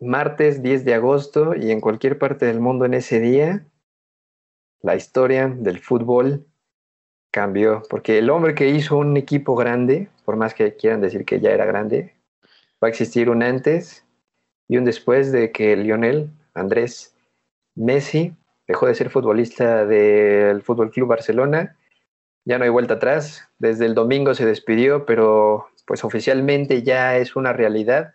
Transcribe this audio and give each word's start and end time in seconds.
martes 0.00 0.62
10 0.62 0.84
de 0.84 0.94
agosto 0.94 1.54
y 1.54 1.70
en 1.70 1.80
cualquier 1.80 2.18
parte 2.18 2.46
del 2.46 2.60
mundo 2.60 2.84
en 2.84 2.94
ese 2.94 3.20
día, 3.20 3.66
la 4.82 4.96
historia 4.96 5.48
del 5.48 5.80
fútbol 5.80 6.46
cambió, 7.30 7.82
porque 7.90 8.18
el 8.18 8.30
hombre 8.30 8.54
que 8.54 8.68
hizo 8.68 8.96
un 8.96 9.16
equipo 9.16 9.56
grande, 9.56 10.08
por 10.24 10.36
más 10.36 10.54
que 10.54 10.76
quieran 10.76 11.00
decir 11.00 11.24
que 11.24 11.40
ya 11.40 11.50
era 11.50 11.64
grande, 11.64 12.14
va 12.82 12.88
a 12.88 12.88
existir 12.88 13.30
un 13.30 13.42
antes 13.42 14.06
y 14.68 14.76
un 14.76 14.84
después 14.84 15.32
de 15.32 15.52
que 15.52 15.76
Lionel 15.76 16.30
Andrés 16.54 17.14
Messi 17.74 18.34
dejó 18.66 18.86
de 18.86 18.94
ser 18.94 19.10
futbolista 19.10 19.86
del 19.86 20.62
Fútbol 20.62 20.90
Club 20.90 21.08
Barcelona. 21.08 21.76
Ya 22.44 22.58
no 22.58 22.64
hay 22.64 22.70
vuelta 22.70 22.94
atrás. 22.94 23.48
Desde 23.58 23.86
el 23.86 23.94
domingo 23.94 24.34
se 24.34 24.46
despidió, 24.46 25.06
pero 25.06 25.68
pues 25.86 26.04
oficialmente 26.04 26.82
ya 26.82 27.16
es 27.16 27.36
una 27.36 27.52
realidad 27.52 28.14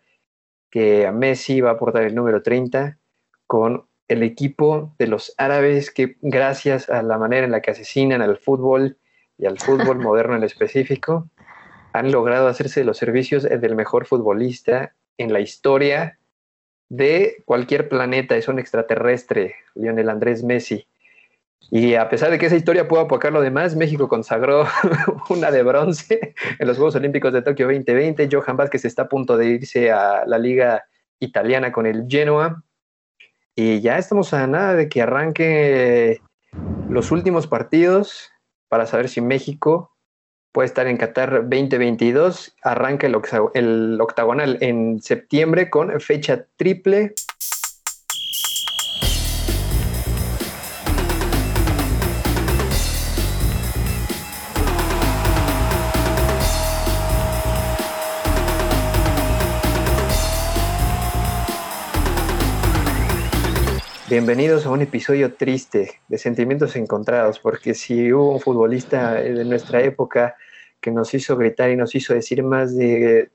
que 0.72 1.06
a 1.06 1.12
Messi 1.12 1.62
va 1.62 1.72
a 1.72 1.74
aportar 1.74 2.04
el 2.04 2.16
número 2.16 2.42
30 2.42 2.98
con 3.46 3.86
el 4.08 4.24
equipo 4.24 4.96
de 4.98 5.08
los 5.08 5.34
árabes 5.38 5.92
que 5.92 6.18
gracias 6.22 6.90
a 6.90 7.04
la 7.04 7.18
manera 7.18 7.46
en 7.46 7.52
la 7.52 7.62
que 7.62 7.72
asesinan 7.72 8.22
al 8.22 8.38
fútbol 8.38 8.98
y 9.38 9.46
al 9.46 9.60
fútbol 9.60 10.00
moderno 10.00 10.36
en 10.36 10.44
específico, 10.44 11.30
han 11.94 12.12
logrado 12.12 12.48
hacerse 12.48 12.84
los 12.84 12.98
servicios 12.98 13.44
del 13.44 13.76
mejor 13.76 14.06
futbolista 14.06 14.96
en 15.18 15.34
la 15.34 15.42
historia 15.42 16.18
de 16.90 17.44
cualquier 17.46 17.88
planeta, 17.88 18.36
es 18.36 18.48
un 18.48 18.60
extraterrestre, 18.60 19.56
Lionel 19.76 20.10
Andrés 20.10 20.44
Messi. 20.44 20.88
Y 21.70 21.96
a 21.96 22.10
pesar 22.10 22.32
de 22.32 22.40
que 22.40 22.48
esa 22.48 22.56
historia 22.56 22.88
pueda 22.88 23.04
apocar 23.04 23.32
lo 23.32 23.42
demás, 23.42 23.76
México 23.76 24.10
consagró 24.10 24.66
una 25.30 25.52
de 25.52 25.64
bronce 25.64 26.34
en 26.60 26.68
los 26.68 26.78
Juegos 26.78 26.96
Olímpicos 26.96 27.32
de 27.32 27.42
Tokio 27.42 27.68
2020. 27.68 28.28
Johan 28.32 28.58
Vázquez 28.58 28.86
está 28.86 29.04
a 29.04 29.10
punto 29.10 29.38
de 29.38 29.48
irse 29.48 29.92
a 29.92 30.26
la 30.26 30.38
liga 30.38 30.84
italiana 31.20 31.72
con 31.72 31.86
el 31.86 32.06
Genoa. 32.10 32.64
Y 33.56 33.82
ya 33.82 33.98
estamos 33.98 34.34
a 34.34 34.48
nada 34.48 34.74
de 34.74 34.90
que 34.90 35.02
arranque 35.02 36.22
los 36.90 37.12
últimos 37.12 37.48
partidos 37.48 38.32
para 38.68 38.86
saber 38.86 39.08
si 39.08 39.22
México 39.22 39.92
puede 40.52 40.66
estar 40.66 40.88
en 40.88 40.98
Qatar 40.98 41.48
2022. 41.50 42.56
Arranca 42.64 43.08
el, 43.08 43.18
el 43.54 44.02
octagonal 44.02 44.58
en 44.62 45.02
septiembre 45.02 45.70
con 45.70 46.00
fecha 46.02 46.46
triple. 46.58 47.14
Bienvenidos 64.12 64.66
a 64.66 64.72
un 64.72 64.82
episodio 64.82 65.36
triste 65.36 66.02
de 66.10 66.18
sentimientos 66.18 66.76
encontrados, 66.76 67.40
porque 67.40 67.74
si 67.74 68.12
hubo 68.12 68.34
un 68.34 68.42
futbolista 68.42 69.14
de 69.14 69.46
nuestra 69.46 69.82
época 69.84 70.36
que 70.82 70.92
nos 70.92 71.14
hizo 71.14 71.38
gritar 71.38 71.70
y 71.70 71.78
nos 71.78 71.96
hizo 71.96 72.14
decir 72.14 72.44
más 72.44 72.76
de 72.76 73.32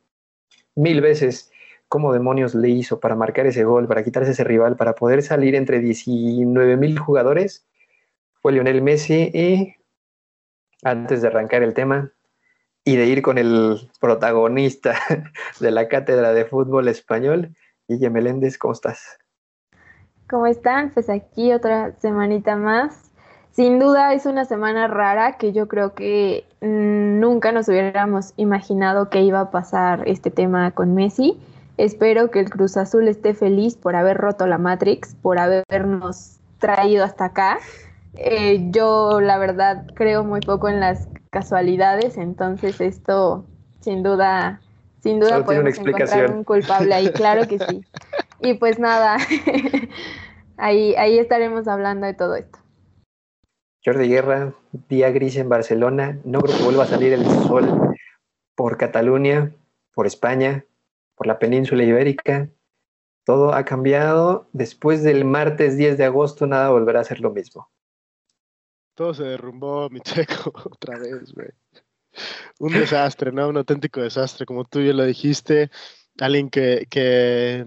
mil 0.75 1.01
veces 1.01 1.51
cómo 1.89 2.13
demonios 2.13 2.55
le 2.55 2.69
hizo 2.69 3.01
para 3.01 3.15
marcar 3.15 3.47
ese 3.47 3.65
gol, 3.65 3.89
para 3.89 4.05
quitarse 4.05 4.33
ese 4.33 4.45
rival, 4.45 4.77
para 4.77 4.95
poder 4.95 5.23
salir 5.23 5.55
entre 5.55 5.81
19 5.81 6.77
mil 6.77 6.99
jugadores, 6.99 7.67
fue 8.43 8.53
Lionel 8.53 8.83
Messi 8.83 9.31
y 9.33 9.77
antes 10.83 11.23
de 11.23 11.29
arrancar 11.29 11.63
el 11.63 11.73
tema 11.73 12.13
y 12.85 12.97
de 12.97 13.07
ir 13.07 13.23
con 13.23 13.39
el 13.39 13.91
protagonista 13.99 15.01
de 15.59 15.71
la 15.71 15.89
cátedra 15.89 16.35
de 16.35 16.45
fútbol 16.45 16.89
español, 16.89 17.57
Guille 17.89 18.11
Meléndez, 18.11 18.59
¿cómo 18.59 18.75
estás? 18.75 19.17
¿Cómo 20.29 20.47
están? 20.47 20.91
Pues 20.91 21.09
aquí 21.09 21.53
otra 21.53 21.93
semanita 21.99 22.57
más. 22.57 23.11
Sin 23.53 23.79
duda 23.79 24.13
es 24.13 24.27
una 24.27 24.45
semana 24.45 24.87
rara 24.89 25.39
que 25.39 25.53
yo 25.53 25.69
creo 25.69 25.95
que 25.95 26.45
mm, 26.61 27.20
nunca 27.20 27.53
nos 27.53 27.69
hubiéramos 27.69 28.35
imaginado 28.36 29.09
que 29.09 29.23
iba 29.23 29.41
a 29.41 29.51
pasar 29.51 30.03
este 30.07 30.31
tema 30.31 30.73
con 30.73 30.95
Messi. 30.95 31.39
Espero 31.79 32.31
que 32.31 32.41
el 32.41 32.51
Cruz 32.51 32.77
Azul 32.77 33.07
esté 33.09 33.35
feliz 33.35 33.77
por 33.77 33.97
haber 33.97 34.17
roto 34.17 34.47
la 34.47 34.59
Matrix, 34.59 35.15
por 35.15 35.39
habernos 35.39 36.39
traído 36.59 37.05
hasta 37.05 37.27
acá. 37.27 37.59
Eh, 38.15 38.69
yo 38.70 39.20
la 39.20 39.39
verdad 39.39 39.86
creo 39.95 40.25
muy 40.25 40.41
poco 40.41 40.69
en 40.69 40.81
las 40.81 41.09
casualidades, 41.31 42.17
entonces 42.17 42.81
esto 42.81 43.45
sin 43.81 44.03
duda, 44.03 44.61
sin 45.06 45.20
duda 45.20 45.44
podemos 45.44 45.78
encontrar 45.78 46.33
un 46.33 46.44
culpable 46.44 46.92
ahí, 46.94 47.11
claro 47.12 47.46
que 47.46 47.58
sí. 47.58 47.84
Y 48.40 48.55
pues 48.55 48.78
nada, 48.78 49.17
ahí, 50.58 50.94
ahí 50.96 51.18
estaremos 51.18 51.67
hablando 51.68 52.06
de 52.06 52.12
todo 52.12 52.36
esto. 52.36 52.58
Jordi 53.83 54.08
Guerra, 54.08 54.52
día 54.89 55.11
gris 55.11 55.36
en 55.36 55.48
Barcelona. 55.48 56.18
No 56.24 56.40
creo 56.40 56.58
que 56.58 56.64
vuelva 56.64 56.84
a 56.84 56.86
salir 56.86 57.14
el 57.14 57.24
sol 57.24 57.96
por 58.55 58.77
Cataluña, 58.77 59.52
por 59.94 60.06
España, 60.06 60.67
por 61.14 61.27
la 61.27 61.38
península 61.38 61.84
ibérica. 61.84 62.50
Todo 63.24 63.55
ha 63.55 63.64
cambiado. 63.64 64.48
Después 64.52 65.02
del 65.02 65.24
martes 65.24 65.77
10 65.77 65.96
de 65.96 66.05
agosto, 66.05 66.46
nada 66.46 66.68
volverá 66.70 67.00
a 67.00 67.05
ser 67.05 67.20
lo 67.20 67.30
mismo. 67.30 67.70
Todo 68.94 69.14
se 69.14 69.24
derrumbó, 69.24 69.88
mi 69.88 70.00
checo, 70.00 70.52
otra 70.70 70.98
vez, 70.98 71.33
güey. 71.33 71.48
Un 72.59 72.73
desastre, 72.73 73.33
¿no? 73.33 73.49
Un 73.49 73.57
auténtico 73.59 74.01
desastre, 74.01 74.47
como 74.47 74.65
tú 74.65 74.81
ya 74.81 74.93
lo 74.93 75.05
dijiste. 75.05 75.71
Alguien 76.19 76.51
que, 76.51 76.87
que 76.91 77.67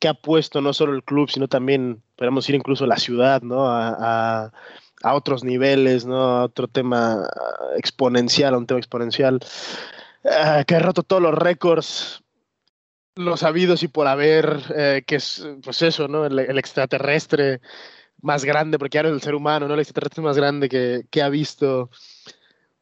que 0.00 0.08
ha 0.08 0.14
puesto 0.14 0.60
no 0.60 0.72
solo 0.72 0.94
el 0.94 1.04
club, 1.04 1.30
sino 1.30 1.46
también, 1.46 2.02
podemos 2.16 2.48
ir 2.48 2.56
incluso 2.56 2.86
la 2.86 2.96
ciudad, 2.96 3.42
¿no? 3.42 3.66
A, 3.68 4.50
otros 5.02 5.44
niveles, 5.44 6.04
¿no? 6.06 6.16
A 6.16 6.44
otro 6.44 6.68
tema 6.68 7.28
exponencial, 7.76 8.54
a 8.54 8.58
un 8.58 8.66
tema 8.66 8.80
exponencial, 8.80 9.40
ah, 10.24 10.64
que 10.66 10.74
ha 10.74 10.80
roto 10.80 11.02
todos 11.02 11.22
los 11.22 11.34
récords, 11.34 12.22
los 13.14 13.42
habidos 13.42 13.82
y 13.82 13.88
por 13.88 14.06
haber, 14.06 14.60
eh, 14.74 15.02
que 15.06 15.16
es, 15.16 15.46
pues 15.62 15.82
eso, 15.82 16.08
¿no? 16.08 16.26
El, 16.26 16.58
extraterrestre 16.58 17.60
más 18.22 18.44
grande, 18.44 18.78
porque 18.78 18.98
ahora 18.98 19.10
el 19.10 19.22
ser 19.22 19.34
humano, 19.34 19.68
¿no? 19.68 19.74
El 19.74 19.80
extraterrestre 19.80 20.22
más 20.22 20.36
grande 20.36 20.68
que, 20.68 21.04
que 21.10 21.22
ha 21.22 21.28
visto 21.28 21.90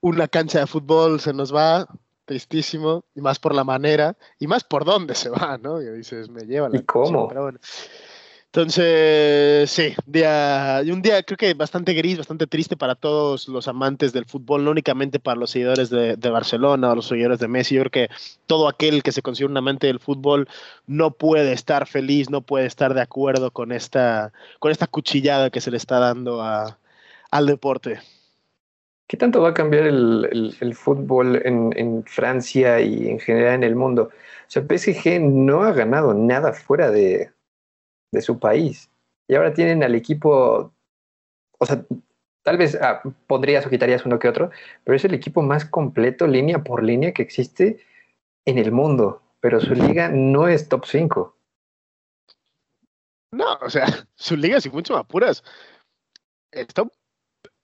una 0.00 0.28
cancha 0.28 0.60
de 0.60 0.66
fútbol 0.66 1.20
se 1.20 1.32
nos 1.32 1.54
va, 1.54 1.86
tristísimo, 2.24 3.04
y 3.14 3.20
más 3.20 3.38
por 3.38 3.54
la 3.54 3.64
manera, 3.64 4.16
y 4.38 4.46
más 4.46 4.64
por 4.64 4.84
dónde 4.84 5.14
se 5.14 5.30
va, 5.30 5.58
¿no? 5.58 5.80
Y 5.80 5.88
dices, 5.90 6.28
me 6.28 6.42
lleva 6.42 6.68
la 6.68 6.78
¿Y 6.78 6.82
cómo? 6.82 7.30
Entonces, 8.50 9.70
sí, 9.70 9.94
día, 10.06 10.80
un 10.90 11.02
día 11.02 11.22
creo 11.22 11.36
que 11.36 11.52
bastante 11.52 11.92
gris, 11.92 12.16
bastante 12.16 12.46
triste 12.46 12.78
para 12.78 12.94
todos 12.94 13.46
los 13.46 13.68
amantes 13.68 14.14
del 14.14 14.24
fútbol, 14.24 14.64
no 14.64 14.70
únicamente 14.70 15.20
para 15.20 15.38
los 15.38 15.50
seguidores 15.50 15.90
de, 15.90 16.16
Barcelona 16.30 16.90
o 16.90 16.94
los 16.94 17.08
seguidores 17.08 17.40
de 17.40 17.48
Messi. 17.48 17.74
Yo 17.74 17.82
creo 17.82 18.08
que 18.08 18.14
todo 18.46 18.66
aquel 18.66 19.02
que 19.02 19.12
se 19.12 19.20
considera 19.20 19.50
un 19.50 19.56
amante 19.58 19.86
del 19.86 20.00
fútbol 20.00 20.48
no 20.86 21.10
puede 21.10 21.52
estar 21.52 21.86
feliz, 21.86 22.30
no 22.30 22.40
puede 22.40 22.64
estar 22.64 22.94
de 22.94 23.02
acuerdo 23.02 23.50
con 23.50 23.70
esta, 23.70 24.32
con 24.60 24.72
esta 24.72 24.86
cuchillada 24.86 25.50
que 25.50 25.60
se 25.60 25.70
le 25.70 25.76
está 25.76 25.98
dando 25.98 26.42
al 26.42 27.46
deporte. 27.46 28.00
¿Qué 29.08 29.16
tanto 29.16 29.40
va 29.40 29.48
a 29.48 29.54
cambiar 29.54 29.86
el, 29.86 30.74
fútbol 30.74 31.40
en, 31.42 32.04
Francia 32.04 32.78
y 32.80 33.08
en 33.08 33.18
general 33.18 33.54
en 33.54 33.64
el 33.64 33.74
mundo? 33.74 34.10
O 34.12 34.50
sea, 34.50 34.62
PSG 34.62 35.18
no 35.22 35.62
ha 35.62 35.72
ganado 35.72 36.12
nada 36.12 36.52
fuera 36.52 36.90
de, 36.90 37.32
su 38.20 38.38
país. 38.38 38.90
Y 39.26 39.34
ahora 39.34 39.54
tienen 39.54 39.82
al 39.82 39.94
equipo, 39.94 40.74
o 41.58 41.66
sea, 41.66 41.82
tal 42.42 42.58
vez 42.58 42.74
ah, 42.82 43.00
pondrías 43.26 43.64
o 43.64 43.70
quitarías 43.70 44.04
uno 44.04 44.18
que 44.18 44.28
otro, 44.28 44.50
pero 44.84 44.94
es 44.94 45.04
el 45.06 45.14
equipo 45.14 45.40
más 45.40 45.64
completo 45.64 46.26
línea 46.26 46.62
por 46.62 46.82
línea 46.82 47.12
que 47.12 47.22
existe 47.22 47.78
en 48.44 48.58
el 48.58 48.72
mundo. 48.72 49.22
Pero 49.40 49.58
su 49.58 49.74
liga 49.74 50.10
no 50.10 50.48
es 50.48 50.68
top 50.68 50.84
5. 50.84 51.34
No, 53.32 53.54
o 53.62 53.70
sea, 53.70 53.86
su 54.16 54.36
liga, 54.36 54.60
si 54.60 54.68
mucho 54.68 54.92
más 54.92 55.06
puras, 55.06 55.42
es 56.52 56.66
top 56.68 56.92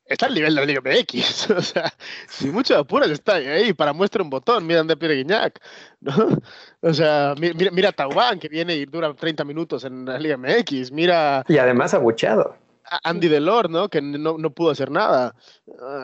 está 0.06 0.26
al 0.26 0.34
nivel 0.34 0.54
de 0.54 0.60
la 0.60 0.66
Liga 0.66 0.80
MX. 0.80 1.50
O 1.56 1.62
sea, 1.62 1.92
si 2.28 2.48
mucho 2.50 2.76
apuras 2.76 3.10
está 3.10 3.34
ahí 3.34 3.72
para 3.72 3.92
muestra 3.92 4.22
un 4.22 4.30
botón, 4.30 4.66
mira 4.66 4.82
de 4.82 4.96
Pierre 4.96 5.16
Guignac, 5.16 5.60
¿no? 6.00 6.38
O 6.80 6.92
sea, 6.92 7.34
mira, 7.38 7.70
mira 7.70 7.94
a 7.96 8.36
que 8.36 8.48
viene 8.48 8.74
y 8.74 8.86
dura 8.86 9.14
30 9.14 9.44
minutos 9.44 9.84
en 9.84 10.04
la 10.04 10.18
Liga 10.18 10.36
MX, 10.36 10.92
mira... 10.92 11.44
Y 11.48 11.58
además 11.58 11.94
abucheado. 11.94 12.56
Andy 13.02 13.28
Delors, 13.28 13.70
¿no? 13.70 13.88
Que 13.88 14.02
no, 14.02 14.36
no 14.38 14.50
pudo 14.50 14.70
hacer 14.70 14.90
nada. 14.90 15.34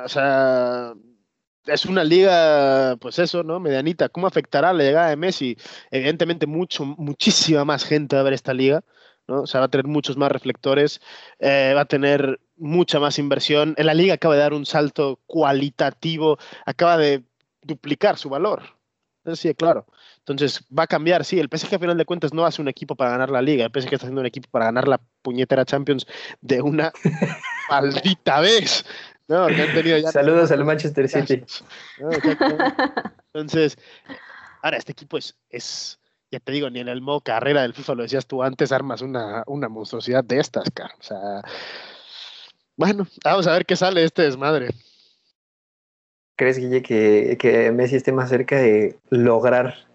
O 0.04 0.08
sea, 0.08 0.94
es 1.66 1.84
una 1.84 2.04
liga, 2.04 2.96
pues 3.00 3.18
eso, 3.18 3.42
¿no? 3.42 3.60
Medianita. 3.60 4.08
¿Cómo 4.08 4.26
afectará 4.26 4.72
la 4.72 4.82
llegada 4.82 5.10
de 5.10 5.16
Messi? 5.16 5.56
Evidentemente, 5.90 6.46
mucho, 6.46 6.84
muchísima 6.84 7.64
más 7.64 7.84
gente 7.84 8.16
va 8.16 8.20
a 8.20 8.24
ver 8.24 8.32
esta 8.32 8.54
liga. 8.54 8.82
¿No? 9.30 9.42
O 9.42 9.46
sea, 9.46 9.60
va 9.60 9.66
a 9.66 9.70
tener 9.70 9.86
muchos 9.86 10.16
más 10.16 10.30
reflectores, 10.30 11.00
eh, 11.38 11.72
va 11.74 11.82
a 11.82 11.86
tener 11.86 12.40
mucha 12.56 13.00
más 13.00 13.18
inversión. 13.18 13.74
En 13.78 13.86
la 13.86 13.94
liga 13.94 14.14
acaba 14.14 14.34
de 14.34 14.40
dar 14.40 14.52
un 14.52 14.66
salto 14.66 15.20
cualitativo, 15.26 16.38
acaba 16.66 16.98
de 16.98 17.22
duplicar 17.62 18.18
su 18.18 18.28
valor. 18.28 18.62
Sí, 19.34 19.54
claro. 19.54 19.86
Entonces 20.18 20.64
va 20.76 20.84
a 20.84 20.86
cambiar, 20.86 21.24
sí, 21.24 21.38
el 21.38 21.48
PSG 21.48 21.74
a 21.74 21.78
final 21.78 21.96
de 21.96 22.04
cuentas 22.04 22.32
no 22.34 22.44
hace 22.44 22.60
un 22.60 22.68
equipo 22.68 22.96
para 22.96 23.10
ganar 23.10 23.30
la 23.30 23.42
liga, 23.42 23.64
el 23.64 23.70
PSG 23.70 23.94
está 23.94 24.06
haciendo 24.06 24.20
un 24.20 24.26
equipo 24.26 24.48
para 24.50 24.66
ganar 24.66 24.88
la 24.88 25.00
puñetera 25.22 25.64
Champions 25.64 26.06
de 26.40 26.60
una 26.62 26.92
maldita 27.70 28.40
vez. 28.40 28.84
Saludos 30.12 30.50
al 30.50 30.64
Manchester 30.64 31.08
City. 31.08 31.44
Entonces, 33.32 33.78
ahora 34.60 34.76
este 34.76 34.90
equipo 34.90 35.18
es, 35.18 35.36
es, 35.50 35.99
ya 36.30 36.40
te 36.40 36.52
digo, 36.52 36.70
ni 36.70 36.80
en 36.80 36.88
el 36.88 37.02
modo 37.02 37.20
carrera 37.20 37.62
del 37.62 37.74
FIFA, 37.74 37.94
lo 37.94 38.02
decías 38.02 38.26
tú 38.26 38.42
antes, 38.42 38.72
armas 38.72 39.02
una, 39.02 39.42
una 39.46 39.68
monstruosidad 39.68 40.24
de 40.24 40.38
estas, 40.40 40.70
cara. 40.70 40.94
O 40.98 41.02
sea, 41.02 41.42
bueno, 42.76 43.06
vamos 43.24 43.46
a 43.46 43.52
ver 43.52 43.66
qué 43.66 43.76
sale 43.76 44.04
este 44.04 44.22
desmadre. 44.22 44.68
¿Crees, 46.36 46.58
Guille, 46.58 46.82
que, 46.82 47.36
que 47.38 47.70
Messi 47.72 47.96
esté 47.96 48.12
más 48.12 48.30
cerca 48.30 48.56
de 48.56 48.98
lograr 49.10 49.90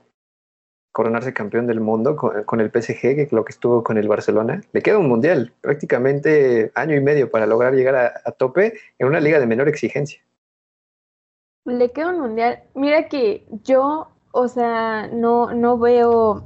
coronarse 0.95 1.33
campeón 1.33 1.67
del 1.67 1.81
mundo 1.81 2.15
con, 2.15 2.61
el 2.61 2.71
PSG 2.71 3.01
que 3.01 3.27
lo 3.31 3.43
que 3.43 3.51
estuvo 3.51 3.83
con 3.83 3.97
el 3.97 4.07
Barcelona. 4.07 4.61
Le 4.71 4.81
queda 4.81 4.97
un 4.97 5.09
mundial, 5.09 5.51
prácticamente 5.59 6.71
año 6.73 6.95
y 6.95 7.01
medio 7.01 7.29
para 7.29 7.45
lograr 7.45 7.73
llegar 7.73 7.95
a, 7.95 8.31
tope 8.31 8.75
en 8.97 9.07
una 9.07 9.19
liga 9.19 9.41
de 9.41 9.45
menor 9.45 9.67
exigencia. 9.67 10.21
Le 11.65 11.91
queda 11.91 12.11
un 12.11 12.21
mundial. 12.21 12.63
Mira 12.75 13.09
que 13.09 13.45
yo, 13.65 14.07
o 14.35 14.47
sea, 14.47 15.07
no, 15.11 15.53
no 15.53 15.77
veo 15.77 16.43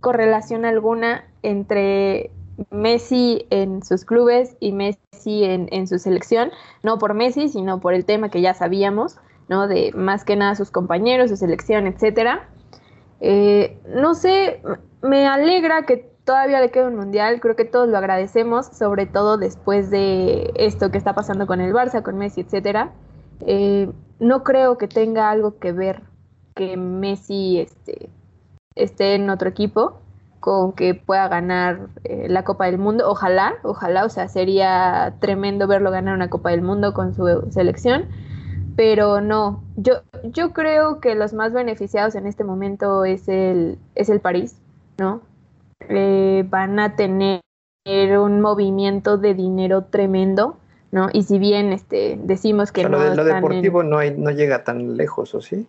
correlación 0.00 0.64
alguna 0.64 1.24
entre 1.42 2.30
Messi 2.70 3.46
en 3.50 3.82
sus 3.82 4.04
clubes 4.04 4.56
y 4.60 4.72
Messi 4.72 5.44
en, 5.44 5.68
en 5.72 5.86
su 5.88 5.98
selección, 5.98 6.50
no 6.82 6.98
por 6.98 7.14
Messi, 7.14 7.48
sino 7.48 7.80
por 7.80 7.94
el 7.94 8.04
tema 8.04 8.28
que 8.28 8.42
ya 8.42 8.54
sabíamos, 8.54 9.16
¿no? 9.48 9.68
De 9.68 9.92
más 9.94 10.24
que 10.24 10.36
nada 10.36 10.54
sus 10.54 10.70
compañeros, 10.70 11.30
su 11.30 11.36
selección, 11.36 11.86
etcétera 11.86 12.48
eh, 13.20 13.78
no 13.86 14.14
sé, 14.14 14.62
me 15.02 15.26
alegra 15.26 15.82
que 15.84 16.10
todavía 16.24 16.60
le 16.60 16.70
quede 16.70 16.86
un 16.86 16.96
mundial, 16.96 17.40
creo 17.40 17.56
que 17.56 17.64
todos 17.64 17.88
lo 17.88 17.98
agradecemos, 17.98 18.66
sobre 18.66 19.06
todo 19.06 19.36
después 19.36 19.90
de 19.90 20.52
esto 20.56 20.90
que 20.90 20.98
está 20.98 21.14
pasando 21.14 21.46
con 21.46 21.60
el 21.60 21.72
Barça, 21.72 22.02
con 22.02 22.16
Messi, 22.18 22.42
etcétera. 22.42 22.92
Eh, 23.40 23.90
no 24.18 24.42
creo 24.42 24.78
que 24.78 24.88
tenga 24.88 25.30
algo 25.30 25.58
que 25.58 25.72
ver 25.72 26.02
que 26.60 26.76
Messi 26.76 27.58
este, 27.58 28.10
esté 28.74 29.14
en 29.14 29.30
otro 29.30 29.48
equipo 29.48 30.00
con 30.40 30.74
que 30.74 30.94
pueda 30.94 31.26
ganar 31.28 31.88
eh, 32.04 32.26
la 32.28 32.44
Copa 32.44 32.66
del 32.66 32.76
Mundo. 32.76 33.08
Ojalá, 33.08 33.54
ojalá, 33.62 34.04
o 34.04 34.10
sea, 34.10 34.28
sería 34.28 35.14
tremendo 35.20 35.66
verlo 35.66 35.90
ganar 35.90 36.14
una 36.14 36.28
Copa 36.28 36.50
del 36.50 36.60
Mundo 36.60 36.92
con 36.92 37.14
su 37.14 37.48
selección 37.50 38.08
pero 38.76 39.20
no, 39.20 39.62
yo, 39.76 40.02
yo 40.22 40.54
creo 40.54 41.00
que 41.00 41.14
los 41.14 41.34
más 41.34 41.52
beneficiados 41.52 42.14
en 42.14 42.26
este 42.26 42.44
momento 42.44 43.04
es 43.04 43.28
el, 43.28 43.78
es 43.94 44.08
el 44.08 44.20
París, 44.20 44.56
¿no? 44.96 45.20
Eh, 45.88 46.46
van 46.48 46.78
a 46.78 46.96
tener 46.96 47.42
un 47.86 48.40
movimiento 48.40 49.18
de 49.18 49.34
dinero 49.34 49.84
tremendo, 49.84 50.56
¿no? 50.92 51.08
Y 51.12 51.24
si 51.24 51.38
bien 51.38 51.72
este, 51.72 52.18
decimos 52.22 52.72
que 52.72 52.84
no. 52.84 52.90
Lo, 52.90 53.00
de, 53.00 53.16
lo 53.16 53.24
deportivo 53.24 53.82
no, 53.82 53.98
hay, 53.98 54.16
no 54.16 54.30
llega 54.30 54.64
tan 54.64 54.96
lejos, 54.96 55.34
¿o 55.34 55.42
sí? 55.42 55.66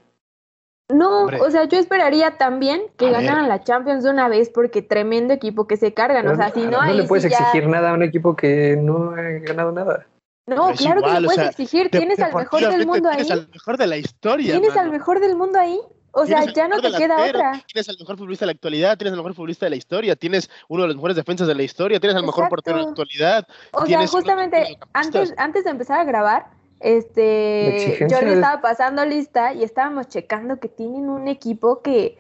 No, 0.93 1.25
o 1.25 1.51
sea, 1.51 1.65
yo 1.65 1.77
esperaría 1.77 2.38
también 2.38 2.81
que 2.97 3.09
ganaran 3.09 3.47
la 3.47 3.63
Champions 3.63 4.03
de 4.03 4.09
una 4.09 4.27
vez 4.27 4.49
porque 4.49 4.81
tremendo 4.81 5.33
equipo 5.33 5.67
que 5.67 5.77
se 5.77 5.93
cargan. 5.93 6.27
o 6.27 6.35
sea, 6.35 6.51
si 6.51 6.61
no, 6.61 6.83
no 6.83 6.93
le 6.93 7.03
puedes 7.03 7.25
exigir 7.25 7.67
nada 7.67 7.91
a 7.91 7.93
un 7.93 8.03
equipo 8.03 8.35
que 8.35 8.77
no 8.77 9.11
ha 9.11 9.21
ganado 9.21 9.71
nada. 9.71 10.07
No, 10.47 10.73
claro 10.73 11.01
que 11.01 11.19
le 11.19 11.25
puedes 11.25 11.49
exigir, 11.49 11.89
tienes 11.89 12.19
al 12.19 12.33
mejor 12.33 12.61
del 12.61 12.85
mundo 12.85 13.09
ahí. 13.09 13.17
Tienes 13.17 13.31
al 13.31 13.49
mejor 13.49 13.77
de 13.77 13.88
la 13.88 13.97
historia. 13.97 14.51
Tienes 14.51 14.75
al 14.75 14.91
mejor 14.91 15.19
del 15.19 15.35
mundo 15.35 15.59
ahí. 15.59 15.79
O 16.13 16.25
sea, 16.25 16.43
ya 16.45 16.67
no 16.67 16.81
te 16.81 16.91
queda 16.91 17.23
otra. 17.25 17.63
Tienes 17.71 17.88
al 17.88 17.95
mejor 17.97 18.17
futbolista 18.17 18.45
de 18.45 18.47
la 18.47 18.51
actualidad, 18.53 18.97
tienes 18.97 19.13
al 19.13 19.17
mejor 19.17 19.33
futbolista 19.33 19.65
de 19.65 19.69
la 19.69 19.75
historia, 19.77 20.15
tienes 20.15 20.49
uno 20.67 20.81
de 20.81 20.88
los 20.89 20.97
mejores 20.97 21.15
defensas 21.15 21.47
de 21.47 21.55
la 21.55 21.63
historia, 21.63 21.99
tienes 21.99 22.17
al 22.17 22.25
mejor 22.25 22.49
portero 22.49 22.77
de 22.77 22.83
la 22.83 22.89
actualidad. 22.89 23.47
O 23.71 23.85
sea, 23.85 24.05
justamente 24.07 24.77
antes, 24.93 25.33
antes 25.38 25.63
de 25.63 25.69
empezar 25.69 25.99
a 25.99 26.03
grabar, 26.03 26.47
este, 26.81 28.07
yo 28.09 28.21
le 28.21 28.33
estaba 28.33 28.61
pasando 28.61 29.05
lista 29.05 29.53
y 29.53 29.63
estábamos 29.63 30.07
checando 30.07 30.59
que 30.59 30.67
tienen 30.67 31.09
un 31.09 31.27
equipo 31.27 31.81
que 31.81 32.17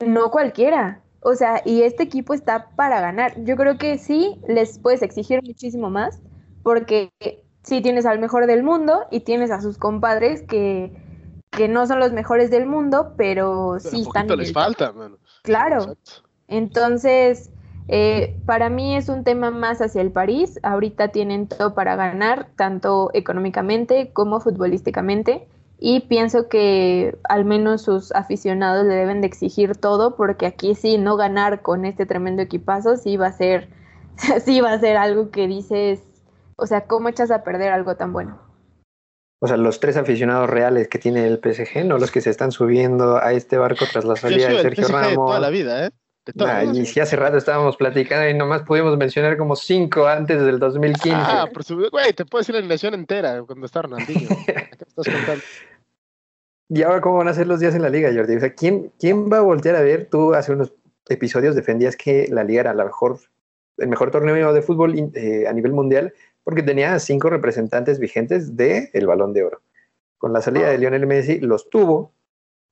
no 0.00 0.30
cualquiera. 0.30 1.02
O 1.20 1.34
sea, 1.34 1.62
y 1.64 1.82
este 1.82 2.02
equipo 2.02 2.34
está 2.34 2.70
para 2.74 3.00
ganar. 3.00 3.34
Yo 3.44 3.56
creo 3.56 3.78
que 3.78 3.98
sí 3.98 4.40
les 4.48 4.78
puedes 4.78 5.02
exigir 5.02 5.40
muchísimo 5.42 5.88
más, 5.88 6.20
porque 6.62 7.10
sí 7.62 7.80
tienes 7.80 8.06
al 8.06 8.18
mejor 8.18 8.46
del 8.46 8.62
mundo 8.62 9.06
y 9.10 9.20
tienes 9.20 9.50
a 9.50 9.60
sus 9.60 9.78
compadres 9.78 10.42
que, 10.42 10.92
que 11.50 11.68
no 11.68 11.86
son 11.86 12.00
los 12.00 12.12
mejores 12.12 12.50
del 12.50 12.66
mundo, 12.66 13.14
pero, 13.16 13.78
sí 13.78 14.02
están. 14.02 14.26
les 14.36 14.52
falta, 14.52 14.92
Claro. 15.42 15.96
Entonces, 16.48 17.51
eh, 17.94 18.40
para 18.46 18.70
mí 18.70 18.96
es 18.96 19.10
un 19.10 19.22
tema 19.22 19.50
más 19.50 19.82
hacia 19.82 20.00
el 20.00 20.10
París. 20.10 20.58
Ahorita 20.62 21.08
tienen 21.08 21.46
todo 21.46 21.74
para 21.74 21.94
ganar, 21.94 22.48
tanto 22.56 23.10
económicamente 23.12 24.14
como 24.14 24.40
futbolísticamente. 24.40 25.46
Y 25.78 26.00
pienso 26.00 26.48
que 26.48 27.18
al 27.28 27.44
menos 27.44 27.82
sus 27.82 28.10
aficionados 28.12 28.86
le 28.86 28.94
deben 28.94 29.20
de 29.20 29.26
exigir 29.26 29.76
todo, 29.76 30.16
porque 30.16 30.46
aquí 30.46 30.74
sí, 30.74 30.96
no 30.96 31.18
ganar 31.18 31.60
con 31.60 31.84
este 31.84 32.06
tremendo 32.06 32.40
equipazo, 32.40 32.96
sí 32.96 33.18
va 33.18 33.26
a 33.26 33.32
ser, 33.32 33.68
sí 34.42 34.62
va 34.62 34.72
a 34.72 34.80
ser 34.80 34.96
algo 34.96 35.30
que 35.30 35.46
dices, 35.46 36.00
o 36.56 36.66
sea, 36.66 36.86
¿cómo 36.86 37.10
echas 37.10 37.30
a 37.30 37.44
perder 37.44 37.72
algo 37.72 37.96
tan 37.96 38.14
bueno? 38.14 38.38
O 39.42 39.48
sea, 39.48 39.58
los 39.58 39.80
tres 39.80 39.98
aficionados 39.98 40.48
reales 40.48 40.88
que 40.88 40.98
tiene 40.98 41.26
el 41.26 41.40
PSG, 41.42 41.84
no 41.84 41.98
los 41.98 42.10
que 42.10 42.22
se 42.22 42.30
están 42.30 42.52
subiendo 42.52 43.18
a 43.18 43.34
este 43.34 43.58
barco 43.58 43.84
tras 43.92 44.06
la 44.06 44.16
salida 44.16 44.48
de 44.48 44.62
Sergio 44.62 44.88
Ramos. 44.88 45.28
toda 45.28 45.40
la 45.40 45.50
vida, 45.50 45.88
¿eh? 45.88 45.90
Y 46.72 46.86
si 46.86 47.00
hace 47.00 47.16
rato 47.16 47.36
estábamos 47.36 47.76
platicando 47.76 48.28
y 48.28 48.34
nomás 48.34 48.62
pudimos 48.62 48.96
mencionar 48.96 49.36
como 49.36 49.56
cinco 49.56 50.06
antes 50.06 50.40
del 50.40 50.58
2015. 50.58 51.10
Ah, 51.14 51.48
por 51.52 51.64
supuesto, 51.64 51.90
güey, 51.90 52.12
te 52.12 52.24
puedes 52.24 52.46
decir 52.46 52.54
la 52.54 52.60
alineación 52.60 52.94
entera 52.94 53.42
cuando 53.42 53.66
está 53.66 53.82
Ronaldinho. 53.82 54.28
¿Qué 54.46 54.84
estás 54.86 55.06
contando? 55.06 55.42
Y 56.68 56.82
ahora, 56.82 57.00
¿cómo 57.00 57.18
van 57.18 57.28
a 57.28 57.34
ser 57.34 57.48
los 57.48 57.60
días 57.60 57.74
en 57.74 57.82
la 57.82 57.90
liga, 57.90 58.10
Jordi? 58.14 58.36
O 58.36 58.40
sea, 58.40 58.54
¿quién, 58.54 58.92
¿quién 58.98 59.30
va 59.30 59.38
a 59.38 59.42
voltear 59.42 59.76
a 59.76 59.82
ver? 59.82 60.08
Tú 60.10 60.32
hace 60.32 60.52
unos 60.52 60.72
episodios 61.08 61.54
defendías 61.56 61.96
que 61.96 62.28
la 62.30 62.44
liga 62.44 62.60
era 62.60 62.74
la 62.74 62.84
mejor, 62.84 63.18
el 63.78 63.88
mejor 63.88 64.10
torneo 64.10 64.52
de 64.52 64.62
fútbol 64.62 64.94
eh, 65.14 65.46
a 65.48 65.52
nivel 65.52 65.72
mundial, 65.72 66.14
porque 66.44 66.62
tenía 66.62 66.98
cinco 66.98 67.30
representantes 67.30 67.98
vigentes 67.98 68.56
del 68.56 68.88
el 68.92 69.06
Balón 69.06 69.32
de 69.32 69.44
Oro. 69.44 69.60
Con 70.18 70.32
la 70.32 70.40
salida 70.40 70.70
de 70.70 70.78
Lionel 70.78 71.06
Messi 71.06 71.40
los 71.40 71.68
tuvo, 71.68 72.14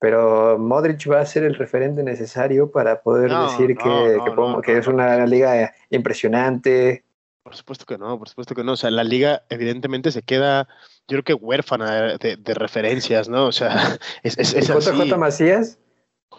pero 0.01 0.57
Modric 0.57 1.07
va 1.11 1.19
a 1.19 1.25
ser 1.27 1.43
el 1.43 1.53
referente 1.53 2.01
necesario 2.01 2.71
para 2.71 3.03
poder 3.03 3.29
decir 3.29 3.77
que, 3.77 4.17
que, 4.65 4.77
es 4.79 4.87
una 4.87 5.27
liga 5.27 5.75
impresionante. 5.91 7.03
Por 7.43 7.55
supuesto 7.55 7.85
que 7.85 7.99
no, 7.99 8.17
por 8.17 8.27
supuesto 8.27 8.55
que 8.55 8.63
no. 8.63 8.71
O 8.71 8.77
sea, 8.77 8.89
la 8.89 9.03
liga 9.03 9.43
evidentemente 9.49 10.11
se 10.11 10.23
queda, 10.23 10.67
yo 11.07 11.21
creo 11.21 11.23
que 11.23 11.33
huérfana 11.35 12.17
de, 12.17 12.53
referencias, 12.55 13.29
¿no? 13.29 13.45
O 13.45 13.51
sea, 13.51 13.99
es, 14.23 14.39
es, 14.39 14.55
es 14.55 14.67
JJ 14.67 15.15
Macías 15.17 15.77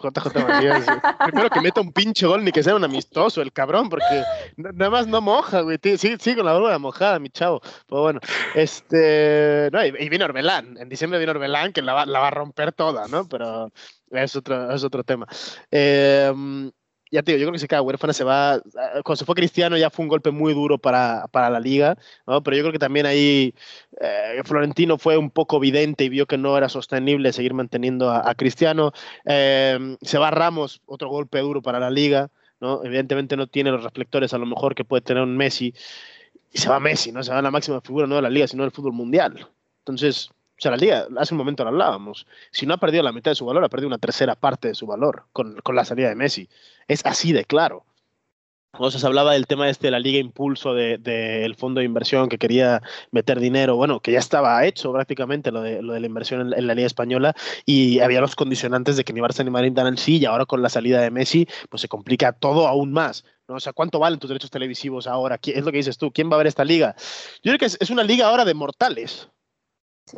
JJ 0.03 0.47
Macías. 0.47 0.85
Primero 1.25 1.49
que 1.49 1.61
meta 1.61 1.81
un 1.81 1.91
pinche 1.91 2.25
gol, 2.25 2.43
ni 2.43 2.51
que 2.51 2.63
sea 2.63 2.75
un 2.75 2.83
amistoso 2.83 3.41
el 3.41 3.51
cabrón, 3.53 3.89
porque 3.89 4.23
nada 4.57 4.89
más 4.89 5.07
no 5.07 5.21
moja, 5.21 5.61
güey. 5.61 5.79
Sí, 5.81 6.15
sí, 6.19 6.35
con 6.35 6.45
la 6.45 6.57
bola 6.57 6.77
mojada, 6.79 7.19
mi 7.19 7.29
chavo. 7.29 7.61
Pero 7.87 8.01
bueno, 8.01 8.19
este. 8.55 9.69
No, 9.71 9.85
y, 9.85 10.09
vino 10.09 10.25
Orbelán. 10.25 10.77
En 10.77 10.89
diciembre 10.89 11.19
vino 11.19 11.31
Orbelán, 11.31 11.73
que 11.73 11.81
la 11.81 11.93
va, 11.93 12.05
la 12.05 12.19
va 12.19 12.27
a 12.27 12.31
romper 12.31 12.73
toda, 12.73 13.07
¿no? 13.07 13.27
Pero 13.27 13.71
es 14.11 14.35
otro, 14.35 14.71
es 14.71 14.83
otro 14.83 15.03
tema. 15.03 15.27
Eh, 15.71 16.31
ya 17.13 17.21
te 17.21 17.31
digo, 17.31 17.41
yo 17.41 17.45
creo 17.45 17.53
que 17.53 17.59
se 17.59 17.67
queda 17.67 17.83
huérfana, 17.83 18.11
se 18.11 18.23
va, 18.23 18.59
cuando 19.03 19.15
se 19.17 19.25
fue 19.25 19.35
Cristiano 19.35 19.77
ya 19.77 19.91
fue 19.91 20.01
un 20.01 20.09
golpe 20.09 20.31
muy 20.31 20.51
duro 20.55 20.79
para, 20.79 21.27
para 21.27 21.51
la 21.51 21.59
liga, 21.59 21.95
¿no? 22.25 22.41
pero 22.41 22.57
yo 22.57 22.63
creo 22.63 22.71
que 22.71 22.79
también 22.79 23.05
ahí 23.05 23.53
eh, 24.01 24.41
Florentino 24.43 24.97
fue 24.97 25.15
un 25.15 25.29
poco 25.29 25.57
evidente 25.57 26.05
y 26.05 26.09
vio 26.09 26.25
que 26.25 26.39
no 26.39 26.57
era 26.57 26.69
sostenible 26.69 27.31
seguir 27.31 27.53
manteniendo 27.53 28.09
a, 28.09 28.33
Cristiano, 28.33 28.93
eh, 29.25 29.95
se 30.01 30.17
va 30.17 30.31
Ramos, 30.31 30.81
otro 30.87 31.09
golpe 31.09 31.37
duro 31.37 31.61
para 31.61 31.79
la 31.79 31.91
liga, 31.91 32.31
¿no? 32.59 32.83
evidentemente 32.83 33.37
no 33.37 33.45
tiene 33.45 33.69
los 33.69 33.83
reflectores 33.83 34.33
a 34.33 34.39
lo 34.39 34.47
mejor 34.47 34.73
que 34.73 34.83
puede 34.83 35.01
tener 35.01 35.21
un 35.21 35.37
Messi, 35.37 35.71
y 36.51 36.57
se 36.57 36.67
va 36.67 36.79
Messi, 36.79 37.11
no 37.11 37.21
se 37.21 37.31
va 37.31 37.43
la 37.43 37.51
máxima 37.51 37.79
figura 37.81 38.07
no 38.07 38.15
de 38.15 38.23
la 38.23 38.29
liga, 38.31 38.47
sino 38.47 38.63
del 38.63 38.71
fútbol 38.71 38.93
mundial. 38.93 39.47
Entonces, 39.81 40.31
la 40.71 40.77
liga, 40.77 41.07
hace 41.17 41.33
un 41.33 41.37
momento 41.37 41.63
lo 41.63 41.69
hablábamos, 41.69 42.27
si 42.51 42.65
no 42.65 42.73
ha 42.73 42.77
perdido 42.77 43.03
la 43.03 43.11
mitad 43.11 43.31
de 43.31 43.35
su 43.35 43.45
valor, 43.45 43.63
ha 43.63 43.69
perdido 43.69 43.87
una 43.87 43.97
tercera 43.97 44.35
parte 44.35 44.69
de 44.69 44.75
su 44.75 44.85
valor 44.85 45.25
con, 45.33 45.55
la 45.73 45.85
salida 45.85 46.09
de 46.09 46.15
Messi. 46.15 46.49
Es 46.87 47.05
así 47.05 47.33
de 47.33 47.45
claro. 47.45 47.85
O 48.79 48.89
sea, 48.89 48.99
se 48.99 49.05
hablaba 49.05 49.33
del 49.33 49.45
tema 49.45 49.69
este 49.69 49.87
de 49.87 49.91
la 49.91 49.99
Liga 49.99 50.17
Impulso 50.17 50.73
del 50.73 51.03
de, 51.03 51.53
fondo 51.55 51.79
de 51.79 51.85
inversión 51.85 52.27
que 52.27 52.39
quería 52.39 52.81
meter 53.11 53.39
dinero, 53.39 53.75
bueno, 53.75 53.99
que 53.99 54.11
ya 54.11 54.17
estaba 54.17 54.65
hecho 54.65 54.91
prácticamente 54.91 55.51
lo 55.51 55.61
de, 55.61 55.83
lo 55.83 55.93
de 55.93 55.99
la 55.99 56.07
inversión 56.07 56.51
en, 56.53 56.67
la 56.67 56.73
Liga 56.73 56.87
Española 56.87 57.35
y 57.67 57.99
había 57.99 58.19
los 58.19 58.35
condicionantes 58.35 58.97
de 58.97 59.03
que 59.03 59.13
ni 59.13 59.21
Barça 59.21 59.43
ni 59.43 59.51
Madrid 59.51 59.73
dan 59.73 59.95
sí 59.95 60.17
y 60.17 60.25
ahora 60.25 60.47
con 60.47 60.63
la 60.63 60.69
salida 60.69 61.01
de 61.01 61.11
Messi, 61.11 61.47
pues 61.69 61.81
se 61.81 61.87
complica 61.87 62.33
todo 62.33 62.67
aún 62.67 62.91
más. 62.91 63.25
¿no? 63.47 63.55
O 63.55 63.59
sea, 63.59 63.73
¿cuánto 63.73 63.99
valen 63.99 64.17
tus 64.17 64.29
derechos 64.29 64.49
televisivos 64.49 65.05
ahora? 65.05 65.39
Es 65.43 65.63
lo 65.63 65.71
que 65.71 65.77
dices 65.77 65.99
tú, 65.99 66.11
¿quién 66.11 66.31
va 66.31 66.35
a 66.35 66.37
ver 66.39 66.47
esta 66.47 66.65
liga? 66.65 66.95
Yo 67.43 67.51
creo 67.51 67.59
que 67.59 67.65
es 67.65 67.89
una 67.91 68.03
liga 68.03 68.27
ahora 68.27 68.43
de 68.43 68.55
mortales. 68.55 69.29
Sí 70.07 70.17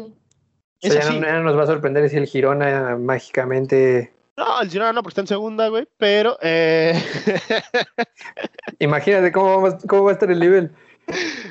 ya, 0.89 1.11
no, 1.11 1.43
nos 1.43 1.57
va 1.57 1.63
a 1.63 1.67
sorprender 1.67 2.09
si 2.09 2.17
el 2.17 2.27
Girona 2.27 2.97
mágicamente 2.97 4.13
No, 4.37 4.61
el 4.61 4.69
Girona 4.69 4.93
no, 4.93 5.03
porque 5.03 5.11
está 5.11 5.21
en 5.21 5.27
segunda, 5.27 5.67
güey, 5.69 5.87
pero... 5.97 6.37
Eh... 6.41 7.01
Imagínate 8.79 9.31
cómo 9.31 9.61
va, 9.61 9.77
cómo 9.87 10.03
va 10.03 10.11
a 10.11 10.13
estar 10.13 10.29
el 10.31 10.39
nivel. 10.39 10.71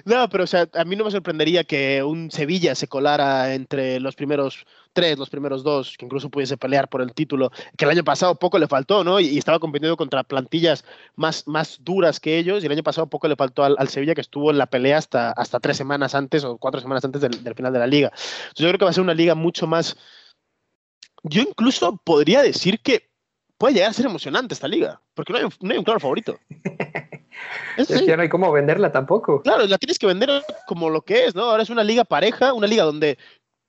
No, 0.05 0.29
pero 0.29 0.45
o 0.45 0.47
sea, 0.47 0.69
a 0.75 0.85
mí 0.85 0.97
no 0.97 1.05
me 1.05 1.11
sorprendería 1.11 1.65
que 1.65 2.03
un 2.03 2.31
Sevilla 2.31 2.75
se 2.75 2.89
colara 2.89 3.55
entre 3.55 4.01
los 4.01 4.15
primeros 4.17 4.67
tres, 4.93 5.19
los 5.19 5.31
primeros 5.31 5.63
dos, 5.63 5.97
que 5.99 6.05
incluso 6.05 6.31
pudiese 6.31 6.57
pelear 6.57 6.89
por 6.89 7.03
el 7.03 7.13
título, 7.13 7.51
que 7.77 7.85
el 7.85 7.91
año 7.91 8.05
pasado 8.05 8.37
poco 8.37 8.59
le 8.59 8.67
faltó, 8.67 9.05
¿no? 9.05 9.21
Y, 9.21 9.39
estaba 9.39 9.59
compitiendo 9.59 9.97
contra 9.97 10.23
plantillas 10.23 10.85
más, 11.17 11.47
más 11.47 11.79
duras 11.83 12.21
que 12.21 12.39
ellos, 12.39 12.63
y 12.63 12.67
el 12.67 12.73
año 12.73 12.83
pasado 12.83 13.09
poco 13.09 13.29
le 13.29 13.37
faltó 13.37 13.65
al, 13.65 13.89
Sevilla, 13.89 14.15
que 14.15 14.21
estuvo 14.21 14.51
en 14.51 14.59
la 14.59 14.67
pelea 14.67 14.99
hasta, 14.99 15.33
hasta 15.33 15.61
tres 15.61 15.77
semanas 15.77 16.15
antes 16.15 16.45
o 16.45 16.57
cuatro 16.59 16.81
semanas 16.81 17.05
antes 17.05 17.21
del, 17.21 17.55
final 17.55 17.73
de 17.73 17.79
la 17.79 17.87
liga. 17.87 18.09
Entonces, 18.09 18.59
yo 18.59 18.69
creo 18.69 18.79
que 18.79 18.85
va 18.85 18.91
a 18.91 18.95
ser 18.95 19.03
una 19.03 19.15
liga 19.15 19.35
mucho 19.35 19.67
más... 19.67 19.97
Yo 21.23 21.43
incluso 21.43 21.97
podría 22.05 22.43
decir 22.43 22.81
que 22.81 23.09
puede 23.57 23.75
llegar 23.75 23.91
a 23.91 23.95
ser 23.95 24.07
emocionante 24.07 24.55
esta 24.55 24.69
liga, 24.69 25.01
porque 25.15 25.33
no 25.33 25.71
hay 25.71 25.79
un 25.79 25.85
claro 25.85 26.01
favorito. 26.01 26.39
Es, 27.77 27.89
que 27.89 28.17
no 28.17 28.23
hay 28.23 28.29
cómo 28.29 28.53
venderla 28.53 28.93
tampoco. 28.93 29.43
Claro, 29.43 29.67
la 29.67 29.79
tienes 29.79 29.99
que 29.99 30.07
vender 30.07 30.31
como 30.67 30.91
lo 30.91 31.03
que 31.03 31.27
es, 31.27 31.35
¿no? 31.35 31.43
Ahora 31.43 31.63
es 31.63 31.71
una 31.71 31.85
liga 31.85 32.05
pareja, 32.05 32.53
una 32.53 32.67
liga 32.67 32.85
donde 32.85 33.19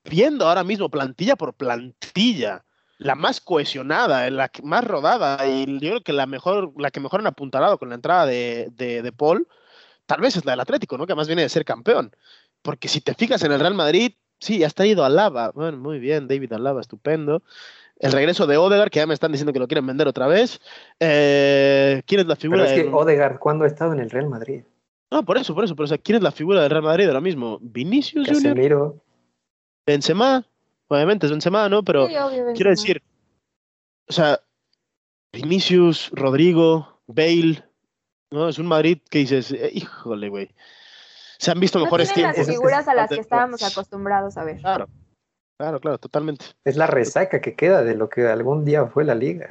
viendo 0.04 0.48
ahora 0.48 0.64
mismo 0.64 0.90
plantilla 0.90 1.36
por 1.36 1.54
plantilla, 1.54 2.64
la 2.98 3.16
más 3.16 3.42
cohesionada, 3.42 4.30
la 4.30 4.50
más 4.64 4.84
rodada, 4.84 5.48
y 5.48 5.66
yo 5.80 5.90
creo 5.90 6.02
que 6.02 6.14
la 6.14 6.28
mejor, 6.28 6.72
la 6.78 6.92
que 6.92 7.00
mejor 7.00 7.20
han 7.20 7.28
apuntalado 7.28 7.78
con 7.78 7.90
la 7.90 7.96
entrada 7.96 8.26
de, 8.26 8.70
de, 8.72 9.12
Paul, 9.12 9.48
tal 10.06 10.22
vez 10.22 10.38
es 10.38 10.46
la 10.46 10.54
del 10.54 10.62
Atlético, 10.62 10.98
¿no? 10.98 11.08
Que 11.08 11.16
más 11.16 11.28
viene 11.28 11.42
de 11.42 11.50
ser 11.50 11.66
campeón. 11.66 12.16
Porque 12.62 12.88
si 12.88 13.02
te 13.02 13.14
fijas 13.14 13.44
en 13.44 13.52
el 13.52 13.60
Real 13.60 13.74
Madrid, 13.74 14.14
sí, 14.40 14.64
has 14.64 14.74
traído 14.74 15.04
a 15.04 15.10
Lava. 15.10 15.52
Bueno, 15.52 15.78
muy 15.78 16.00
bien, 16.00 16.28
David 16.28 16.54
Alaba, 16.54 16.82
estupendo. 16.82 17.44
El 17.98 18.12
regreso 18.12 18.46
de 18.46 18.58
Odegaard, 18.58 18.90
que 18.90 19.00
ya 19.00 19.08
me 19.08 19.14
están 19.14 19.32
diciendo 19.32 19.54
que 19.54 19.60
lo 19.60 19.68
quieren 19.68 19.88
vender 19.88 20.08
otra 20.08 20.28
vez. 20.28 20.60
Eh, 21.00 22.02
¿Quién 22.06 22.22
es 22.22 22.28
la 22.28 22.36
figura? 22.36 22.66
Pero 22.66 22.76
es 22.76 22.84
que 22.84 22.90
Odegaard, 22.90 23.40
¿cuándo 23.40 23.64
ha 23.64 23.68
estado 23.68 23.94
en 23.94 24.00
el 24.00 24.10
Real 24.10 24.28
Madrid? 24.28 24.64
No, 25.12 25.24
por 25.24 25.38
eso, 25.38 25.56
por 25.56 25.64
eso. 25.64 25.76
Pero, 25.76 25.86
o 25.86 25.88
sea, 25.88 25.98
¿quién 25.98 26.18
es 26.18 26.22
la 26.22 26.32
figura 26.32 26.62
del 26.62 26.70
Real 26.70 26.84
Madrid 26.84 27.08
ahora 27.08 27.22
mismo? 27.22 27.58
¿Vinicius 27.62 28.28
Casemiro. 28.28 29.02
Benzema. 29.86 30.46
Obviamente 30.88 31.26
es 31.26 31.32
Benzema, 31.32 31.70
¿no? 31.70 31.84
Pero 31.84 32.08
quiero 32.54 32.70
decir, 32.70 33.02
o 34.08 34.14
sea, 34.14 34.40
Vinicius, 35.32 36.12
Rodrigo, 36.14 37.02
Bale, 37.08 37.64
¿no? 38.30 38.50
Es 38.50 38.60
un 38.60 38.68
Madrid 38.68 39.00
que 39.10 39.20
dices, 39.20 39.52
eh, 39.52 39.72
híjole, 39.74 40.30
güey. 40.30 40.50
Se 41.38 41.52
han 41.52 41.60
visto 41.60 41.80
mejores 41.80 42.14
tiempos. 42.14 42.38
las 42.38 42.48
figuras 42.48 42.88
a 42.88 42.94
las 42.94 43.10
que 43.10 43.20
estábamos 43.20 43.64
acostumbrados 43.64 44.38
a 44.38 44.44
ver. 44.44 44.60
Claro. 44.60 44.88
Claro, 45.58 45.80
claro, 45.80 45.98
totalmente. 45.98 46.46
Es 46.66 46.76
la 46.76 46.88
resaca 46.88 47.40
que 47.40 47.56
queda 47.56 47.84
de 47.84 47.96
lo 47.96 48.10
que 48.10 48.28
algún 48.28 48.66
día 48.66 48.86
fue 48.88 49.06
la 49.06 49.16
liga. 49.16 49.50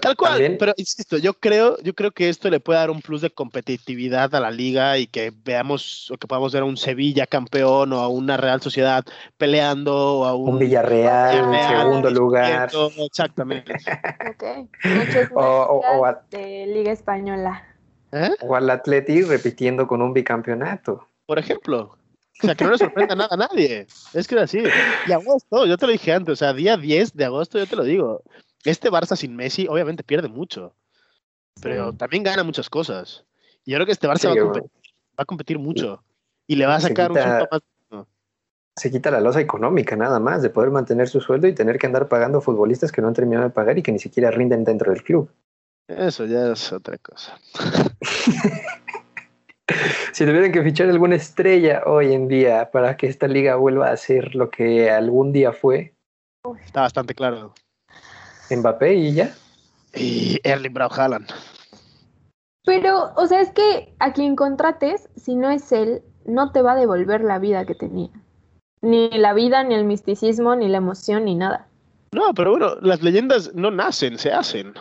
Tal 0.00 0.16
cual, 0.16 0.56
pero 0.58 0.72
insisto, 0.76 1.16
yo 1.18 1.34
creo, 1.34 1.76
yo 1.82 1.94
creo 1.94 2.10
que 2.10 2.28
esto 2.28 2.50
le 2.50 2.58
puede 2.60 2.78
dar 2.78 2.90
un 2.90 3.00
plus 3.00 3.20
de 3.20 3.30
competitividad 3.30 4.34
a 4.34 4.40
la 4.40 4.50
liga 4.50 4.98
y 4.98 5.06
que 5.06 5.32
veamos 5.44 6.10
o 6.10 6.16
que 6.16 6.26
podamos 6.26 6.52
ver 6.52 6.62
a 6.62 6.66
un 6.66 6.76
Sevilla 6.76 7.26
campeón 7.26 7.92
o 7.92 8.00
a 8.00 8.08
una 8.08 8.36
Real 8.36 8.60
Sociedad 8.60 9.04
peleando 9.36 10.20
o 10.20 10.24
a 10.24 10.34
un, 10.34 10.58
Villarreal, 10.58 11.54
en 11.54 11.68
segundo 11.68 12.10
lugar. 12.10 12.70
Exactamente. 12.98 13.74
ok. 14.30 14.68
o, 15.34 16.06
de 16.30 16.66
Liga 16.66 16.92
Española. 16.92 17.62
¿Eh? 18.12 18.30
O 18.40 18.56
al 18.56 18.68
Atleti 18.70 19.22
repitiendo 19.22 19.86
con 19.86 20.02
un 20.02 20.12
bicampeonato. 20.12 21.06
Por 21.26 21.38
ejemplo. 21.38 21.96
O 22.42 22.46
sea, 22.46 22.54
que 22.54 22.64
no 22.64 22.70
le 22.70 22.78
sorprenda 22.78 23.14
nada 23.14 23.30
a 23.32 23.36
nadie. 23.36 23.86
Es 24.12 24.28
que 24.28 24.34
es 24.34 24.42
así. 24.42 24.62
Y 25.06 25.12
agosto, 25.12 25.66
yo 25.66 25.78
te 25.78 25.86
lo 25.86 25.92
dije 25.92 26.12
antes, 26.12 26.32
o 26.32 26.36
sea, 26.36 26.52
día 26.52 26.76
10 26.76 27.14
de 27.14 27.24
agosto, 27.24 27.58
yo 27.58 27.66
te 27.66 27.76
lo 27.76 27.84
digo. 27.84 28.22
Este 28.64 28.90
Barça 28.90 29.16
sin 29.16 29.34
Messi, 29.36 29.66
obviamente 29.68 30.02
pierde 30.02 30.28
mucho. 30.28 30.74
Pero 31.62 31.92
también 31.94 32.22
gana 32.22 32.42
muchas 32.42 32.68
cosas. 32.68 33.24
Y 33.64 33.72
yo 33.72 33.76
creo 33.78 33.86
que 33.86 33.92
este 33.92 34.06
Barça 34.06 34.28
va, 34.28 34.60
a 35.16 35.24
competir, 35.24 35.58
mucho. 35.58 36.02
Y 36.46 36.56
le 36.56 36.66
va 36.66 36.76
a 36.76 36.80
sacar 36.80 37.10
un 37.10 37.16
más. 37.16 37.44
Se 38.76 38.90
quita 38.90 39.10
la 39.10 39.20
losa 39.20 39.40
económica 39.40 39.96
nada 39.96 40.20
más, 40.20 40.42
de 40.42 40.50
poder 40.50 40.70
mantener 40.70 41.08
su 41.08 41.22
sueldo 41.22 41.48
y 41.48 41.54
tener 41.54 41.78
que 41.78 41.86
andar 41.86 42.08
pagando 42.08 42.42
futbolistas 42.42 42.92
que 42.92 43.00
no 43.00 43.08
han 43.08 43.14
terminado 43.14 43.48
de 43.48 43.54
pagar 43.54 43.78
y 43.78 43.82
que 43.82 43.90
ni 43.90 43.98
siquiera 43.98 44.30
rinden 44.30 44.64
dentro 44.64 44.92
del 44.92 45.02
club. 45.02 45.30
Eso 45.88 46.26
ya 46.26 46.52
es 46.52 46.72
otra 46.72 46.98
cosa. 46.98 47.38
si 50.12 50.24
tuvieran 50.24 50.52
que 50.52 50.62
fichar 50.62 50.88
alguna 50.88 51.16
estrella 51.16 51.82
hoy 51.86 52.12
en 52.12 52.28
día 52.28 52.70
para 52.70 52.96
que 52.96 53.06
esta 53.06 53.26
liga 53.26 53.56
vuelva 53.56 53.90
a 53.90 53.96
ser 53.96 54.34
lo 54.34 54.50
que 54.50 54.90
algún 54.90 55.32
día 55.32 55.52
fue. 55.52 55.94
Está 56.64 56.82
bastante 56.82 57.14
claro. 57.14 57.52
Mbappé 58.50 58.94
y 58.94 59.14
ya. 59.14 59.34
Y 59.94 60.38
Erling 60.44 60.72
Braut 60.72 60.92
Haaland. 60.92 61.28
Pero, 62.64 63.12
o 63.16 63.26
sea, 63.26 63.40
es 63.40 63.50
que 63.50 63.94
a 63.98 64.12
quien 64.12 64.36
contrates, 64.36 65.08
si 65.16 65.34
no 65.34 65.50
es 65.50 65.72
él, 65.72 66.02
no 66.24 66.52
te 66.52 66.62
va 66.62 66.72
a 66.72 66.76
devolver 66.76 67.22
la 67.22 67.38
vida 67.38 67.64
que 67.64 67.74
tenía. 67.74 68.10
Ni 68.82 69.08
la 69.10 69.34
vida, 69.34 69.64
ni 69.64 69.74
el 69.74 69.84
misticismo, 69.84 70.54
ni 70.54 70.68
la 70.68 70.78
emoción, 70.78 71.24
ni 71.24 71.34
nada. 71.34 71.68
No, 72.12 72.34
pero 72.34 72.50
bueno, 72.50 72.76
las 72.82 73.02
leyendas 73.02 73.54
no 73.54 73.70
nacen, 73.70 74.18
se 74.18 74.32
hacen. 74.32 74.74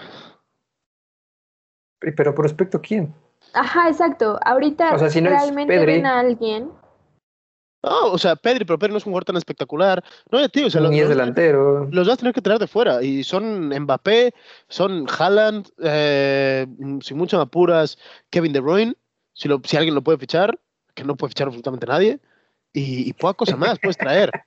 Pero 2.00 2.36
prospecto 2.36 2.82
quién? 2.82 3.14
Ajá, 3.54 3.90
exacto. 3.90 4.40
Ahorita 4.44 4.98
realmente 4.98 5.86
ven 5.86 6.06
a 6.06 6.20
alguien. 6.20 6.72
No, 7.86 8.08
o 8.08 8.18
sea, 8.18 8.36
Pedri, 8.36 8.66
pero 8.66 8.80
Pedri 8.80 8.94
no 8.94 8.98
es 8.98 9.06
un 9.06 9.12
jugador 9.12 9.26
tan 9.26 9.38
espectacular. 9.38 10.04
No, 10.32 10.50
tío, 10.50 10.66
o 10.68 10.70
sea, 10.72 10.82
Ni 10.82 11.00
es 11.00 11.08
delantero. 11.08 11.88
Los 11.92 12.08
vas 12.08 12.16
a 12.16 12.18
tener 12.18 12.34
que 12.34 12.42
traer 12.42 12.60
de 12.60 12.66
fuera. 12.66 13.04
Y 13.04 13.24
son 13.24 13.70
Mbappé, 13.70 14.34
son 14.68 15.06
Haaland, 15.08 15.68
eh, 15.84 16.66
sin 17.02 17.18
muchas 17.18 17.40
apuras, 17.40 18.00
Kevin 18.32 18.54
De 18.54 18.60
Bruyne, 18.60 18.96
si, 19.34 19.48
lo, 19.48 19.62
si 19.64 19.78
alguien 19.78 19.94
lo 19.94 20.02
puede 20.02 20.18
fichar, 20.18 20.60
que 20.96 21.04
no 21.04 21.16
puede 21.16 21.30
fichar 21.30 21.48
absolutamente 21.48 21.86
nadie. 21.86 22.20
Y, 22.74 23.08
y 23.08 23.14
poca 23.14 23.36
cosa 23.36 23.56
más 23.56 23.78
puedes 23.80 23.98
traer. 23.98 24.32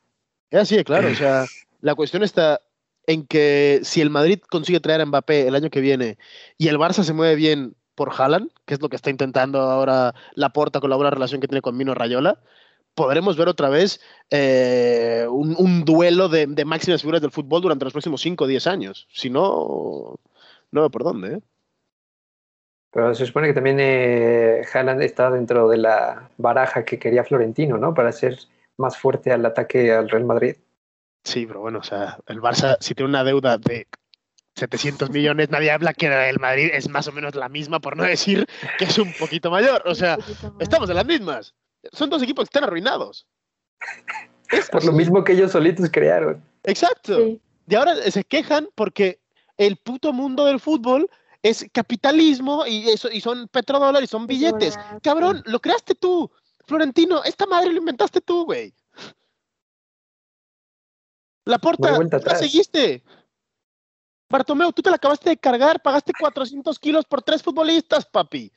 Es 0.50 0.60
así, 0.60 0.82
claro. 0.82 1.08
O 1.08 1.14
sea, 1.14 1.44
la 1.82 1.94
cuestión 1.94 2.22
está 2.22 2.62
en 3.06 3.26
que 3.26 3.80
si 3.82 4.00
el 4.00 4.08
Madrid 4.10 4.40
consigue 4.50 4.80
traer 4.80 5.02
a 5.02 5.06
Mbappé 5.06 5.46
el 5.46 5.54
año 5.54 5.68
que 5.68 5.82
viene 5.82 6.16
y 6.56 6.68
el 6.68 6.78
Barça 6.78 7.02
se 7.02 7.12
mueve 7.12 7.36
bien 7.36 7.74
por 7.98 8.12
Haaland, 8.16 8.52
que 8.64 8.74
es 8.74 8.80
lo 8.80 8.88
que 8.88 8.94
está 8.94 9.10
intentando 9.10 9.60
ahora 9.60 10.14
la 10.34 10.50
Porta 10.50 10.78
con 10.78 10.88
la 10.88 10.94
buena 10.94 11.10
relación 11.10 11.40
que 11.40 11.48
tiene 11.48 11.62
con 11.62 11.76
Mino 11.76 11.94
Rayola, 11.94 12.38
podremos 12.94 13.36
ver 13.36 13.48
otra 13.48 13.68
vez 13.68 14.00
eh, 14.30 15.26
un, 15.28 15.84
duelo 15.84 16.28
de, 16.28 16.46
máximas 16.64 17.00
figuras 17.00 17.20
del 17.20 17.32
fútbol 17.32 17.60
durante 17.60 17.84
los 17.84 17.92
próximos 17.92 18.20
5 18.20 18.44
o 18.44 18.46
10 18.46 18.66
años. 18.68 19.08
Si 19.10 19.30
no, 19.30 20.14
no 20.70 20.80
veo 20.80 20.90
por 20.90 21.02
dónde. 21.02 21.34
¿eh? 21.34 21.40
Pero 22.92 23.12
se 23.16 23.26
supone 23.26 23.48
que 23.48 23.54
también 23.54 23.78
eh, 23.80 24.62
Haaland 24.72 25.02
está 25.02 25.28
dentro 25.32 25.68
de 25.68 25.78
la 25.78 26.30
baraja 26.36 26.84
que 26.84 27.00
quería 27.00 27.24
Florentino, 27.24 27.78
¿no? 27.78 27.94
Para 27.94 28.12
ser 28.12 28.38
más 28.76 28.96
fuerte 28.96 29.32
al 29.32 29.44
ataque 29.44 29.92
al 29.92 30.08
Real 30.08 30.24
Madrid. 30.24 30.54
Sí, 31.24 31.46
pero 31.46 31.60
bueno, 31.60 31.80
o 31.80 31.82
sea, 31.82 32.16
el 32.28 32.40
Barça, 32.40 32.76
si 32.78 32.94
tiene 32.94 33.08
una 33.08 33.24
deuda 33.24 33.58
de 33.58 33.88
700 34.58 35.10
millones, 35.10 35.50
nadie 35.50 35.70
habla 35.70 35.94
que 35.94 36.06
el 36.06 36.38
Madrid 36.38 36.70
es 36.72 36.88
más 36.88 37.06
o 37.08 37.12
menos 37.12 37.34
la 37.34 37.48
misma, 37.48 37.80
por 37.80 37.96
no 37.96 38.04
decir 38.04 38.46
que 38.78 38.84
es 38.84 38.98
un 38.98 39.12
poquito 39.14 39.50
mayor. 39.50 39.82
O 39.86 39.94
sea, 39.94 40.18
estamos 40.58 40.90
en 40.90 40.96
las 40.96 41.06
mismas. 41.06 41.54
Son 41.92 42.10
dos 42.10 42.22
equipos 42.22 42.44
que 42.44 42.56
están 42.56 42.64
arruinados. 42.64 43.26
por 44.72 44.84
lo 44.84 44.92
mismo 44.92 45.24
que 45.24 45.32
ellos 45.32 45.52
solitos 45.52 45.88
crearon. 45.90 46.42
Exacto. 46.64 47.38
Y 47.68 47.74
ahora 47.74 47.96
se 48.10 48.24
quejan 48.24 48.68
porque 48.74 49.20
el 49.56 49.76
puto 49.76 50.12
mundo 50.12 50.44
del 50.44 50.60
fútbol 50.60 51.08
es 51.42 51.66
capitalismo 51.72 52.66
y, 52.66 52.88
eso, 52.88 53.08
y 53.10 53.20
son 53.20 53.48
petrodólares, 53.48 54.10
son 54.10 54.26
billetes. 54.26 54.78
Cabrón, 55.02 55.42
lo 55.46 55.60
creaste 55.60 55.94
tú. 55.94 56.30
Florentino, 56.66 57.22
esta 57.24 57.46
madre 57.46 57.72
lo 57.72 57.78
inventaste 57.78 58.20
tú, 58.20 58.44
güey. 58.44 58.74
La 61.44 61.58
porta, 61.58 61.98
la 61.98 62.36
seguiste. 62.36 63.02
Bartomeu, 64.30 64.72
tú 64.72 64.82
te 64.82 64.90
la 64.90 64.96
acabaste 64.96 65.30
de 65.30 65.36
cargar, 65.36 65.80
pagaste 65.80 66.12
400 66.18 66.78
kilos 66.78 67.04
por 67.06 67.22
tres 67.22 67.42
futbolistas, 67.42 68.06
papi. 68.06 68.52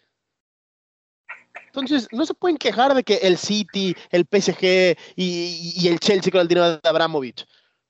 Entonces, 1.68 2.08
no 2.12 2.26
se 2.26 2.34
pueden 2.34 2.58
quejar 2.58 2.94
de 2.94 3.04
que 3.04 3.16
el 3.16 3.38
City, 3.38 3.96
el 4.10 4.26
PSG 4.26 4.98
y, 5.16 5.88
el 5.88 6.00
Chelsea 6.00 6.32
con 6.32 6.42
el 6.42 6.48
dinero 6.48 6.78
de 6.78 6.90
Abramovich. 6.90 7.48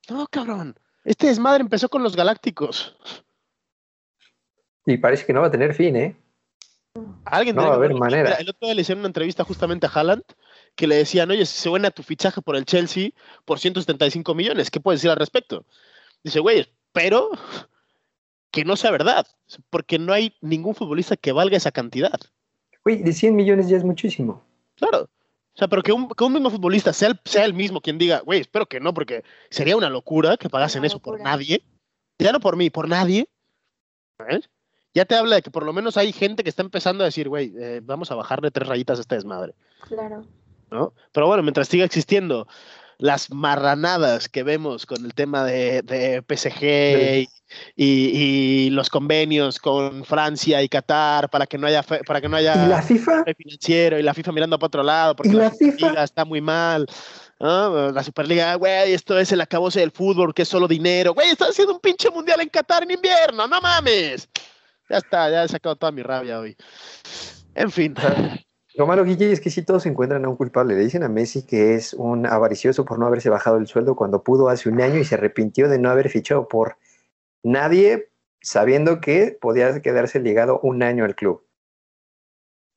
No, 0.10 0.28
cabrón. 0.28 0.76
Este 1.04 1.28
desmadre 1.28 1.62
empezó 1.62 1.90
con 1.90 2.04
los 2.04 2.16
Galácticos. 2.16 2.96
Y 4.86 4.98
parece 4.98 5.26
que 5.26 5.34
no 5.34 5.42
va 5.42 5.48
a 5.48 5.52
tener 5.52 5.74
fin, 5.74 5.96
¿eh? 5.96 6.16
Alguien 7.26 7.56
no 7.56 7.64
va 7.64 7.74
a 7.74 7.76
haber 7.76 7.94
manera. 7.96 8.34
El 8.34 8.50
otro 8.50 8.68
día 8.68 8.76
le 8.76 8.82
hicieron 8.82 9.00
una 9.00 9.08
entrevista 9.08 9.44
justamente 9.44 9.88
a 9.88 9.90
Haaland 9.90 10.24
que 10.76 10.88
le 10.88 10.96
decían, 10.96 11.32
oye, 11.32 11.46
si 11.46 11.58
se 11.58 11.70
buena 11.70 11.90
tu 11.90 12.04
fichaje 12.04 12.42
por 12.42 12.56
el 12.56 12.66
Chelsea 12.66 13.12
por 13.46 13.60
175 13.60 14.36
millones, 14.36 14.70
¿qué 14.70 14.80
puedes 14.80 15.00
decir 15.00 15.10
al 15.10 15.18
respecto? 15.18 15.66
Dice, 16.24 16.40
güey, 16.40 16.68
pero 16.92 17.32
que 18.52 18.66
no 18.66 18.76
sea 18.76 18.92
verdad, 18.92 19.26
porque 19.70 19.98
no 19.98 20.14
hay 20.14 20.36
ningún 20.42 20.76
futbolista 20.76 21.16
que 21.16 21.32
valga 21.32 21.58
esa 21.58 21.72
cantidad. 21.72 22.20
Güey, 22.84 23.02
de 23.02 23.14
100 23.14 23.36
millones 23.36 23.70
ya 23.70 23.78
es 23.78 23.84
muchísimo. 23.84 24.44
Claro. 24.76 25.10
O 25.54 25.58
sea, 25.58 25.68
pero 25.68 25.84
que 25.84 25.92
un, 25.92 26.08
mismo 26.34 26.50
futbolista 26.50 26.94
sea 26.94 27.10
el, 27.10 27.20
sea 27.26 27.46
el, 27.46 27.54
mismo 27.54 27.82
quien 27.82 27.98
diga, 27.98 28.22
güey, 28.22 28.40
espero 28.40 28.68
que 28.68 28.80
no, 28.80 28.94
porque 28.94 29.24
sería 29.50 29.76
una 29.76 29.90
locura 29.90 30.38
que 30.38 30.50
pagasen 30.50 30.86
eso 30.86 31.00
por 31.00 31.20
nadie. 31.20 31.64
ya 32.20 32.32
no 32.32 32.40
por 32.40 32.56
mí, 32.56 32.70
por 32.70 32.88
nadie, 32.88 33.28
ya 34.94 35.06
te 35.06 35.16
habla 35.16 35.38
de 35.38 35.42
que 35.42 35.52
por 35.52 35.64
lo 35.64 35.74
menos 35.74 35.98
hay 35.98 36.12
gente 36.12 36.44
que 36.44 36.50
está 36.50 36.62
empezando 36.62 37.04
a 37.04 37.06
decir, 37.06 37.30
güey, 37.30 37.54
eh, 37.58 37.82
vamos 37.84 38.12
a 38.12 38.16
bajarle 38.16 38.52
tres 38.52 38.68
rayitas 38.68 38.98
a 38.98 39.02
esta 39.02 39.16
desmadre. 39.16 39.54
Claro. 39.88 40.26
¿No? 40.70 40.94
Pero 41.12 41.28
bueno, 41.28 41.44
mientras 41.44 41.68
siga 41.68 41.86
existiendo 41.86 42.48
las 42.98 43.32
marranadas 43.32 44.30
que 44.30 44.44
vemos 44.44 44.86
con 44.86 45.04
el 45.04 45.14
tema 45.14 45.44
de, 45.44 45.82
de 45.82 46.24
PSG 46.28 47.28
y, 47.76 48.70
los 48.72 48.90
convenios 48.90 49.60
con 49.60 50.06
Francia 50.06 50.62
y 50.62 50.70
Qatar 50.70 51.30
para 51.30 51.46
que 51.46 51.58
no 51.58 51.68
haya 51.68 51.84
para 51.84 52.22
que 52.22 52.30
no 52.30 52.38
haya 52.38 52.66
¿Y 52.66 52.70
la 52.70 52.82
FIFA 52.82 53.26
financiero 53.38 54.00
y 54.00 54.04
la 54.04 54.14
FIFA 54.14 54.32
mirando 54.32 54.58
para 54.58 54.68
otro 54.68 54.84
lado 54.84 55.16
porque 55.16 55.34
la, 55.34 55.52
FIFA 55.52 56.04
está 56.04 56.26
muy 56.26 56.42
mal 56.42 56.88
la 57.42 58.04
Superliga, 58.04 58.56
güey, 58.56 58.94
esto 58.94 59.18
es 59.18 59.32
el 59.32 59.42
acabose 59.42 59.80
del 59.80 59.92
fútbol, 59.92 60.34
que 60.34 60.44
es 60.44 60.48
solo 60.48 60.68
dinero. 60.68 61.14
Güey, 61.14 61.30
está 61.30 61.46
haciendo 61.46 61.74
un 61.74 61.80
pinche 61.80 62.10
mundial 62.10 62.42
en 62.42 62.50
Qatar 62.50 62.84
en 62.84 62.92
invierno, 62.92 63.48
no 63.48 63.62
mames. 63.62 64.30
Ya 64.90 64.98
está, 64.98 65.30
ya 65.30 65.44
he 65.44 65.48
sacado 65.48 65.76
toda 65.76 65.92
mi 65.92 66.04
rabia 66.04 66.40
hoy. 66.40 66.56
En 67.56 67.72
fin. 67.72 67.96
Lo 68.76 68.88
malo, 68.88 69.04
Guille, 69.04 69.32
es 69.32 69.42
que 69.42 69.50
si 69.50 69.64
todos 69.64 69.86
encuentran 69.86 70.24
a 70.24 70.30
un 70.30 70.38
culpable. 70.38 70.76
Le 70.76 70.84
dicen 70.84 71.04
a 71.04 71.10
Messi 71.10 71.46
que 71.46 71.76
es 71.76 71.94
un 71.94 72.26
avaricioso 72.26 72.86
por 72.86 73.00
no 73.00 73.06
haberse 73.06 73.30
bajado 73.30 73.58
el 73.58 73.68
sueldo 73.68 73.96
cuando 73.96 74.24
pudo 74.24 74.48
hace 74.48 74.70
un 74.70 74.80
año 74.80 74.98
y 74.98 75.04
se 75.04 75.16
arrepintió 75.16 75.68
de 75.68 75.78
no 75.78 75.90
haber 75.90 76.10
fichado 76.10 76.48
por 76.48 76.78
nadie, 77.44 78.10
sabiendo 78.42 79.02
que 79.02 79.38
podía 79.40 79.82
quedarse 79.82 80.20
ligado 80.20 80.60
un 80.62 80.84
año 80.84 81.06
al 81.06 81.16
club. 81.16 81.46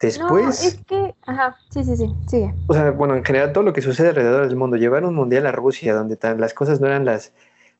Después. 0.00 0.44
No, 0.44 0.68
es 0.68 0.80
que. 0.86 1.14
Ajá, 1.26 1.56
sí, 1.70 1.84
sí, 1.84 1.96
sí, 1.96 2.14
sigue. 2.26 2.54
O 2.66 2.74
sea, 2.74 2.90
bueno, 2.90 3.16
en 3.16 3.24
general 3.24 3.52
todo 3.52 3.64
lo 3.64 3.72
que 3.72 3.80
sucede 3.80 4.08
alrededor 4.08 4.46
del 4.46 4.56
mundo. 4.56 4.76
Llevar 4.76 5.04
un 5.04 5.14
mundial 5.14 5.46
a 5.46 5.52
Rusia, 5.52 5.94
donde 5.94 6.18
las 6.36 6.52
cosas 6.52 6.80
no 6.80 6.86
eran 6.88 7.04
las, 7.04 7.32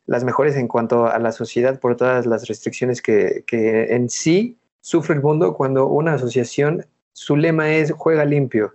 las 0.06 0.24
mejores 0.24 0.56
en 0.56 0.68
cuanto 0.68 1.06
a 1.06 1.18
la 1.18 1.32
sociedad 1.32 1.80
por 1.80 1.96
todas 1.96 2.26
las 2.26 2.46
restricciones 2.48 3.02
que, 3.02 3.44
que 3.46 3.94
en 3.94 4.08
sí 4.08 4.58
sufre 4.80 5.16
el 5.16 5.22
mundo 5.22 5.54
cuando 5.54 5.86
una 5.86 6.14
asociación 6.14 6.86
su 7.12 7.36
lema 7.36 7.70
es 7.70 7.92
juega 7.92 8.24
limpio. 8.24 8.74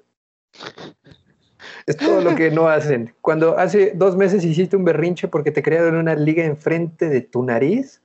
Es 1.90 1.98
todo 1.98 2.22
lo 2.22 2.36
que 2.36 2.52
no 2.52 2.70
hacen. 2.70 3.16
Cuando 3.20 3.58
hace 3.58 3.94
dos 3.96 4.16
meses 4.16 4.46
hiciste 4.46 4.78
un 4.78 4.86
berrinche 4.86 5.28
porque 5.28 5.50
te 5.50 5.64
crearon 5.64 5.96
una 5.96 6.14
liga 6.14 6.46
enfrente 6.46 7.10
de 7.10 7.22
tu 7.22 7.42
nariz 7.42 8.00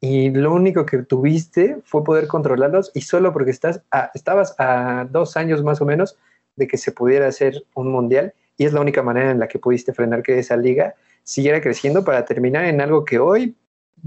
y 0.00 0.30
lo 0.30 0.54
único 0.54 0.86
que 0.86 0.98
tuviste 0.98 1.78
fue 1.84 2.04
poder 2.04 2.28
controlarlos 2.28 2.92
y 2.94 3.00
solo 3.00 3.32
porque 3.32 3.50
estás 3.50 3.82
estabas 4.14 4.54
a 4.60 5.08
dos 5.10 5.36
años 5.36 5.64
más 5.64 5.80
o 5.80 5.84
menos 5.84 6.16
de 6.54 6.68
que 6.68 6.76
se 6.76 6.92
pudiera 6.92 7.26
hacer 7.26 7.64
un 7.74 7.90
mundial 7.90 8.34
y 8.56 8.66
es 8.66 8.72
la 8.72 8.80
única 8.80 9.02
manera 9.02 9.32
en 9.32 9.40
la 9.40 9.48
que 9.48 9.58
pudiste 9.58 9.92
frenar 9.92 10.22
que 10.22 10.38
esa 10.38 10.56
liga 10.56 10.94
siguiera 11.24 11.60
creciendo 11.60 12.04
para 12.04 12.24
terminar 12.24 12.66
en 12.66 12.80
algo 12.80 13.04
que 13.04 13.18
hoy 13.18 13.56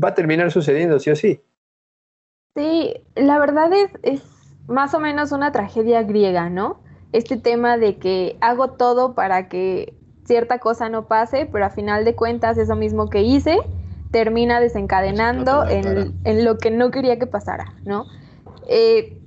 va 0.02 0.10
a 0.10 0.14
terminar 0.14 0.54
sucediendo, 0.54 1.02
sí 1.02 1.10
o 1.10 1.18
sí. 1.18 1.42
Sí, 2.56 2.94
la 3.16 3.40
verdad 3.40 3.74
es, 3.74 3.92
es 4.04 4.22
más 4.68 4.94
o 4.94 5.02
menos 5.02 5.34
una 5.34 5.52
tragedia 5.52 6.04
griega, 6.04 6.50
¿no? 6.50 6.87
Este 7.12 7.38
tema 7.38 7.78
de 7.78 7.98
que 7.98 8.38
hago 8.42 8.72
todo 8.72 9.14
para 9.14 9.48
que 9.48 9.94
cierta 10.26 10.60
cosa 10.60 10.90
no 10.90 11.08
pase, 11.08 11.48
pero 11.52 11.66
a 11.66 11.70
final 11.70 12.06
de 12.06 12.16
cuentas 12.16 12.58
eso 12.58 12.76
mismo 12.76 13.10
que 13.10 13.22
hice 13.22 13.58
termina 14.12 14.60
desencadenando 14.60 15.66
en, 15.68 16.46
lo 16.46 16.58
que 16.58 16.72
no 16.72 16.92
quería 16.92 17.20
que 17.20 17.28
pasara, 17.28 17.74
¿no? 17.86 18.06
Eh, 18.68 19.22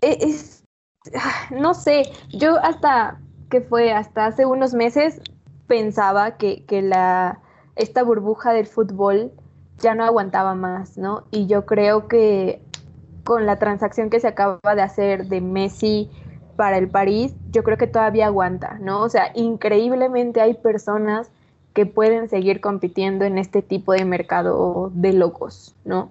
e, 0.00 0.18
es, 0.20 0.64
no 1.50 1.74
sé, 1.74 2.02
yo 2.30 2.56
hasta 2.62 3.20
que 3.50 3.60
fue 3.60 3.92
hasta 3.92 4.26
hace 4.26 4.46
unos 4.46 4.74
meses 4.74 5.20
pensaba 5.66 6.36
que, 6.36 6.64
que 6.66 6.82
la, 6.82 7.40
esta 7.76 8.02
burbuja 8.02 8.52
del 8.52 8.66
fútbol 8.66 9.32
ya 9.78 9.94
no 9.94 10.04
aguantaba 10.04 10.54
más, 10.54 10.98
¿no? 10.98 11.24
Y 11.30 11.46
yo 11.46 11.64
creo 11.64 12.08
que 12.08 12.62
con 13.24 13.46
la 13.46 13.58
transacción 13.58 14.10
que 14.10 14.20
se 14.20 14.28
acaba 14.28 14.74
de 14.74 14.82
hacer 14.82 15.26
de 15.26 15.40
Messi 15.40 16.10
para 16.58 16.76
el 16.76 16.88
París, 16.88 17.36
yo 17.52 17.62
creo 17.62 17.78
que 17.78 17.86
todavía 17.86 18.26
aguanta, 18.26 18.78
¿no? 18.80 19.02
O 19.02 19.08
sea, 19.08 19.30
increíblemente 19.36 20.40
hay 20.40 20.54
personas 20.54 21.30
que 21.72 21.86
pueden 21.86 22.28
seguir 22.28 22.60
compitiendo 22.60 23.24
en 23.24 23.38
este 23.38 23.62
tipo 23.62 23.92
de 23.92 24.04
mercado 24.04 24.90
de 24.92 25.12
locos, 25.12 25.76
¿no? 25.84 26.10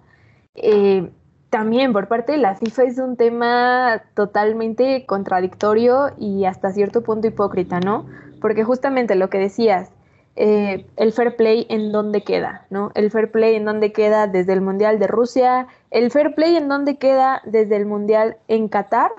Eh, 0.56 1.12
también 1.50 1.92
por 1.92 2.08
parte 2.08 2.32
de 2.32 2.38
la 2.38 2.56
FIFA 2.56 2.84
es 2.84 2.98
un 2.98 3.18
tema 3.18 4.04
totalmente 4.14 5.06
contradictorio 5.06 6.12
y 6.18 6.46
hasta 6.46 6.72
cierto 6.72 7.02
punto 7.04 7.28
hipócrita, 7.28 7.82
¿no? 7.82 8.06
Porque 8.40 8.64
justamente 8.64 9.16
lo 9.16 9.30
que 9.30 9.40
decías, 9.40 9.92
eh, 10.38 10.86
el 10.96 11.12
fair 11.12 11.36
play 11.36 11.68
en 11.70 11.92
dónde 11.92 12.24
queda, 12.24 12.68
¿no? 12.70 12.92
El 12.96 13.12
fair 13.12 13.32
play 13.32 13.56
en 13.56 13.66
dónde 13.66 13.92
queda 13.92 14.28
desde 14.28 14.54
el 14.54 14.62
Mundial 14.62 14.98
de 14.98 15.08
Rusia, 15.08 15.68
el 15.92 16.10
fair 16.10 16.36
play 16.36 16.56
en 16.56 16.70
dónde 16.70 16.98
queda 16.98 17.42
desde 17.44 17.76
el 17.76 17.86
Mundial 17.86 18.38
en 18.48 18.70
Qatar, 18.70 19.12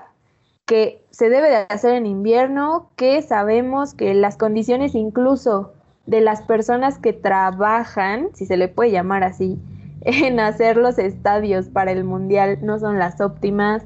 que 0.65 0.98
se 1.19 1.29
debe 1.29 1.49
de 1.49 1.67
hacer 1.69 1.95
en 1.95 2.05
invierno, 2.05 2.91
que 2.95 3.21
sabemos 3.21 3.93
que 3.93 4.13
las 4.13 4.37
condiciones 4.37 4.95
incluso 4.95 5.73
de 6.05 6.21
las 6.21 6.41
personas 6.41 6.97
que 6.97 7.11
trabajan, 7.11 8.29
si 8.33 8.45
se 8.45 8.55
le 8.55 8.69
puede 8.69 8.91
llamar 8.91 9.25
así, 9.25 9.59
en 10.01 10.39
hacer 10.39 10.77
los 10.77 10.97
estadios 10.97 11.67
para 11.67 11.91
el 11.91 12.05
Mundial 12.05 12.59
no 12.61 12.79
son 12.79 12.99
las 12.99 13.19
óptimas. 13.19 13.83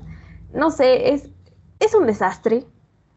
No 0.54 0.70
sé, 0.70 1.14
es, 1.14 1.32
es 1.80 1.96
un 1.96 2.06
desastre, 2.06 2.66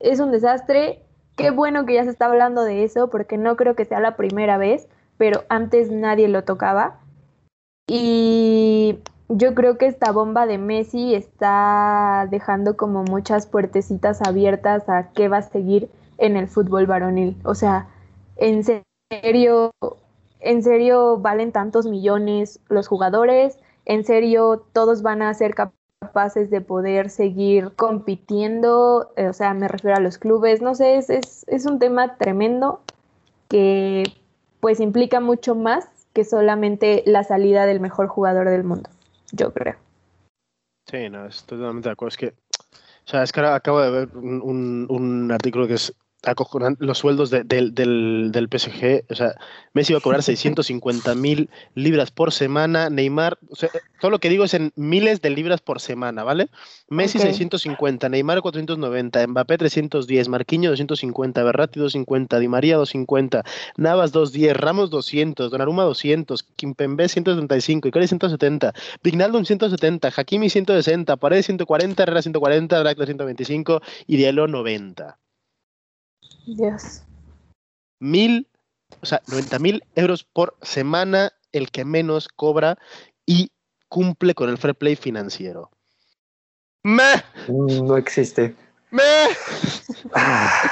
es 0.00 0.18
un 0.18 0.32
desastre 0.32 1.02
Qué 1.36 1.50
bueno 1.50 1.84
que 1.84 1.92
ya 1.92 2.04
se 2.04 2.10
está 2.10 2.24
hablando 2.26 2.64
de 2.64 2.82
eso, 2.82 3.10
porque 3.10 3.36
no 3.36 3.56
creo 3.56 3.76
que 3.76 3.84
sea 3.84 4.00
la 4.00 4.16
primera 4.16 4.56
vez, 4.56 4.88
pero 5.18 5.44
antes 5.50 5.90
nadie 5.90 6.28
lo 6.28 6.44
tocaba. 6.44 6.98
Y 7.86 9.00
yo 9.28 9.54
creo 9.54 9.78
que 9.78 9.86
esta 9.86 10.12
bomba 10.12 10.46
de 10.46 10.58
Messi 10.58 11.14
está 11.14 12.28
dejando 12.30 12.76
como 12.76 13.02
muchas 13.04 13.46
puertecitas 13.46 14.22
abiertas 14.22 14.88
a 14.88 15.10
qué 15.12 15.28
va 15.28 15.38
a 15.38 15.42
seguir 15.42 15.88
en 16.18 16.36
el 16.36 16.48
fútbol 16.48 16.86
varonil. 16.86 17.36
O 17.44 17.54
sea, 17.54 17.88
en 18.36 18.64
serio, 18.64 19.72
en 20.40 20.62
serio 20.62 21.18
valen 21.18 21.52
tantos 21.52 21.86
millones 21.86 22.60
los 22.68 22.88
jugadores, 22.88 23.58
en 23.84 24.04
serio 24.04 24.64
todos 24.72 25.02
van 25.02 25.22
a 25.22 25.32
ser 25.34 25.54
capaces 25.54 26.50
de 26.50 26.60
poder 26.60 27.10
seguir 27.10 27.72
compitiendo, 27.74 29.12
eh, 29.16 29.28
o 29.28 29.32
sea, 29.32 29.54
me 29.54 29.68
refiero 29.68 29.96
a 29.96 30.00
los 30.00 30.18
clubes, 30.18 30.60
no 30.60 30.74
sé, 30.74 30.96
es, 30.96 31.10
es, 31.10 31.66
un 31.66 31.78
tema 31.78 32.16
tremendo 32.16 32.80
que 33.48 34.04
pues 34.60 34.80
implica 34.80 35.20
mucho 35.20 35.54
más 35.54 35.88
que 36.12 36.24
solamente 36.24 37.02
la 37.06 37.24
salida 37.24 37.66
del 37.66 37.80
mejor 37.80 38.08
jugador 38.08 38.48
del 38.48 38.64
mundo, 38.64 38.90
yo 39.32 39.52
creo. 39.52 39.76
Sí, 40.86 41.08
no, 41.10 41.26
estoy 41.26 41.58
totalmente 41.58 41.88
de 41.88 41.92
acuerdo. 41.92 42.08
Es 42.10 42.16
que, 42.16 42.26
o 42.28 43.08
sea, 43.08 43.22
es 43.22 43.32
que 43.32 43.40
ahora 43.40 43.54
acabo 43.56 43.80
de 43.80 43.90
ver 43.90 44.16
un, 44.16 44.86
un 44.88 45.32
artículo 45.32 45.66
que 45.66 45.74
es 45.74 45.92
los 46.78 46.98
sueldos 46.98 47.30
del, 47.30 47.74
del, 47.74 48.48
PSG. 48.50 49.04
O 49.10 49.14
sea, 49.14 49.34
Messi 49.72 49.92
va 49.92 49.98
a 49.98 50.02
cobrar 50.02 50.22
650 50.24 51.14
mil 51.14 51.50
libras 51.74 52.10
por 52.10 52.32
semana. 52.32 52.90
Neymar, 52.90 53.38
o 53.50 53.56
sea, 53.56 53.70
todo 54.00 54.10
lo 54.10 54.18
que 54.18 54.28
digo 54.28 54.44
es 54.44 54.54
en 54.54 54.72
miles 54.76 55.20
de 55.22 55.30
libras 55.30 55.60
por 55.60 55.80
semana, 55.80 56.24
¿vale? 56.24 56.48
Messi 56.88 57.18
650, 57.18 58.08
Neymar 58.08 58.42
490, 58.42 59.26
Mbappé 59.26 59.58
310, 59.58 60.28
Marquinhos 60.28 60.78
250, 60.78 61.42
Berratti 61.42 61.80
250, 61.80 62.38
Di 62.38 62.48
María 62.48 62.76
250, 62.76 63.44
Navas 63.76 64.12
210, 64.12 64.56
Ramos 64.56 64.90
200, 64.90 65.50
Donnarumma 65.50 65.84
200, 65.84 66.42
Kimpembe 66.42 67.08
135, 67.08 67.88
Icardi 67.88 68.08
170, 68.08 68.72
Vignaldo 69.02 69.44
170, 69.44 70.12
Hakimi 70.16 70.50
160, 70.50 71.16
Paredes 71.16 71.46
140, 71.46 72.02
Herrera 72.02 72.22
140, 72.22 72.78
Draxler 72.78 73.06
125 73.08 73.82
y 74.06 74.16
Diallo 74.16 74.46
90. 74.46 75.18
Dios. 76.54 77.02
Mil, 78.00 78.48
o 79.00 79.06
sea, 79.06 79.20
90 79.26 79.58
mil 79.58 79.84
euros 79.94 80.24
por 80.24 80.56
semana 80.62 81.32
el 81.52 81.70
que 81.70 81.84
menos 81.84 82.28
cobra 82.28 82.78
y 83.24 83.50
cumple 83.88 84.34
con 84.34 84.50
el 84.50 84.58
fair 84.58 84.74
play 84.74 84.96
financiero. 84.96 85.70
¡Me! 86.82 87.24
No 87.48 87.96
existe. 87.96 88.54
¡Me! 88.90 89.02
Ah. 90.14 90.70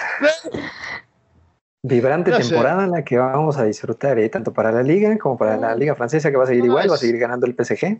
Vibrante 1.82 2.30
temporada 2.30 2.84
en 2.84 2.92
la 2.92 3.04
que 3.04 3.18
vamos 3.18 3.56
a 3.56 3.64
disfrutar, 3.64 4.18
¿eh? 4.18 4.28
tanto 4.28 4.52
para 4.52 4.72
la 4.72 4.82
liga 4.82 5.18
como 5.18 5.36
para 5.36 5.56
la 5.56 5.74
liga 5.74 5.94
francesa 5.94 6.30
que 6.30 6.36
va 6.36 6.44
a 6.44 6.46
seguir 6.46 6.64
igual, 6.64 6.90
va 6.90 6.94
a 6.94 6.98
seguir 6.98 7.18
ganando 7.18 7.46
el 7.46 7.54
PSG. 7.54 7.98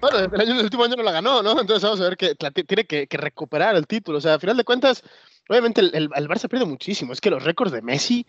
Bueno, 0.00 0.18
el, 0.18 0.40
año, 0.40 0.52
el 0.52 0.64
último 0.64 0.84
año 0.84 0.94
no 0.96 1.02
la 1.02 1.12
ganó, 1.12 1.42
¿no? 1.42 1.60
Entonces 1.60 1.82
vamos 1.82 2.00
a 2.00 2.04
ver 2.04 2.16
que 2.16 2.36
tiene 2.64 2.86
que, 2.86 3.08
que, 3.08 3.16
recuperar 3.16 3.74
el 3.74 3.86
título. 3.86 4.18
O 4.18 4.20
sea, 4.20 4.34
a 4.34 4.38
final 4.38 4.56
de 4.56 4.64
cuentas, 4.64 5.02
Obviamente 5.48 5.80
el, 5.80 5.94
el, 5.94 6.10
el 6.14 6.28
Barça 6.28 6.48
pierde 6.48 6.66
muchísimo. 6.66 7.12
Es 7.12 7.20
que 7.20 7.30
los 7.30 7.42
récords 7.42 7.72
de 7.72 7.82
Messi. 7.82 8.26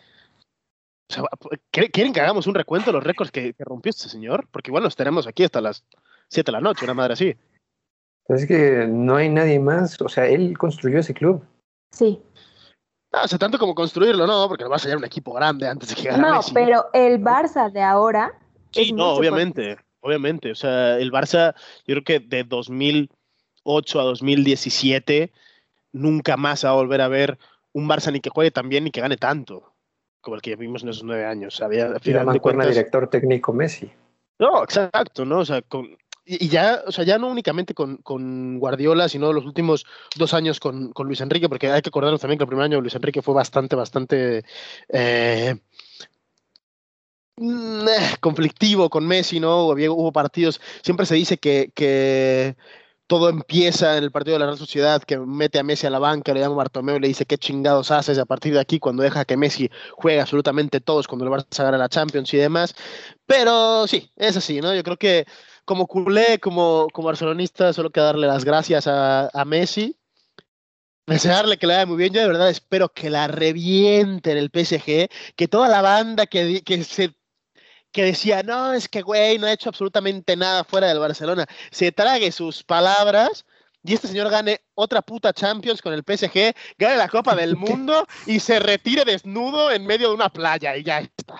O 1.09 1.13
sea, 1.13 1.23
¿Quieren 1.71 2.13
que 2.13 2.21
hagamos 2.21 2.47
un 2.47 2.55
recuento 2.55 2.87
de 2.87 2.93
los 2.93 3.03
récords 3.03 3.31
que, 3.31 3.55
rompió 3.59 3.89
este 3.89 4.09
señor? 4.09 4.47
Porque 4.51 4.69
igual 4.69 4.83
los 4.83 4.95
tenemos 4.95 5.27
aquí 5.27 5.43
hasta 5.43 5.59
las 5.59 5.83
7 6.29 6.51
de 6.51 6.53
la 6.53 6.61
noche, 6.61 6.85
una 6.85 6.93
madre 6.93 7.13
así. 7.13 7.35
es 8.27 8.45
que 8.45 8.87
no 8.87 9.15
hay 9.15 9.27
nadie 9.27 9.59
más. 9.59 9.99
O 10.01 10.07
sea, 10.07 10.27
él 10.27 10.57
construyó 10.57 10.99
ese 10.99 11.13
club. 11.13 11.43
Sí. 11.91 12.21
No, 13.11 13.23
o 13.23 13.27
sea, 13.27 13.39
tanto 13.39 13.57
como 13.57 13.73
construirlo, 13.73 14.27
no, 14.27 14.47
porque 14.47 14.63
lo 14.63 14.69
va 14.69 14.75
a 14.75 14.79
ser 14.79 14.95
un 14.95 15.03
equipo 15.03 15.33
grande 15.33 15.67
antes 15.67 15.89
de 15.89 15.95
que 15.95 16.09
gane 16.09 16.21
No, 16.21 16.41
pero 16.53 16.85
el 16.93 17.19
Barça 17.19 17.71
de 17.71 17.81
ahora. 17.81 18.37
Sí, 18.71 18.93
no, 18.93 19.13
obviamente. 19.13 19.77
obviamente. 20.01 20.51
O 20.51 20.55
sea, 20.55 20.97
el 20.99 21.11
Barça, 21.11 21.55
yo 21.87 21.95
creo 21.95 22.03
que 22.03 22.19
de 22.19 22.43
2008 22.43 23.99
a 23.99 24.03
2017 24.03 25.33
nunca 25.91 26.37
más 26.37 26.65
va 26.65 26.69
a 26.69 26.73
volver 26.73 27.01
a 27.01 27.07
ver 27.07 27.37
un 27.73 27.87
Barça 27.87 28.11
ni 28.11 28.19
que 28.19 28.29
juegue 28.29 28.51
tan 28.51 28.69
bien 28.69 28.83
ni 28.83 28.91
que 28.91 29.01
gane 29.01 29.17
tanto 29.17 29.73
como 30.21 30.35
el 30.35 30.41
que 30.41 30.55
vimos 30.55 30.83
en 30.83 30.89
esos 30.89 31.03
nueve 31.03 31.25
años. 31.25 31.61
Había, 31.61 31.87
la 31.87 31.99
de 31.99 32.69
director 32.69 33.09
técnico 33.09 33.53
Messi. 33.53 33.89
No, 34.37 34.63
exacto, 34.63 35.25
¿no? 35.25 35.39
O 35.39 35.45
sea, 35.45 35.61
con, 35.61 35.97
y, 36.31 36.47
ya, 36.47 36.83
o 36.85 36.91
sea, 36.91 37.03
ya 37.03 37.17
no 37.17 37.27
únicamente 37.27 37.73
con, 37.73 37.97
con, 37.97 38.59
Guardiola, 38.59 39.09
sino 39.09 39.33
los 39.33 39.45
últimos 39.45 39.85
dos 40.15 40.33
años 40.33 40.59
con, 40.59 40.91
con, 40.93 41.07
Luis 41.07 41.21
Enrique, 41.21 41.49
porque 41.49 41.71
hay 41.71 41.81
que 41.81 41.89
acordarnos 41.89 42.21
también 42.21 42.37
que 42.37 42.43
el 42.43 42.49
primer 42.49 42.65
año 42.65 42.79
Luis 42.79 42.95
Enrique 42.95 43.21
fue 43.23 43.33
bastante, 43.33 43.75
bastante 43.75 44.43
eh, 44.89 45.55
mm, 47.37 47.87
eh, 47.87 48.15
conflictivo 48.19 48.89
con 48.89 49.07
Messi, 49.07 49.39
¿no? 49.39 49.67
hubo 49.69 50.11
partidos, 50.11 50.61
siempre 50.83 51.07
se 51.07 51.15
dice 51.15 51.37
que, 51.37 51.71
que 51.73 52.55
todo 53.09 53.27
empieza 53.27 53.97
en 53.97 54.03
el 54.03 54.11
partido 54.11 54.35
de 54.35 54.39
la 54.41 54.45
Real 54.45 54.59
Sociedad, 54.59 55.01
que 55.01 55.17
mete 55.17 55.57
a 55.57 55.63
Messi 55.63 55.87
a 55.87 55.89
la 55.89 55.97
banca, 55.97 56.31
le 56.31 56.41
llama 56.41 56.57
Bartomeu 56.57 56.97
y 56.97 56.99
le 56.99 57.07
dice 57.07 57.25
qué 57.25 57.39
chingados 57.39 57.89
haces 57.89 58.19
a 58.19 58.25
partir 58.25 58.53
de 58.53 58.59
aquí 58.59 58.77
cuando 58.77 59.01
deja 59.01 59.25
que 59.25 59.35
Messi 59.35 59.67
juegue 59.93 60.21
absolutamente 60.21 60.79
todos 60.79 61.07
cuando 61.07 61.25
el 61.25 61.31
Barça 61.31 61.63
gana 61.63 61.79
la 61.79 61.89
Champions 61.89 62.31
y 62.35 62.37
demás. 62.37 62.75
Pero 63.25 63.87
sí, 63.87 64.11
es 64.15 64.37
así, 64.37 64.61
¿no? 64.61 64.75
Yo 64.75 64.83
creo 64.83 64.97
que 64.97 65.25
como 65.65 65.87
culé, 65.87 66.39
como, 66.39 66.87
como 66.93 67.07
barcelonista, 67.07 67.73
solo 67.73 67.89
que 67.89 67.99
darle 67.99 68.27
las 68.27 68.45
gracias 68.45 68.85
a, 68.85 69.29
a 69.33 69.43
Messi. 69.43 69.97
Desearle 71.07 71.57
que 71.57 71.65
le 71.65 71.73
vaya 71.73 71.87
muy 71.87 71.97
bien. 71.97 72.13
Yo 72.13 72.21
de 72.21 72.27
verdad 72.27 72.49
espero 72.51 72.89
que 72.93 73.09
la 73.09 73.27
reviente 73.27 74.31
en 74.31 74.37
el 74.37 74.51
PSG, 74.53 75.09
que 75.35 75.47
toda 75.47 75.67
la 75.67 75.81
banda 75.81 76.27
que, 76.27 76.61
que 76.63 76.83
se 76.83 77.15
que 77.91 78.03
decía, 78.03 78.43
no, 78.43 78.73
es 78.73 78.87
que 78.87 79.01
güey, 79.01 79.37
no 79.37 79.47
ha 79.47 79.53
hecho 79.53 79.69
absolutamente 79.69 80.35
nada 80.35 80.63
fuera 80.63 80.87
del 80.87 80.99
Barcelona, 80.99 81.45
se 81.71 81.91
trague 81.91 82.31
sus 82.31 82.63
palabras 82.63 83.45
y 83.83 83.93
este 83.93 84.07
señor 84.07 84.29
gane 84.29 84.59
otra 84.75 85.01
puta 85.01 85.33
Champions 85.33 85.81
con 85.81 85.93
el 85.93 86.03
PSG, 86.03 86.53
gane 86.77 86.97
la 86.97 87.07
Copa 87.07 87.35
del 87.35 87.55
Mundo 87.57 88.05
y 88.25 88.39
se 88.39 88.59
retire 88.59 89.05
desnudo 89.05 89.71
en 89.71 89.85
medio 89.85 90.09
de 90.09 90.15
una 90.15 90.29
playa 90.29 90.75
y 90.75 90.83
ya 90.83 90.99
está. 90.99 91.39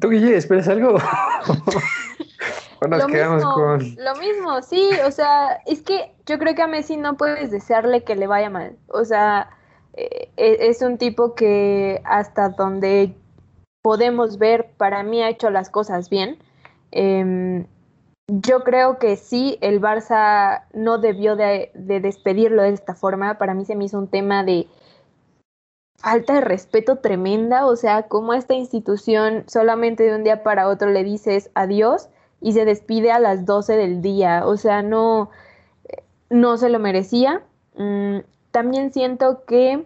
¿Tú, 0.00 0.08
Guille, 0.08 0.36
esperas 0.36 0.68
algo? 0.68 0.98
nos 2.88 3.00
lo 3.00 3.06
quedamos 3.06 3.36
mismo, 3.36 3.54
con.? 3.54 3.96
Lo 3.98 4.14
mismo, 4.16 4.62
sí, 4.62 4.90
o 5.06 5.10
sea, 5.10 5.60
es 5.66 5.82
que 5.82 6.14
yo 6.26 6.38
creo 6.38 6.54
que 6.54 6.62
a 6.62 6.66
Messi 6.66 6.96
no 6.96 7.16
puedes 7.16 7.50
desearle 7.50 8.02
que 8.02 8.16
le 8.16 8.26
vaya 8.26 8.50
mal. 8.50 8.76
O 8.88 9.04
sea, 9.04 9.50
eh, 9.94 10.30
e, 10.36 10.68
es 10.68 10.80
un 10.82 10.98
tipo 10.98 11.34
que 11.34 12.00
hasta 12.04 12.48
donde 12.50 13.14
podemos 13.82 14.38
ver, 14.38 14.70
para 14.76 15.02
mí 15.02 15.22
ha 15.22 15.28
hecho 15.28 15.50
las 15.50 15.68
cosas 15.68 16.08
bien. 16.08 16.38
Em, 16.92 17.66
yo 18.28 18.62
creo 18.62 18.98
que 18.98 19.16
sí, 19.16 19.58
el 19.60 19.80
Barça 19.80 20.64
no 20.72 20.98
debió 20.98 21.36
de, 21.36 21.70
despedirlo 21.74 22.62
de 22.62 22.70
esta 22.70 22.94
forma. 22.94 23.36
Para 23.38 23.54
mí 23.54 23.64
se 23.64 23.74
me 23.74 23.84
hizo 23.84 23.98
un 23.98 24.08
tema 24.08 24.44
de 24.44 24.68
falta 25.98 26.34
de 26.34 26.40
respeto 26.40 26.96
tremenda. 26.96 27.66
O 27.66 27.76
sea, 27.76 28.04
como 28.04 28.32
esta 28.32 28.54
institución 28.54 29.44
solamente 29.48 30.04
de 30.04 30.14
un 30.14 30.24
día 30.24 30.42
para 30.44 30.68
otro 30.68 30.90
le 30.90 31.04
dices 31.04 31.50
adiós 31.54 32.08
y 32.40 32.52
se 32.52 32.64
despide 32.64 33.10
a 33.10 33.18
las 33.18 33.44
12 33.44 33.76
del 33.76 34.00
día. 34.02 34.46
O 34.46 34.56
sea, 34.56 34.82
no, 34.82 35.30
no 36.30 36.56
se 36.56 36.68
lo 36.68 36.78
merecía. 36.78 37.42
Mm, 37.76 38.18
también 38.52 38.92
siento 38.92 39.44
que 39.44 39.84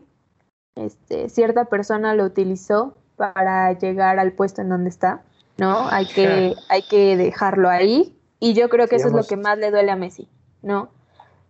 este, 0.77 1.29
cierta 1.31 1.65
persona 1.65 2.15
lo 2.15 2.25
utilizó 2.25 2.95
para 3.17 3.73
llegar 3.73 4.19
al 4.19 4.33
puesto 4.33 4.63
en 4.63 4.69
donde 4.69 4.91
está, 4.91 5.23
¿no? 5.57 5.89
Hay 5.89 6.07
que, 6.15 6.55
hay 6.69 6.83
que 6.83 7.17
dejarlo 7.17 7.69
ahí 7.69 8.17
y 8.39 8.55
yo 8.55 8.69
creo 8.69 8.87
que 8.87 8.97
eso 8.97 9.09
es 9.09 9.15
lo 9.15 9.25
que 9.25 9.37
más 9.37 9.59
le 9.59 9.71
duele 9.71 9.91
a 9.91 9.97
Messi, 9.97 10.29
¿no? 10.63 10.91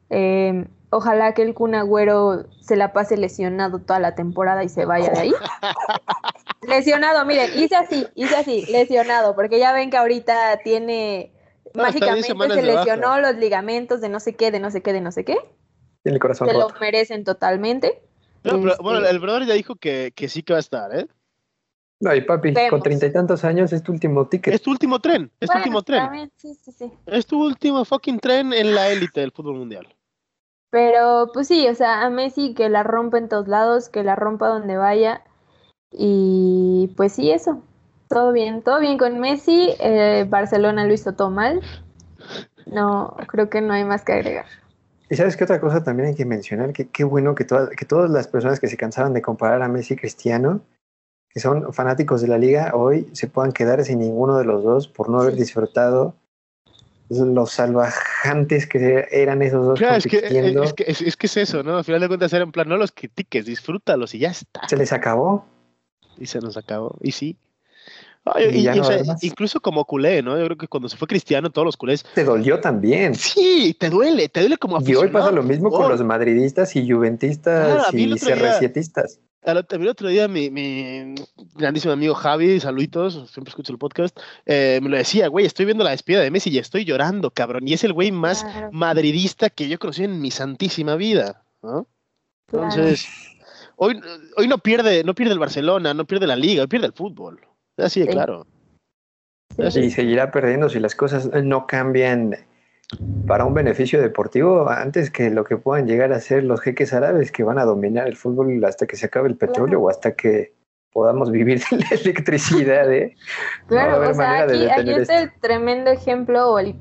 Em, 0.08 0.68
ojalá 0.90 1.34
que 1.34 1.42
el 1.42 1.54
Kun 1.54 1.74
Agüero 1.74 2.46
se 2.60 2.76
la 2.76 2.92
pase 2.92 3.16
lesionado 3.16 3.80
toda 3.80 3.98
la 3.98 4.14
temporada 4.14 4.62
y 4.62 4.68
se 4.68 4.84
vaya 4.84 5.10
de 5.10 5.18
ahí. 5.18 5.32
lesionado, 6.68 7.24
miren, 7.26 7.50
hice 7.58 7.76
así, 7.76 8.06
hice 8.14 8.36
así, 8.36 8.66
lesionado, 8.66 9.34
porque 9.34 9.58
ya 9.58 9.72
ven 9.72 9.90
que 9.90 9.96
ahorita 9.96 10.58
tiene 10.62 11.32
mágicamente 11.74 12.54
se 12.54 12.62
lesionó 12.62 13.20
los 13.20 13.36
ligamentos 13.36 14.00
de 14.00 14.08
no 14.08 14.20
sé 14.20 14.34
qué, 14.34 14.50
de 14.50 14.60
no 14.60 14.70
sé 14.70 14.82
qué, 14.82 14.92
de 14.92 15.00
no 15.00 15.12
sé 15.12 15.24
qué. 15.24 15.36
el 16.04 16.18
corazón 16.18 16.48
se 16.48 16.54
lo 16.54 16.68
merecen 16.80 17.24
totalmente. 17.24 18.02
bueno, 18.42 18.98
este 18.98 19.10
el 19.10 19.18
brother 19.18 19.46
ya 19.46 19.54
dijo 19.54 19.76
que, 19.76 20.12
que 20.14 20.28
sí 20.28 20.42
que 20.42 20.52
va 20.52 20.58
a 20.58 20.60
estar, 20.60 20.96
¿eh? 20.96 21.06
Ay, 22.04 22.20
papi, 22.22 22.52
con 22.68 22.82
treinta 22.82 23.06
y 23.06 23.12
tantos 23.12 23.44
años 23.44 23.72
es 23.72 23.82
tu 23.82 23.92
último 23.92 24.26
ticket. 24.26 24.52
Es 24.52 24.62
tu 24.62 24.70
último 24.70 25.00
tren, 25.00 25.30
es 25.40 25.48
tu 25.48 25.56
último 25.56 25.82
tren. 25.82 26.30
Sí, 26.36 26.54
sí, 26.54 26.72
sí. 26.72 26.92
Es 27.06 27.26
tu 27.26 27.42
último 27.42 27.84
fucking 27.84 28.20
tren 28.20 28.52
en 28.52 28.74
la 28.74 28.90
élite 28.90 29.20
del 29.20 29.32
fútbol 29.32 29.56
mundial. 29.56 29.88
Pero, 30.70 31.30
pues 31.32 31.48
sí, 31.48 31.66
o 31.68 31.74
sea, 31.74 32.02
a 32.02 32.10
Messi 32.10 32.52
que 32.52 32.68
la 32.68 32.82
rompa 32.82 33.16
en 33.16 33.28
todos 33.28 33.48
lados, 33.48 33.88
que 33.88 34.02
la 34.02 34.14
rompa 34.14 34.48
donde 34.48 34.76
vaya. 34.76 35.22
Y 35.90 36.92
pues 36.96 37.12
sí, 37.12 37.30
eso. 37.30 37.62
Todo 38.08 38.32
bien, 38.32 38.62
todo 38.62 38.78
bien 38.80 38.98
con 38.98 39.18
Messi. 39.18 39.74
Eh, 39.80 40.26
Barcelona 40.28 40.84
lo 40.84 40.92
hizo 40.92 41.14
todo 41.14 41.30
mal. 41.30 41.62
No, 42.66 43.16
creo 43.28 43.48
que 43.48 43.62
no 43.62 43.72
hay 43.72 43.84
más 43.84 44.04
que 44.04 44.12
agregar. 44.12 44.46
Y 45.08 45.16
sabes 45.16 45.36
qué 45.36 45.44
otra 45.44 45.60
cosa 45.60 45.82
también 45.82 46.08
hay 46.10 46.14
que 46.14 46.24
mencionar, 46.24 46.72
que 46.72 46.88
qué 46.88 47.04
bueno 47.04 47.34
que, 47.34 47.44
todas, 47.44 47.70
que 47.70 47.84
todas 47.84 48.10
las 48.10 48.26
personas 48.26 48.58
que 48.60 48.66
se 48.66 48.76
cansaban 48.76 49.14
de 49.14 49.22
comparar 49.22 49.62
a 49.62 49.68
Messi 49.68 49.94
y 49.94 49.96
Cristiano, 49.96 50.60
que 51.36 51.40
son 51.40 51.70
fanáticos 51.74 52.22
de 52.22 52.28
la 52.28 52.38
liga 52.38 52.70
hoy 52.72 53.10
se 53.12 53.26
puedan 53.26 53.52
quedar 53.52 53.84
sin 53.84 53.98
ninguno 53.98 54.38
de 54.38 54.46
los 54.46 54.64
dos 54.64 54.88
por 54.88 55.10
no 55.10 55.20
haber 55.20 55.34
disfrutado 55.34 56.14
los 57.10 57.50
salvajantes 57.52 58.66
que 58.66 59.06
eran 59.10 59.42
esos 59.42 59.66
dos 59.66 59.78
es, 59.78 60.06
que, 60.06 60.16
es, 60.16 61.16
que, 61.18 61.26
es, 61.26 61.36
eso, 61.36 61.62
¿no? 61.62 61.76
Al 61.76 61.84
final 61.84 62.00
de 62.00 62.08
cuentas 62.08 62.32
era 62.32 62.42
en 62.42 62.52
plan, 62.52 62.66
no 62.70 62.78
los 62.78 62.90
critiques, 62.90 63.44
disfrútalos 63.44 64.14
y 64.14 64.20
ya 64.20 64.30
está. 64.30 64.66
Se 64.66 64.78
les 64.78 64.94
acabó. 64.94 65.44
Y 66.16 66.24
se 66.24 66.40
nos 66.40 66.56
acabó. 66.56 66.96
Y 67.02 67.12
sí. 67.12 67.36
Incluso 69.22 69.60
como 69.60 69.84
culé, 69.84 70.22
¿no? 70.22 70.38
Yo 70.38 70.44
creo 70.46 70.56
que 70.56 70.68
cuando 70.68 70.88
se 70.88 70.96
fue 70.96 71.08
Cristiano, 71.08 71.50
todos 71.50 71.64
los 71.66 71.76
culés. 71.76 72.04
Te 72.14 72.24
dolió 72.24 72.60
también. 72.60 73.14
Sí, 73.14 73.76
te 73.78 73.90
duele, 73.90 74.28
te 74.28 74.40
duele 74.40 74.56
como 74.58 74.76
aficionado. 74.76 75.04
Y 75.04 75.06
hoy 75.06 75.12
pasa 75.12 75.30
lo 75.30 75.42
mismo 75.42 75.70
con 75.70 75.88
los 75.88 76.02
madridistas 76.02 76.74
y 76.76 76.90
juventistas 76.90 77.92
y 77.92 78.06
CR7istas 78.06 79.18
el 79.46 79.88
otro 79.88 80.08
día 80.08 80.26
mi, 80.26 80.50
mi, 80.50 81.14
grandísimo 81.54 81.92
amigo 81.92 82.14
Javi, 82.14 82.58
saluditos, 82.58 83.30
siempre 83.30 83.50
escucho 83.50 83.72
el 83.72 83.78
podcast, 83.78 84.18
eh, 84.44 84.80
me 84.82 84.88
lo 84.88 84.96
decía, 84.96 85.28
güey, 85.28 85.46
estoy 85.46 85.66
viendo 85.66 85.84
la 85.84 85.90
despedida 85.90 86.20
de 86.20 86.30
Messi 86.30 86.50
y 86.50 86.58
estoy 86.58 86.84
llorando, 86.84 87.30
cabrón. 87.30 87.66
Y 87.68 87.72
es 87.72 87.84
el 87.84 87.92
güey 87.92 88.10
más 88.10 88.44
madridista 88.72 89.48
que 89.48 89.68
yo 89.68 89.78
conocí 89.78 90.04
en 90.04 90.20
mi 90.20 90.30
santísima 90.30 90.96
vida, 90.96 91.44
¿no? 91.62 91.86
Entonces, 92.48 93.06
hoy, 93.76 94.00
hoy 94.36 94.48
no 94.48 94.58
pierde, 94.58 95.04
no 95.04 95.14
pierde 95.14 95.32
el 95.32 95.38
Barcelona, 95.38 95.94
no 95.94 96.06
pierde 96.06 96.26
la 96.26 96.36
liga, 96.36 96.62
hoy 96.62 96.68
pierde 96.68 96.86
el 96.86 96.92
fútbol. 96.92 97.40
Así 97.76 98.00
de 98.00 98.08
claro. 98.08 98.46
Y 99.58 99.90
seguirá 99.90 100.30
perdiendo 100.30 100.68
si 100.68 100.80
las 100.80 100.94
cosas 100.94 101.30
no 101.42 101.66
cambian 101.66 102.36
para 103.26 103.44
un 103.44 103.54
beneficio 103.54 104.00
deportivo 104.00 104.68
antes 104.68 105.10
que 105.10 105.30
lo 105.30 105.44
que 105.44 105.56
puedan 105.56 105.86
llegar 105.86 106.12
a 106.12 106.20
ser 106.20 106.44
los 106.44 106.60
jeques 106.60 106.92
árabes 106.92 107.32
que 107.32 107.42
van 107.42 107.58
a 107.58 107.64
dominar 107.64 108.06
el 108.06 108.16
fútbol 108.16 108.64
hasta 108.64 108.86
que 108.86 108.96
se 108.96 109.06
acabe 109.06 109.28
el 109.28 109.36
petróleo 109.36 109.80
o 109.80 109.88
hasta 109.88 110.14
que 110.14 110.52
podamos 110.92 111.30
vivir 111.30 111.60
de 111.70 111.78
la 111.78 111.88
electricidad. 111.90 112.92
¿eh? 112.92 113.16
Claro, 113.66 114.08
o 114.08 114.14
sea, 114.14 114.44
aquí, 114.44 114.68
aquí 114.68 114.90
es 114.92 115.08
el 115.08 115.32
tremendo 115.40 115.90
ejemplo 115.90 116.52
o 116.52 116.58
el, 116.58 116.76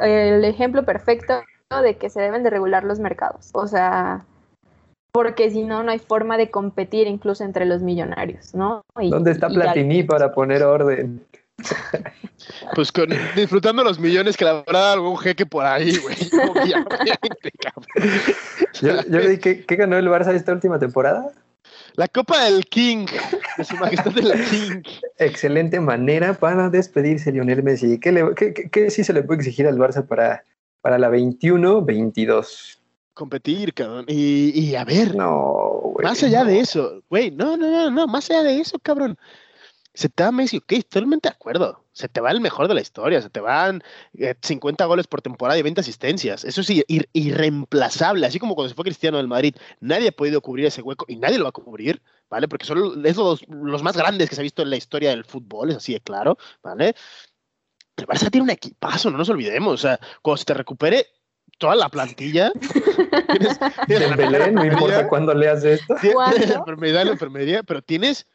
el 0.00 0.44
ejemplo 0.44 0.84
perfecto 0.84 1.42
de 1.82 1.96
que 1.96 2.10
se 2.10 2.20
deben 2.20 2.42
de 2.42 2.50
regular 2.50 2.84
los 2.84 2.98
mercados. 2.98 3.50
O 3.52 3.66
sea, 3.66 4.24
porque 5.12 5.50
si 5.50 5.64
no, 5.64 5.82
no 5.82 5.90
hay 5.90 5.98
forma 5.98 6.36
de 6.36 6.50
competir 6.50 7.06
incluso 7.06 7.44
entre 7.44 7.64
los 7.64 7.82
millonarios, 7.82 8.54
¿no? 8.54 8.84
¿Dónde 8.94 9.32
está 9.32 9.48
Platini 9.48 10.02
para 10.02 10.32
poner 10.32 10.62
orden? 10.62 11.24
Pues 12.74 12.92
con, 12.92 13.08
disfrutando 13.34 13.82
los 13.82 13.98
millones 13.98 14.36
que 14.36 14.44
la 14.44 14.62
verdad 14.62 14.92
algún 14.92 15.18
jeque 15.18 15.44
por 15.44 15.66
ahí, 15.66 15.96
güey. 15.96 16.16
yo, 18.80 19.02
yo 19.02 19.18
le 19.18 19.28
dije, 19.30 19.64
¿qué, 19.64 19.76
ganó 19.76 19.98
el 19.98 20.08
Barça 20.08 20.32
esta 20.34 20.52
última 20.52 20.78
temporada? 20.78 21.32
La 21.94 22.06
Copa 22.06 22.44
del 22.44 22.64
King, 22.66 23.06
de 23.56 23.64
su 23.64 23.76
majestad 23.76 24.12
del 24.12 24.32
King. 24.44 24.82
Excelente 25.18 25.80
manera 25.80 26.34
para 26.34 26.70
despedirse 26.70 27.32
Lionel 27.32 27.64
Messi. 27.64 27.98
¿Qué, 27.98 28.12
le, 28.12 28.34
qué, 28.36 28.54
qué, 28.70 28.90
sí 28.90 29.02
se 29.02 29.12
le 29.12 29.24
puede 29.24 29.40
exigir 29.40 29.66
al 29.66 29.78
Barça 29.78 30.06
para, 30.06 30.44
para 30.80 30.96
la 30.96 31.10
21-22? 31.10 32.77
Competir, 33.18 33.74
cabrón. 33.74 34.04
Y, 34.06 34.58
y 34.58 34.76
a 34.76 34.84
ver, 34.84 35.14
no, 35.16 35.80
güey, 35.92 36.04
más 36.04 36.22
allá 36.22 36.44
de 36.44 36.60
eso, 36.60 37.02
güey, 37.10 37.32
no, 37.32 37.56
no, 37.56 37.68
no, 37.68 37.90
no, 37.90 38.06
más 38.06 38.30
allá 38.30 38.44
de 38.44 38.60
eso, 38.60 38.78
cabrón 38.78 39.18
se 39.98 40.08
te 40.08 40.22
da 40.22 40.30
Messi, 40.30 40.58
ok, 40.58 40.74
totalmente 40.88 41.28
de 41.28 41.34
acuerdo. 41.34 41.84
Se 41.92 42.08
te 42.08 42.20
va 42.20 42.30
el 42.30 42.40
mejor 42.40 42.68
de 42.68 42.74
la 42.74 42.80
historia, 42.80 43.20
se 43.20 43.30
te 43.30 43.40
van 43.40 43.82
50 44.42 44.84
eh, 44.84 44.86
goles 44.86 45.08
por 45.08 45.22
temporada 45.22 45.58
y 45.58 45.62
20 45.62 45.80
asistencias. 45.80 46.44
Eso 46.44 46.60
es 46.60 46.70
irreemplazable, 47.12 48.24
así 48.24 48.38
como 48.38 48.54
cuando 48.54 48.68
se 48.68 48.76
fue 48.76 48.84
Cristiano 48.84 49.16
del 49.16 49.26
Madrid. 49.26 49.56
Nadie 49.80 50.10
ha 50.10 50.12
podido 50.12 50.40
cubrir 50.40 50.66
ese 50.66 50.82
hueco 50.82 51.04
y 51.08 51.16
nadie 51.16 51.38
lo 51.38 51.44
va 51.46 51.48
a 51.48 51.52
cubrir, 51.52 52.00
¿vale? 52.30 52.46
Porque 52.46 52.64
son 52.64 53.04
es 53.04 53.16
los, 53.16 53.42
los 53.48 53.82
más 53.82 53.96
grandes 53.96 54.28
que 54.28 54.36
se 54.36 54.40
ha 54.40 54.44
visto 54.44 54.62
en 54.62 54.70
la 54.70 54.76
historia 54.76 55.10
del 55.10 55.24
fútbol, 55.24 55.70
es 55.70 55.78
así 55.78 55.94
de 55.94 56.00
claro, 56.00 56.38
¿vale? 56.62 56.94
El 57.96 58.06
Barça 58.06 58.30
tiene 58.30 58.44
un 58.44 58.50
equipazo, 58.50 59.10
no 59.10 59.18
nos 59.18 59.28
olvidemos. 59.28 59.74
O 59.74 59.78
sea, 59.78 59.98
cuando 60.22 60.36
se 60.36 60.44
te 60.44 60.54
recupere 60.54 61.08
toda 61.58 61.76
la 61.76 61.88
plantilla. 61.88 62.52
tienes, 63.86 64.16
Belén, 64.16 64.54
no 64.54 64.64
importa 64.64 65.08
cuándo 65.08 65.34
leas 65.34 65.64
esto. 65.64 65.94
Tienes 66.00 66.48
la 66.48 66.56
enfermedad, 66.56 67.04
la 67.04 67.12
enfermería, 67.12 67.62
pero 67.62 67.82
tienes 67.82 68.26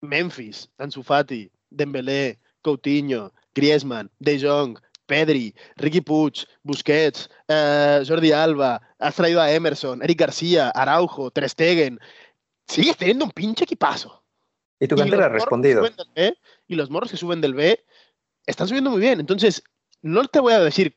Memphis, 0.00 0.68
Ansu 0.78 1.02
Fati, 1.02 1.50
Dembélé, 1.70 2.38
Coutinho, 2.62 3.32
Griezmann, 3.54 4.10
De 4.18 4.40
Jong, 4.40 4.78
Pedri, 5.06 5.54
Ricky 5.76 6.00
Puig, 6.00 6.46
Busquets, 6.62 7.28
uh, 7.48 8.04
Jordi 8.06 8.32
Alba, 8.32 8.80
has 8.98 9.14
traído 9.16 9.40
a 9.40 9.50
Emerson, 9.50 10.02
Eric 10.02 10.20
García, 10.20 10.70
Araujo, 10.70 11.30
Ter 11.30 11.48
Stegen. 11.48 11.98
Sigues 12.68 12.96
teniendo 12.96 13.24
un 13.24 13.32
pinche 13.32 13.64
equipazo. 13.64 14.22
Y 14.78 14.86
tu 14.86 14.96
cantera 14.96 15.26
ha 15.26 15.28
respondido. 15.28 15.82
y 16.68 16.74
los 16.74 16.90
morros 16.90 17.10
que 17.10 17.16
suben 17.16 17.40
del 17.40 17.54
B 17.54 17.84
están 18.46 18.68
subiendo 18.68 18.90
muy 18.90 19.00
bien. 19.00 19.20
Entonces, 19.20 19.62
no 20.00 20.24
te 20.26 20.40
voy 20.40 20.52
a 20.52 20.60
decir, 20.60 20.96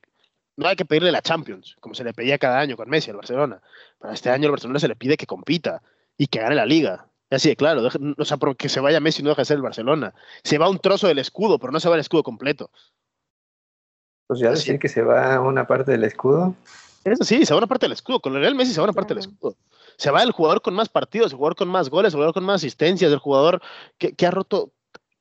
no 0.55 0.67
hay 0.67 0.75
que 0.75 0.85
pedirle 0.85 1.11
la 1.11 1.21
Champions, 1.21 1.75
como 1.79 1.95
se 1.95 2.03
le 2.03 2.13
pedía 2.13 2.37
cada 2.37 2.59
año 2.59 2.77
con 2.77 2.89
Messi 2.89 3.09
al 3.11 3.17
Barcelona. 3.17 3.61
Para 3.99 4.13
este 4.13 4.29
año 4.29 4.45
al 4.45 4.51
Barcelona 4.51 4.79
se 4.79 4.87
le 4.87 4.95
pide 4.95 5.17
que 5.17 5.25
compita 5.25 5.81
y 6.17 6.27
que 6.27 6.39
gane 6.39 6.55
la 6.55 6.65
liga. 6.65 7.07
Así 7.29 7.49
de 7.49 7.55
claro, 7.55 7.89
o 8.17 8.25
sea, 8.25 8.37
porque 8.37 8.69
se 8.69 8.79
vaya 8.79 8.99
Messi 8.99 9.23
no 9.23 9.29
deja 9.29 9.41
de 9.41 9.45
ser 9.45 9.57
el 9.57 9.63
Barcelona. 9.63 10.13
Se 10.43 10.57
va 10.57 10.69
un 10.69 10.79
trozo 10.79 11.07
del 11.07 11.19
escudo, 11.19 11.57
pero 11.57 11.71
no 11.71 11.79
se 11.79 11.89
va 11.89 11.95
el 11.95 12.01
escudo 12.01 12.21
completo. 12.21 12.69
Pues 14.27 14.39
ya 14.39 14.51
decir 14.51 14.77
que 14.79 14.87
se 14.87 15.01
va 15.01 15.39
una 15.41 15.65
parte 15.65 15.91
del 15.91 16.03
escudo. 16.03 16.55
Eso 17.03 17.23
sí, 17.23 17.45
se 17.45 17.53
va 17.53 17.57
una 17.57 17.67
parte 17.67 17.85
del 17.85 17.93
escudo. 17.93 18.19
Con 18.19 18.35
el 18.35 18.41
Real 18.41 18.55
Messi 18.55 18.73
se 18.73 18.79
va 18.79 18.85
una 18.85 18.93
parte 18.93 19.13
del 19.13 19.23
escudo. 19.23 19.55
Se 19.97 20.11
va 20.11 20.23
el 20.23 20.31
jugador 20.31 20.61
con 20.61 20.73
más 20.73 20.89
partidos, 20.89 21.31
el 21.31 21.37
jugador 21.37 21.55
con 21.55 21.67
más 21.67 21.89
goles, 21.89 22.13
el 22.13 22.17
jugador 22.17 22.33
con 22.33 22.45
más 22.45 22.57
asistencias, 22.57 23.11
el 23.11 23.19
jugador 23.19 23.61
que, 23.97 24.13
que 24.13 24.25
ha 24.25 24.31
roto 24.31 24.71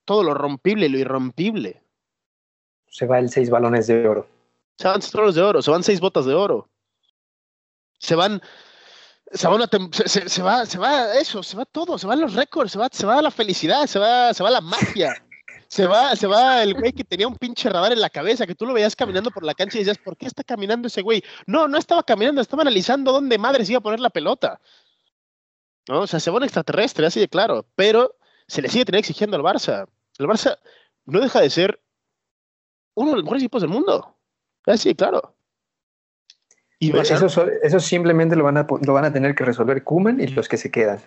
todo 0.05 0.23
lo 0.23 0.35
rompible 0.35 0.87
y 0.87 0.89
lo 0.91 0.99
irrompible 0.99 1.83
se 2.93 3.07
va 3.07 3.19
el 3.19 3.31
seis 3.31 3.49
balones 3.49 3.87
de 3.87 4.07
oro. 4.07 4.27
Se 4.83 4.89
van 4.89 5.01
balones 5.13 5.37
de 5.37 5.43
oro, 5.43 5.63
se 5.63 5.71
van 5.71 5.85
seis 5.85 6.01
botas 6.01 6.27
de 6.27 6.35
oro. 6.35 6.69
Se 8.01 8.17
van. 8.17 8.43
Se 9.31 9.47
va, 9.47 9.57
se, 9.69 10.43
va, 10.43 10.67
se 10.67 10.79
va 10.79 11.15
eso, 11.15 11.43
se 11.45 11.57
va 11.57 11.65
todo, 11.65 11.97
se 11.99 12.07
van 12.09 12.21
los 12.21 12.35
récords, 12.35 12.73
se 12.73 12.79
va, 12.81 12.89
se 12.91 13.07
va 13.07 13.23
la 13.23 13.31
felicidad, 13.31 13.87
se 13.87 14.01
va, 14.01 14.35
se 14.35 14.43
va 14.43 14.51
la 14.51 14.61
magia. 14.61 15.15
Se 15.69 15.87
va, 15.87 16.17
se 16.17 16.27
va 16.27 16.65
el 16.65 16.75
güey 16.75 16.93
que 16.93 17.05
tenía 17.05 17.29
un 17.29 17.37
pinche 17.37 17.71
radar 17.71 17.93
en 17.93 18.01
la 18.01 18.11
cabeza, 18.11 18.45
que 18.45 18.57
tú 18.57 18.67
lo 18.67 18.75
veías 18.75 18.97
caminando 18.97 19.31
por 19.31 19.45
la 19.45 19.55
cancha 19.55 19.79
y 19.79 19.85
decías, 19.85 19.99
¿por 19.99 20.17
qué 20.17 20.27
está 20.27 20.43
caminando 20.43 20.89
ese 20.89 21.01
güey? 21.01 21.23
No, 21.47 21.69
no 21.69 21.79
estaba 21.79 22.03
caminando, 22.03 22.41
estaba 22.41 22.63
analizando 22.63 23.13
dónde 23.13 23.39
madre 23.39 23.65
se 23.65 23.73
iba 23.73 23.79
a 23.79 23.83
poner 23.83 24.01
la 24.01 24.11
pelota. 24.11 24.61
¿No? 25.89 26.01
O 26.01 26.07
sea, 26.09 26.19
se 26.19 26.31
va 26.31 26.39
un 26.39 26.43
extraterrestre, 26.43 27.07
así 27.07 27.21
de 27.21 27.29
claro, 27.29 27.67
pero 27.77 28.17
se 28.49 28.61
le 28.61 28.69
sigue 28.69 28.85
teniendo 28.85 29.01
exigiendo 29.01 29.37
al 29.37 29.45
Barça. 29.45 29.87
El 30.19 30.27
Barça 30.27 30.59
no 31.05 31.21
deja 31.21 31.41
de 31.41 31.51
ser 31.51 31.81
uno 32.95 33.11
de 33.11 33.17
los 33.17 33.25
mejores 33.25 33.43
equipos 33.45 33.63
del 33.63 33.71
mundo. 33.71 34.19
Ah, 34.67 34.75
claro. 34.97 35.35
Y 36.79 36.91
pues 36.91 37.11
eso, 37.11 37.81
simplemente 37.81 38.35
lo 38.35 38.45
van, 38.45 38.57
a, 38.57 38.67
lo 38.85 38.93
van 38.93 39.05
a 39.05 39.13
tener 39.13 39.35
que 39.35 39.45
resolver 39.45 39.85
Kuman 39.85 40.21
y 40.21 40.27
los 40.29 40.49
que 40.49 40.57
se 40.57 40.71
quedan. 40.71 40.99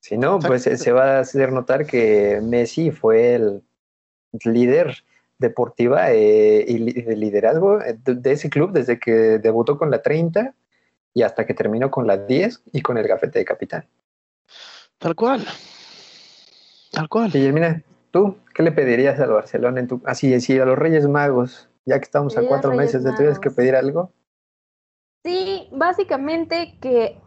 Si 0.00 0.16
no, 0.16 0.38
pues 0.38 0.62
se 0.62 0.92
va 0.92 1.16
a 1.16 1.20
hacer 1.20 1.50
notar 1.50 1.86
que 1.86 2.40
Messi 2.42 2.90
fue 2.90 3.34
el 3.34 3.62
líder 4.44 5.02
deportiva 5.38 6.12
eh, 6.12 6.64
y 6.68 7.02
de 7.02 7.16
liderazgo 7.16 7.78
de, 7.78 8.32
ese 8.32 8.50
club 8.50 8.72
desde 8.72 9.00
que 9.00 9.38
debutó 9.38 9.76
con 9.76 9.90
la 9.90 10.02
30 10.02 10.54
y 11.14 11.22
hasta 11.22 11.46
que 11.46 11.54
terminó 11.54 11.90
con 11.90 12.06
la 12.06 12.16
10 12.16 12.62
y 12.72 12.82
con 12.82 12.98
el 12.98 13.08
gafete 13.08 13.40
de 13.40 13.44
capitán. 13.44 13.86
Tal 14.98 15.16
cual. 15.16 15.44
Tal 16.92 17.08
cual. 17.08 17.34
Y 17.34 17.50
mira, 17.50 17.82
¿Tú 18.14 18.36
qué 18.54 18.62
le 18.62 18.70
pedirías 18.70 19.18
al 19.18 19.30
Barcelona 19.30 19.80
en 19.80 19.88
tu 19.88 20.00
así 20.04 20.30
decir 20.30 20.62
a 20.62 20.64
los 20.64 20.78
Reyes 20.78 21.08
Magos, 21.08 21.68
ya 21.86 21.98
que 21.98 22.04
estamos 22.04 22.36
a 22.36 22.46
cuatro 22.46 22.72
meses 22.74 23.04
de 23.04 23.12
tuvieras 23.12 23.38
que 23.38 23.50
pedir 23.50 23.76
algo? 23.76 24.12
Sí, 25.24 25.68
básicamente 25.72 26.78
que 26.80 27.18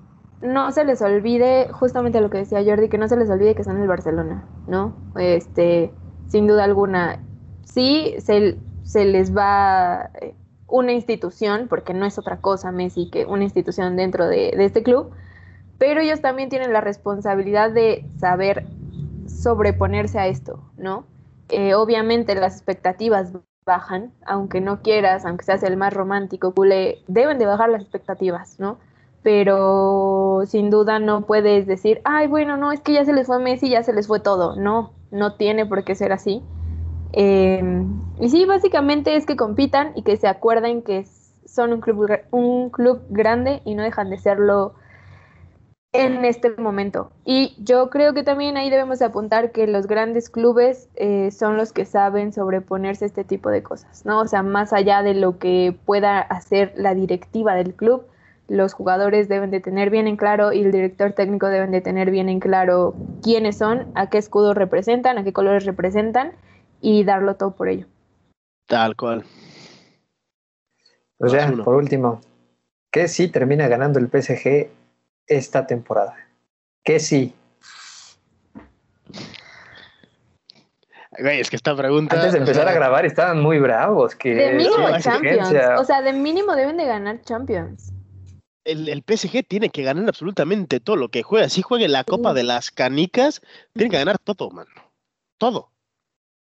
no 0.41 0.71
se 0.71 0.85
les 0.85 1.01
olvide 1.01 1.69
justamente 1.71 2.21
lo 2.21 2.29
que 2.29 2.39
decía 2.39 2.63
Jordi, 2.63 2.89
que 2.89 2.97
no 2.97 3.07
se 3.07 3.17
les 3.17 3.29
olvide 3.29 3.55
que 3.55 3.61
están 3.61 3.77
en 3.77 3.83
el 3.83 3.87
Barcelona, 3.87 4.47
¿no? 4.67 4.95
Este, 5.17 5.91
sin 6.27 6.47
duda 6.47 6.63
alguna, 6.63 7.23
sí 7.63 8.15
se, 8.19 8.57
se 8.83 9.05
les 9.05 9.35
va 9.35 10.11
eh, 10.21 10.35
una 10.67 10.91
institución, 10.91 11.67
porque 11.67 11.93
no 11.93 12.05
es 12.05 12.19
otra 12.19 12.39
cosa 12.39 12.71
Messi 12.71 13.09
que 13.09 13.25
una 13.25 13.43
institución 13.43 13.95
dentro 13.95 14.27
de, 14.27 14.53
de 14.55 14.65
este 14.65 14.83
club, 14.83 15.11
pero 15.79 16.01
ellos 16.01 16.21
también 16.21 16.49
tienen 16.49 16.73
la 16.73 16.81
responsabilidad 16.81 17.71
de 17.71 18.05
saber 18.19 18.65
sobreponerse 19.27 20.19
a 20.19 20.27
esto, 20.27 20.71
¿no? 20.77 21.05
Eh, 21.49 21.75
obviamente 21.75 22.35
las 22.35 22.55
expectativas 22.55 23.33
bajan, 23.67 24.11
aunque 24.25 24.61
no 24.61 24.81
quieras, 24.81 25.25
aunque 25.25 25.45
seas 25.45 25.61
el 25.61 25.77
más 25.77 25.93
romántico, 25.93 26.53
culé, 26.55 27.03
deben 27.07 27.37
de 27.37 27.45
bajar 27.45 27.69
las 27.69 27.83
expectativas, 27.83 28.59
¿no? 28.59 28.79
Pero 29.21 30.41
sin 30.47 30.71
duda 30.71 30.97
no 30.97 31.21
puedes 31.21 31.67
decir, 31.67 32.01
ay, 32.03 32.25
bueno, 32.27 32.57
no, 32.57 32.71
es 32.71 32.81
que 32.81 32.93
ya 32.93 33.05
se 33.05 33.13
les 33.13 33.27
fue 33.27 33.39
Messi, 33.39 33.69
ya 33.69 33.83
se 33.83 33.93
les 33.93 34.07
fue 34.07 34.19
todo. 34.19 34.55
No, 34.55 34.93
no 35.11 35.35
tiene 35.35 35.65
por 35.65 35.83
qué 35.83 35.93
ser 35.93 36.13
así. 36.13 36.41
Em, 37.11 38.01
y 38.19 38.29
sí, 38.29 38.45
básicamente 38.45 39.15
es 39.15 39.25
que 39.25 39.35
compitan 39.35 39.91
y 39.95 40.03
que 40.03 40.17
se 40.17 40.27
acuerden 40.27 40.81
que 40.81 41.05
son 41.45 41.73
un 41.73 41.81
club, 41.81 42.09
un 42.31 42.69
club 42.69 43.01
grande 43.09 43.61
y 43.65 43.75
no 43.75 43.83
dejan 43.83 44.09
de 44.09 44.17
serlo 44.17 44.75
en 45.93 46.25
este 46.25 46.51
momento. 46.57 47.11
Y 47.25 47.55
yo 47.57 47.89
creo 47.89 48.13
que 48.13 48.23
también 48.23 48.57
ahí 48.57 48.69
debemos 48.69 49.01
apuntar 49.01 49.51
que 49.51 49.67
los 49.67 49.87
grandes 49.87 50.29
clubes 50.29 50.89
eh, 50.95 51.31
son 51.31 51.57
los 51.57 51.73
que 51.73 51.85
saben 51.85 52.33
sobreponerse 52.33 53.05
a 53.05 53.07
este 53.07 53.23
tipo 53.23 53.49
de 53.49 53.63
cosas, 53.63 54.05
¿no? 54.05 54.19
O 54.19 54.27
sea, 54.27 54.43
más 54.43 54.73
allá 54.73 55.01
de 55.01 55.13
lo 55.13 55.39
que 55.39 55.77
pueda 55.85 56.19
hacer 56.19 56.73
la 56.75 56.93
directiva 56.93 57.55
del 57.55 57.73
club, 57.73 58.05
los 58.47 58.73
jugadores 58.73 59.27
deben 59.27 59.51
de 59.51 59.59
tener 59.59 59.89
bien 59.89 60.07
en 60.07 60.15
claro 60.15 60.53
y 60.53 60.61
el 60.61 60.71
director 60.71 61.13
técnico 61.13 61.47
deben 61.47 61.71
de 61.71 61.81
tener 61.81 62.11
bien 62.11 62.29
en 62.29 62.39
claro 62.39 62.95
quiénes 63.21 63.57
son, 63.57 63.91
a 63.95 64.09
qué 64.09 64.17
escudo 64.17 64.53
representan, 64.53 65.17
a 65.17 65.23
qué 65.23 65.33
colores 65.33 65.65
representan 65.65 66.33
y 66.79 67.03
darlo 67.03 67.35
todo 67.35 67.55
por 67.55 67.67
ello. 67.67 67.87
Tal 68.67 68.95
cual. 68.95 69.23
Pues 71.17 71.31
ya, 71.31 71.51
por 71.63 71.75
último, 71.75 72.21
¿qué 72.91 73.07
si 73.07 73.27
termina 73.27 73.67
ganando 73.67 73.99
el 73.99 74.07
PSG 74.07 74.69
esta 75.27 75.67
temporada? 75.67 76.15
Que 76.83 76.99
sí. 76.99 77.33
es 81.17 81.49
que 81.49 81.55
esta 81.55 81.75
pregunta. 81.75 82.15
Antes 82.15 82.33
de 82.33 82.39
empezar 82.39 82.67
a 82.67 82.73
grabar 82.73 83.05
estaban 83.05 83.41
muy 83.41 83.59
bravos. 83.59 84.15
Que 84.15 84.35
de 84.35 84.53
mínimo 84.53 84.99
Champions. 84.99 85.53
O 85.77 85.83
sea, 85.83 86.01
de 86.01 86.13
mínimo 86.13 86.55
deben 86.55 86.77
de 86.77 86.85
ganar 86.85 87.21
Champions. 87.21 87.93
El, 88.63 88.89
el, 88.89 89.01
PSG 89.07 89.47
tiene 89.47 89.69
que 89.69 89.83
ganar 89.83 90.09
absolutamente 90.09 90.81
todo 90.81 90.97
lo 90.97 91.09
que 91.09 91.23
juega. 91.23 91.47
Si 91.47 91.61
juegue 91.61 91.87
la 91.87 92.03
Copa 92.03 92.33
de 92.33 92.43
las 92.43 92.69
Canicas, 92.69 93.41
tiene 93.73 93.89
que 93.89 93.97
ganar 93.97 94.19
todo, 94.19 94.49
mano. 94.49 94.69
Todo. 95.37 95.71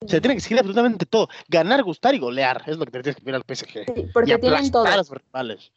Se 0.07 0.21
tiene 0.21 0.35
que 0.35 0.41
seguir 0.41 0.59
absolutamente 0.59 1.05
todo. 1.05 1.27
Ganar, 1.49 1.83
gustar 1.83 2.15
y 2.15 2.19
golear. 2.19 2.61
Es 2.67 2.77
lo 2.77 2.85
que 2.85 2.91
tienes 2.91 3.15
que 3.15 3.21
pedir 3.21 3.35
al 3.35 3.43
PSG. 3.43 3.85
Sí, 3.95 4.09
porque 4.13 4.37
tienen 4.37 4.71
todo. 4.71 4.85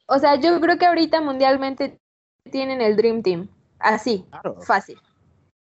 O 0.06 0.18
sea, 0.18 0.36
yo 0.36 0.60
creo 0.60 0.78
que 0.78 0.86
ahorita 0.86 1.20
mundialmente 1.20 1.98
tienen 2.48 2.80
el 2.80 2.96
Dream 2.96 3.22
Team. 3.22 3.48
Así, 3.78 4.24
fácil. 4.66 4.98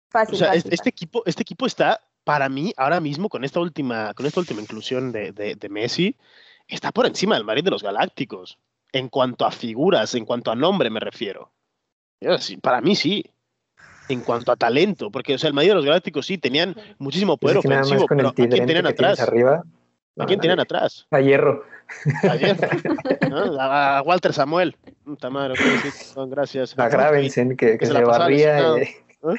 Fácil. 0.09 0.35
O 0.35 0.37
sea, 0.37 0.53
este, 0.53 0.89
equipo, 0.89 1.23
este 1.25 1.41
equipo 1.41 1.65
está, 1.65 1.99
para 2.23 2.47
mí, 2.47 2.73
ahora 2.77 2.99
mismo, 2.99 3.27
con 3.29 3.43
esta 3.43 3.59
última, 3.59 4.13
con 4.13 4.25
esta 4.25 4.39
última 4.39 4.61
inclusión 4.61 5.11
de, 5.11 5.31
de, 5.33 5.69
Messi, 5.69 6.15
está 6.67 6.91
por 6.91 7.05
encima 7.05 7.35
del 7.35 7.43
Madrid 7.43 7.63
de 7.63 7.71
los 7.71 7.83
Galácticos. 7.83 8.57
En 8.91 9.09
cuanto 9.09 9.45
a 9.45 9.51
figuras, 9.51 10.15
en 10.15 10.23
cuanto 10.23 10.51
a 10.51 10.55
nombre 10.55 10.89
me 10.89 11.01
refiero. 11.01 11.51
Para 12.61 12.79
mí 12.79 12.95
sí. 12.95 13.25
En 14.07 14.21
cuanto 14.21 14.51
a 14.51 14.55
talento, 14.55 15.11
porque 15.11 15.33
o 15.33 15.37
sea, 15.37 15.49
el 15.49 15.53
Madrid 15.53 15.69
de 15.69 15.75
los 15.75 15.85
Galácticos 15.85 16.27
sí 16.27 16.37
tenían 16.37 16.75
muchísimo 16.99 17.37
poder 17.37 17.57
ofensivo, 17.57 18.05
pero 18.07 18.29
¿a 18.29 18.33
quién 18.33 18.49
tenían 18.49 18.85
atrás? 18.85 19.19
Arriba, 19.19 19.63
¿A 20.17 20.25
quién 20.25 20.39
tenían 20.39 20.59
atrás? 20.59 21.07
A 21.11 21.19
Hierro. 21.19 21.65
A 22.23 22.35
Hierro. 22.35 22.67
A 23.59 24.01
Walter 24.05 24.33
Samuel. 24.33 24.75
gracias. 26.27 26.77
A 26.77 26.89
Gravensen, 26.89 27.57
que, 27.57 27.77
que, 27.77 27.85
se, 27.85 28.03
barría. 28.03 28.75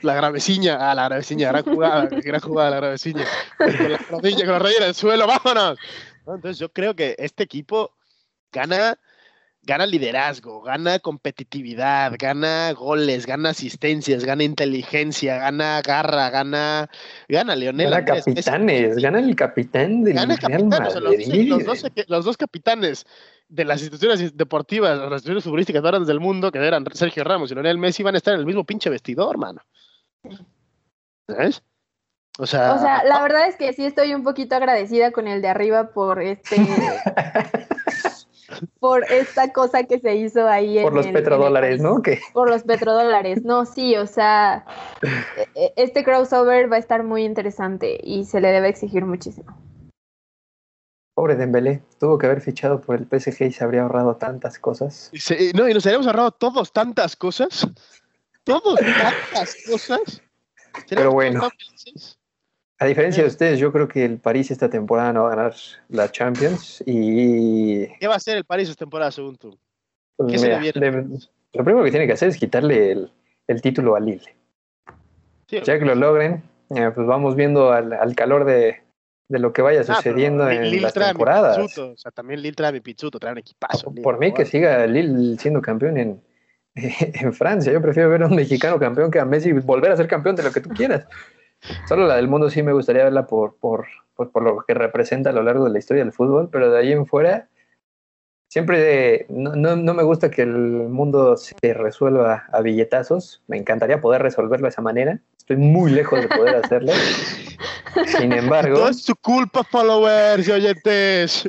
La 0.02 0.14
graveciña, 0.14 0.78
ah, 0.80 0.94
la 0.94 1.04
graveciña, 1.04 1.52
gran 1.52 1.62
jugada, 1.62 2.08
gran 2.10 2.40
jugada 2.40 2.70
la 2.70 2.76
graveciña. 2.76 3.24
Con 3.56 3.92
la 3.92 3.98
rodilla, 4.10 4.44
con 4.44 4.52
la 4.52 4.58
rodilla 4.58 4.78
en 4.78 4.84
el 4.84 4.94
suelo, 4.94 5.26
vámonos. 5.26 5.78
Entonces 6.26 6.58
yo 6.58 6.72
creo 6.72 6.96
que 6.96 7.14
este 7.18 7.44
equipo 7.44 7.92
gana, 8.52 8.98
gana 9.66 9.84
liderazgo, 9.84 10.62
gana 10.62 11.00
competitividad, 11.00 12.14
gana 12.18 12.72
goles, 12.72 13.26
gana 13.26 13.50
asistencias, 13.50 14.24
gana 14.24 14.44
inteligencia, 14.44 15.38
gana 15.38 15.82
garra, 15.82 16.30
gana, 16.30 16.88
gana 17.28 17.56
Leonel. 17.56 17.90
Gana 17.90 18.04
capitanes, 18.04 18.96
gana 18.96 19.18
el 19.18 19.34
capitán 19.34 20.04
del 20.04 20.14
gana 20.14 20.36
Real 20.36 20.38
capitán, 20.38 20.86
o 20.86 20.90
sea, 20.90 21.00
los, 21.00 21.16
Madrid. 21.16 21.48
los 21.48 21.64
dos, 21.64 21.84
los 22.06 22.24
dos 22.24 22.36
capitanes 22.36 23.06
de 23.48 23.64
las 23.64 23.80
instituciones 23.80 24.36
deportivas, 24.36 24.98
las 24.98 25.12
instituciones 25.12 25.44
futbolísticas 25.44 25.82
más 25.82 25.90
grandes 25.90 26.08
del 26.08 26.20
mundo, 26.20 26.52
que 26.52 26.64
eran 26.64 26.84
Sergio 26.94 27.24
Ramos 27.24 27.50
y 27.50 27.54
Leonel 27.54 27.78
Messi, 27.78 28.04
van 28.04 28.14
a 28.14 28.18
estar 28.18 28.34
en 28.34 28.40
el 28.40 28.46
mismo 28.46 28.64
pinche 28.64 28.88
vestidor, 28.88 29.36
mano. 29.36 29.62
¿Sabes? 31.26 31.62
O 32.38 32.46
sea, 32.46 32.74
O 32.74 32.78
sea, 32.78 33.02
la 33.02 33.20
verdad 33.20 33.48
es 33.48 33.56
que 33.56 33.72
sí 33.72 33.84
estoy 33.84 34.14
un 34.14 34.22
poquito 34.22 34.54
agradecida 34.54 35.10
con 35.10 35.26
el 35.26 35.42
de 35.42 35.48
arriba 35.48 35.90
por 35.90 36.22
este 36.22 36.56
por 38.80 39.04
esta 39.10 39.52
cosa 39.52 39.84
que 39.84 39.98
se 39.98 40.14
hizo 40.16 40.46
ahí 40.48 40.80
Por 40.82 40.92
en 40.92 40.96
los 40.96 41.06
el- 41.06 41.10
en 41.10 41.16
el 41.16 41.22
petrodólares. 41.22 41.80
¿no? 41.80 42.02
Que 42.02 42.20
Por 42.32 42.48
los 42.50 42.62
petrodólares. 42.62 43.42
No, 43.44 43.64
sí, 43.66 43.96
o 43.96 44.06
sea, 44.06 44.64
e- 45.36 45.48
e- 45.54 45.72
este 45.76 46.04
crossover 46.04 46.70
va 46.70 46.76
a 46.76 46.78
estar 46.80 47.02
muy 47.02 47.24
interesante 47.24 47.98
y 48.02 48.24
se 48.24 48.40
le 48.40 48.48
debe 48.48 48.68
exigir 48.68 49.04
muchísimo. 49.04 49.56
pobre 51.14 51.34
Dembélé, 51.34 51.82
tuvo 51.98 52.18
que 52.18 52.26
haber 52.26 52.42
fichado 52.42 52.80
por 52.82 52.94
el 52.96 53.06
PSG 53.08 53.46
y 53.46 53.52
se 53.52 53.64
habría 53.64 53.82
ahorrado 53.82 54.16
tantas 54.16 54.58
cosas. 54.58 55.08
y 55.12 55.18
se- 55.18 55.52
no, 55.54 55.66
y 55.68 55.72
nos 55.72 55.86
habríamos 55.86 56.06
ahorrado 56.06 56.30
todos 56.32 56.72
tantas 56.72 57.16
cosas. 57.16 57.66
Todos 58.44 58.78
tantas 58.78 59.56
cosas. 59.66 60.22
Pero 60.90 61.12
bueno. 61.12 61.40
Felices. 61.50 62.15
A 62.78 62.84
diferencia 62.86 63.22
de 63.22 63.28
ustedes, 63.28 63.58
yo 63.58 63.72
creo 63.72 63.88
que 63.88 64.04
el 64.04 64.18
París 64.18 64.50
esta 64.50 64.68
temporada 64.68 65.12
no 65.12 65.22
va 65.24 65.32
a 65.32 65.36
ganar 65.36 65.54
la 65.88 66.10
Champions 66.12 66.82
y 66.86 67.86
¿Qué 67.98 68.06
va 68.06 68.14
a 68.14 68.16
hacer 68.18 68.36
el 68.36 68.44
París 68.44 68.68
esta 68.68 68.80
temporada, 68.84 69.10
según 69.10 69.36
tú? 69.36 69.58
pues, 70.16 70.32
¿Qué 70.32 70.38
se 70.38 70.46
mira, 70.46 70.60
le 70.60 70.90
viene? 70.90 71.08
de- 71.08 71.18
lo 71.54 71.64
primero 71.64 71.84
que 71.84 71.90
tiene 71.90 72.06
que 72.06 72.12
hacer 72.12 72.28
es 72.28 72.36
quitarle 72.36 72.92
el, 72.92 73.10
el 73.46 73.62
título 73.62 73.96
a 73.96 74.00
Lille. 74.00 74.36
Sí, 75.48 75.58
Ya 75.64 75.78
que 75.78 75.84
lo 75.86 75.94
logren, 75.94 76.42
eh, 76.70 76.90
pues 76.94 77.06
vamos 77.06 77.34
viendo 77.34 77.72
al, 77.72 77.94
al 77.94 78.14
calor 78.14 78.44
de, 78.44 78.82
de 79.28 79.38
lo 79.38 79.54
que 79.54 79.62
vaya 79.62 79.80
Ah, 79.80 79.94
sucediendo 79.94 80.50
en 80.50 80.64
Lille 80.70 80.82
las 80.82 80.92
temporadas. 80.92 81.56
Pizzuto, 81.56 81.92
O 81.92 81.96
sea, 81.96 82.10
también 82.10 82.42
Lille 82.42 82.54
trae 82.56 82.72
mi 82.72 82.80
pizzuto, 82.80 83.18
trae 83.18 83.32
un 83.32 83.38
equipazo. 83.38 83.88
Lille, 83.88 84.02
Por 84.02 84.18
mí 84.18 84.34
que 84.34 84.44
siga 84.44 84.86
Lille 84.86 85.38
siendo 85.38 85.62
campeón 85.62 85.96
en, 85.96 86.22
en 86.74 87.32
Francia. 87.32 87.72
Yo 87.72 87.80
prefiero 87.80 88.10
ver 88.10 88.22
a 88.22 88.26
un 88.26 88.36
mexicano 88.36 88.78
campeón 88.78 89.10
que 89.10 89.18
a 89.18 89.24
Messi 89.24 89.52
volver 89.52 89.92
a 89.92 89.96
ser 89.96 90.08
campeón 90.08 90.36
de 90.36 90.42
lo 90.42 90.52
que 90.52 90.60
tú 90.60 90.68
quieras. 90.70 91.06
Solo 91.88 92.06
la 92.06 92.16
del 92.16 92.28
mundo 92.28 92.50
sí 92.50 92.62
me 92.62 92.72
gustaría 92.72 93.04
verla 93.04 93.26
por, 93.26 93.56
por, 93.56 93.86
por, 94.14 94.30
por 94.30 94.42
lo 94.42 94.64
que 94.66 94.74
representa 94.74 95.30
a 95.30 95.32
lo 95.32 95.42
largo 95.42 95.64
de 95.64 95.70
la 95.70 95.78
historia 95.78 96.04
del 96.04 96.12
fútbol, 96.12 96.48
pero 96.50 96.70
de 96.70 96.78
ahí 96.78 96.92
en 96.92 97.06
fuera 97.06 97.48
siempre 98.48 99.26
no, 99.28 99.54
no, 99.54 99.76
no 99.76 99.94
me 99.94 100.02
gusta 100.02 100.30
que 100.30 100.42
el 100.42 100.50
mundo 100.50 101.36
se 101.36 101.74
resuelva 101.74 102.46
a 102.52 102.60
billetazos. 102.60 103.42
Me 103.48 103.56
encantaría 103.56 104.00
poder 104.00 104.22
resolverlo 104.22 104.64
de 104.64 104.70
esa 104.70 104.82
manera. 104.82 105.20
Estoy 105.36 105.56
muy 105.56 105.90
lejos 105.90 106.20
de 106.20 106.28
poder 106.28 106.56
hacerlo. 106.56 106.92
Sin 108.18 108.32
embargo, 108.32 108.78
No 108.78 108.88
es 108.88 109.02
su 109.02 109.14
culpa, 109.16 109.64
followers 109.64 110.48
y 110.48 110.52
oyentes. 110.52 111.48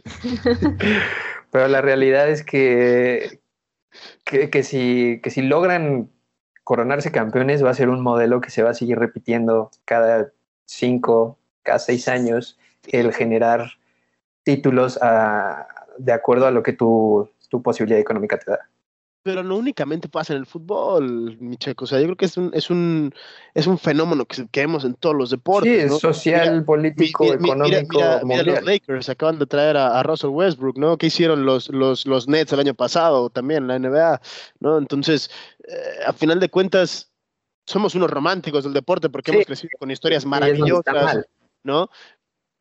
Pero 1.51 1.67
la 1.67 1.81
realidad 1.81 2.29
es 2.29 2.43
que, 2.43 3.39
que, 4.23 4.49
que 4.49 4.63
si, 4.63 5.19
que 5.23 5.29
si 5.29 5.41
logran 5.41 6.09
coronarse 6.67 7.13
campeones 7.13 7.63
va 7.63 7.69
a 7.69 7.73
ser 7.73 7.87
un 7.87 8.01
modelo 8.01 8.41
que 8.41 8.49
se 8.49 8.61
va 8.61 8.71
a 8.71 8.73
seguir 8.73 8.99
repitiendo 8.99 9.71
cada 9.85 10.33
cinco, 10.65 11.37
cada 11.63 11.79
seis 11.79 12.09
años, 12.09 12.59
el 12.91 13.13
generar 13.13 13.69
títulos 14.43 14.99
a- 15.01 15.65
de 15.97 16.11
acuerdo 16.11 16.45
a 16.45 16.51
lo 16.51 16.63
que 16.63 16.73
tu, 16.73 17.29
tu 17.49 17.61
posibilidad 17.63 18.01
económica 18.01 18.37
te 18.37 18.51
da. 18.51 18.59
Pero 19.27 19.43
no 19.43 19.57
únicamente 19.57 20.07
pasa 20.07 20.31
en 20.31 20.39
el 20.39 20.45
fútbol, 20.45 21.37
mi 21.41 21.57
checo. 21.57 21.83
O 21.83 21.87
sea, 21.87 21.99
yo 21.99 22.05
creo 22.05 22.15
que 22.15 22.23
es 22.23 22.37
un, 22.37 22.49
es 22.53 22.69
un, 22.69 23.13
es 23.53 23.67
un 23.67 23.77
fenómeno 23.77 24.25
que, 24.25 24.47
que 24.47 24.61
vemos 24.61 24.85
en 24.85 24.93
todos 24.93 25.15
los 25.17 25.29
Sí, 25.31 25.35
deportes. 25.35 25.83
es 25.83 25.91
¿no? 25.91 25.99
social, 25.99 26.59
Mi- 26.59 26.63
político, 26.63 27.25
mi- 27.25 27.31
mi- 27.31 27.49
económico, 27.49 27.97
mira, 27.99 28.21
mira, 28.23 28.43
mira 28.43 28.43
los 28.43 28.63
Lakers 28.63 29.09
acaban 29.09 29.37
de 29.37 29.45
traer 29.45 29.75
a, 29.75 29.99
a 29.99 30.03
Russell 30.03 30.29
Westbrook, 30.29 30.77
¿no? 30.77 30.97
¿Qué 30.97 31.07
hicieron 31.07 31.45
los, 31.45 31.67
los, 31.67 32.05
los 32.05 32.29
Nets 32.29 32.53
el 32.53 32.61
año 32.61 32.73
pasado 32.73 33.29
también, 33.29 33.67
la 33.67 33.75
NBA, 33.75 34.21
¿no? 34.61 34.77
Entonces, 34.77 35.29
eh, 35.67 36.05
a 36.05 36.13
final 36.13 36.39
de 36.39 36.47
cuentas, 36.47 37.11
somos 37.65 37.95
unos 37.95 38.09
románticos 38.09 38.63
del 38.63 38.71
deporte 38.71 39.09
porque 39.09 39.31
Sí. 39.31 39.35
hemos 39.35 39.45
crecido 39.45 39.71
con 39.77 39.91
historias 39.91 40.25
maravillosas. 40.25 41.25
¿no? 41.63 41.89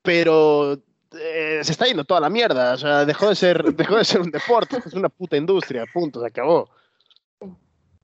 Pero 0.03 0.83
eh, 1.21 1.61
se 1.63 1.73
está 1.73 1.87
yendo 1.87 2.05
toda 2.05 2.21
la 2.21 2.31
mierda, 2.31 2.75
o 2.75 2.77
sea, 2.77 3.05
dejó 3.05 3.29
de 3.29 3.35
ser, 3.35 3.63
dejó 3.75 3.97
de 3.97 4.05
ser 4.05 4.21
un 4.21 4.31
deporte, 4.31 4.79
es 4.85 4.95
una 4.95 5.09
puta 5.09 5.37
industria, 5.37 5.85
punto, 5.93 6.21
se 6.21 6.27
acabó. 6.27 6.69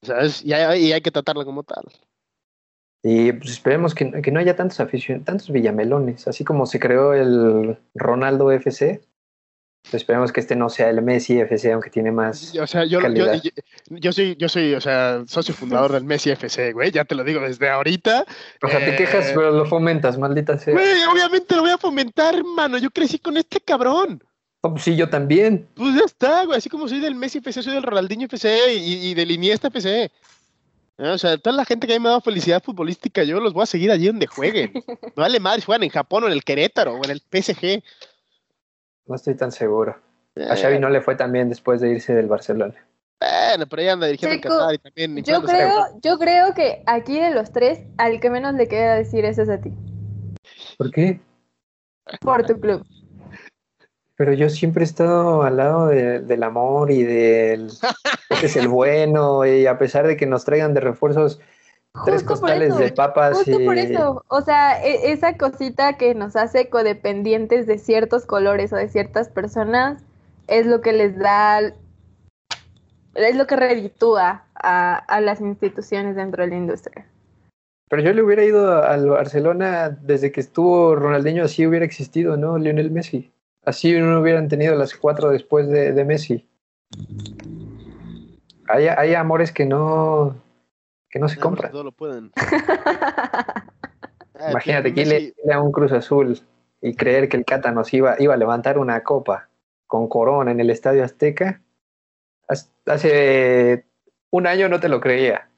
¿Sabes? 0.02 0.44
Y 0.44 0.52
hay, 0.52 0.86
y 0.86 0.92
hay 0.92 1.00
que 1.00 1.10
tratarla 1.10 1.44
como 1.44 1.62
tal. 1.62 1.84
Y 3.04 3.32
pues 3.32 3.50
esperemos 3.50 3.94
que, 3.94 4.22
que 4.22 4.30
no 4.30 4.40
haya 4.40 4.54
tantos 4.54 4.78
aficionados, 4.80 5.26
tantos 5.26 5.50
villamelones, 5.50 6.28
así 6.28 6.44
como 6.44 6.66
se 6.66 6.78
creó 6.78 7.14
el 7.14 7.78
Ronaldo 7.94 8.50
FC. 8.52 9.00
Esperemos 9.90 10.32
que 10.32 10.40
este 10.40 10.56
no 10.56 10.68
sea 10.68 10.90
el 10.90 11.02
Messi 11.02 11.38
FC, 11.38 11.72
aunque 11.72 11.90
tiene 11.90 12.12
más. 12.12 12.54
O 12.56 12.66
sea, 12.66 12.84
yo, 12.84 13.00
calidad. 13.00 13.40
yo, 13.42 13.50
yo 13.88 14.12
soy, 14.12 14.36
yo 14.36 14.48
soy, 14.48 14.74
o 14.74 14.80
sea, 14.80 15.22
socio 15.26 15.54
fundador 15.54 15.92
del 15.92 16.04
Messi 16.04 16.30
FC, 16.30 16.72
güey, 16.72 16.90
ya 16.90 17.04
te 17.04 17.14
lo 17.14 17.24
digo 17.24 17.40
desde 17.40 17.68
ahorita. 17.68 18.24
O 18.62 18.68
sea, 18.68 18.78
te 18.78 18.94
Eh, 18.94 18.96
quejas, 18.96 19.32
pero 19.34 19.50
lo 19.50 19.66
fomentas, 19.66 20.18
maldita 20.18 20.56
sea. 20.58 20.72
Güey, 20.72 21.04
obviamente 21.12 21.54
lo 21.56 21.62
voy 21.62 21.72
a 21.72 21.78
fomentar, 21.78 22.34
hermano. 22.34 22.78
Yo 22.78 22.90
crecí 22.90 23.18
con 23.18 23.36
este 23.36 23.60
cabrón. 23.60 24.22
Oh, 24.62 24.70
pues 24.70 24.84
sí, 24.84 24.94
yo 24.94 25.08
también. 25.08 25.68
Pues 25.74 25.94
ya 25.96 26.04
está, 26.04 26.44
güey. 26.44 26.58
Así 26.58 26.68
como 26.68 26.86
soy 26.86 27.00
del 27.00 27.16
Messi 27.16 27.38
FC, 27.38 27.62
soy 27.62 27.74
del 27.74 27.82
Ronaldinho 27.82 28.26
FC 28.26 28.74
y, 28.74 29.08
y 29.08 29.14
del 29.14 29.32
Iniesta 29.32 29.68
FC. 29.68 30.04
¿Eh? 30.04 31.08
O 31.08 31.18
sea, 31.18 31.36
toda 31.38 31.56
la 31.56 31.64
gente 31.64 31.86
que 31.86 31.94
a 31.94 31.98
mí 31.98 32.02
me 32.02 32.08
ha 32.08 32.12
dado 32.12 32.20
felicidad 32.20 32.62
futbolística, 32.62 33.24
yo 33.24 33.40
los 33.40 33.52
voy 33.52 33.64
a 33.64 33.66
seguir 33.66 33.90
allí 33.90 34.06
donde 34.06 34.26
jueguen. 34.26 34.72
Me 34.86 35.10
vale 35.16 35.40
madre 35.40 35.60
si 35.60 35.66
juegan 35.66 35.82
en 35.82 35.90
Japón 35.90 36.24
o 36.24 36.26
en 36.26 36.32
el 36.32 36.44
Querétaro 36.44 36.94
o 36.94 37.04
en 37.04 37.10
el 37.10 37.20
PSG. 37.20 37.82
No 39.12 39.16
estoy 39.16 39.34
tan 39.34 39.52
seguro. 39.52 39.94
A 40.48 40.56
Xavi 40.56 40.78
no 40.78 40.88
le 40.88 41.02
fue 41.02 41.14
tan 41.16 41.30
bien 41.32 41.50
después 41.50 41.82
de 41.82 41.90
irse 41.90 42.14
del 42.14 42.28
Barcelona. 42.28 42.74
Bueno, 43.20 43.66
pero 43.68 43.82
ella 43.82 43.92
anda 43.92 44.06
dirigiendo 44.06 44.36
en 44.36 44.40
Checo, 44.40 44.54
Qatar 44.56 44.74
y 44.74 44.78
también. 44.78 45.22
Yo 45.22 45.42
creo, 45.42 45.70
yo 46.02 46.18
creo 46.18 46.54
que 46.54 46.82
aquí 46.86 47.20
de 47.20 47.30
los 47.32 47.52
tres, 47.52 47.80
al 47.98 48.20
que 48.20 48.30
menos 48.30 48.54
le 48.54 48.68
queda 48.68 48.94
decir 48.94 49.26
eso 49.26 49.42
es 49.42 49.50
a 49.50 49.60
ti, 49.60 49.70
¿Por 50.78 50.90
qué? 50.90 51.20
por 52.22 52.46
tu 52.46 52.58
club. 52.58 52.82
Pero 54.16 54.32
yo 54.32 54.48
siempre 54.48 54.82
he 54.82 54.86
estado 54.86 55.42
al 55.42 55.58
lado 55.58 55.88
de- 55.88 56.20
del 56.20 56.42
amor 56.42 56.90
y 56.90 57.02
del. 57.02 57.68
Este 58.30 58.46
es 58.46 58.56
el 58.56 58.68
bueno, 58.68 59.44
y 59.44 59.66
a 59.66 59.76
pesar 59.76 60.06
de 60.06 60.16
que 60.16 60.24
nos 60.24 60.46
traigan 60.46 60.72
de 60.72 60.80
refuerzos 60.80 61.38
tres 62.04 62.22
Justo 62.22 62.28
por 62.28 62.38
costales 62.40 62.70
eso, 62.70 62.78
de 62.78 62.92
papas 62.92 63.36
Justo 63.36 63.60
y. 63.60 63.64
por 63.64 63.76
eso, 63.76 64.24
o 64.28 64.40
sea, 64.40 64.82
e- 64.84 65.12
esa 65.12 65.36
cosita 65.36 65.96
que 65.96 66.14
nos 66.14 66.36
hace 66.36 66.68
codependientes 66.68 67.66
de 67.66 67.78
ciertos 67.78 68.26
colores 68.26 68.72
o 68.72 68.76
de 68.76 68.88
ciertas 68.88 69.28
personas 69.28 70.02
es 70.48 70.66
lo 70.66 70.80
que 70.80 70.92
les 70.92 71.18
da, 71.18 71.60
es 73.14 73.36
lo 73.36 73.46
que 73.46 73.56
reditúa 73.56 74.44
a, 74.54 74.96
a 74.96 75.20
las 75.20 75.40
instituciones 75.40 76.16
dentro 76.16 76.42
de 76.42 76.50
la 76.50 76.56
industria. 76.56 77.06
Pero 77.88 78.02
yo 78.02 78.14
le 78.14 78.22
hubiera 78.22 78.42
ido 78.42 78.82
al 78.82 79.06
Barcelona 79.06 79.90
desde 79.90 80.32
que 80.32 80.40
estuvo 80.40 80.96
Ronaldinho, 80.96 81.44
así 81.44 81.66
hubiera 81.66 81.84
existido, 81.84 82.38
¿no? 82.38 82.56
Lionel 82.56 82.90
Messi. 82.90 83.30
Así 83.64 83.92
no 83.92 84.18
hubieran 84.20 84.48
tenido 84.48 84.74
las 84.74 84.94
cuatro 84.94 85.28
después 85.28 85.68
de, 85.68 85.92
de 85.92 86.04
Messi. 86.06 86.48
Hay, 88.66 88.86
hay 88.88 89.14
amores 89.14 89.52
que 89.52 89.66
no, 89.66 90.41
que 91.12 91.18
no 91.18 91.28
se 91.28 91.38
compran. 91.38 91.70
Todo 91.70 91.84
lo 91.84 91.92
pueden. 91.92 92.32
Ah, 94.34 94.50
Imagínate 94.50 94.92
que 94.92 95.06
le, 95.06 95.34
le 95.44 95.52
a 95.52 95.60
un 95.60 95.70
Cruz 95.70 95.92
Azul 95.92 96.40
y 96.80 96.96
creer 96.96 97.28
que 97.28 97.36
el 97.36 97.44
Cata 97.44 97.70
nos 97.70 97.94
iba, 97.94 98.16
iba 98.18 98.34
a 98.34 98.36
levantar 98.36 98.76
una 98.76 99.04
copa 99.04 99.48
con 99.86 100.08
corona 100.08 100.50
en 100.50 100.58
el 100.58 100.70
Estadio 100.70 101.04
Azteca. 101.04 101.60
Hace 102.86 103.84
un 104.30 104.48
año 104.48 104.68
no 104.68 104.80
te 104.80 104.88
lo 104.88 105.00
creía. 105.00 105.48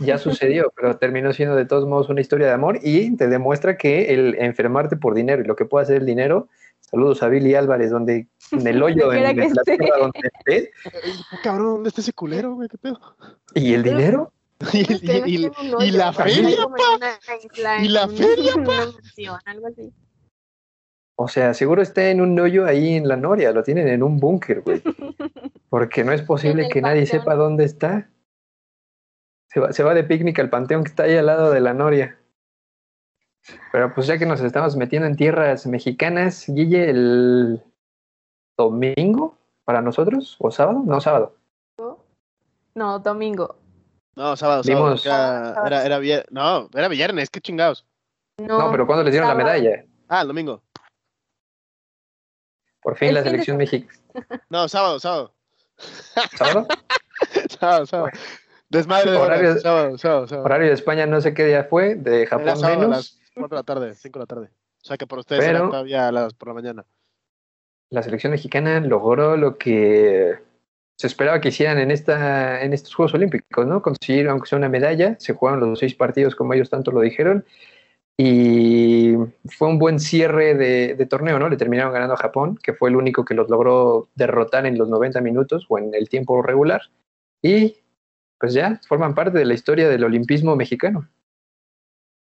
Ya 0.00 0.18
sucedió, 0.18 0.72
pero 0.76 0.98
terminó 0.98 1.32
siendo 1.32 1.56
de 1.56 1.64
todos 1.64 1.88
modos 1.88 2.10
una 2.10 2.20
historia 2.20 2.48
de 2.48 2.52
amor 2.52 2.80
y 2.82 3.16
te 3.16 3.28
demuestra 3.28 3.78
que 3.78 4.12
el 4.12 4.34
enfermarte 4.34 4.96
por 4.96 5.14
dinero 5.14 5.40
y 5.40 5.46
lo 5.46 5.56
que 5.56 5.64
puede 5.64 5.84
hacer 5.84 5.98
el 5.98 6.06
dinero. 6.06 6.48
Saludos 6.80 7.22
a 7.22 7.28
Billy 7.28 7.54
Álvarez, 7.54 7.90
donde 7.92 8.26
en 8.50 8.66
el 8.66 8.82
hoyo 8.82 9.10
en, 9.12 9.22
la 9.22 9.44
esté. 9.44 9.78
tierra 9.78 9.98
donde 9.98 10.20
esté. 10.22 10.70
Ay, 11.02 11.12
cabrón, 11.42 11.66
¿dónde 11.66 11.88
está 11.88 12.02
ese 12.02 12.12
culero, 12.12 12.56
güey? 12.56 12.68
¿Qué 12.68 12.76
pedo? 12.76 13.00
¿Y 13.54 13.72
el 13.72 13.82
dinero? 13.82 14.32
Y, 14.72 14.78
y- 14.78 15.46
y- 15.46 15.50
y 15.84 15.90
la 15.90 16.12
feria, 16.12 16.50
¿Y 17.82 17.88
la 17.88 18.08
feria, 18.08 18.52
Algo 19.46 19.66
así. 19.68 19.92
O 21.16 21.28
sea, 21.28 21.54
seguro 21.54 21.80
está 21.82 22.08
en 22.10 22.20
un 22.20 22.38
hoyo 22.40 22.66
ahí 22.66 22.94
en 22.94 23.06
la 23.06 23.16
Noria, 23.16 23.52
lo 23.52 23.62
tienen 23.62 23.86
en 23.88 24.02
un 24.02 24.18
búnker, 24.18 24.62
güey. 24.62 24.82
Porque 25.68 26.04
no 26.04 26.12
es 26.12 26.22
posible 26.22 26.68
que 26.68 26.80
nadie 26.80 27.02
panteón. 27.02 27.20
sepa 27.22 27.34
dónde 27.36 27.64
está. 27.64 28.10
Se 29.48 29.60
va, 29.60 29.72
se 29.72 29.82
va 29.84 29.94
de 29.94 30.04
picnic 30.04 30.38
al 30.40 30.50
panteón 30.50 30.82
que 30.82 30.90
está 30.90 31.04
ahí 31.04 31.16
al 31.16 31.26
lado 31.26 31.50
de 31.52 31.60
la 31.60 31.74
Noria. 31.74 32.18
Pero 33.72 33.92
pues 33.94 34.06
ya 34.06 34.18
que 34.18 34.26
nos 34.26 34.40
estamos 34.40 34.74
metiendo 34.76 35.06
en 35.06 35.16
tierras 35.16 35.66
mexicanas, 35.66 36.46
Guille, 36.48 36.90
el 36.90 37.62
domingo 38.56 39.36
para 39.64 39.82
nosotros, 39.82 40.36
o 40.40 40.50
sábado, 40.50 40.82
no 40.84 41.00
sábado, 41.00 41.36
No, 42.74 42.98
domingo. 42.98 43.56
No, 44.16 44.36
sábado, 44.36 44.62
sábado. 44.62 45.66
Era, 45.66 45.84
era, 45.84 45.98
viernes. 45.98 46.26
No, 46.30 46.68
era 46.72 46.88
viernes, 46.88 47.30
qué 47.30 47.40
chingados. 47.40 47.84
No, 48.38 48.70
pero 48.70 48.86
¿cuándo 48.86 49.04
les 49.04 49.12
dieron 49.12 49.28
la 49.28 49.34
medalla? 49.34 49.84
Ah, 50.08 50.22
el 50.22 50.28
domingo. 50.28 50.62
Por 52.82 52.96
fin 52.96 53.14
la 53.14 53.22
selección 53.22 53.56
mexicana. 53.56 53.92
No, 54.48 54.68
sábado, 54.68 55.00
sábado. 55.00 55.34
¿Sábado? 56.36 56.68
sábado, 57.58 57.86
sábado. 57.86 58.10
Desmadre 58.68 59.10
de 59.10 59.16
horario, 59.16 59.58
sábado, 59.58 59.98
sábado, 59.98 60.28
sábado. 60.28 60.44
Horario 60.44 60.68
de 60.68 60.74
España 60.74 61.06
no 61.06 61.20
sé 61.20 61.34
qué 61.34 61.46
día 61.46 61.64
fue, 61.64 61.96
de 61.96 62.24
Japón 62.26 62.48
Era 62.48 62.56
sábado 62.56 62.80
menos. 62.80 62.94
A 62.94 62.96
las 62.98 63.20
4 63.34 63.48
de 63.48 63.56
la 63.56 63.62
tarde, 63.64 63.94
5 63.94 64.18
de 64.18 64.22
la 64.22 64.26
tarde. 64.26 64.46
O 64.46 64.84
sea 64.86 64.96
que 64.96 65.06
por 65.08 65.18
ustedes 65.18 65.44
era 65.44 65.60
todavía 65.60 66.06
a 66.06 66.12
las, 66.12 66.34
por 66.34 66.48
la 66.48 66.54
mañana. 66.54 66.86
La 67.90 68.04
selección 68.04 68.30
mexicana 68.30 68.78
logró 68.80 69.36
lo 69.36 69.58
que 69.58 70.38
se 70.96 71.06
esperaba 71.06 71.40
que 71.40 71.48
hicieran 71.48 71.78
en, 71.78 71.90
esta, 71.90 72.62
en 72.62 72.72
estos 72.72 72.94
Juegos 72.94 73.14
Olímpicos, 73.14 73.66
¿no? 73.66 73.82
Conseguir, 73.82 74.28
aunque 74.28 74.48
sea 74.48 74.58
una 74.58 74.68
medalla, 74.68 75.16
se 75.18 75.34
jugaron 75.34 75.60
los 75.60 75.78
seis 75.78 75.94
partidos 75.94 76.36
como 76.36 76.54
ellos 76.54 76.70
tanto 76.70 76.92
lo 76.92 77.00
dijeron, 77.00 77.44
y 78.16 79.14
fue 79.58 79.68
un 79.68 79.78
buen 79.78 79.98
cierre 79.98 80.54
de, 80.54 81.06
torneo, 81.06 81.38
¿no? 81.38 81.48
Le 81.48 81.56
terminaron 81.56 81.92
ganando 81.92 82.14
a 82.14 82.18
Japón, 82.18 82.58
que 82.62 82.72
fue 82.72 82.90
el 82.90 82.96
único 82.96 83.24
que 83.24 83.34
los 83.34 83.48
logró 83.48 84.08
derrotar 84.14 84.66
en 84.66 84.78
los 84.78 84.88
90 84.88 85.20
minutos 85.20 85.66
o 85.68 85.78
en 85.78 85.92
el 85.94 86.08
tiempo 86.08 86.40
regular. 86.40 86.82
Y 87.42 87.76
pues 88.38 88.54
ya 88.54 88.80
forman 88.86 89.14
parte 89.14 89.38
de 89.38 89.44
la 89.44 89.54
historia 89.54 89.88
del 89.88 90.04
olimpismo 90.04 90.54
mexicano. 90.54 91.08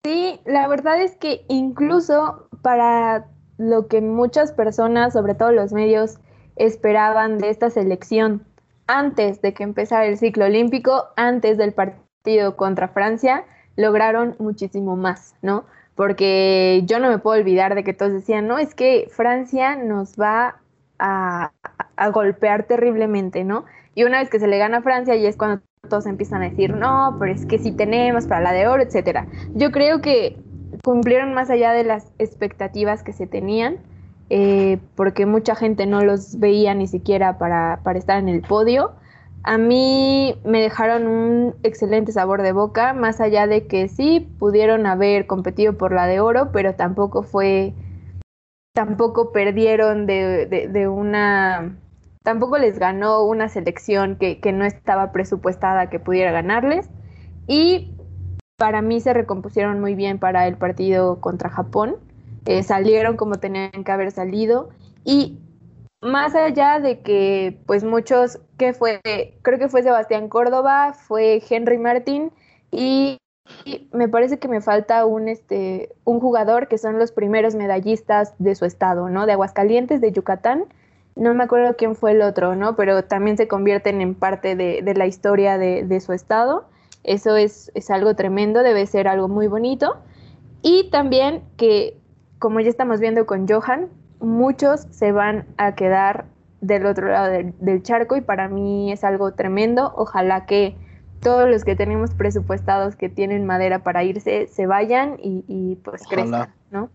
Sí, 0.05 0.41
la 0.47 0.66
verdad 0.66 1.01
es 1.01 1.16
que 1.16 1.45
incluso 1.49 2.49
para 2.62 3.27
lo 3.59 3.87
que 3.87 4.01
muchas 4.01 4.53
personas, 4.53 5.12
sobre 5.12 5.35
todo 5.35 5.53
los 5.53 5.73
medios, 5.73 6.18
esperaban 6.57 7.39
de 7.39 7.51
esta 7.51 7.68
selección 7.68 8.47
antes 8.87 9.43
de 9.43 9.55
que 9.55 9.62
empezara 9.62 10.07
el 10.07 10.18
ciclo 10.18 10.47
olímpico, 10.47 11.09
antes 11.16 11.59
del 11.59 11.72
partido 11.72 12.57
contra 12.57 12.89
Francia, 12.89 13.45
lograron 13.76 14.37
muchísimo 14.39 14.97
más, 14.97 15.35
¿no? 15.43 15.64
porque 15.95 16.83
yo 16.87 16.99
no 16.99 17.09
me 17.09 17.18
puedo 17.18 17.39
olvidar 17.39 17.74
de 17.74 17.85
que 17.85 17.93
todos 17.93 18.12
decían, 18.12 18.47
no, 18.47 18.59
es 18.59 18.74
que 18.74 19.09
Francia 19.11 19.76
nos 19.76 20.16
va 20.16 20.61
a, 20.99 21.53
golpear 22.12 22.64
terriblemente, 22.64 23.45
¿no? 23.45 23.64
Y 23.95 24.05
una 24.05 24.18
vez 24.18 24.28
que 24.28 24.41
se 24.41 24.49
le 24.49 24.59
gana 24.59 24.78
a 24.78 24.83
Francia, 24.83 25.14
y 25.14 25.26
es 25.26 25.37
cuando 25.37 25.62
todos 25.89 26.07
empiezan 26.07 26.43
a 26.43 26.49
decir, 26.49 26.74
no, 26.74 27.16
pero 27.20 27.33
es 27.33 27.47
que 27.47 27.59
sí 27.59 27.72
tenemos 27.72 28.26
para 28.26 28.41
la 28.41 28.53
de 28.53 28.66
oro, 28.66 28.83
etcétera. 28.83 29.26
Yo 29.55 29.70
creo 29.70 30.01
que 30.01 30.37
cumplieron 30.83 31.35
más 31.35 31.51
allá 31.51 31.72
de 31.72 31.85
las 31.85 32.11
expectativas 32.18 33.03
que 33.03 33.12
se 33.12 33.26
tenían, 33.26 33.78
eh, 34.35 34.78
porque 34.95 35.26
mucha 35.26 35.55
gente 35.55 35.85
no 35.85 36.03
los 36.03 36.39
veía 36.39 36.72
ni 36.72 36.87
siquiera 36.87 37.37
para, 37.37 37.83
estar 37.95 38.18
en 38.18 38.30
el 38.30 38.41
podio. 38.41 38.93
A 39.43 39.59
mí 39.59 40.41
me 40.43 40.62
dejaron 40.62 41.07
un 41.07 41.55
excelente 41.62 42.12
sabor 42.12 42.41
de 42.41 42.53
boca, 42.53 42.95
más 42.95 43.20
allá 43.20 43.47
de 43.47 43.66
que 43.66 43.89
sí 43.89 44.20
pudieron 44.39 44.87
haber 44.87 45.26
competido 45.26 45.76
por 45.76 45.93
la 45.93 46.07
de 46.07 46.20
oro, 46.20 46.49
pero 46.51 46.76
tampoco 46.76 47.22
fue, 47.22 47.74
tampoco 48.72 49.33
perdieron 49.33 50.07
de, 50.07 50.89
una, 50.91 51.76
tampoco 52.22 52.57
les 52.57 52.78
ganó 52.78 53.24
una 53.24 53.51
selección 53.51 54.16
que, 54.16 54.41
no 54.51 54.64
estaba 54.64 55.12
presupuestada 55.12 55.91
que 55.91 56.01
pudiera 56.01 56.33
ganarles. 56.33 56.89
Y 57.47 57.95
para 58.57 58.80
mí 58.80 58.99
se 59.03 59.12
recompusieron 59.12 59.78
muy 59.78 59.95
bien 59.95 60.18
para 60.18 60.49
el 60.49 60.57
partido 60.57 61.20
contra 61.20 61.51
Japón. 61.51 61.97
Eh, 62.47 62.62
salieron 62.62 63.16
como 63.16 63.36
tenían 63.36 63.70
que 63.84 63.93
haber 63.93 64.11
salido. 64.11 64.70
Y 65.05 65.38
más 66.03 66.34
allá 66.34 66.80
de 66.80 67.01
que, 67.01 67.61
pues 67.66 67.84
muchos, 67.84 68.40
que 68.59 68.72
fue, 68.72 69.01
creo 69.43 69.59
que 69.59 69.68
fue 69.68 69.82
Sebastián 69.82 70.28
Córdoba, 70.28 70.95
fue 70.95 71.43
Henry 71.49 71.78
Martín 71.78 72.32
y, 72.70 73.18
me 73.93 74.09
parece 74.09 74.38
que 74.38 74.49
me 74.49 74.61
falta 74.61 75.05
un, 75.05 75.28
este, 75.28 75.90
un 76.05 76.20
jugador 76.20 76.68
que 76.68 76.78
son 76.78 76.99
los 76.99 77.12
primeros 77.12 77.55
medallistas 77.55 78.34
de 78.38 78.55
su 78.55 78.64
estado, 78.64 79.11
¿no? 79.11 79.26
De 79.26 79.32
Aguascalientes, 79.32 80.01
de 80.01 80.12
Yucatán. 80.12 80.64
No 81.16 81.34
me 81.34 81.45
acuerdo 81.45 81.76
quién 81.76 81.97
fue 81.97 82.12
el 82.12 82.22
otro, 82.22 82.55
¿no? 82.55 82.76
Pero 82.76 83.05
también 83.05 83.36
se 83.36 83.49
convierten 83.49 84.01
en 84.01 84.14
parte 84.14 84.55
de, 84.57 84.95
la 84.97 85.07
historia 85.07 85.59
de, 85.59 85.82
de, 85.82 86.01
su 86.01 86.12
estado. 86.12 86.66
Eso 87.03 87.36
es, 87.36 87.72
es 87.74 87.90
algo 87.90 88.14
tremendo, 88.14 88.62
debe 88.62 88.86
ser 88.86 89.09
algo 89.09 89.28
muy 89.28 89.49
bonito. 89.49 89.97
Y 90.62 90.88
también 90.90 91.43
que, 91.57 92.01
como 92.43 92.59
ya 92.59 92.70
estamos 92.70 92.99
viendo 92.99 93.24
con 93.24 93.47
Johan, 93.47 93.88
muchos 94.18 94.88
se 94.90 95.12
van 95.12 95.47
a 95.59 95.76
quedar 95.76 96.26
del 96.61 96.86
otro 96.86 97.07
lado 97.07 97.30
del, 97.30 97.82
charco 97.84 98.16
y 98.16 98.20
para 98.20 98.49
mí 98.49 98.90
es 98.90 99.05
algo 99.05 99.32
tremendo. 99.34 99.93
Ojalá 99.95 100.45
que 100.45 100.76
todos 101.20 101.49
los 101.49 101.62
que 101.62 101.76
tenemos 101.76 102.14
presupuestados 102.14 102.97
que 102.97 103.09
tienen 103.09 103.47
madera 103.47 103.84
para 103.84 104.03
irse 104.03 104.49
se 104.49 104.66
vayan 104.66 105.18
y, 105.22 105.76
pues 105.84 106.03
crezcan, 106.09 106.53
¿no? 106.72 106.90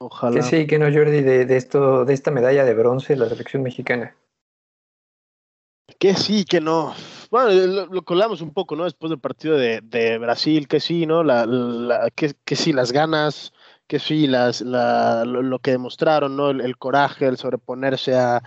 Ojalá. 0.00 0.34
Que 0.34 0.42
sí, 0.42 0.66
que 0.66 0.80
no, 0.80 0.86
Jordi, 0.86 1.20
de, 1.20 1.56
esto, 1.56 2.04
de 2.04 2.12
esta 2.12 2.32
medalla 2.32 2.64
de 2.64 2.74
bronce, 2.74 3.14
la 3.14 3.28
selección 3.28 3.62
mexicana. 3.62 4.16
Que 6.00 6.14
sí, 6.14 6.44
que 6.44 6.60
no. 6.60 6.94
Bueno, 7.30 7.86
lo, 7.88 8.02
colamos 8.02 8.40
un 8.40 8.52
poco, 8.52 8.74
¿no? 8.74 8.82
Después 8.82 9.10
del 9.10 9.20
partido 9.20 9.56
de, 9.56 10.18
Brasil, 10.18 10.66
que 10.66 10.80
sí, 10.80 11.06
¿no? 11.06 11.22
La, 11.22 12.10
que, 12.16 12.34
que 12.44 12.56
sí, 12.56 12.72
las 12.72 12.90
ganas, 12.90 13.52
que 13.92 13.98
sí, 13.98 14.26
las, 14.26 14.62
lo, 14.62 15.58
que 15.58 15.72
demostraron, 15.72 16.34
¿no? 16.34 16.48
El, 16.48 16.78
coraje, 16.78 17.26
el 17.26 17.36
sobreponerse 17.36 18.14
a, 18.14 18.40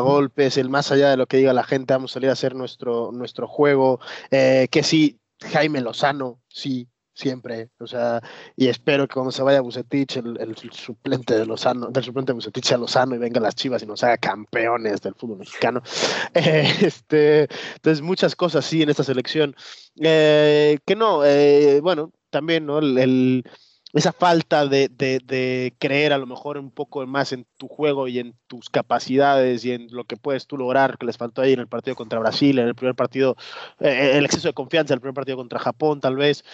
golpes, 0.00 0.56
el 0.56 0.70
más 0.70 0.90
allá 0.90 1.10
de 1.10 1.18
lo 1.18 1.26
que 1.26 1.36
diga 1.36 1.52
la 1.52 1.64
gente, 1.64 1.92
vamos 1.92 2.12
a 2.12 2.14
salir 2.14 2.30
a 2.30 2.32
hacer 2.32 2.54
nuestro, 2.54 3.12
nuestro 3.12 3.46
juego, 3.46 4.00
eh, 4.30 4.68
que 4.70 4.82
sí, 4.82 5.20
Jaime 5.52 5.82
Lozano, 5.82 6.40
sí, 6.48 6.88
siempre, 7.12 7.68
o 7.78 7.86
sea, 7.86 8.22
y 8.56 8.68
espero 8.68 9.06
que 9.06 9.12
cuando 9.12 9.32
se 9.32 9.42
vaya 9.42 9.60
Bucetich, 9.60 10.16
el, 10.16 10.56
suplente 10.72 11.34
de 11.34 11.44
Lozano, 11.44 11.88
del 11.88 12.02
suplente 12.02 12.32
de 12.32 12.36
Bucetich 12.36 12.72
a 12.72 12.78
Lozano 12.78 13.14
y 13.14 13.18
venga 13.18 13.38
las 13.38 13.54
Chivas 13.54 13.82
y 13.82 13.86
nos 13.86 14.02
haga 14.02 14.16
campeones 14.16 15.02
del 15.02 15.14
fútbol 15.14 15.40
mexicano. 15.40 15.82
Eh, 16.32 16.72
este, 16.80 17.48
entonces, 17.74 18.00
muchas 18.00 18.34
cosas 18.34 18.64
sí 18.64 18.82
en 18.82 18.88
esta 18.88 19.04
selección. 19.04 19.54
Eh, 20.00 20.78
que 20.86 20.96
no, 20.96 21.18
bueno, 21.82 22.12
también, 22.30 22.64
¿no? 22.64 22.78
el 22.78 23.44
esa 23.98 24.12
falta 24.12 24.66
de, 24.66 25.74
creer 25.78 26.12
a 26.12 26.18
lo 26.18 26.26
mejor 26.26 26.58
un 26.58 26.70
poco 26.70 27.06
más 27.06 27.32
en 27.32 27.46
tu 27.56 27.68
juego 27.68 28.08
y 28.08 28.18
en 28.18 28.34
tus 28.46 28.68
capacidades 28.68 29.64
y 29.64 29.72
en 29.72 29.88
lo 29.90 30.04
que 30.04 30.16
puedes 30.16 30.46
tú 30.46 30.56
lograr, 30.56 30.98
que 30.98 31.06
les 31.06 31.16
faltó 31.16 31.42
ahí 31.42 31.52
en 31.52 31.60
el 31.60 31.68
partido 31.68 31.96
contra 31.96 32.18
Brasil, 32.18 32.58
en 32.58 32.68
el 32.68 32.74
primer 32.74 32.94
partido, 32.94 33.36
eh, 33.80 34.12
el 34.14 34.24
exceso 34.24 34.48
de 34.48 34.54
confianza 34.54 34.92
en 34.92 34.98
el 34.98 35.00
primer 35.00 35.14
partido 35.14 35.36
contra 35.36 35.58
Japón, 35.58 36.00
tal 36.00 36.16
vez. 36.16 36.44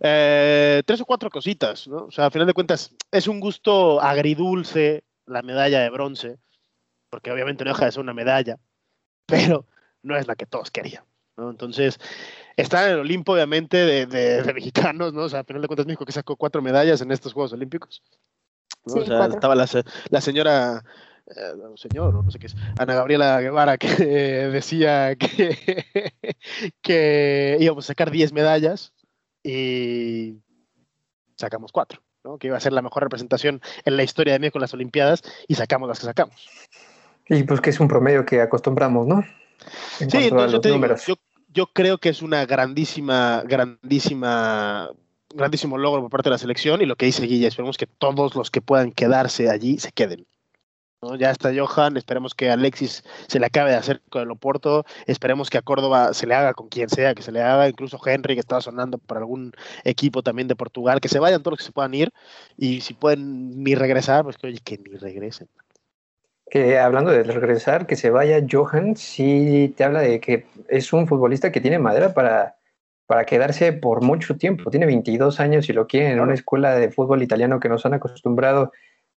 Eh, 0.00 0.82
tres 0.86 1.00
o 1.00 1.04
cuatro 1.04 1.30
cositas, 1.30 1.88
¿no? 1.88 2.04
O 2.04 2.10
sea, 2.10 2.26
a 2.26 2.30
final 2.30 2.46
de 2.46 2.54
cuentas, 2.54 2.94
es 3.10 3.26
un 3.26 3.40
gusto 3.40 4.00
agridulce 4.00 5.04
la 5.26 5.42
medalla 5.42 5.80
de 5.80 5.90
bronce, 5.90 6.38
porque 7.10 7.32
obviamente 7.32 7.64
no 7.64 7.72
deja 7.72 7.86
de 7.86 7.92
ser 7.92 8.02
una 8.02 8.14
medalla, 8.14 8.58
pero 9.26 9.66
no 10.02 10.16
es 10.16 10.26
la 10.26 10.36
que 10.36 10.46
todos 10.46 10.70
querían. 10.70 11.04
¿no? 11.36 11.50
Entonces, 11.50 11.98
está 12.56 12.86
en 12.86 12.94
el 12.94 13.00
Olimpo, 13.00 13.32
obviamente, 13.32 14.06
de, 14.06 14.52
mexicanos, 14.54 15.12
¿no? 15.12 15.22
O 15.22 15.28
sea, 15.28 15.40
a 15.40 15.44
final 15.44 15.62
de 15.62 15.68
cuentas, 15.68 15.86
México 15.86 16.04
que 16.04 16.12
sacó 16.12 16.36
cuatro 16.36 16.62
medallas 16.62 17.00
en 17.00 17.12
estos 17.12 17.32
Juegos 17.32 17.52
Olímpicos. 17.52 18.02
o 18.84 19.04
sea, 19.04 19.26
estaba 19.26 19.54
la, 19.54 20.20
señora, 20.20 20.84
eh, 21.26 21.52
señor, 21.76 22.14
no 22.14 22.30
sé 22.30 22.38
qué 22.38 22.46
es, 22.46 22.56
Ana 22.78 22.94
Gabriela 22.94 23.40
Guevara, 23.40 23.78
que 23.78 23.88
decía 23.96 25.16
que, 25.16 25.84
que 26.82 27.56
íbamos 27.60 27.84
a 27.84 27.88
sacar 27.88 28.10
10 28.10 28.32
medallas 28.32 28.92
y 29.42 30.38
sacamos 31.36 31.72
cuatro. 31.72 32.00
¿no? 32.24 32.38
que 32.38 32.46
iba 32.48 32.56
a 32.56 32.60
ser 32.60 32.72
la 32.72 32.82
mejor 32.82 33.02
representación 33.02 33.60
en 33.84 33.96
la 33.96 34.02
historia 34.02 34.34
de 34.34 34.38
México 34.38 34.58
en 34.58 34.62
las 34.62 34.74
Olimpiadas 34.74 35.22
y 35.48 35.54
sacamos 35.54 35.88
las 35.88 35.98
que 35.98 36.06
sacamos. 36.06 36.48
Y 37.28 37.42
pues 37.44 37.60
que 37.60 37.70
es 37.70 37.80
un 37.80 37.88
promedio 37.88 38.24
que 38.24 38.40
acostumbramos, 38.40 39.06
¿no? 39.06 39.24
sí, 39.98 40.04
entonces 40.10 40.52
yo, 40.52 40.60
te 40.60 40.70
digo, 40.70 40.86
yo, 41.06 41.14
yo 41.52 41.66
creo 41.66 41.98
que 41.98 42.08
es 42.08 42.22
una 42.22 42.46
grandísima, 42.46 43.42
grandísima, 43.46 44.90
grandísimo 45.34 45.78
logro 45.78 46.02
por 46.02 46.10
parte 46.10 46.28
de 46.28 46.34
la 46.34 46.38
selección 46.38 46.80
y 46.82 46.86
lo 46.86 46.96
que 46.96 47.06
dice 47.06 47.26
Guilla, 47.26 47.48
esperemos 47.48 47.76
que 47.76 47.86
todos 47.86 48.34
los 48.34 48.50
que 48.50 48.62
puedan 48.62 48.92
quedarse 48.92 49.50
allí 49.50 49.78
se 49.78 49.92
queden. 49.92 50.26
Ya 51.18 51.32
está 51.32 51.50
Johan, 51.52 51.96
esperemos 51.96 52.32
que 52.32 52.48
Alexis 52.48 53.02
se 53.26 53.40
le 53.40 53.46
acabe 53.46 53.70
de 53.70 53.76
hacer 53.76 54.00
con 54.08 54.22
el 54.22 54.30
Oporto, 54.30 54.84
esperemos 55.06 55.50
que 55.50 55.58
a 55.58 55.62
Córdoba 55.62 56.14
se 56.14 56.28
le 56.28 56.34
haga 56.36 56.54
con 56.54 56.68
quien 56.68 56.88
sea 56.88 57.16
que 57.16 57.22
se 57.22 57.32
le 57.32 57.42
haga, 57.42 57.68
incluso 57.68 57.98
Henry 58.06 58.34
que 58.34 58.40
estaba 58.40 58.60
sonando 58.60 58.98
para 58.98 59.18
algún 59.18 59.52
equipo 59.82 60.22
también 60.22 60.46
de 60.46 60.54
Portugal, 60.54 61.00
que 61.00 61.08
se 61.08 61.18
vayan 61.18 61.42
todos 61.42 61.54
los 61.54 61.58
que 61.58 61.66
se 61.66 61.72
puedan 61.72 61.92
ir 61.94 62.12
y 62.56 62.82
si 62.82 62.94
pueden 62.94 63.64
ni 63.64 63.74
regresar, 63.74 64.22
pues 64.22 64.36
que 64.38 64.46
oye, 64.46 64.60
que 64.62 64.78
ni 64.78 64.96
regresen 64.96 65.48
que 66.52 66.78
hablando 66.78 67.10
de 67.10 67.22
regresar, 67.22 67.86
que 67.86 67.96
se 67.96 68.10
vaya 68.10 68.44
Johan, 68.46 68.94
sí 68.94 69.72
te 69.74 69.84
habla 69.84 70.02
de 70.02 70.20
que 70.20 70.44
es 70.68 70.92
un 70.92 71.06
futbolista 71.06 71.50
que 71.50 71.62
tiene 71.62 71.78
madera 71.78 72.12
para, 72.12 72.56
para 73.06 73.24
quedarse 73.24 73.72
por 73.72 74.02
mucho 74.02 74.36
tiempo. 74.36 74.70
Tiene 74.70 74.84
22 74.84 75.40
años 75.40 75.70
y 75.70 75.72
lo 75.72 75.86
quiere 75.86 76.10
en 76.10 76.20
una 76.20 76.34
escuela 76.34 76.74
de 76.74 76.90
fútbol 76.90 77.22
italiano 77.22 77.58
que 77.58 77.70
nos 77.70 77.86
han 77.86 77.94
acostumbrado, 77.94 78.70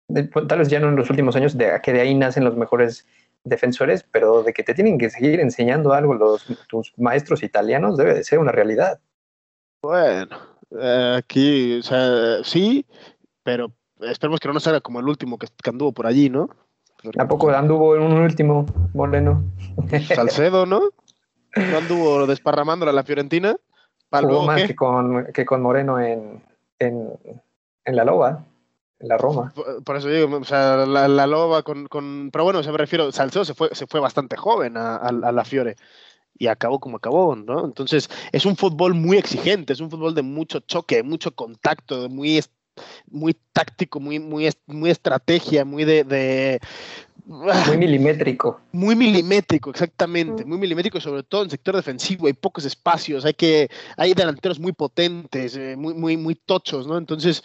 tal 0.08 0.60
vez 0.60 0.70
ya 0.70 0.80
no 0.80 0.88
en 0.88 0.96
los 0.96 1.10
últimos 1.10 1.36
años, 1.36 1.58
de 1.58 1.78
que 1.84 1.92
de 1.92 2.00
ahí 2.00 2.16
nacen 2.16 2.46
los 2.46 2.56
mejores 2.56 3.06
defensores, 3.44 4.06
pero 4.10 4.42
de 4.42 4.54
que 4.54 4.64
te 4.64 4.74
tienen 4.74 4.98
que 4.98 5.10
seguir 5.10 5.42
enseñando 5.42 5.92
algo 5.92 6.14
los, 6.14 6.46
tus 6.70 6.94
maestros 6.96 7.44
italianos 7.44 7.98
debe 7.98 8.14
de 8.14 8.24
ser 8.24 8.40
una 8.40 8.54
realidad. 8.54 9.02
Bueno, 9.82 10.38
eh, 10.80 11.16
aquí, 11.18 11.82
sí, 12.46 12.86
pero 13.44 13.74
esperemos 14.00 14.40
que 14.40 14.48
no 14.48 14.54
nos 14.54 14.68
haga 14.68 14.80
como 14.80 15.02
el 15.02 15.10
último 15.10 15.38
que, 15.38 15.48
anduvo 15.66 15.92
por 15.92 16.08
allí, 16.08 16.30
¿no? 16.30 16.48
¿A 17.18 17.28
poco 17.28 17.50
anduvo 17.50 17.96
en 17.96 18.02
un 18.02 18.14
último, 18.14 18.66
Moreno? 18.94 19.44
Salcedo, 20.14 20.66
¿no? 20.66 20.82
¿No 21.56 21.78
anduvo 21.78 22.28
desparramándola 22.28 22.92
a 22.92 22.96
la 22.96 23.04
Fiorentina? 23.04 23.56
Jugó 24.12 24.44
más 24.46 24.64
que 24.64 24.76
con, 24.76 25.26
que 25.34 25.46
con 25.46 25.62
Moreno 25.62 26.00
en, 26.00 26.42
en, 26.80 27.10
en 27.84 27.96
la 27.96 28.06
Loba 28.06 28.46
la 29.00 29.18
Roma. 29.18 29.54
Por, 29.84 29.98
eso 29.98 30.08
digo, 30.08 30.38
o 30.38 30.44
sea, 30.44 30.86
la, 30.86 31.28
loba 31.28 31.64
con, 31.64 31.88
con, 31.88 32.30
Pero 32.32 32.44
bueno, 32.44 32.64
se 32.64 32.72
me 32.72 32.78
refiero, 32.78 33.12
Salcedo 33.12 33.46
se 33.46 33.54
fue, 33.54 33.70
se 33.74 33.88
fue 33.88 34.00
bastante 34.00 34.38
joven 34.38 34.78
a, 34.78 34.96
a, 34.96 35.12
la 35.12 35.46
Fiore 35.46 35.76
y 36.38 36.48
acabó 36.48 36.80
como 36.80 36.98
acabó, 36.98 37.36
¿no? 37.36 37.66
Entonces, 37.66 38.10
es 38.32 38.46
un 38.46 38.56
fútbol 38.56 38.94
muy 38.94 39.18
exigente, 39.18 39.74
es 39.74 39.80
un 39.80 39.90
fútbol 39.90 40.16
de 40.16 40.22
mucho 40.22 40.60
choque, 40.62 41.04
mucho 41.04 41.34
contacto, 41.34 42.10
muy, 42.10 42.42
muy 43.10 43.36
táctico, 43.54 44.00
muy, 44.00 44.20
muy, 44.20 44.50
muy 44.68 44.90
estrategia, 44.90 45.66
muy 45.66 45.86
de, 45.86 46.60
muy 47.26 47.78
milimétrico. 47.78 48.62
Muy 48.72 48.96
milimétrico, 48.96 49.72
exactamente. 49.72 50.46
Muy 50.46 50.60
milimétrico, 50.60 51.02
sobre 51.02 51.24
todo 51.24 51.44
en 51.44 51.50
sector 51.50 51.76
defensivo. 51.76 52.28
Hay 52.28 52.34
pocos 52.34 52.66
espacios, 52.66 53.26
hay 53.26 53.34
que, 53.34 53.70
hay 53.98 54.14
delanteros 54.14 54.60
muy 54.60 54.74
potentes, 54.74 55.56
eh, 55.56 55.76
muy, 55.76 55.96
muy, 55.96 56.18
muy 56.18 56.36
tochos, 56.36 56.86
¿no? 56.86 56.98
Entonces, 56.98 57.44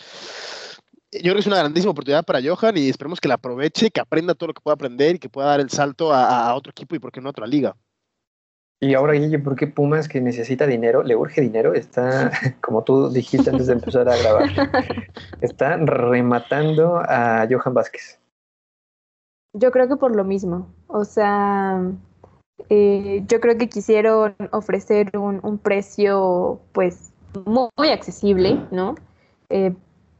yo 1.13 1.21
creo 1.21 1.35
que 1.35 1.41
es 1.41 1.47
una 1.47 1.59
grandísima 1.59 1.93
oportunidad 1.93 2.25
para 2.25 2.41
Johan 2.43 2.77
y 2.77 2.89
esperemos 2.89 3.21
que 3.21 3.29
la 3.29 3.35
aproveche, 3.35 3.91
que 3.91 4.01
aprenda 4.01 4.35
todo 4.35 4.49
lo 4.49 4.55
que 4.55 4.61
pueda 4.61 4.75
aprender 4.75 5.17
y 5.17 5.19
que 5.19 5.29
pueda 5.31 5.49
dar 5.49 5.61
el 5.61 5.71
salto 5.71 6.13
a, 6.13 6.55
otro 6.55 6.71
equipo 6.71 6.95
y 6.95 6.99
por 6.99 7.11
qué 7.11 7.21
no 7.21 7.29
a 7.29 7.31
otra 7.31 7.47
liga. 7.47 7.75
Y 8.83 8.95
ahora, 8.95 9.13
Guille, 9.13 9.39
¿por 9.39 9.57
qué 9.57 9.67
Pumas 9.67 10.09
que 10.09 10.23
necesita 10.23 10.67
dinero, 10.67 11.03
le 11.03 11.15
urge 11.15 11.43
dinero? 11.43 11.75
Está, 11.75 12.31
como 12.63 12.83
tú 12.83 13.11
dijiste 13.11 13.51
antes 13.51 13.67
de 13.67 13.75
empezar 13.75 14.09
a 14.09 14.17
grabar, 14.17 14.51
está 15.43 15.77
rematando 15.77 16.97
a 16.97 17.47
Johan 17.51 17.75
Vázquez. 17.75 18.19
Yo 19.53 19.71
creo 19.71 19.87
que 19.89 19.97
por 19.97 20.17
lo 20.17 20.25
mismo. 20.25 20.73
O 20.87 21.05
sea, 21.05 21.83
eh, 22.71 23.23
yo 23.27 23.41
creo 23.41 23.59
que 23.59 23.69
quisieron 23.69 24.35
ofrecer 24.53 25.17
un, 25.19 25.41
un 25.43 25.59
precio, 25.59 26.61
pues, 26.73 27.13
muy, 27.45 27.91
accesible, 27.91 28.65
¿no? 28.71 28.95
Eh, 29.51 29.75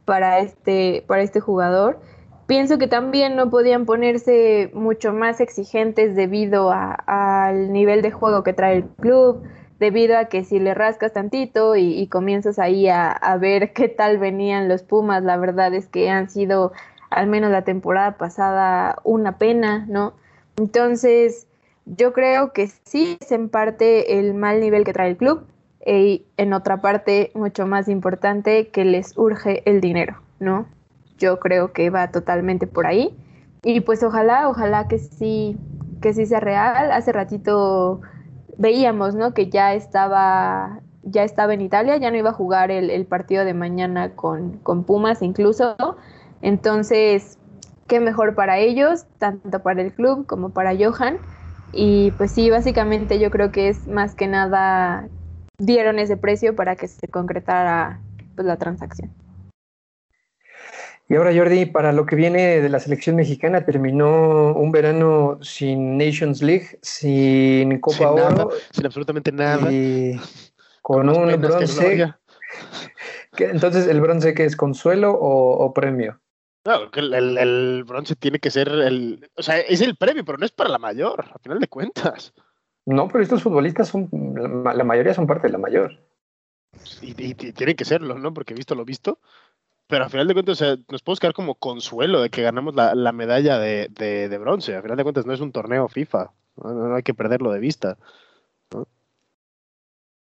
para 0.05 0.39
este, 0.39 1.03
para 1.07 1.23
este 1.23 1.39
jugador. 1.39 1.99
Pienso 2.51 2.77
que 2.77 2.87
también 2.87 3.37
no 3.37 3.49
podían 3.49 3.85
ponerse 3.85 4.71
mucho 4.73 5.13
más 5.13 5.39
exigentes 5.39 6.17
debido 6.17 6.69
al 6.73 7.71
nivel 7.71 8.01
de 8.01 8.11
juego 8.11 8.43
que 8.43 8.51
trae 8.51 8.75
el 8.75 8.83
club, 8.83 9.41
debido 9.79 10.17
a 10.17 10.25
que 10.25 10.43
si 10.43 10.59
le 10.59 10.73
rascas 10.73 11.13
tantito 11.13 11.77
y, 11.77 12.05
comienzas 12.07 12.59
ahí 12.59 12.89
a, 12.89 13.09
a, 13.09 13.37
ver 13.37 13.71
qué 13.71 13.87
tal 13.87 14.17
venían 14.17 14.67
los 14.67 14.83
Pumas, 14.83 15.23
la 15.23 15.37
verdad 15.37 15.73
es 15.73 15.87
que 15.87 16.09
han 16.09 16.29
sido, 16.29 16.73
al 17.09 17.27
menos 17.27 17.51
la 17.51 17.61
temporada 17.61 18.17
pasada, 18.17 18.97
una 19.05 19.37
pena, 19.37 19.85
¿no? 19.87 20.11
Entonces, 20.57 21.47
yo 21.85 22.11
creo 22.11 22.51
que 22.51 22.67
sí 22.83 23.17
es 23.21 23.31
en 23.31 23.47
parte 23.47 24.19
el 24.19 24.33
mal 24.33 24.59
nivel 24.59 24.83
que 24.83 24.91
trae 24.91 25.09
el 25.09 25.15
club, 25.15 25.47
y 25.85 26.25
en 26.35 26.51
otra 26.51 26.81
parte, 26.81 27.31
mucho 27.33 27.65
más 27.65 27.87
importante, 27.87 28.67
que 28.71 28.83
les 28.83 29.17
urge 29.17 29.63
el 29.63 29.79
dinero, 29.79 30.21
¿no? 30.41 30.65
Yo 31.21 31.39
creo 31.39 31.71
que 31.71 31.91
va 31.91 32.11
totalmente 32.11 32.65
por 32.65 32.87
ahí. 32.87 33.15
Y 33.63 33.81
pues 33.81 34.01
ojalá, 34.01 34.49
ojalá 34.49 34.87
que 34.87 34.97
sí, 34.97 35.55
que 36.01 36.13
sí 36.13 36.25
sea 36.25 36.39
real. 36.39 36.91
Hace 36.91 37.11
ratito 37.11 38.01
veíamos, 38.57 39.13
¿no? 39.13 39.35
Que 39.35 39.49
ya 39.49 39.75
estaba, 39.75 40.79
ya 41.03 41.23
estaba 41.23 41.53
en 41.53 41.61
Italia, 41.61 41.97
ya 41.97 42.09
no 42.09 42.17
iba 42.17 42.31
a 42.31 42.33
jugar 42.33 42.71
el, 42.71 43.05
partido 43.05 43.45
de 43.45 43.53
mañana 43.53 44.15
con, 44.15 44.57
con 44.63 44.83
Pumas 44.83 45.21
incluso. 45.21 45.75
Entonces, 46.41 47.37
qué 47.87 47.99
mejor 47.99 48.33
para 48.33 48.57
ellos, 48.57 49.05
tanto 49.19 49.59
para 49.59 49.83
el 49.83 49.93
club 49.93 50.25
como 50.25 50.49
para 50.49 50.73
Johan. 50.75 51.19
Y 51.71 52.11
pues 52.17 52.31
sí, 52.31 52.49
básicamente 52.49 53.19
yo 53.19 53.29
creo 53.29 53.51
que 53.51 53.69
es 53.69 53.87
más 53.87 54.15
que 54.15 54.27
nada 54.27 55.07
dieron 55.59 55.99
ese 55.99 56.17
precio 56.17 56.55
para 56.55 56.75
que 56.75 56.87
se 56.87 57.07
concretara 57.07 57.99
pues, 58.35 58.47
la 58.47 58.57
transacción. 58.57 59.20
Y 61.11 61.15
ahora, 61.17 61.35
Jordi, 61.35 61.65
para 61.65 61.91
lo 61.91 62.05
que 62.05 62.15
viene 62.15 62.61
de 62.61 62.69
la 62.69 62.79
selección 62.79 63.17
mexicana, 63.17 63.65
terminó 63.65 64.53
un 64.53 64.71
verano 64.71 65.37
sin 65.41 65.97
Nations 65.97 66.41
League, 66.41 66.79
sin 66.81 67.81
Copa 67.81 68.11
Oro. 68.11 68.51
sin 68.71 68.85
absolutamente 68.85 69.29
nada. 69.33 69.69
Y 69.69 70.17
con, 70.81 71.09
un 71.09 71.41
bronce. 71.41 72.13
entonces, 73.39 73.87
¿el 73.87 73.99
bronce 73.99 74.33
que 74.33 74.45
es 74.45 74.55
consuelo 74.55 75.11
o, 75.11 75.73
premio? 75.73 76.17
No, 76.63 76.89
el, 76.93 77.37
el, 77.37 77.83
bronce 77.83 78.15
tiene 78.15 78.39
que 78.39 78.49
ser 78.49 78.69
el. 78.69 79.29
O 79.35 79.43
sea, 79.43 79.59
es 79.59 79.81
el 79.81 79.97
premio, 79.97 80.23
pero 80.23 80.37
no 80.37 80.45
es 80.45 80.51
para 80.53 80.69
la 80.69 80.79
mayor, 80.79 81.25
a 81.33 81.39
final 81.39 81.59
de 81.59 81.67
cuentas. 81.67 82.33
No, 82.85 83.09
pero 83.09 83.21
estos 83.21 83.43
futbolistas 83.43 83.89
son, 83.89 84.09
la, 84.63 84.83
mayoría 84.85 85.13
son 85.13 85.27
parte 85.27 85.47
de 85.47 85.51
la 85.51 85.59
mayor. 85.59 85.91
Y, 87.01 87.33
tienen 87.33 87.75
que 87.75 87.83
serlo, 87.83 88.17
¿no? 88.17 88.33
Porque 88.33 88.53
he 88.53 88.55
visto 88.55 88.75
lo 88.75 88.85
visto. 88.85 89.19
Pero 89.91 90.05
al 90.05 90.09
final 90.09 90.25
de 90.25 90.33
cuentas, 90.33 90.61
nos 90.89 91.01
podemos 91.03 91.19
quedar 91.19 91.33
como 91.33 91.55
consuelo 91.55 92.21
de 92.21 92.29
que 92.29 92.41
ganamos 92.41 92.73
la, 92.75 93.11
medalla 93.11 93.59
de, 93.59 94.37
bronce. 94.39 94.73
Al 94.73 94.83
final 94.83 94.95
de 94.95 95.03
cuentas, 95.03 95.25
no 95.25 95.33
es 95.33 95.41
un 95.41 95.51
torneo 95.51 95.89
FIFA. 95.89 96.31
No, 96.55 96.95
hay 96.95 97.03
que 97.03 97.13
perderlo 97.13 97.51
de 97.51 97.59
vista. 97.59 97.97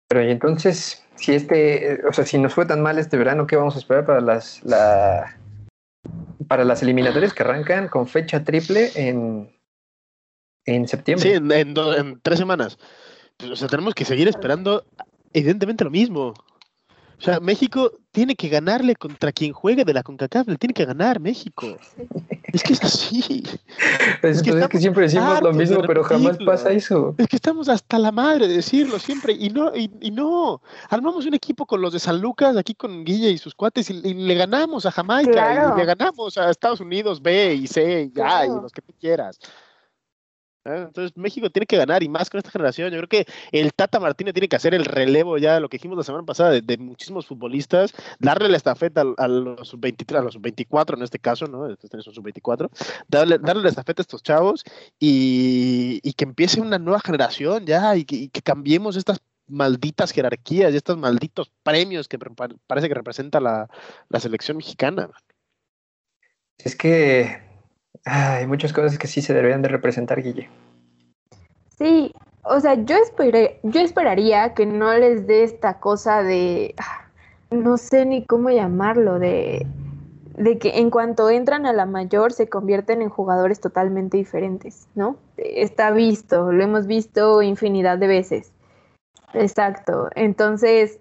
Pero 0.08 0.24
y 0.24 0.30
entonces, 0.30 1.04
si 1.16 1.34
este, 1.34 2.00
o 2.08 2.14
sea, 2.14 2.26
si 2.26 2.38
nos 2.38 2.54
fue 2.54 2.68
tan 2.68 2.84
mal 2.84 3.00
este 3.00 3.18
verano, 3.18 3.48
¿qué 3.48 3.56
vamos 3.56 3.76
a 3.76 3.80
esperar 3.80 4.06
para 4.06 4.22
las, 4.22 4.64
la, 4.64 5.36
para 6.48 6.64
las 6.64 6.84
eliminatorias 6.84 7.34
que 7.34 7.42
arrancan 7.42 7.88
con 7.88 8.08
fecha 8.08 8.44
triple 8.44 8.92
en, 8.94 9.52
en 10.66 10.88
septiembre. 10.88 11.28
Sí, 11.28 11.36
en, 11.36 12.20
tres 12.22 12.38
semanas. 12.38 12.78
Pues, 13.38 13.50
o 13.50 13.56
sea, 13.56 13.68
tenemos 13.68 13.96
que 13.96 14.06
seguir 14.06 14.28
esperando 14.28 14.86
evidentemente 15.34 15.84
lo 15.84 15.90
mismo. 15.90 16.36
O 17.18 17.22
sea, 17.22 17.40
México 17.40 17.92
tiene 18.12 18.36
que 18.36 18.50
ganarle 18.50 18.96
contra 18.96 19.32
quien 19.32 19.54
juegue 19.54 19.84
de 19.86 19.94
la 19.94 20.04
CONCACAF, 20.04 20.48
le 20.48 20.58
tiene 20.58 20.74
que 20.74 20.86
ganar 20.86 21.20
México. 21.20 21.78
Es 22.44 22.64
que 22.64 22.74
es 22.74 22.84
así. 22.84 23.44
Es, 24.22 24.42
que, 24.42 24.80
siempre 24.80 25.04
decimos 25.04 25.42
lo 25.42 25.54
mismo, 25.54 25.82
pero 25.86 26.04
jamás 26.04 26.38
pasa 26.46 26.72
eso. 26.72 27.14
Es 27.18 27.28
que 27.28 27.36
estamos 27.36 27.68
hasta 27.68 28.00
la 28.00 28.12
madre 28.12 28.48
de 28.48 28.56
decirlo 28.56 29.00
siempre 29.00 29.34
y 29.34 29.50
no, 29.50 29.76
y, 29.76 30.12
no. 30.12 30.62
Armamos 30.90 31.26
un 31.26 31.34
equipo 31.34 31.66
con 31.66 31.82
los 31.82 31.92
de 31.92 32.00
San 32.00 32.22
Lucas, 32.22 32.56
aquí 32.56 32.74
con 32.76 33.04
Guille 33.04 33.32
y 33.32 33.38
sus 33.38 33.54
cuates, 33.54 33.90
y, 33.90 34.14
le 34.14 34.36
ganamos 34.36 34.86
a 34.86 34.92
Jamaica, 34.92 35.74
y 35.76 35.80
le 35.80 35.86
ganamos 35.86 36.38
a 36.38 36.50
Estados 36.50 36.80
Unidos 36.80 37.22
B 37.22 37.56
y 37.56 37.68
C, 37.68 38.12
y 38.16 38.20
A, 38.22 38.46
y 38.46 38.50
los 38.50 38.72
que 38.72 38.82
tú 38.82 38.94
quieras. 39.00 39.40
Entonces 40.66 41.16
México 41.16 41.50
tiene 41.52 41.68
que 41.68 41.78
ganar 41.78 42.02
y 42.02 42.10
más 42.10 42.30
con 42.30 42.40
esta 42.40 42.50
generación. 42.50 42.92
Yo 42.92 42.98
creo 42.98 43.08
que 43.08 43.32
el 43.52 43.72
Tata 43.74 44.00
Martínez 44.00 44.34
tiene 44.34 44.48
que 44.48 44.56
hacer 44.56 44.74
el 44.74 44.86
relevo 44.86 45.38
ya, 45.38 45.60
lo 45.60 45.70
que 45.70 45.78
dijimos 45.78 45.98
la 45.98 46.04
semana 46.04 46.26
pasada, 46.26 46.60
de, 46.60 46.78
muchísimos 46.78 47.28
futbolistas, 47.28 47.94
darle 48.20 48.50
la 48.50 48.58
estafeta 48.58 49.04
a, 49.18 49.28
los 49.28 49.80
23, 49.80 50.22
a 50.22 50.24
los 50.24 50.42
24 50.42 50.98
en 50.98 51.04
este 51.04 51.20
caso, 51.20 51.46
¿no? 51.48 51.68
Estos 51.68 52.04
son 52.04 52.14
sub-24, 52.16 52.70
darle, 53.08 53.38
darle 53.40 53.64
la 53.64 53.70
estafeta 53.70 54.02
a 54.02 54.04
estos 54.04 54.24
chavos 54.24 54.64
y, 55.00 56.02
que 56.14 56.24
empiece 56.24 56.62
una 56.62 56.80
nueva 56.80 57.00
generación 57.00 57.66
ya 57.66 57.96
y 57.96 58.06
que, 58.06 58.30
cambiemos 58.42 58.96
estas 58.96 59.20
malditas 59.48 60.12
jerarquías 60.12 60.74
y 60.74 60.78
estos 60.78 60.98
malditos 60.98 61.52
premios 61.64 62.08
que 62.08 62.18
parece 62.68 62.88
que 62.88 62.94
representa 62.94 63.40
la, 63.40 63.70
la 64.10 64.20
selección 64.20 64.58
mexicana. 64.58 65.10
Es 66.58 66.76
que 66.76 67.45
hay 68.06 68.48
muchas 68.48 68.72
cosas 68.72 68.98
que 68.98 69.08
sí 69.08 69.22
se 69.22 69.34
deberían 69.34 69.62
de 69.62 69.70
representar, 69.70 70.22
Guille. 70.22 70.50
Sí, 71.78 72.14
o 72.44 72.60
sea, 72.60 72.76
yo, 72.76 72.96
esperé, 72.96 73.60
yo 73.64 73.82
esperaría 73.82 74.54
que 74.54 74.66
no 74.66 74.94
les 74.94 75.28
dé 75.28 75.44
esta 75.44 75.80
cosa 75.80 76.24
de, 76.24 76.76
ah, 76.78 77.08
no 77.52 77.78
sé 77.78 78.06
ni 78.06 78.24
cómo 78.24 78.50
llamarlo, 78.50 79.20
de, 79.20 79.66
de 80.38 80.58
que 80.58 80.80
en 80.80 80.90
cuanto 80.90 81.30
entran 81.30 81.66
a 81.66 81.74
la 81.74 81.86
mayor 81.86 82.32
se 82.32 82.48
convierten 82.48 83.02
en 83.02 83.10
jugadores 83.10 83.60
totalmente 83.60 84.18
diferentes, 84.18 84.88
¿no? 84.96 85.18
Está 85.38 85.92
visto, 85.92 86.52
lo 86.52 86.64
hemos 86.64 86.88
visto 86.88 87.42
infinidad 87.42 87.98
de 87.98 88.08
veces. 88.08 88.52
Exacto. 89.34 90.10
Entonces, 90.16 91.00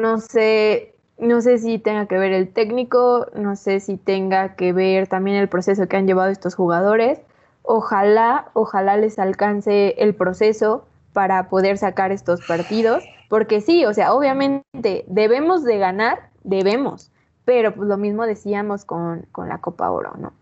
no 0.00 0.18
sé, 0.18 0.95
no 1.18 1.40
sé 1.40 1.58
si 1.58 1.78
tenga 1.78 2.06
que 2.06 2.18
ver 2.18 2.32
el 2.32 2.48
técnico, 2.48 3.26
no 3.34 3.56
sé 3.56 3.80
si 3.80 3.96
tenga 3.96 4.54
que 4.54 4.72
ver 4.72 5.06
también 5.06 5.36
el 5.36 5.48
proceso 5.48 5.88
que 5.88 5.96
han 5.96 6.06
llevado 6.06 6.30
estos 6.30 6.54
jugadores. 6.54 7.20
Ojalá, 7.62 8.48
ojalá 8.52 8.96
les 8.96 9.18
alcance 9.18 9.94
el 9.98 10.14
proceso 10.14 10.84
para 11.12 11.48
poder 11.48 11.78
sacar 11.78 12.12
estos 12.12 12.44
partidos, 12.46 13.02
porque 13.30 13.62
sí, 13.62 13.86
o 13.86 13.94
sea, 13.94 14.12
obviamente 14.12 15.04
debemos 15.08 15.64
de 15.64 15.78
ganar, 15.78 16.28
debemos, 16.44 17.10
pero 17.46 17.74
pues 17.74 17.88
lo 17.88 17.96
mismo 17.96 18.26
decíamos 18.26 18.84
con, 18.84 19.26
la 19.36 19.58
Copa 19.58 19.90
Oro, 19.90 20.12
¿no? 20.18 20.34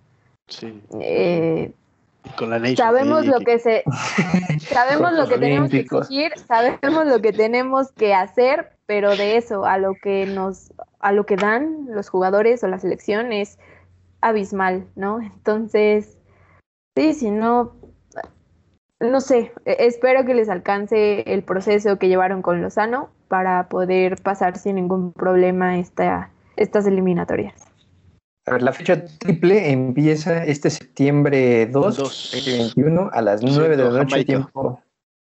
Sí. 0.49 0.83
Eh, 1.01 1.73
Con 2.37 2.51
la 2.51 2.59
Nation 2.59 2.77
Sabemos 2.77 3.25
lo 3.27 3.39
que 3.41 3.59
se 3.59 3.85
sabemos 4.61 5.11
Con 5.11 5.19
lo 5.19 5.29
que 5.29 5.39
tenemos 5.39 5.71
que 5.71 5.79
exigir, 5.79 6.33
sabemos 6.47 7.07
lo 7.07 7.23
que 7.23 7.33
tenemos 7.33 7.93
que 7.93 8.13
hacer, 8.13 8.74
pero 8.87 9.17
de 9.17 9.37
eso 9.37 9.65
a 9.65 9.79
lo 9.79 9.95
que 9.95 10.27
nos 10.27 10.73
a 11.01 11.13
lo 11.13 11.27
que 11.27 11.37
dan 11.37 11.87
los 11.89 12.09
jugadores 12.09 12.65
o 12.65 12.69
la 12.69 12.79
selección 12.79 13.33
es 13.33 13.59
abismal, 14.21 14.87
¿no? 14.97 15.21
Entonces, 15.21 16.19
sí, 16.97 17.13
si 17.13 17.31
no 17.31 17.75
no 19.01 19.21
sé, 19.21 19.53
e- 19.65 19.77
espero 19.81 20.25
que 20.25 20.35
les 20.35 20.49
alcance 20.49 21.21
el 21.33 21.43
proceso 21.43 21.99
que 21.99 22.09
llevaron 22.09 22.43
con 22.43 22.63
Lozano 22.63 23.11
para 23.29 23.69
poder 23.69 24.21
pasar 24.23 24.57
sin 24.59 24.77
ningún 24.77 25.13
problema 25.13 25.79
esta, 25.79 26.31
estas 26.57 26.87
eliminatorias. 26.87 27.55
A 28.47 28.53
ver, 28.53 28.63
la 28.63 28.73
fecha 28.73 29.05
triple 29.19 29.71
empieza 29.71 30.45
este 30.45 30.69
septiembre 30.69 31.67
2, 31.67 31.97
Dos. 31.97 32.31
2021 32.33 33.11
a 33.13 33.23
las 33.23 33.43
9 33.43 33.77
de 33.77 33.85
la 33.85 33.91
noche, 33.91 34.25
tiempo, 34.25 34.81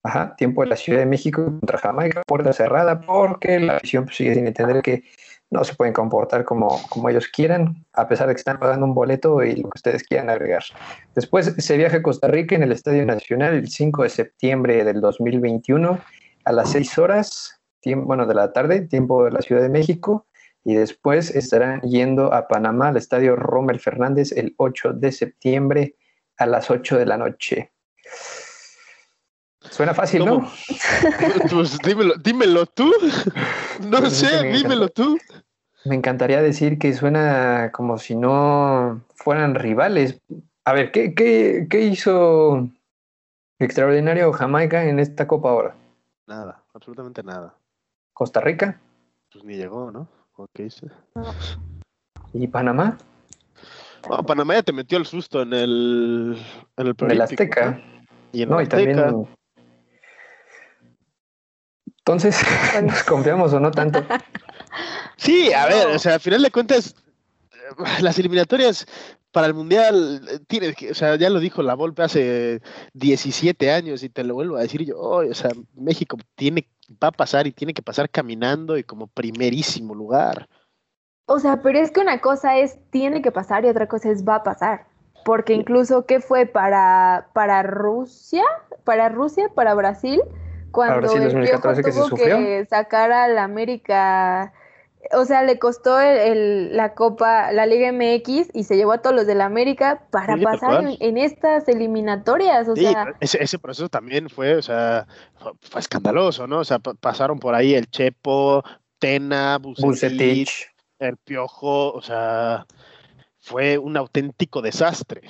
ajá, 0.05 0.35
tiempo 0.35 0.61
de 0.61 0.69
la 0.69 0.75
Ciudad 0.75 0.99
de 0.99 1.05
México 1.05 1.45
contra 1.45 1.79
Jamaica, 1.79 2.21
puerta 2.27 2.53
cerrada, 2.53 3.01
porque 3.01 3.59
la 3.59 3.77
afición 3.77 4.05
pues, 4.05 4.17
sigue 4.17 4.35
sin 4.35 4.45
entender 4.45 4.81
que 4.81 5.03
no 5.49 5.63
se 5.63 5.73
pueden 5.73 5.93
comportar 5.93 6.45
como, 6.45 6.79
como 6.89 7.09
ellos 7.09 7.27
quieran, 7.27 7.85
a 7.93 8.07
pesar 8.07 8.27
de 8.27 8.35
que 8.35 8.39
están 8.39 8.59
pagando 8.59 8.85
un 8.85 8.93
boleto 8.93 9.43
y 9.43 9.55
lo 9.55 9.69
que 9.69 9.77
ustedes 9.77 10.03
quieran 10.03 10.29
agregar. 10.29 10.63
Después 11.15 11.53
se 11.57 11.77
viaja 11.77 11.97
a 11.97 12.01
Costa 12.03 12.27
Rica 12.27 12.55
en 12.55 12.63
el 12.63 12.71
Estadio 12.71 13.05
Nacional 13.05 13.55
el 13.55 13.67
5 13.67 14.03
de 14.03 14.09
septiembre 14.09 14.83
del 14.83 15.01
2021 15.01 15.99
a 16.45 16.51
las 16.51 16.71
6 16.71 16.97
horas, 16.99 17.59
tiempo, 17.79 18.05
bueno, 18.05 18.27
de 18.27 18.35
la 18.35 18.53
tarde, 18.53 18.81
tiempo 18.81 19.25
de 19.25 19.31
la 19.31 19.41
Ciudad 19.41 19.61
de 19.61 19.69
México 19.69 20.27
y 20.63 20.75
después 20.75 21.33
estarán 21.33 21.81
yendo 21.81 22.33
a 22.33 22.47
Panamá 22.47 22.89
al 22.89 22.97
estadio 22.97 23.35
Rommel 23.35 23.79
Fernández 23.79 24.31
el 24.31 24.53
8 24.57 24.93
de 24.93 25.11
septiembre 25.11 25.95
a 26.37 26.45
las 26.45 26.69
8 26.69 26.97
de 26.97 27.05
la 27.05 27.17
noche. 27.17 27.71
Suena 29.75 29.93
fácil, 29.93 30.23
¿no? 30.23 30.49
Pues 31.51 31.77
dímelo, 31.79 32.13
dímelo 32.15 32.65
tú. 32.65 32.89
No 33.89 33.99
Pues 33.99 34.13
sé, 34.13 34.41
me 34.41 34.53
dímelo 34.57 34.87
tú. 34.87 35.17
Me 35.83 35.95
encantaría 35.95 36.41
decir 36.41 36.79
que 36.79 36.93
suena 36.93 37.71
como 37.73 37.97
si 37.97 38.15
no 38.15 39.01
fueran 39.15 39.53
rivales. 39.53 40.21
A 40.63 40.71
ver, 40.71 40.91
¿qué, 40.93 41.13
qué, 41.13 41.67
qué 41.69 41.81
hizo 41.81 42.69
extraordinario 43.59 44.31
Jamaica 44.31 44.85
en 44.85 44.99
esta 44.99 45.27
Copa 45.27 45.49
ahora? 45.49 45.75
Nada, 46.25 46.63
absolutamente 46.73 47.21
nada. 47.21 47.53
Costa 48.13 48.39
Rica 48.39 48.79
Pues 49.33 49.43
ni 49.43 49.57
llegó, 49.57 49.91
¿no? 49.91 50.07
¿O 50.37 50.47
¿Qué 50.53 50.67
hice? 50.67 50.87
y 52.33 52.47
Panamá 52.47 52.97
No, 54.09 54.23
Panamá 54.25 54.53
ya 54.55 54.63
te 54.63 54.71
metió 54.71 54.97
el 54.97 55.05
susto 55.05 55.41
en 55.41 55.51
el, 55.51 56.41
en 56.77 56.87
el 56.87 56.93
del 56.95 57.21
Azteca. 57.21 57.71
¿no? 57.71 57.81
Y 58.31 58.43
en 58.43 58.49
No, 58.49 58.59
el 58.61 58.67
y 58.67 58.69
también. 58.69 59.27
Entonces, 62.05 62.39
Bueno. 62.73 62.89
¿nos 62.91 63.03
confiamos 63.03 63.53
o 63.53 63.59
no 63.59 63.71
tanto? 63.71 64.03
Sí, 65.17 65.53
a 65.53 65.65
ver, 65.65 65.87
o 65.87 65.97
sea, 65.97 66.15
al 66.15 66.19
final 66.19 66.41
de 66.41 66.51
cuentas, 66.51 66.93
las 68.01 68.19
eliminatorias 68.19 68.85
para 69.31 69.47
el 69.47 69.53
Mundial, 69.53 70.27
eh, 70.29 70.39
tienes 70.45 70.75
que, 70.75 70.91
o 70.91 70.93
sea, 70.93 71.15
ya 71.15 71.29
lo 71.29 71.39
dijo 71.39 71.63
la 71.63 71.73
Volpe 71.73 72.03
hace 72.03 72.61
17 72.93 73.71
años 73.71 74.03
y 74.03 74.09
te 74.09 74.25
lo 74.25 74.33
vuelvo 74.33 74.57
a 74.57 74.61
decir 74.61 74.83
yo, 74.83 74.99
"Oye, 74.99 75.31
o 75.31 75.33
sea, 75.33 75.51
México 75.73 76.17
tiene, 76.35 76.67
va 77.01 77.07
a 77.07 77.11
pasar 77.13 77.47
y 77.47 77.53
tiene 77.53 77.73
que 77.73 77.81
pasar 77.81 78.09
caminando 78.09 78.77
y 78.77 78.83
como 78.83 79.07
primerísimo 79.07 79.95
lugar. 79.95 80.49
O 81.27 81.39
sea, 81.39 81.61
pero 81.61 81.79
es 81.79 81.91
que 81.91 82.01
una 82.01 82.19
cosa 82.19 82.57
es 82.57 82.77
tiene 82.91 83.21
que 83.21 83.31
pasar 83.31 83.63
y 83.63 83.69
otra 83.69 83.87
cosa 83.87 84.11
es 84.11 84.27
va 84.27 84.35
a 84.35 84.43
pasar. 84.43 84.85
Porque 85.23 85.53
incluso, 85.53 86.05
¿qué 86.05 86.19
fue 86.19 86.45
para, 86.45 87.29
para 87.33 87.63
Rusia? 87.63 88.43
¿Para 88.83 89.09
Rusia? 89.09 89.49
¿Para 89.55 89.73
Brasil? 89.73 90.21
Cuando 90.75 91.11
el 91.11 91.21
Piojo 91.21 91.23
2014 91.23 91.83
que 91.83 91.91
se 91.91 91.97
tuvo 91.99 92.09
sufrió. 92.09 92.37
que 92.37 92.65
sacar 92.69 93.11
al 93.11 93.37
América, 93.37 94.53
o 95.13 95.25
sea, 95.25 95.43
le 95.43 95.57
costó 95.59 95.99
el- 95.99 96.17
el- 96.17 96.77
la 96.77 96.93
Copa, 96.93 97.51
la 97.51 97.65
Liga 97.65 97.87
MX 97.89 98.49
y 98.53 98.63
se 98.63 98.75
llevó 98.75 98.93
a 98.93 99.01
todos 99.01 99.15
los 99.15 99.27
del 99.27 99.41
América 99.41 100.03
para 100.11 100.35
Sí, 100.35 100.43
pasar 100.43 100.83
en, 100.99 101.17
estas 101.17 101.67
eliminatorias. 101.67 102.67
O 102.67 102.75
Sí, 102.75 102.83
sea, 102.83 103.15
ese, 103.19 103.41
ese 103.43 103.59
proceso 103.59 103.89
también 103.89 104.29
fue, 104.29 104.55
o 104.55 104.61
sea, 104.61 105.07
fue, 105.39 105.51
fue 105.61 105.79
escandaloso, 105.81 106.47
¿no? 106.47 106.59
O 106.59 106.63
sea, 106.65 106.79
pa- 106.79 106.93
pasaron 106.95 107.39
por 107.39 107.55
ahí 107.55 107.73
el 107.75 107.87
Chepo, 107.89 108.63
Tena, 108.99 109.57
Bucetich. 109.59 110.67
el 110.99 111.17
Piojo, 111.17 111.91
o 111.91 112.01
sea, 112.01 112.65
fue 113.39 113.77
un 113.77 113.95
auténtico 113.97 114.61
desastre. 114.61 115.21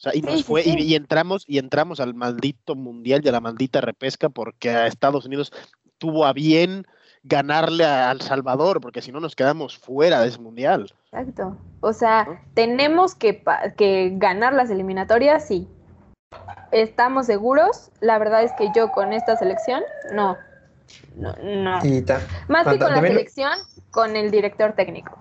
O 0.00 0.02
sea, 0.02 0.12
y 0.14 0.22
nos 0.22 0.36
Sí, 0.38 0.42
fue, 0.44 0.62
y- 0.62 0.64
sí. 0.64 0.78
Y, 0.78 0.94
entramos, 0.94 1.44
y 1.46 1.58
entramos 1.58 2.00
al 2.00 2.14
maldito 2.14 2.74
mundial 2.74 3.20
y 3.22 3.28
a 3.28 3.32
la 3.32 3.40
maldita 3.40 3.82
repesca 3.82 4.30
porque 4.30 4.70
a 4.70 4.86
Estados 4.86 5.26
Unidos 5.26 5.52
tuvo 5.98 6.24
a 6.24 6.32
bien 6.32 6.86
ganarle 7.22 7.84
a 7.84 8.10
El 8.10 8.22
Salvador, 8.22 8.80
porque 8.80 9.02
si 9.02 9.12
no 9.12 9.20
nos 9.20 9.36
quedamos 9.36 9.76
fuera 9.76 10.22
de 10.22 10.28
ese 10.28 10.38
mundial. 10.38 10.90
exacto. 11.12 11.54
O 11.80 11.92
sea, 11.92 12.24
¿No? 12.24 12.40
tenemos 12.54 13.14
que, 13.14 13.42
que 13.76 14.12
ganar 14.14 14.54
las 14.54 14.70
eliminatorias, 14.70 15.46
sí. 15.46 15.68
¿Estamos 16.72 17.26
seguros? 17.26 17.90
La 18.00 18.18
verdad 18.18 18.42
es 18.42 18.52
que 18.52 18.70
yo 18.74 18.92
con 18.92 19.12
esta 19.12 19.36
selección, 19.36 19.82
no. 20.14 20.38
No, 21.14 21.34
no. 21.42 21.84
Y 21.84 22.00
ta- 22.00 22.20
Más 22.48 22.66
que 22.66 22.78
ta- 22.78 22.86
con 22.86 22.94
la 22.94 23.00
selección, 23.02 23.52
con 23.90 24.16
el 24.16 24.30
director 24.30 24.72
técnico. 24.72 25.18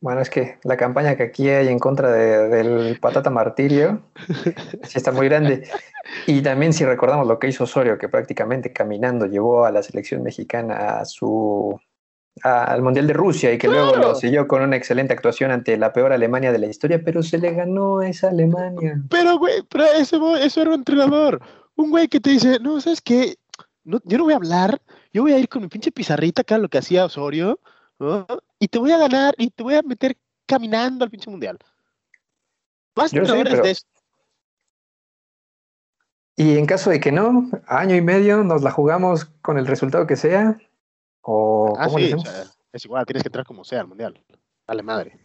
Bueno, 0.00 0.20
es 0.22 0.30
que 0.30 0.58
la 0.64 0.76
campaña 0.78 1.14
que 1.16 1.24
aquí 1.24 1.48
hay 1.50 1.68
en 1.68 1.78
contra 1.78 2.10
de- 2.10 2.48
del 2.48 2.98
patata 2.98 3.28
martirio 3.30 4.00
sí 4.82 4.96
está 4.98 5.12
muy 5.12 5.28
grande. 5.28 5.68
Y 6.26 6.40
también 6.42 6.72
si 6.72 6.84
recordamos 6.84 7.26
lo 7.26 7.38
que 7.38 7.48
hizo 7.48 7.64
Osorio, 7.64 7.98
que 7.98 8.08
prácticamente 8.08 8.72
caminando 8.72 9.26
llevó 9.26 9.64
a 9.66 9.70
la 9.70 9.82
selección 9.82 10.22
mexicana 10.22 10.98
a 11.00 11.04
su 11.04 11.78
a- 12.42 12.64
al 12.64 12.80
Mundial 12.80 13.06
de 13.06 13.12
Rusia 13.12 13.52
y 13.52 13.58
que 13.58 13.68
luego 13.68 13.96
lo 13.96 14.14
siguió 14.14 14.48
con 14.48 14.62
una 14.62 14.76
excelente 14.76 15.12
actuación 15.12 15.50
ante 15.50 15.76
la 15.76 15.92
peor 15.92 16.12
Alemania 16.12 16.52
de 16.52 16.58
la 16.60 16.66
historia, 16.68 17.02
pero 17.04 17.22
se 17.22 17.36
le 17.36 17.52
ganó 17.52 17.98
a 17.98 18.08
esa 18.08 18.28
Alemania. 18.28 19.02
Pero, 19.10 19.36
güey, 19.38 19.62
pero 19.70 19.84
ese, 19.84 20.16
bo- 20.16 20.36
eso 20.36 20.62
era 20.62 20.70
un 20.70 20.76
entrenador. 20.76 21.42
Un 21.76 21.90
güey 21.90 22.08
que 22.08 22.20
te 22.20 22.30
dice, 22.30 22.58
no, 22.60 22.80
¿sabes 22.80 23.02
qué? 23.02 23.36
No, 23.84 23.98
yo 24.04 24.16
no 24.16 24.24
voy 24.24 24.32
a 24.32 24.36
hablar, 24.36 24.80
yo 25.12 25.22
voy 25.22 25.32
a 25.32 25.38
ir 25.38 25.48
con 25.48 25.60
mi 25.62 25.68
pinche 25.68 25.92
pizarrita 25.92 26.40
acá, 26.42 26.56
lo 26.56 26.68
que 26.68 26.78
hacía 26.78 27.04
Osorio, 27.04 27.58
¿no? 28.00 28.26
y 28.58 28.68
te 28.68 28.78
voy 28.78 28.90
a 28.92 28.98
ganar 28.98 29.34
y 29.38 29.50
te 29.50 29.62
voy 29.62 29.74
a 29.74 29.82
meter 29.82 30.16
caminando 30.46 31.04
al 31.04 31.10
pinche 31.10 31.30
mundial. 31.30 31.58
Más 32.96 33.12
Yo 33.12 33.24
sé, 33.24 33.44
pero- 33.44 33.62
de 33.62 33.70
eso. 33.70 33.86
Y 36.36 36.56
en 36.56 36.64
caso 36.66 36.88
de 36.90 37.00
que 37.00 37.12
no, 37.12 37.50
año 37.66 37.94
y 37.94 38.00
medio 38.00 38.42
nos 38.42 38.62
la 38.62 38.70
jugamos 38.70 39.26
con 39.42 39.58
el 39.58 39.66
resultado 39.66 40.06
que 40.06 40.16
sea. 40.16 40.58
¿O 41.22 41.74
Ah, 41.78 41.84
cómo 41.84 41.98
le 41.98 42.08
sí, 42.08 42.14
o 42.14 42.18
sea, 42.20 42.44
es 42.72 42.84
igual, 42.86 43.04
tienes 43.04 43.22
que 43.22 43.28
entrar 43.28 43.44
como 43.44 43.62
sea 43.62 43.80
al 43.82 43.88
mundial. 43.88 44.24
Dale 44.66 44.82
madre. 44.82 45.20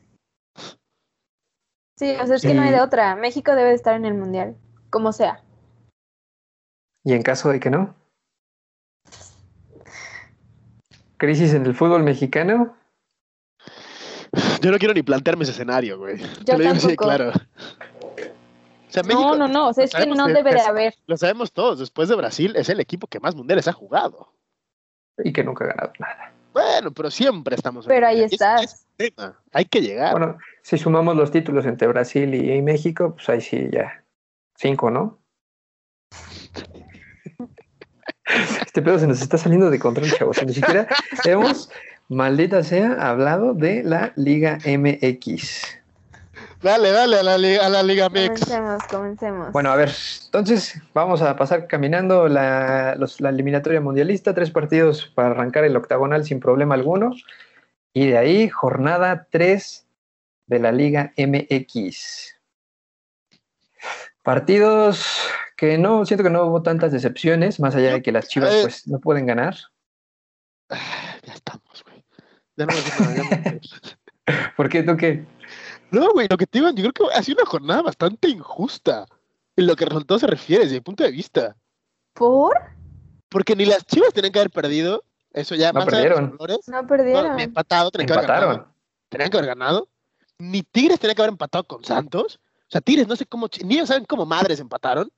Sí, 1.98 2.14
o 2.22 2.28
sea, 2.28 2.36
es 2.36 2.42
que 2.42 2.54
no 2.54 2.62
hay 2.64 2.72
de 2.72 2.82
otra. 2.82 3.16
México 3.16 3.56
debe 3.56 3.70
de 3.70 3.76
estar 3.76 3.96
en 3.96 4.04
el 4.04 4.14
mundial, 4.16 4.58
como 4.90 5.14
sea. 5.14 5.42
Y 7.06 7.14
en 7.14 7.22
caso 7.22 7.48
de 7.50 7.62
que 7.62 7.70
no. 7.70 7.96
Crisis 11.26 11.54
en 11.56 11.66
el 11.66 11.74
fútbol 11.74 12.04
mexicano. 12.04 12.76
Yo 14.62 14.72
no 14.72 14.78
quiero 14.78 14.94
ni 14.94 15.02
plantearme 15.02 15.44
ese 15.44 15.54
escenario, 15.54 15.98
güey. 15.98 16.18
Yo 16.20 16.28
Te 16.46 16.54
lo 16.54 16.60
digo 16.60 16.72
así 16.74 16.88
de 16.90 16.96
claro. 16.98 17.30
O 17.30 18.90
sea, 18.90 19.02
No, 19.04 19.08
México, 19.08 19.36
no, 19.36 19.48
no, 19.48 19.68
o 19.70 19.74
sea, 19.74 19.86
es 19.86 19.94
que 19.96 20.06
no 20.06 20.28
debe 20.28 20.52
de 20.52 20.58
es- 20.60 20.68
haber. 20.68 20.94
lo 21.08 21.18
sabemos 21.18 21.52
todos, 21.52 21.80
después 21.80 22.10
de 22.10 22.16
Brasil 22.16 22.54
es 22.56 22.70
el 22.70 22.80
equipo 22.80 23.08
que 23.08 23.20
más 23.20 23.36
mundiales 23.36 23.68
ha 23.68 23.74
jugado. 23.74 24.32
Y 25.18 25.34
que 25.34 25.44
nunca 25.44 25.66
ha 25.66 25.68
ganado 25.70 25.94
nada. 26.00 26.32
Bueno, 26.54 26.92
pero 26.92 27.10
siempre 27.10 27.56
estamos 27.56 27.86
en 27.86 27.90
Pero 27.90 28.08
ahí 28.08 28.20
mundial. 28.22 28.26
Ese- 28.28 28.36
estás. 28.36 28.64
es 28.64 28.88
el 29.00 29.14
tema. 29.14 29.40
Hay 29.52 29.66
que 29.66 29.82
llegar. 29.82 30.12
Bueno, 30.12 30.38
si 30.62 30.78
sumamos 30.78 31.16
los 31.16 31.32
títulos 31.32 31.66
entre 31.66 31.88
Brasil 31.88 32.34
y, 32.36 32.52
y 32.54 32.62
México, 32.62 33.14
pues 33.16 33.28
ahí 33.30 33.42
sí 33.42 33.68
ya. 33.72 34.04
Cinco, 34.56 34.92
¿no? 34.92 35.18
Este 38.66 38.82
pedo 38.82 38.98
se 39.00 39.08
nos 39.08 39.22
está 39.22 39.38
saliendo 39.38 39.70
de 39.70 39.80
control, 39.80 40.10
chavos. 40.12 40.44
Ni 40.46 40.54
siquiera 40.54 40.88
hemos, 41.26 41.70
maldita 42.10 42.64
sea, 42.64 42.94
hablado 43.10 43.54
de 43.54 43.84
la 43.84 44.14
Liga 44.16 44.58
MX. 44.66 45.80
Dale, 46.62 46.92
dale 46.92 47.20
a 47.20 47.24
la, 47.24 47.36
a 47.36 47.70
la 47.70 47.84
Liga 47.84 48.10
Mix. 48.10 48.28
Comencemos, 48.42 48.84
comencemos. 48.90 49.52
Bueno, 49.52 49.72
a 49.72 49.76
ver, 49.76 49.92
entonces 50.26 50.82
vamos 50.94 51.22
a 51.22 51.36
pasar 51.36 51.68
caminando 51.68 52.28
la, 52.28 52.96
los- 52.98 53.22
la 53.22 53.30
eliminatoria 53.30 53.80
mundialista, 53.82 54.34
tres 54.34 54.50
partidos 54.50 55.12
para 55.14 55.30
arrancar 55.30 55.64
el 55.64 55.76
octagonal 55.78 56.26
sin 56.26 56.40
problema 56.40 56.74
alguno. 56.76 57.12
Y 57.94 58.08
de 58.08 58.18
ahí, 58.18 58.50
jornada 58.50 59.28
3 59.30 59.86
de 60.48 60.60
la 60.60 60.72
Liga 60.72 61.14
MX. 61.18 62.35
Partidos 64.26 65.06
que 65.56 65.78
no, 65.78 66.04
siento 66.06 66.24
que 66.24 66.32
no 66.32 66.46
hubo 66.46 66.64
tantas 66.64 66.92
decepciones, 66.92 67.60
más 67.60 67.76
allá 67.76 67.94
de 67.94 68.02
que 68.02 68.12
las 68.12 68.28
chivas 68.28 68.52
Eh. 68.52 68.60
pues 68.64 68.88
no 68.88 69.00
pueden 69.00 69.28
ganar. 69.28 69.56
Ah, 70.70 70.80
Ya 71.24 71.34
estamos, 71.34 71.84
güey. 71.86 72.04
Ya 72.58 72.66
no 72.66 72.74
me- 72.74 73.62
¿Por 74.58 74.68
qué 74.70 74.82
tú 74.82 74.98
qué? 74.98 75.26
No, 75.92 76.12
güey, 76.12 76.28
lo 76.28 76.38
que 76.38 76.48
te 76.48 76.58
digo, 76.58 76.72
yo 76.72 76.92
creo 76.92 77.10
que 77.10 77.16
ha 77.16 77.22
sido 77.22 77.38
una 77.42 77.50
jornada 77.50 77.82
bastante 77.84 78.28
injusta. 78.28 79.06
en 79.58 79.68
lo 79.68 79.76
que 79.78 79.86
resultado 79.86 80.20
se 80.20 80.28
refiere, 80.28 80.64
desde 80.64 80.76
mi 80.78 80.82
punto 80.82 81.04
de 81.06 81.12
vista. 81.12 81.56
¿Por? 82.14 82.58
Porque 83.30 83.56
ni 83.56 83.64
las 83.66 83.86
Chivas 83.86 84.12
tenían 84.12 84.34
que 84.34 84.40
haber 84.40 84.52
perdido. 84.52 85.06
Eso 85.32 85.54
ya 85.56 85.72
No 85.72 85.86
perdieron. 85.86 86.32
colores, 86.32 86.60
No 86.68 86.82
no, 86.82 86.88
perdieron. 86.88 87.36
ni 87.38 87.44
empatado, 87.44 87.90
tenían 87.92 88.08
que 88.08 88.14
haber 88.14 88.26
ganado. 88.28 88.52
Empataron. 88.52 88.74
Tenían 89.08 89.30
que 89.30 89.38
haber 89.38 89.48
ganado. 89.50 89.88
Ni 90.40 90.64
Tigres 90.64 91.00
tenía 91.00 91.14
que 91.16 91.22
haber 91.22 91.32
empatado 91.32 91.64
con 91.64 91.86
Santos. 91.86 92.40
O 92.76 92.78
sea, 92.78 92.82
Tigres 92.82 93.08
no 93.08 93.16
sé 93.16 93.26
cómo, 93.26 93.48
ni 93.64 93.76
ellos 93.76 93.88
saben 93.88 94.04
cómo 94.04 94.26
madres 94.26 94.60
empataron. 94.60 95.10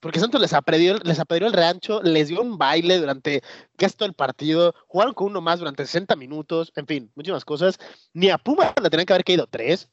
Porque 0.00 0.18
Santos 0.18 0.40
les 0.40 0.52
apedreó, 0.52 0.96
les 1.04 1.20
apedreó 1.20 1.46
el 1.46 1.54
rancho, 1.54 2.02
les 2.02 2.26
dio 2.26 2.42
un 2.42 2.58
baile 2.58 2.98
durante 2.98 3.42
casi 3.76 3.96
todo 3.96 4.08
el 4.08 4.14
partido, 4.14 4.74
jugaron 4.88 5.14
con 5.14 5.28
uno 5.28 5.40
más 5.40 5.60
durante 5.60 5.86
60 5.86 6.16
minutos, 6.16 6.72
en 6.74 6.86
fin, 6.88 7.12
muchísimas 7.14 7.44
cosas. 7.44 7.78
Ni 8.12 8.28
a 8.28 8.38
Pumas 8.38 8.74
le 8.82 8.90
tenían 8.90 9.06
que 9.06 9.12
haber 9.12 9.24
caído 9.24 9.46
tres. 9.46 9.88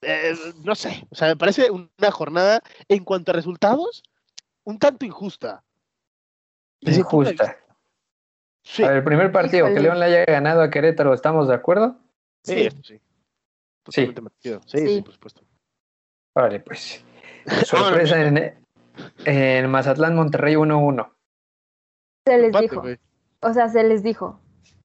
Eh, 0.00 0.34
no 0.64 0.74
sé, 0.74 1.06
o 1.10 1.14
sea, 1.14 1.28
me 1.28 1.36
parece 1.36 1.70
una 1.70 2.10
jornada 2.10 2.62
en 2.88 3.04
cuanto 3.04 3.32
a 3.32 3.34
resultados 3.34 4.02
un 4.64 4.78
tanto 4.78 5.04
injusta. 5.04 5.62
De 6.80 6.92
Injusta. 6.94 7.58
Sí, 8.62 8.82
A 8.84 8.88
ver, 8.88 8.96
el 8.96 9.04
primer 9.04 9.30
partido 9.30 9.66
que. 9.66 9.80
León 9.80 10.00
le 10.00 10.06
haya 10.06 10.24
ganado 10.24 10.62
a 10.62 10.70
Querétaro, 10.70 11.12
¿estamos 11.12 11.46
de 11.46 11.54
acuerdo? 11.54 11.98
sí, 12.42 12.70
Sí. 12.82 13.00
Sí, 13.90 14.14
sí, 14.66 14.88
Sí. 14.88 15.02
por 15.02 15.12
supuesto. 15.12 15.42
Vale, 16.34 16.60
pues. 16.60 17.04
Sorpresa 17.64 18.20
en, 18.20 18.54
en 19.24 19.70
Mazatlán, 19.70 20.14
Monterrey 20.16 20.54
1-1. 20.54 21.08
Se 22.26 22.36
les 22.38 22.46
Empate, 22.46 22.62
dijo. 22.62 22.82
O 23.40 23.52
sea, 23.52 23.68
se 23.68 23.84
les 23.84 24.02
dijo. 24.02 24.40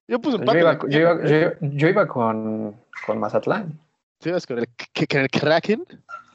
Yo 0.06 0.20
puse 0.20 0.36
Yo 0.36 0.40
empate. 0.42 0.58
iba, 0.60 0.74
güey. 0.74 0.92
yo 0.92 0.98
iba- 1.00 1.24
yo- 1.24 1.52
yo 1.60 1.88
iba 1.88 2.06
con, 2.06 2.76
con 3.06 3.18
Mazatlán. 3.18 3.78
¿Sí 4.20 4.28
ibas 4.28 4.46
con 4.46 4.58
el, 4.58 4.66
que- 4.92 5.06
con 5.06 5.20
el 5.20 5.30
Kraken? 5.30 5.84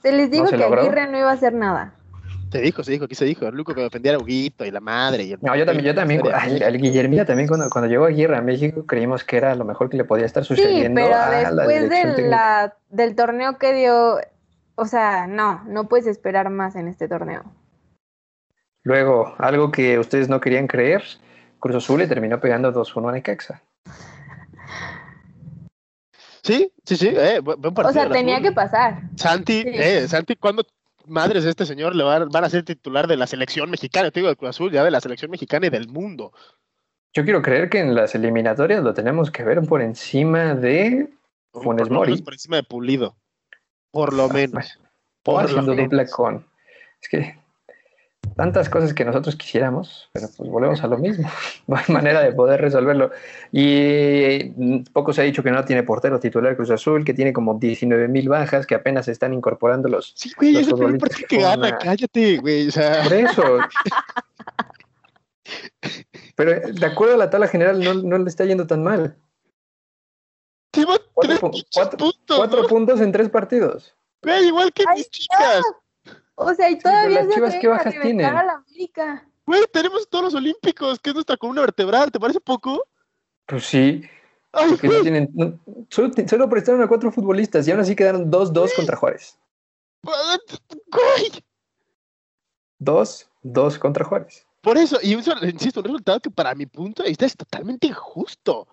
Se 0.01 0.11
les 0.11 0.31
dijo 0.31 0.47
se 0.47 0.51
que 0.55 0.57
logró. 0.57 0.81
Aguirre 0.81 1.07
no 1.07 1.17
iba 1.19 1.29
a 1.29 1.33
hacer 1.33 1.53
nada. 1.53 1.93
Se 2.51 2.61
dijo, 2.61 2.83
se 2.83 2.91
dijo, 2.93 3.05
aquí 3.05 3.15
se 3.15 3.25
dijo. 3.25 3.45
El 3.47 3.55
Luco 3.55 3.75
que 3.75 3.81
defendía 3.81 4.15
a 4.15 4.17
Huguito 4.17 4.63
y 4.65 4.71
la 4.71 4.79
madre. 4.79 5.23
Y 5.23 5.33
el- 5.33 5.39
No, 5.41 5.55
yo 5.55 5.65
también, 5.65 5.85
yo 5.85 5.93
también, 5.95 6.21
al, 6.33 6.63
al 6.63 6.77
Guillermina 6.79 7.25
también 7.25 7.47
cuando, 7.47 7.69
cuando 7.69 7.89
llegó 7.89 8.05
Aguirre 8.05 8.37
a 8.37 8.41
México 8.41 8.85
creímos 8.87 9.23
que 9.23 9.37
era 9.37 9.53
lo 9.55 9.65
mejor 9.65 9.89
que 9.89 9.97
le 9.97 10.05
podía 10.05 10.25
estar 10.25 10.43
Sí, 10.43 10.55
sucediendo 10.55 11.01
pero 11.01 11.15
a 11.15 11.29
la 11.51 11.51
después 11.65 11.81
dirección 11.89 12.15
de 12.15 12.29
la, 12.29 12.75
del 12.89 13.15
torneo 13.15 13.57
que 13.57 13.73
dio, 13.73 14.17
o 14.75 14.85
sea, 14.85 15.27
no, 15.27 15.63
no 15.65 15.87
puedes 15.87 16.07
esperar 16.07 16.49
más 16.49 16.75
en 16.75 16.87
este 16.87 17.07
torneo. 17.07 17.43
Luego, 18.83 19.33
algo 19.39 19.71
que 19.71 19.97
ustedes 19.97 20.29
no 20.29 20.39
querían 20.39 20.67
creer, 20.67 21.03
Cruz 21.59 21.75
Azul 21.75 21.99
le 21.99 22.07
terminó 22.07 22.39
pegando 22.39 22.71
2-1 22.71 23.09
a 23.09 23.11
Necaxa. 23.13 23.63
Sí, 26.43 26.71
sí, 26.85 26.95
sí. 26.95 27.07
Eh, 27.09 27.39
buen 27.39 27.73
O 27.75 27.91
sea, 27.91 28.07
tenía 28.09 28.39
que 28.41 28.51
pasar. 28.51 29.01
Santi, 29.15 29.63
Sí. 29.63 29.69
eh, 29.73 30.07
Santi, 30.07 30.35
¿cuándo 30.35 30.63
madres 31.07 31.43
de 31.43 31.49
este 31.49 31.65
señor 31.65 31.95
le 31.95 32.03
van, 32.03 32.29
van 32.29 32.43
a 32.43 32.49
ser 32.49 32.63
titular 32.63 33.07
de 33.07 33.17
la 33.17 33.25
selección 33.25 33.69
mexicana? 33.71 34.11
Te 34.11 34.19
digo 34.19 34.29
de 34.29 34.35
Cruz 34.35 34.49
Azul, 34.51 34.71
ya 34.71 34.83
de 34.83 34.91
la 34.91 35.01
selección 35.01 35.31
mexicana 35.31 35.65
y 35.65 35.69
del 35.71 35.87
mundo. 35.87 36.33
Yo 37.13 37.23
quiero 37.23 37.41
creer 37.41 37.69
que 37.69 37.79
en 37.79 37.95
las 37.95 38.13
eliminatorias 38.13 38.83
lo 38.83 38.93
tenemos 38.93 39.31
que 39.31 39.43
ver 39.43 39.61
por 39.65 39.81
encima 39.81 40.53
de 40.53 41.09
Funes 41.51 41.89
Mori. 41.89 42.21
por 42.21 42.33
encima 42.33 42.57
de 42.57 42.63
Pulido. 42.63 43.15
Por 43.95 44.13
lo 44.13 44.27
menos. 44.29 44.77
O 44.77 44.81
Por 45.23 45.41
lo 45.43 45.47
haciendo 45.47 45.71
dupla 45.73 46.03
menos. 46.03 46.11
con. 46.11 46.45
Es 47.01 47.07
que 47.09 47.39
tantas 48.35 48.69
cosas 48.69 48.93
que 48.93 49.05
nosotros 49.05 49.35
quisiéramos, 49.35 50.09
pero 50.11 50.27
pues 50.35 50.49
volvemos 50.49 50.83
a 50.83 50.87
lo 50.87 50.97
mismo. 50.97 51.29
No 51.67 51.77
hay 51.77 51.83
manera 51.87 52.21
de 52.21 52.33
poder 52.33 52.59
resolverlo. 52.59 53.11
Y 53.51 54.79
poco 54.91 55.13
se 55.13 55.21
ha 55.21 55.23
dicho 55.23 55.41
que 55.43 55.51
no 55.51 55.63
tiene 55.63 55.83
portero 55.83 56.19
titular 56.19 56.55
Cruz 56.57 56.69
Azul, 56.71 57.05
que 57.05 57.13
tiene 57.13 57.31
como 57.33 57.57
19 57.57 58.07
mil 58.09 58.27
bajas, 58.29 58.67
que 58.67 58.75
apenas 58.75 59.05
se 59.05 59.11
están 59.13 59.33
incorporando 59.33 59.87
los. 59.87 60.11
Sí, 60.15 60.31
güey, 60.37 60.51
Los 60.53 60.63
es 60.63 60.67
el 60.67 60.75
primer 60.75 60.97
partido 60.99 61.27
que 61.29 61.37
gana. 61.37 61.67
una- 61.69 61.77
Cállate, 61.77 62.37
güey. 62.37 62.67
O 62.67 62.71
sea, 62.71 63.03
Por 63.03 63.13
eso. 63.13 63.43
Pero 66.35 66.59
de 66.73 66.85
acuerdo 66.85 67.15
a 67.15 67.17
la 67.17 67.29
tabla 67.29 67.47
general, 67.47 67.79
no, 67.81 67.93
no 67.93 68.17
le 68.17 68.29
está 68.29 68.43
yendo 68.45 68.67
tan 68.67 68.83
mal. 68.83 69.15
Lleva 70.75 70.97
Cuatro 71.13 71.37
tres 71.39 71.41
pu- 71.41 71.65
cuatro- 71.73 71.97
puntos, 71.97 72.37
Cuatro 72.37 72.61
¿no? 72.63 72.67
puntos 72.67 73.01
en 73.01 73.11
tres 73.11 73.29
partidos. 73.29 73.95
Güey, 74.23 74.47
igual 74.47 74.71
que 74.73 74.83
Ay, 74.87 74.97
mis 74.97 75.09
chicas. 75.09 75.63
O 76.35 76.53
sea, 76.53 76.69
y 76.69 76.77
todavía 76.79 77.23
las 77.23 77.27
se 77.27 77.33
Chivas, 77.35 77.49
atreven 77.55 77.61
¿qué 77.61 77.67
a 77.67 77.69
bajas 77.69 77.93
tienen? 78.01 78.25
a 78.25 78.43
la 78.43 78.53
América. 78.53 79.27
Güey, 79.45 79.61
tenemos 79.71 80.09
todos 80.09 80.25
los 80.25 80.33
olímpicos, 80.33 80.99
que 80.99 81.11
es 81.11 81.13
nuestra 81.13 81.37
columna 81.37 81.61
vertebral. 81.61 82.11
¿Te 82.11 82.19
parece 82.19 82.39
poco? 82.41 82.83
Pues 83.45 83.63
sí, 83.65 84.01
Ay, 84.51 84.69
porque 84.71 84.87
no 84.87 85.01
tienen. 85.01 85.29
no- 85.33 85.59
solo, 85.89 86.49
prestaron 86.49 86.81
a 86.81 86.87
cuatro 86.87 87.11
futbolistas 87.11 87.67
y 87.67 87.71
aún 87.71 87.79
así 87.81 87.95
quedaron 87.95 88.29
2-2 88.31 88.73
contra 88.75 88.97
Juárez. 88.97 89.37
Güey. 90.03 91.43
2-2 92.79 93.77
contra 93.79 94.05
Juárez. 94.05 94.45
Por 94.61 94.77
eso, 94.77 94.97
y 95.01 95.13
insisto, 95.13 95.79
un 95.79 95.85
resultado 95.85 96.19
que 96.19 96.31
para 96.31 96.55
mi 96.55 96.65
punto 96.65 97.03
de 97.03 97.09
vista 97.09 97.25
es 97.25 97.35
totalmente 97.37 97.87
injusto. 97.87 98.67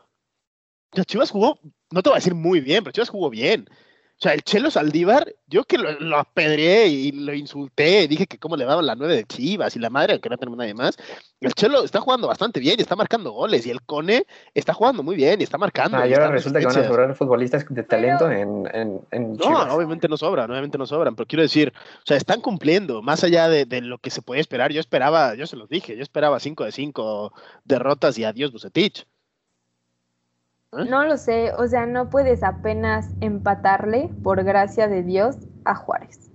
Chivas 1.07 1.31
jugó, 1.31 1.59
no 1.91 2.03
te 2.03 2.11
voy 2.11 2.17
a 2.17 2.21
decir 2.21 2.35
muy 2.35 2.61
bien, 2.61 2.85
pero 2.85 2.93
Chivas 2.93 3.09
jugó 3.11 3.31
bien. 3.31 3.67
O 3.71 4.23
sea, 4.23 4.35
el 4.35 4.43
Chelo 4.45 4.71
Saldívar, 4.71 5.35
yo 5.49 5.65
que 5.65 5.79
lo, 5.79 5.99
lo 5.99 6.17
apedreé 6.17 6.87
y 6.87 7.11
lo 7.11 7.35
insulté, 7.35 8.07
dije 8.07 8.29
que 8.29 8.39
cómo 8.39 8.57
le 8.57 8.65
daban 8.65 8.87
la 8.87 8.95
nueve 8.95 9.17
de 9.17 9.25
Chivas 9.25 9.75
y 9.75 9.81
la 9.81 9.91
madre, 9.91 10.21
que 10.21 10.29
no 10.29 10.39
tenemos 10.39 10.59
nadie 10.59 10.75
más. 10.75 10.97
El 11.41 11.53
Chelo 11.55 11.83
está 11.83 12.01
jugando 12.01 12.29
bastante 12.29 12.61
bien 12.61 12.77
y 12.79 12.83
está 12.83 12.95
marcando 12.95 13.33
goles, 13.33 13.67
y 13.67 13.71
el 13.71 13.83
Cone 13.83 14.25
está 14.55 14.75
jugando 14.75 15.03
muy 15.03 15.17
bien 15.17 15.41
y 15.41 15.43
está 15.45 15.59
marcando. 15.59 15.97
Ah, 15.97 16.07
y 16.07 16.13
ahora 16.15 16.31
resulta 16.31 16.61
que 16.61 16.67
van 16.67 16.79
a 16.79 16.87
sobrar 16.87 17.15
futbolistas 17.17 17.67
de 17.69 17.83
talento 17.83 18.31
en, 18.31 18.69
en, 18.73 19.01
en 19.11 19.33
No, 19.33 19.39
Chivas. 19.39 19.73
obviamente 19.73 20.07
no 20.07 20.17
sobran, 20.17 20.49
obviamente 20.49 20.79
no 20.79 20.87
sobran, 20.87 21.17
pero 21.17 21.27
quiero 21.27 21.43
decir, 21.43 21.73
o 21.77 22.07
sea, 22.07 22.17
están 22.17 22.41
cumpliendo, 22.43 23.03
más 23.03 23.25
allá 23.25 23.49
de, 23.49 23.65
de 23.65 23.81
lo 23.81 23.99
que 23.99 24.11
se 24.11 24.23
puede 24.23 24.41
esperar. 24.41 24.71
Yo 24.73 24.79
esperaba, 24.79 25.35
yo 25.35 25.49
se 25.49 25.57
los 25.57 25.69
dije, 25.69 25.97
yo 25.97 26.03
esperaba 26.03 26.39
5 26.39 26.65
de 26.65 26.71
5 26.71 27.33
derrotas 27.65 28.17
y 28.19 28.25
adiós 28.25 28.53
Bucetich. 28.53 29.05
¿Eh? 30.73 30.85
No 30.89 31.05
lo 31.05 31.17
sé, 31.17 31.53
o 31.59 31.67
sea, 31.67 31.87
no 31.87 32.09
puedes 32.09 32.43
apenas 32.43 33.09
empatarle, 33.21 34.09
por 34.23 34.43
gracia 34.43 34.89
de 34.89 35.03
Dios, 35.03 35.37
a 35.65 35.75
Juárez. 35.75 36.31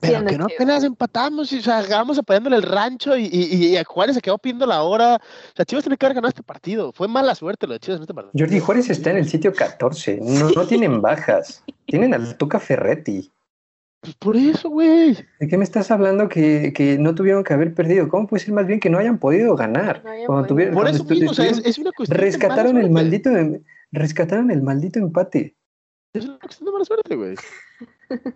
Pero 0.00 0.24
que 0.26 0.36
no 0.36 0.46
apenas 0.46 0.82
empatamos 0.82 1.52
y 1.52 1.60
o 1.60 2.20
apoyándole 2.20 2.56
el 2.56 2.62
rancho 2.64 3.16
y, 3.16 3.26
y, 3.26 3.66
y 3.66 3.76
a 3.76 3.84
Juárez 3.84 4.16
se 4.16 4.20
quedó 4.20 4.36
pidiendo 4.36 4.66
la 4.66 4.82
hora. 4.82 5.14
O 5.14 5.56
sea, 5.56 5.64
Chivas 5.64 5.84
tiene 5.84 5.96
que 5.96 6.04
haber 6.06 6.16
ganado 6.16 6.30
este 6.30 6.42
partido. 6.42 6.92
Fue 6.92 7.06
mala 7.06 7.36
suerte 7.36 7.68
lo 7.68 7.74
de 7.74 7.78
Chivas 7.78 7.98
en 7.98 8.02
este 8.02 8.14
partido. 8.14 8.32
Jordi 8.36 8.58
Juárez 8.58 8.90
está 8.90 9.10
en 9.10 9.18
el 9.18 9.28
sitio 9.28 9.52
14. 9.52 10.18
No, 10.20 10.50
no 10.50 10.66
tienen 10.66 11.00
bajas. 11.00 11.62
Tienen 11.86 12.14
al 12.14 12.36
Tuca 12.36 12.58
Ferretti. 12.58 13.30
Pues 14.00 14.14
por 14.16 14.36
eso, 14.36 14.70
güey. 14.70 15.16
¿De 15.38 15.46
qué 15.46 15.56
me 15.56 15.62
estás 15.62 15.92
hablando 15.92 16.28
que, 16.28 16.72
que 16.72 16.98
no 16.98 17.14
tuvieron 17.14 17.44
que 17.44 17.52
haber 17.52 17.72
perdido? 17.72 18.08
¿Cómo 18.08 18.26
puede 18.26 18.42
ser 18.42 18.54
más 18.54 18.66
bien 18.66 18.80
que 18.80 18.90
no 18.90 18.98
hayan 18.98 19.18
podido 19.18 19.54
ganar? 19.54 20.02
No 20.02 20.10
hayan 20.10 20.26
Cuando 20.26 20.48
podido. 20.48 20.54
tuvieron- 20.54 20.74
Por 20.74 20.82
cuando 20.82 20.96
eso 20.98 21.04
mismo, 21.08 21.30
o 21.30 21.34
sea, 21.34 21.46
es, 21.46 21.78
una 21.78 21.92
cuestión 21.92 22.18
de 22.18 22.24
rescataron 22.24 22.72
mala 22.74 22.86
el 22.86 22.90
maldito 22.90 23.30
rescataron 23.92 24.50
el 24.50 24.62
maldito 24.62 24.98
empate. 24.98 25.56
Es 26.14 26.24
una 26.26 26.38
cuestión 26.38 26.66
de 26.66 26.72
mala 26.72 26.84
suerte, 26.84 27.14
güey. 27.16 27.34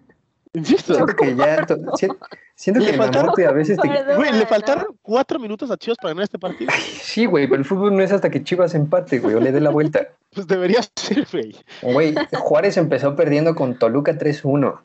Insisto. 0.55 0.95
Siento 0.95 1.15
que 1.17 1.37
ya 1.37 1.67
si- 1.99 2.09
siento 2.55 2.81
Le 2.81 2.87
que 2.87 2.93
el 2.93 2.99
faltaron- 2.99 3.47
a 3.47 3.53
veces 3.53 3.77
te. 3.79 4.15
Güey, 4.17 4.33
le 4.33 4.47
faltaron 4.47 4.87
cuatro 5.03 5.39
minutos 5.39 5.71
a 5.71 5.77
Chivas 5.77 5.99
para 5.99 6.13
ganar 6.13 6.25
este 6.25 6.39
partido. 6.39 6.73
Sí, 7.03 7.27
güey, 7.27 7.47
pero 7.47 7.59
el 7.59 7.67
fútbol 7.67 7.95
no 7.95 8.03
es 8.03 8.11
hasta 8.11 8.31
que 8.31 8.43
Chivas 8.43 8.75
empate, 8.75 9.19
güey, 9.19 9.35
o 9.35 9.41
le 9.41 9.53
dé 9.53 9.61
la 9.61 9.71
vuelta. 9.71 10.09
Pues 10.37 10.47
debería 10.49 10.81
ser, 10.97 11.27
güey. 11.33 11.57
Güey, 11.81 12.15
Juárez 12.39 12.77
empezó 12.77 13.17
perdiendo 13.17 13.55
con 13.55 13.79
Toluca 13.79 14.13
3-1. 14.19 14.81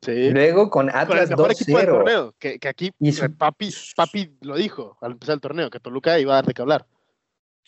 Sí. 0.00 0.30
Luego 0.30 0.70
con 0.70 0.86
Con 0.86 0.88
el 0.88 0.96
Atlas 0.96 1.28
mejor 1.28 1.52
equipo 1.52 1.76
del 1.78 1.86
2-0. 1.88 1.90
torneo. 1.90 2.34
Que, 2.38 2.58
que 2.58 2.68
aquí 2.68 2.92
Y 2.98 3.12
su- 3.12 3.30
papi, 3.36 3.68
papi 3.94 4.32
lo 4.40 4.56
dijo 4.56 4.96
al 5.02 5.12
empezar 5.12 5.34
el 5.34 5.40
torneo, 5.42 5.68
que 5.68 5.80
Toluca 5.80 6.18
iba 6.18 6.32
a 6.32 6.36
dar 6.36 6.46
de 6.46 6.54
qué 6.54 6.62
hablar. 6.62 6.86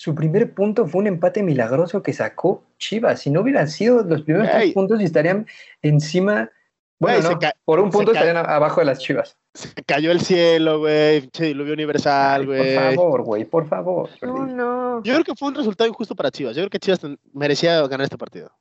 Su 0.01 0.15
primer 0.15 0.55
punto 0.55 0.87
fue 0.87 1.01
un 1.01 1.09
empate 1.09 1.43
milagroso 1.43 2.05
que 2.05 2.13
sacó 2.13 2.63
Chivas. 2.79 3.19
Si 3.21 3.31
no 3.31 3.41
hubieran 3.41 3.67
sido 3.67 4.05
los 4.05 4.23
primeros 4.23 4.47
Güey. 4.49 4.61
tres 4.63 4.73
puntos, 4.75 5.01
estarían 5.01 5.45
encima. 5.83 6.53
Bueno, 7.01 7.21
Güey, 7.21 7.35
no, 7.43 7.51
por 7.65 7.81
un 7.81 7.91
punto 7.91 8.13
estarían 8.13 8.37
abajo 8.37 8.81
de 8.81 8.85
las 8.87 9.01
Chivas. 9.01 9.37
Se 9.55 9.69
cayó 9.85 10.13
el 10.13 10.21
cielo, 10.21 10.79
güey. 10.79 11.23
Pinche 11.23 11.47
diluvio 11.47 11.73
universal, 11.73 12.43
Ay, 12.43 12.47
por 12.47 12.57
güey. 12.57 12.75
favor, 12.77 13.23
güey, 13.23 13.45
por 13.45 13.67
favor. 13.67 14.09
No, 14.23 14.47
no. 14.47 15.03
Yo 15.03 15.15
creo 15.15 15.25
que 15.25 15.35
fue 15.35 15.49
un 15.49 15.57
resultado 15.57 15.91
injusto 15.91 16.15
para 16.15 16.31
Chivas. 16.31 16.55
Yo 16.55 16.63
creo 16.63 16.71
que 16.71 16.79
Chivas 16.79 17.01
merecía 17.33 17.81
ganar 17.89 18.03
este 18.05 18.17
partido. 18.19 18.53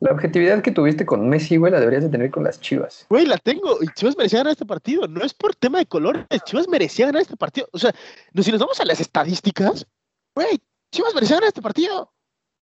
La 0.00 0.10
objetividad 0.10 0.60
que 0.60 0.72
tuviste 0.72 1.06
con 1.06 1.28
Messi, 1.28 1.56
güey, 1.56 1.70
la 1.70 1.78
deberías 1.78 2.02
de 2.02 2.08
tener 2.08 2.32
con 2.32 2.42
las 2.42 2.60
Chivas. 2.60 3.06
Güey, 3.08 3.26
la 3.26 3.36
tengo. 3.38 3.78
Y 3.80 3.86
Chivas 3.94 4.16
merecía 4.16 4.40
ganar 4.40 4.52
este 4.54 4.66
partido. 4.66 5.06
No 5.06 5.22
es 5.22 5.34
por 5.34 5.54
tema 5.54 5.78
de 5.78 5.86
colores. 5.86 6.24
Chivas 6.46 6.66
merecía 6.68 7.06
ganar 7.06 7.22
este 7.22 7.36
partido. 7.36 7.68
O 7.70 7.78
sea, 7.78 7.94
no- 8.32 8.42
si 8.42 8.50
nos 8.50 8.58
vamos 8.60 8.80
a 8.80 8.84
las 8.84 8.98
estadísticas, 9.00 9.86
güey, 10.34 10.58
Chivas 10.90 11.14
merecía 11.14 11.36
ganar 11.36 11.48
este 11.48 11.62
partido. 11.62 12.12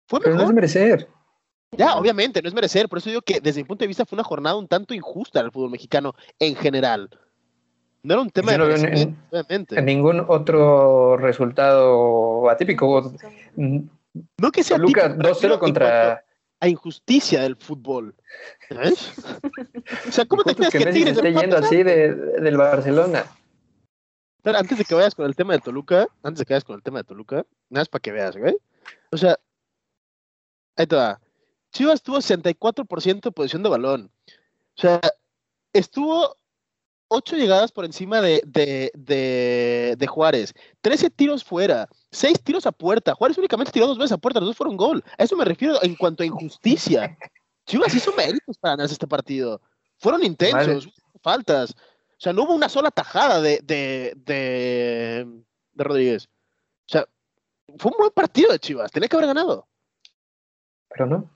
Fue 0.06 0.20
Pero 0.20 0.34
no 0.36 0.42
es 0.44 0.52
merecer. 0.52 1.08
Ya, 1.76 1.96
obviamente, 1.96 2.40
no 2.42 2.48
es 2.48 2.54
merecer. 2.54 2.88
Por 2.88 2.98
eso 2.98 3.10
digo 3.10 3.22
que 3.22 3.40
desde 3.40 3.60
mi 3.60 3.64
punto 3.64 3.82
de 3.84 3.88
vista 3.88 4.06
fue 4.06 4.16
una 4.16 4.24
jornada 4.24 4.56
un 4.56 4.68
tanto 4.68 4.94
injusta 4.94 5.42
del 5.42 5.52
fútbol 5.52 5.70
mexicano 5.70 6.14
en 6.38 6.56
general. 6.56 7.10
No 8.02 8.14
era 8.14 8.22
un 8.22 8.30
tema 8.30 8.56
Yo 8.56 8.66
de 8.66 8.78
no 8.78 8.88
en- 8.88 9.18
obviamente. 9.30 9.78
En 9.78 9.84
ningún 9.84 10.24
otro 10.28 11.16
resultado 11.18 12.48
atípico. 12.48 13.12
Mm, 13.56 13.80
No 14.38 14.50
que 14.50 14.62
sea 14.62 14.78
pero 14.78 14.88
2-0 14.88 15.14
en 15.14 15.18
cuanto- 15.18 15.58
contra, 15.58 16.24
a 16.60 16.68
injusticia 16.68 17.42
del 17.42 17.56
fútbol. 17.56 18.14
¿Sabes? 18.68 19.12
o 20.08 20.12
sea, 20.12 20.24
¿cómo 20.24 20.42
te 20.42 20.54
crees 20.54 20.70
que, 20.70 20.78
que 20.78 20.86
Tigres 20.92 21.16
esté 21.16 21.32
yendo 21.34 21.58
así 21.58 21.82
de, 21.82 22.14
del 22.14 22.56
Barcelona. 22.56 23.24
Pero 24.42 24.58
antes 24.58 24.78
de 24.78 24.84
que 24.84 24.94
vayas 24.94 25.14
con 25.14 25.26
el 25.26 25.36
tema 25.36 25.52
de 25.54 25.60
Toluca, 25.60 26.06
antes 26.22 26.40
de 26.40 26.44
que 26.46 26.54
vayas 26.54 26.64
con 26.64 26.76
el 26.76 26.82
tema 26.82 26.98
de 26.98 27.04
Toluca, 27.04 27.36
nada 27.68 27.82
más 27.82 27.88
para 27.88 28.00
que 28.00 28.12
veas, 28.12 28.36
güey. 28.36 28.56
O 29.10 29.16
sea, 29.16 29.38
ahí 30.76 30.86
te 30.86 30.96
va. 30.96 31.20
Chivas 31.72 32.02
tuvo 32.02 32.18
64% 32.18 33.20
de 33.20 33.32
posición 33.32 33.62
de 33.62 33.68
balón. 33.68 34.10
O 34.76 34.80
sea, 34.80 35.00
estuvo 35.72 36.36
8 37.08 37.36
llegadas 37.36 37.72
por 37.72 37.84
encima 37.84 38.20
de, 38.20 38.42
de, 38.46 38.90
de, 38.94 39.96
de 39.98 40.06
Juárez, 40.06 40.54
13 40.82 41.10
tiros 41.10 41.42
fuera, 41.42 41.88
6 42.12 42.42
tiros 42.42 42.66
a 42.66 42.72
puerta. 42.72 43.14
Juárez 43.14 43.38
únicamente 43.38 43.72
tiró 43.72 43.86
dos 43.86 43.98
veces 43.98 44.12
a 44.12 44.18
puerta, 44.18 44.40
los 44.40 44.50
dos 44.50 44.56
fueron 44.56 44.76
gol. 44.76 45.02
A 45.16 45.24
eso 45.24 45.36
me 45.36 45.44
refiero 45.44 45.82
en 45.82 45.96
cuanto 45.96 46.22
a 46.22 46.26
injusticia. 46.26 47.16
Chivas 47.66 47.94
hizo 47.94 48.12
méritos 48.14 48.56
para 48.58 48.72
ganarse 48.72 48.94
este 48.94 49.06
partido. 49.06 49.60
Fueron 49.98 50.24
intensos, 50.24 50.88
faltas. 51.22 51.74
O 52.18 52.20
sea, 52.20 52.32
no 52.32 52.42
hubo 52.42 52.54
una 52.54 52.68
sola 52.68 52.90
tajada 52.90 53.40
de, 53.40 53.60
de, 53.62 54.12
de, 54.26 55.24
de 55.72 55.84
Rodríguez. 55.84 56.26
O 56.26 56.88
sea, 56.88 57.06
fue 57.78 57.92
un 57.92 57.98
buen 57.98 58.10
partido 58.10 58.50
de 58.50 58.58
Chivas. 58.58 58.90
Tenía 58.90 59.08
que 59.08 59.14
haber 59.16 59.28
ganado. 59.28 59.68
Pero 60.90 61.06
no. 61.06 61.30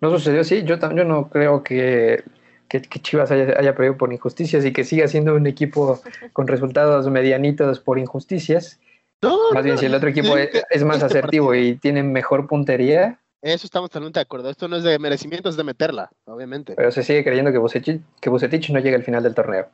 No 0.00 0.10
sucedió 0.10 0.42
así. 0.42 0.62
Yo, 0.62 0.76
yo 0.78 1.04
no 1.04 1.28
creo 1.28 1.64
que, 1.64 2.22
que, 2.68 2.80
que 2.82 3.00
Chivas 3.00 3.30
haya, 3.32 3.58
haya 3.58 3.74
perdido 3.74 3.96
por 3.96 4.12
injusticias 4.12 4.64
y 4.64 4.72
que 4.72 4.84
siga 4.84 5.08
siendo 5.08 5.34
un 5.34 5.46
equipo 5.48 6.00
con 6.32 6.46
resultados 6.46 7.08
medianitos 7.10 7.80
por 7.80 7.98
injusticias. 7.98 8.78
No, 9.20 9.36
Más 9.52 9.64
bien, 9.64 9.76
si 9.76 9.86
el 9.86 9.94
otro 9.96 10.08
equipo 10.08 10.36
digo 10.36 10.50
es, 10.70 10.84
más 10.84 10.96
este 11.02 11.06
asertivo 11.06 11.48
partido- 11.48 11.68
y 11.72 11.76
tiene 11.78 12.04
mejor 12.04 12.46
puntería, 12.46 13.18
Eso 13.42 13.66
estamos 13.66 13.90
totalmente 13.90 14.20
de 14.20 14.22
acuerdo. 14.22 14.48
Esto 14.50 14.68
no 14.68 14.76
es 14.76 14.84
de 14.84 14.96
merecimiento, 15.00 15.48
es 15.48 15.56
de 15.56 15.64
meterla, 15.64 16.08
obviamente. 16.26 16.74
pero 16.76 16.92
se 16.92 17.02
sigue 17.02 17.24
creyendo 17.24 17.50
que 17.50 17.58
Bucetich, 17.58 18.00
que 18.20 18.30
Bucetich 18.30 18.70
no 18.70 18.78
llega 18.78 18.96
al 18.96 19.02
final 19.02 19.24
del 19.24 19.34
torneo, 19.34 19.68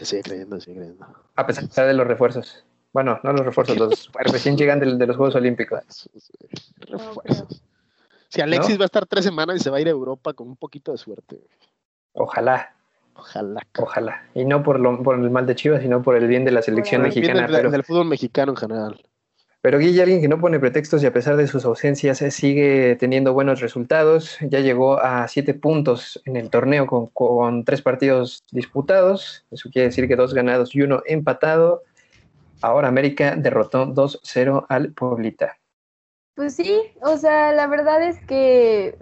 Se 0.00 0.06
sigue 0.06 0.22
creyendo, 0.22 0.56
se 0.58 0.64
sigue 0.64 0.76
creyendo. 0.78 1.06
a 1.36 1.46
pesar 1.46 1.86
de 1.86 1.92
los 1.92 2.06
refuerzos. 2.06 2.64
Bueno, 2.94 3.20
no 3.22 3.32
los 3.34 3.44
refuerzos, 3.44 3.76
los 3.76 4.10
recién 4.32 4.56
llegan 4.56 4.80
de 4.80 5.06
los 5.06 5.16
Juegos 5.16 5.34
Olímpicos. 5.34 6.08
Refuerzos. 6.88 7.62
Si 8.28 8.40
Alexis 8.40 8.78
va 8.78 8.84
a 8.84 8.86
estar 8.86 9.04
tres 9.06 9.24
semanas 9.26 9.56
y 9.56 9.58
se 9.60 9.68
va 9.68 9.76
a 9.76 9.80
ir 9.80 9.88
a 9.88 9.90
Europa 9.90 10.32
con 10.32 10.48
un 10.48 10.56
poquito 10.56 10.92
de 10.92 10.98
suerte. 10.98 11.38
Ojalá, 12.14 12.74
Ojalá. 13.14 13.60
ojalá. 13.78 14.24
Y 14.34 14.46
no 14.46 14.62
por, 14.62 14.80
lo, 14.80 15.02
por 15.02 15.16
el 15.16 15.28
mal 15.30 15.44
de 15.46 15.54
Chivas, 15.54 15.82
sino 15.82 16.02
por 16.02 16.16
el 16.16 16.26
bien 16.26 16.46
de 16.46 16.52
la 16.52 16.62
selección 16.62 17.02
Por 17.02 17.08
el 17.08 17.14
bien 17.14 17.24
mexicana. 17.26 17.46
del, 17.46 17.56
Pero, 17.56 17.70
del 17.70 17.84
fútbol 17.84 18.06
mexicano 18.06 18.52
en 18.52 18.56
general. 18.56 19.02
Pero 19.62 19.78
Guille, 19.78 20.02
alguien 20.02 20.22
que 20.22 20.28
no 20.28 20.40
pone 20.40 20.58
pretextos 20.58 21.02
y 21.02 21.06
a 21.06 21.12
pesar 21.12 21.36
de 21.36 21.46
sus 21.46 21.66
ausencias 21.66 22.22
eh, 22.22 22.30
sigue 22.30 22.96
teniendo 22.96 23.34
buenos 23.34 23.60
resultados. 23.60 24.38
Ya 24.40 24.60
llegó 24.60 24.98
a 24.98 25.28
siete 25.28 25.52
puntos 25.52 26.20
en 26.24 26.36
el 26.36 26.48
torneo 26.48 26.86
con, 26.86 27.64
tres 27.64 27.82
partidos 27.82 28.42
disputados. 28.52 29.44
Eso 29.50 29.68
quiere 29.70 29.88
decir 29.88 30.08
que 30.08 30.16
dos 30.16 30.32
ganados 30.32 30.74
y 30.74 30.80
uno 30.80 31.02
empatado. 31.04 31.82
Ahora 32.62 32.88
América 32.88 33.36
derrotó 33.36 33.86
2-0 33.86 34.64
al 34.68 34.92
Pueblita. 34.92 35.58
Pues 36.34 36.56
sí, 36.56 36.80
o 37.02 37.18
sea, 37.18 37.52
la 37.52 37.66
verdad 37.66 38.02
es 38.02 38.18
que 38.24 38.96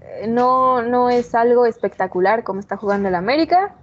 eh, 0.00 0.26
no, 0.28 0.82
no 0.82 1.08
es 1.08 1.36
algo 1.36 1.66
espectacular 1.66 2.42
como 2.42 2.58
está 2.58 2.76
jugando 2.76 3.08
el 3.08 3.14
América. 3.14 3.76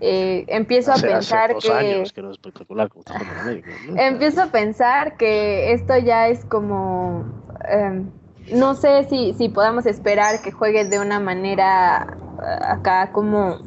Eh, 0.00 0.44
empiezo 0.48 0.92
a 0.92 0.94
hace 0.94 1.08
pensar 1.08 1.52
dos 1.52 1.64
que 1.64 1.72
años 1.72 2.12
que 2.12 2.22
no 2.22 2.30
es 2.30 2.38
espectacular 2.38 2.88
como 2.88 3.00
está 3.00 3.18
jugando 3.18 3.34
en 3.34 3.40
América, 3.40 3.70
¿no? 3.86 3.96
empiezo 4.00 4.42
a 4.42 4.46
pensar 4.46 5.16
que 5.18 5.72
esto 5.72 5.98
ya 5.98 6.28
es 6.28 6.44
como 6.46 7.26
em, 7.68 8.10
no 8.52 8.74
sé 8.74 9.04
si, 9.04 9.34
si 9.34 9.48
podamos 9.48 9.86
esperar 9.86 10.40
que 10.42 10.52
juegue 10.52 10.84
de 10.84 10.98
una 10.98 11.20
manera 11.20 12.16
eh, 12.42 12.58
acá 12.62 13.12
como 13.12 13.58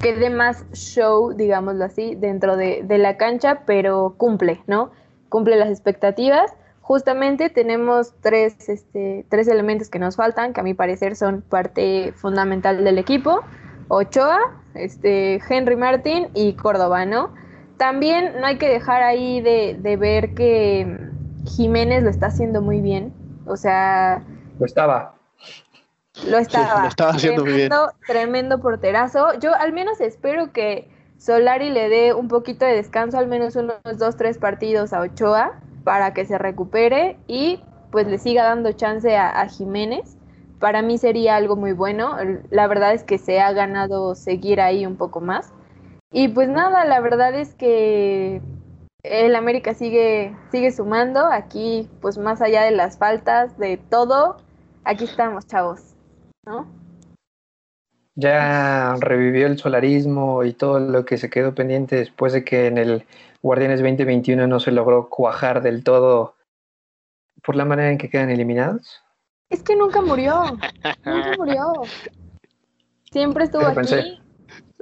que 0.00 0.14
dé 0.14 0.30
más 0.30 0.64
show, 0.72 1.32
digámoslo 1.32 1.84
así, 1.84 2.14
dentro 2.14 2.56
de, 2.56 2.82
de 2.84 2.98
la 2.98 3.16
cancha, 3.16 3.62
pero 3.66 4.14
cumple, 4.16 4.62
¿no? 4.66 4.90
Cumple 5.28 5.56
las 5.56 5.70
expectativas. 5.70 6.54
Justamente 6.80 7.50
tenemos 7.50 8.14
tres, 8.20 8.68
este, 8.68 9.26
tres 9.28 9.48
elementos 9.48 9.90
que 9.90 9.98
nos 9.98 10.16
faltan, 10.16 10.52
que 10.52 10.60
a 10.60 10.62
mi 10.62 10.72
parecer 10.72 11.16
son 11.16 11.42
parte 11.42 12.12
fundamental 12.16 12.84
del 12.84 12.98
equipo. 12.98 13.40
Ochoa, 13.88 14.38
este, 14.78 15.40
Henry 15.48 15.76
Martin 15.76 16.28
y 16.34 16.54
Córdoba, 16.54 17.04
¿no? 17.06 17.34
También 17.76 18.40
no 18.40 18.46
hay 18.46 18.58
que 18.58 18.68
dejar 18.68 19.02
ahí 19.02 19.40
de, 19.40 19.76
de 19.80 19.96
ver 19.96 20.34
que 20.34 20.98
Jiménez 21.46 22.02
lo 22.02 22.10
está 22.10 22.26
haciendo 22.26 22.60
muy 22.62 22.80
bien. 22.80 23.12
O 23.46 23.56
sea, 23.56 24.22
Lo 24.58 24.66
estaba. 24.66 25.14
lo 26.26 26.38
estaba. 26.38 26.82
lo 26.82 26.88
estaba 26.88 27.10
haciendo 27.12 27.44
muy 27.44 27.52
bien. 27.54 27.68
tremendo, 27.70 27.92
Tremendo 28.06 28.60
porterazo. 28.60 29.38
Yo 29.40 29.54
al 29.54 29.72
menos 29.72 30.00
espero 30.00 30.52
que 30.52 30.90
Solari 31.18 31.70
le 31.70 31.88
dé 31.88 32.14
un 32.14 32.28
poquito 32.28 32.64
de 32.66 32.74
descanso, 32.74 33.16
al 33.18 33.28
menos 33.28 33.56
unos 33.56 33.76
dos, 33.96 34.16
tres 34.16 34.38
partidos 34.38 34.92
a 34.92 35.00
Ochoa 35.00 35.60
para 35.84 36.12
que 36.12 36.26
se 36.26 36.36
recupere 36.36 37.16
y 37.28 37.62
pues 37.90 38.06
le 38.06 38.18
siga 38.18 38.44
dando 38.44 38.72
chance 38.72 39.16
a, 39.16 39.40
a 39.40 39.48
Jiménez. 39.48 40.17
Para 40.58 40.82
mí 40.82 40.98
sería 40.98 41.36
algo 41.36 41.56
muy 41.56 41.72
bueno. 41.72 42.16
La 42.50 42.66
verdad 42.66 42.94
es 42.94 43.04
que 43.04 43.18
se 43.18 43.40
ha 43.40 43.52
ganado 43.52 44.14
seguir 44.14 44.60
ahí 44.60 44.86
un 44.86 44.96
poco 44.96 45.20
más. 45.20 45.52
Y 46.12 46.28
pues 46.28 46.48
nada, 46.48 46.84
la 46.84 47.00
verdad 47.00 47.34
es 47.34 47.54
que 47.54 48.40
el 49.02 49.36
América 49.36 49.74
sigue, 49.74 50.34
sigue 50.50 50.72
sumando. 50.72 51.26
Aquí, 51.26 51.88
pues 52.00 52.18
más 52.18 52.40
allá 52.40 52.62
de 52.62 52.72
las 52.72 52.98
faltas, 52.98 53.56
de 53.58 53.76
todo, 53.76 54.38
aquí 54.84 55.04
estamos, 55.04 55.46
chavos. 55.46 55.94
Ya 58.14 58.96
revivió 59.00 59.46
el 59.46 59.58
solarismo 59.58 60.42
y 60.42 60.52
todo 60.52 60.80
lo 60.80 61.04
que 61.04 61.18
se 61.18 61.30
quedó 61.30 61.54
pendiente 61.54 61.96
después 61.96 62.32
de 62.32 62.44
que 62.44 62.66
en 62.66 62.78
el 62.78 63.06
Guardianes 63.42 63.80
2021 63.80 64.48
no 64.48 64.58
se 64.58 64.72
logró 64.72 65.08
cuajar 65.08 65.62
del 65.62 65.84
todo 65.84 66.34
por 67.44 67.54
la 67.54 67.64
manera 67.64 67.92
en 67.92 67.98
que 67.98 68.10
quedan 68.10 68.30
eliminados. 68.30 69.04
Es 69.50 69.62
que 69.62 69.76
nunca 69.76 70.00
murió. 70.02 70.42
Nunca 71.04 71.32
murió. 71.38 71.72
Siempre 73.10 73.44
estuvo 73.44 73.62
Pero 73.62 73.70
aquí. 73.80 73.90
pensé. 73.94 74.18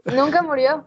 Nunca 0.04 0.42
murió. 0.42 0.86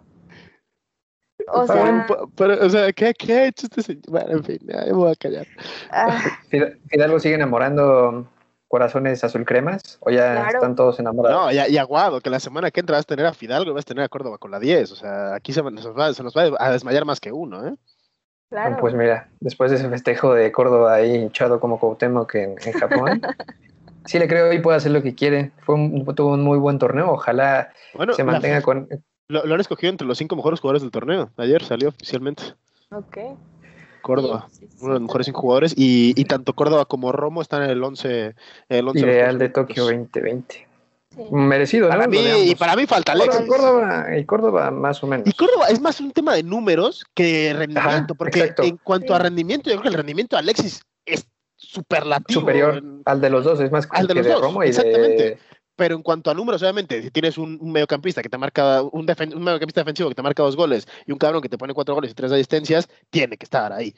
O 1.51 1.65
sea, 1.65 1.83
bien, 1.83 2.03
Pero, 2.07 2.29
pero, 2.35 2.65
o 2.65 2.69
sea, 2.69 2.91
¿qué, 2.91 3.13
qué 3.13 3.33
ha 3.33 3.45
hecho 3.47 3.65
este 3.67 3.81
señor? 3.81 4.03
Bueno, 4.09 4.31
en 4.33 4.43
fin, 4.43 4.59
ya 4.61 4.85
me 4.85 4.91
voy 4.91 5.11
a 5.11 5.15
callar. 5.15 5.47
ah, 5.89 6.21
Fid- 6.51 6.77
¿Fidalgo 6.89 7.19
sigue 7.19 7.35
enamorando 7.35 8.27
corazones 8.67 9.23
azul 9.23 9.45
cremas? 9.45 9.97
¿O 10.01 10.11
ya 10.11 10.33
Claro. 10.33 10.49
están 10.57 10.75
todos 10.75 10.99
enamorados? 10.99 11.45
No, 11.45 11.51
y, 11.51 11.73
y 11.73 11.77
aguado, 11.77 12.19
que 12.21 12.29
la 12.29 12.39
semana 12.41 12.69
que 12.71 12.81
entra 12.81 12.97
vas 12.97 13.05
a 13.05 13.07
tener 13.07 13.25
a 13.25 13.33
Fidalgo 13.33 13.71
y 13.71 13.73
vas 13.73 13.85
a 13.85 13.87
tener 13.87 14.03
a 14.03 14.09
Córdoba 14.09 14.37
con 14.37 14.51
la 14.51 14.59
10. 14.59 14.91
O 14.91 14.95
sea, 14.97 15.33
aquí 15.35 15.53
se, 15.53 15.63
nos 15.63 15.87
va, 15.97 16.13
se 16.13 16.23
nos 16.23 16.35
va 16.35 16.51
a 16.59 16.71
desmayar 16.71 17.05
más 17.05 17.19
que 17.21 17.31
uno, 17.31 17.65
¿eh? 17.67 17.75
claro. 18.49 18.77
Pues 18.79 18.93
mira, 18.93 19.29
después 19.39 19.71
de 19.71 19.77
ese 19.77 19.89
festejo 19.89 20.33
de 20.33 20.51
Córdoba 20.51 20.95
ahí 20.95 21.15
hinchado 21.15 21.59
como 21.59 21.79
Cuauhtémoc 21.79 22.35
en, 22.35 22.55
en 22.63 22.73
Japón, 22.73 23.21
sí 24.09 24.17
le 24.19 24.27
creo 24.27 24.51
y 24.51 24.59
puede 24.59 24.77
hacer 24.77 24.91
lo 24.91 25.03
que 25.03 25.13
quiere. 25.13 25.51
Fue 25.61 25.75
un- 25.75 26.03
tuvo 26.15 26.33
un 26.33 26.41
muy 26.41 26.57
buen 26.57 26.79
torneo. 26.79 27.11
Ojalá 27.11 27.71
Bueno, 27.93 28.13
se 28.13 28.23
la- 28.23 28.31
mantenga 28.31 28.61
con... 28.61 28.87
lo, 29.27 29.45
lo 29.45 29.53
han 29.53 29.61
escogido 29.61 29.91
entre 29.91 30.07
los 30.07 30.17
cinco 30.17 30.35
mejores 30.35 30.59
jugadores 30.59 30.81
del 30.81 30.91
torneo. 30.91 31.29
Ayer 31.37 31.63
salió 31.63 31.89
oficialmente 31.89 32.43
Ok. 32.91 33.17
Córdoba. 34.01 34.47
Sí, 34.51 34.61
sí, 34.61 34.67
sí. 34.71 34.77
Uno 34.81 34.93
de 34.93 34.99
los 34.99 35.07
mejores 35.07 35.25
cinco 35.25 35.41
jugadores. 35.41 35.73
Y, 35.77 36.13
y 36.19 36.25
tanto 36.25 36.53
Córdoba 36.53 36.85
como 36.85 37.11
Romo 37.11 37.41
están 37.41 37.63
en 37.63 37.69
el 37.69 37.83
11. 37.83 38.33
El 38.69 38.87
11 38.87 38.99
Ideal 38.99 39.37
de 39.37 39.49
Tokio 39.49 39.85
olímpicos. 39.85 40.23
2020. 40.23 40.67
Sí. 41.15 41.23
Merecido, 41.31 41.89
y 42.43 42.55
para 42.55 42.75
mí 42.75 42.85
falta 42.85 43.11
Alexis. 43.13 43.45
Córdoba, 43.47 44.05
y 44.17 44.25
Córdoba 44.25 44.71
más 44.71 45.03
o 45.03 45.07
menos. 45.07 45.27
Y 45.27 45.33
Córdoba 45.33 45.65
es 45.69 45.81
más 45.81 45.99
un 45.99 46.11
tema 46.11 46.33
de 46.35 46.43
números 46.43 47.03
que 47.15 47.51
rendimiento, 47.53 48.13
Ajá, 48.13 48.13
porque 48.17 48.39
exacto. 48.41 48.63
en 48.63 48.77
cuanto 48.77 49.13
a 49.15 49.19
rendimiento, 49.19 49.69
yo 49.69 49.73
creo 49.77 49.81
que 49.83 49.87
el 49.89 49.93
rendimiento 49.95 50.35
de 50.35 50.41
Alexis 50.41 50.81
superlativo. 51.69 52.39
superior 52.41 52.77
en- 52.77 53.01
al 53.05 53.21
de 53.21 53.29
los 53.29 53.43
dos, 53.45 53.59
es 53.59 53.71
más 53.71 53.87
Al 53.91 54.07
de 54.07 54.13
que 54.13 54.19
los 54.19 54.25
de 54.27 54.33
dos, 54.33 54.41
Romo 54.41 54.63
y 54.63 54.67
exactamente. 54.69 55.23
de... 55.23 55.37
Pero 55.75 55.95
en 55.95 56.01
cuanto 56.01 56.29
a 56.29 56.33
números, 56.33 56.61
obviamente, 56.61 57.01
si 57.01 57.09
tienes 57.09 57.37
un, 57.37 57.57
un 57.61 57.71
mediocampista 57.71 58.21
que 58.21 58.27
te 58.27 58.37
marca, 58.37 58.81
un, 58.81 59.07
defen- 59.07 59.33
un 59.33 59.43
mediocampista 59.43 59.81
defensivo 59.81 60.09
que 60.09 60.15
te 60.15 60.21
marca 60.21 60.43
dos 60.43 60.55
goles 60.57 60.87
y 61.05 61.11
un 61.13 61.17
cabrón 61.17 61.41
que 61.41 61.47
te 61.47 61.57
pone 61.57 61.73
cuatro 61.73 61.95
goles 61.95 62.11
y 62.11 62.13
tres 62.15 62.31
asistencias, 62.31 62.89
tiene 63.09 63.37
que 63.37 63.45
estar 63.45 63.71
ahí. 63.71 63.93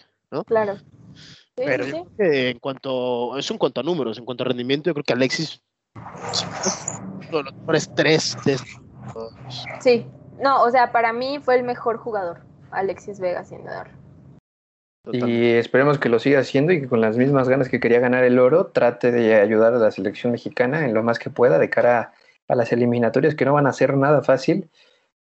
Claro. 0.46 0.78
Sí, 0.78 1.64
Pero 1.66 1.86
sí, 1.86 2.04
en 2.20 2.60
cuanto, 2.60 3.38
eso 3.38 3.54
en 3.54 3.58
cuanto 3.58 3.82
a 3.82 3.84
números, 3.84 4.18
en 4.18 4.26
cuanto 4.26 4.44
a 4.44 4.48
rendimiento, 4.48 4.90
yo 4.90 4.94
creo 4.94 5.04
que 5.04 5.14
Alexis 5.14 5.62
uno 7.30 7.38
de 7.40 7.44
los 7.44 7.54
mejores 7.62 7.92
tres 7.96 8.38
de 8.46 8.54
estos. 8.54 8.82
Sí. 9.82 10.06
No, 10.42 10.64
o 10.64 10.70
sea, 10.72 10.92
para 10.92 11.14
mí 11.14 11.40
fue 11.44 11.56
el 11.56 11.64
mejor 11.64 11.98
jugador, 11.98 12.42
Alexis 12.72 13.20
Vega, 13.20 13.44
sin 13.44 13.64
Y 15.12 15.54
esperemos 15.54 15.98
que 15.98 16.10
lo 16.10 16.20
siga 16.20 16.40
haciendo 16.40 16.74
y 16.74 16.82
que 16.82 16.88
con 16.88 17.02
las 17.02 17.18
mismas 17.18 17.50
ganas 17.50 17.70
que 17.70 17.80
quería 17.80 18.00
ganar 18.00 18.24
el 18.24 18.38
oro, 18.38 18.68
trate 18.68 19.12
de 19.12 19.36
ayudar 19.36 19.74
a 19.74 19.80
la 19.80 19.92
selección 19.92 20.32
mexicana 20.32 20.86
en 20.86 20.94
lo 20.94 21.02
más 21.02 21.18
que 21.18 21.32
pueda 21.32 21.58
de 21.58 21.70
cara 21.70 22.14
a 22.48 22.56
las 22.56 22.72
eliminatorias 22.72 23.34
que 23.34 23.46
no 23.46 23.54
van 23.54 23.66
a 23.66 23.74
ser 23.74 23.98
nada 23.98 24.22
fácil 24.22 24.70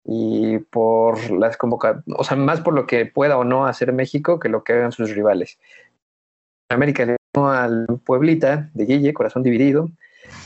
y 0.03 0.59
por 0.59 1.30
las 1.30 1.57
convocatorias, 1.57 2.05
o 2.17 2.23
sea, 2.23 2.38
más 2.38 2.61
por 2.61 2.73
lo 2.73 2.88
que 2.88 3.05
pueda 3.05 3.38
o 3.38 3.43
no 3.43 3.67
hacer 3.67 3.93
México 3.93 4.39
que 4.39 4.49
lo 4.49 4.63
que 4.63 4.73
hagan 4.73 4.91
sus 4.91 5.13
rivales. 5.13 5.59
América 6.69 7.05
le 7.05 7.17
ganó 7.34 7.51
al 7.51 7.86
Pueblita 8.03 8.69
de 8.73 8.86
Guille, 8.86 9.13
corazón 9.13 9.43
dividido, 9.43 9.89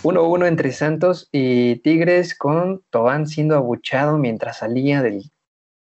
1-1 0.03 0.47
entre 0.47 0.71
Santos 0.71 1.29
y 1.31 1.77
Tigres 1.77 2.35
con 2.35 2.81
Tobán 2.89 3.27
siendo 3.27 3.55
abuchado 3.55 4.17
mientras 4.17 4.57
salía 4.57 5.01
del, 5.01 5.31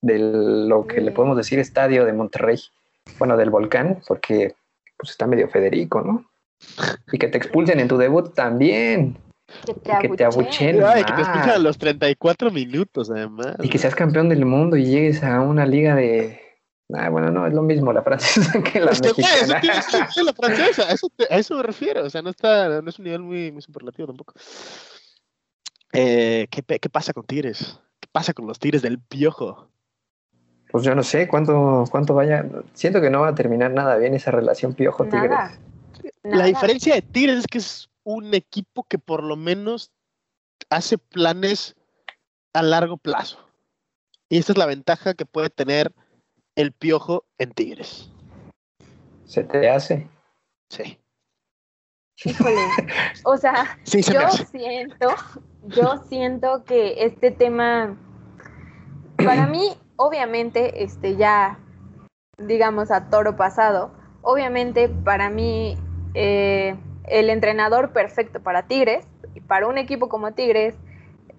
del 0.03 0.69
lo 0.69 0.87
que 0.87 1.01
le 1.01 1.13
podemos 1.13 1.37
decir 1.37 1.59
estadio 1.59 2.05
de 2.05 2.13
Monterrey. 2.13 2.59
Bueno, 3.19 3.37
del 3.37 3.51
volcán, 3.51 4.01
porque 4.07 4.55
pues 4.97 5.11
está 5.11 5.27
medio 5.27 5.49
Federico, 5.49 6.01
¿no? 6.03 6.25
Y 7.13 7.19
que 7.19 7.29
te 7.29 7.39
expulsen 7.39 7.79
en 7.81 7.89
tu 7.89 7.97
debut 7.97 8.35
también. 8.35 9.17
Que 9.65 9.75
te 9.75 9.93
Y 9.95 9.99
que 10.03 10.09
te. 10.09 10.25
Ay, 10.87 11.05
que 11.05 11.13
te 11.15 11.23
escuchan 11.23 11.51
a 11.51 11.59
los 11.59 11.79
34 11.79 12.51
minutos, 12.51 13.11
además. 13.11 13.57
Y 13.63 13.69
que 13.69 13.79
seas 13.79 13.95
campeón 13.95 14.29
del 14.29 14.45
mundo 14.45 14.77
y 14.77 14.85
llegues 14.85 15.23
a 15.23 15.41
una 15.41 15.65
liga 15.67 15.95
de. 15.95 16.41
Ah, 16.93 17.11
bueno, 17.11 17.31
no, 17.31 17.47
es 17.47 17.53
lo 17.53 17.63
mismo 17.63 17.93
la 17.93 18.03
francesa 18.03 18.63
que 18.73 18.81
la 18.81 18.91
Es 18.93 19.01
que, 19.03 19.13
güey, 19.13 19.79
eso 19.79 19.99
tiene 20.13 20.27
la 20.27 20.33
francesa, 20.33 20.83
a 20.85 20.93
eso, 20.93 21.09
te- 21.15 21.33
a 21.33 21.37
eso 21.39 21.55
me 21.57 21.63
refiero, 21.63 22.03
o 22.05 22.09
sea, 22.11 22.23
no, 22.23 22.31
está, 22.31 22.81
no 22.81 22.89
es 22.89 22.99
un 22.99 23.05
nivel 23.05 23.21
muy, 23.21 23.53
muy 23.53 23.61
superlativo 23.63 24.07
tampoco. 24.07 24.33
Eh, 25.93 26.47
¿qué, 26.51 26.63
¿Qué 26.63 26.89
pasa 26.89 27.13
con 27.13 27.25
Tigres? 27.25 27.79
¿Qué 28.01 28.09
pasa 28.11 28.33
con 28.33 28.47
los 28.47 28.59
Tigres 28.59 28.83
del 28.83 28.99
Piojo? 28.99 29.69
Pues 30.71 30.85
yo 30.85 30.95
no 30.95 31.03
sé 31.03 31.29
cuánto, 31.29 31.85
cuánto 31.91 32.15
vaya. 32.15 32.45
Siento 32.75 33.01
que 33.01 33.11
no 33.11 33.21
va 33.21 33.29
a 33.29 33.35
terminar 33.35 33.71
nada 33.71 33.97
bien 33.97 34.15
esa 34.15 34.31
relación 34.31 34.75
Piojo-Tigres. 34.75 35.59
La 36.23 36.45
diferencia 36.45 36.95
de 36.95 37.03
Tigres 37.03 37.39
es 37.39 37.47
que 37.47 37.59
es 37.59 37.91
un 38.05 38.35
equipo 38.35 38.85
que 38.85 38.99
por 38.99 39.23
lo 39.23 39.37
menos 39.37 39.93
hace 40.71 40.99
planes 40.99 41.75
a 42.53 42.63
largo 42.63 42.97
plazo. 42.97 43.39
Y 44.29 44.39
esta 44.39 44.53
es 44.53 44.59
la 44.59 44.67
ventaja 44.67 45.15
que 45.15 45.25
puede 45.25 45.49
tener 45.49 45.93
el 46.55 46.73
Piojo 46.73 47.25
en 47.39 47.53
Tigres. 47.53 48.11
Se 49.25 49.45
te 49.45 49.71
hace. 49.71 50.07
Sí. 50.69 50.99
Híjole. 52.25 52.61
O 53.25 53.37
sea, 53.37 53.79
Sí, 53.85 54.03
se 54.03 54.13
me 54.13 54.21
yo 54.21 54.31
siento, 54.31 55.09
yo 55.65 56.05
siento 56.09 56.65
que 56.65 57.05
este 57.05 57.31
tema, 57.31 57.97
para 59.17 59.47
mí, 59.47 59.77
obviamente, 59.99 60.83
este 60.83 61.17
ya, 61.17 61.59
digamos, 62.39 62.91
a 62.91 63.11
toro 63.11 63.37
pasado, 63.37 63.91
obviamente 64.23 64.89
para 64.89 65.29
mí 65.29 65.77
eh, 66.15 66.77
el 67.05 67.29
entrenador 67.29 67.93
perfecto 67.93 68.41
para 68.41 68.67
Tigres, 68.67 69.07
para 69.47 69.67
un 69.67 69.77
equipo 69.77 70.09
como 70.09 70.33
Tigres, 70.33 70.75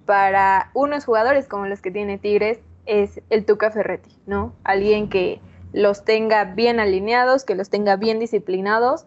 para 0.05 0.71
unos 0.73 1.05
jugadores 1.05 1.47
como 1.47 1.65
los 1.65 1.81
que 1.81 1.91
tiene 1.91 2.17
Tigres, 2.17 2.59
es 2.85 3.21
el 3.29 3.45
Tuca 3.45 3.71
Ferretti, 3.71 4.17
¿no? 4.25 4.53
Alguien 4.63 5.09
que 5.09 5.41
los 5.71 6.03
tenga 6.03 6.43
bien 6.45 6.79
alineados, 6.79 7.45
que 7.45 7.55
los 7.55 7.69
tenga 7.69 7.95
bien 7.95 8.19
disciplinados. 8.19 9.05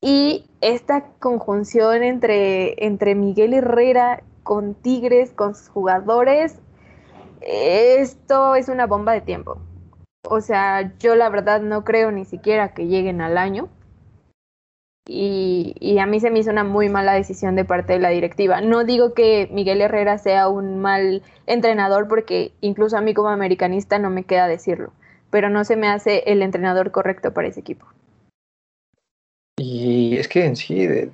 Y 0.00 0.46
esta 0.60 1.04
conjunción 1.18 2.02
entre, 2.02 2.86
entre 2.86 3.14
Miguel 3.14 3.54
Herrera 3.54 4.22
con 4.42 4.74
Tigres, 4.74 5.32
con 5.32 5.54
sus 5.54 5.68
jugadores, 5.68 6.60
esto 7.40 8.54
es 8.54 8.68
una 8.68 8.86
bomba 8.86 9.12
de 9.12 9.20
tiempo. 9.20 9.58
O 10.28 10.40
sea, 10.40 10.92
yo 10.98 11.14
la 11.14 11.28
verdad 11.28 11.60
no 11.60 11.84
creo 11.84 12.10
ni 12.10 12.24
siquiera 12.24 12.74
que 12.74 12.86
lleguen 12.86 13.20
al 13.20 13.38
año. 13.38 13.68
Y, 15.08 15.98
a 16.00 16.06
mí 16.06 16.18
se 16.18 16.30
me 16.30 16.40
hizo 16.40 16.50
una 16.50 16.64
muy 16.64 16.88
mala 16.88 17.14
decisión 17.14 17.54
de 17.54 17.64
parte 17.64 17.92
de 17.92 18.00
la 18.00 18.08
directiva. 18.10 18.60
No 18.60 18.84
digo 18.84 19.14
que 19.14 19.48
Miguel 19.52 19.80
Herrera 19.80 20.18
sea 20.18 20.48
un 20.48 20.80
mal 20.80 21.22
entrenador 21.46 22.08
porque 22.08 22.52
incluso 22.60 22.96
a 22.96 23.00
mí 23.00 23.14
como 23.14 23.28
americanista 23.28 24.00
no 24.00 24.10
me 24.10 24.24
queda 24.24 24.48
decirlo, 24.48 24.92
pero 25.30 25.48
no 25.48 25.64
se 25.64 25.76
me 25.76 25.88
hace 25.88 26.24
el 26.26 26.42
entrenador 26.42 26.90
correcto 26.90 27.32
para 27.32 27.46
ese 27.46 27.60
equipo. 27.60 27.86
Y 29.58 30.16
es 30.16 30.26
que 30.26 30.44
en 30.44 30.56
sí, 30.56 30.86
de, 30.86 31.12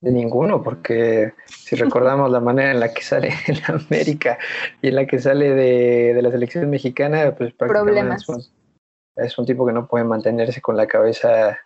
de 0.00 0.12
ninguno, 0.12 0.62
porque 0.62 1.34
si 1.46 1.76
recordamos 1.76 2.30
la 2.30 2.40
manera 2.40 2.70
en 2.70 2.80
la 2.80 2.92
que 2.92 3.02
sale 3.02 3.30
en 3.46 3.56
América 3.66 4.38
y 4.80 4.88
en 4.88 4.94
la 4.96 5.06
que 5.06 5.18
sale 5.18 5.50
de, 5.54 6.14
de 6.14 6.22
la 6.22 6.30
selección 6.30 6.68
mexicana, 6.70 7.34
pues 7.36 7.52
prácticamente 7.52 8.00
Problemas. 8.00 8.22
es 8.22 8.28
un, 8.28 8.44
es 9.24 9.38
un 9.38 9.46
tipo 9.46 9.66
que 9.66 9.72
no 9.72 9.86
puede 9.86 10.04
mantenerse 10.04 10.60
con 10.60 10.76
la 10.76 10.86
cabeza 10.86 11.58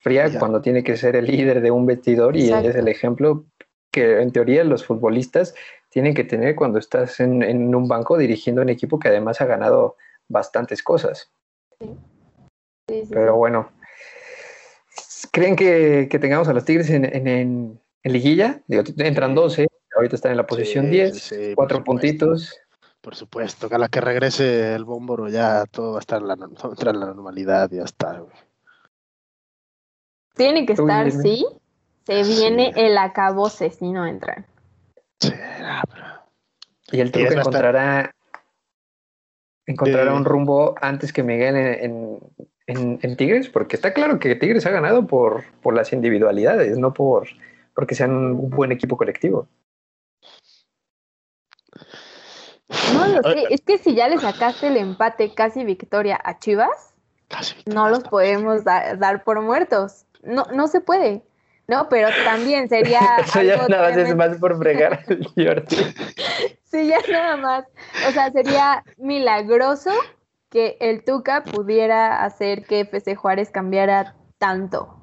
fría 0.00 0.36
cuando 0.38 0.60
tiene 0.60 0.82
que 0.82 0.96
ser 0.96 1.14
el 1.16 1.26
líder 1.26 1.60
de 1.60 1.70
un 1.70 1.86
vestidor 1.86 2.36
y 2.36 2.40
él 2.48 2.54
es 2.54 2.64
Exacto. 2.64 2.78
el 2.80 2.88
ejemplo 2.88 3.44
que 3.92 4.20
en 4.22 4.32
teoría 4.32 4.64
los 4.64 4.84
futbolistas 4.86 5.54
tienen 5.90 6.14
que 6.14 6.24
tener 6.24 6.56
cuando 6.56 6.78
estás 6.78 7.20
en, 7.20 7.42
en 7.42 7.74
un 7.74 7.86
banco 7.86 8.16
dirigiendo 8.16 8.62
un 8.62 8.70
equipo 8.70 8.98
que 8.98 9.08
además 9.08 9.40
ha 9.42 9.44
ganado 9.46 9.96
bastantes 10.28 10.82
cosas. 10.82 11.30
Sí, 11.78 13.04
sí, 13.04 13.08
Pero 13.10 13.36
bueno, 13.36 13.70
¿creen 15.30 15.54
que, 15.56 16.08
que 16.10 16.18
tengamos 16.18 16.48
a 16.48 16.52
los 16.54 16.64
Tigres 16.64 16.88
en, 16.90 17.04
en- 17.04 17.28
en- 17.28 17.80
en 18.02 18.12
liguilla? 18.12 18.60
Digo, 18.66 18.82
entran 18.98 19.34
12, 19.34 19.66
ahorita 19.96 20.16
están 20.16 20.32
en 20.32 20.36
la 20.38 20.46
posición 20.46 20.86
Sí, 20.86 20.90
10, 20.90 21.18
sí, 21.22 21.52
cuatro 21.54 21.82
puntitos. 21.84 22.54
Por 23.00 23.16
supuesto, 23.16 23.68
que 23.68 23.74
a 23.74 23.78
la 23.78 23.88
que 23.88 24.00
regrese 24.00 24.74
el 24.74 24.84
bómboro 24.84 25.28
ya 25.28 25.64
todo 25.66 25.92
va 25.92 25.98
a 25.98 26.00
estar 26.00 26.20
en 26.22 26.28
la, 26.28 26.34
entra 26.34 26.90
en 26.92 27.00
la 27.00 27.06
normalidad, 27.06 27.68
ya 27.70 27.82
está. 27.82 28.18
güey. 28.20 28.32
Tiene 30.34 30.64
que 30.66 30.74
estar, 30.74 31.10
sí. 31.10 31.44
Se 32.06 32.24
Sí. 32.24 32.40
viene 32.40 32.72
el 32.76 32.96
acabose 32.98 33.70
si 33.70 33.90
no 33.90 34.06
entran. 34.06 34.46
Sí, 35.20 35.30
pero- 35.32 36.22
Y 36.92 37.00
el 37.00 37.08
estar- 37.12 37.32
encontrará, 37.38 38.14
encontrará 39.66 40.10
De- 40.12 40.16
un 40.16 40.24
rumbo 40.24 40.74
antes 40.80 41.12
que 41.12 41.22
Miguel 41.22 41.56
en, 41.56 41.84
en- 41.84 42.18
en- 42.66 42.98
en 43.02 43.16
Tigres, 43.16 43.48
porque 43.48 43.76
está 43.76 43.92
claro 43.92 44.18
que 44.18 44.34
Tigres 44.36 44.66
ha 44.66 44.70
ganado 44.70 45.06
por, 45.06 45.44
por 45.62 45.74
las 45.74 45.92
individualidades, 45.92 46.78
no 46.78 46.92
por 46.92 47.28
porque 47.74 47.94
sean 47.94 48.10
un 48.12 48.50
buen 48.50 48.72
equipo 48.72 48.96
colectivo. 48.96 49.48
No 52.94 53.06
lo 53.06 53.22
sé, 53.22 53.46
es 53.50 53.60
que 53.60 53.78
si 53.78 53.94
ya 53.94 54.08
le 54.08 54.18
sacaste 54.18 54.68
el 54.68 54.76
empate 54.76 55.34
casi 55.34 55.64
victoria 55.64 56.18
a 56.22 56.38
Chivas, 56.38 56.94
casi 57.28 57.56
no 57.66 57.88
los 57.88 58.02
podemos 58.04 58.64
da- 58.64 58.94
dar 58.96 59.24
por 59.24 59.40
muertos. 59.42 60.04
No, 60.22 60.44
no 60.54 60.68
se 60.68 60.80
puede. 60.80 61.22
No, 61.68 61.88
pero 61.88 62.08
también 62.24 62.68
sería 62.68 63.16
Eso 63.18 63.42
ya 63.42 63.54
algo 63.54 63.68
nada 63.68 63.88
más 63.90 63.96
es 63.98 64.16
más 64.16 64.36
por 64.38 64.56
fregar 64.58 65.04
al 65.08 65.26
Jordi. 65.36 65.76
Sí, 66.64 66.86
ya 66.88 66.98
nada 67.10 67.36
más. 67.36 67.64
O 68.08 68.12
sea, 68.12 68.30
sería 68.32 68.84
milagroso 68.96 69.90
que 70.48 70.76
el 70.80 71.04
Tuca 71.04 71.42
pudiera 71.44 72.24
hacer 72.24 72.64
que 72.64 72.80
FC 72.80 73.14
Juárez 73.16 73.50
cambiara 73.50 74.16
tanto. 74.38 75.01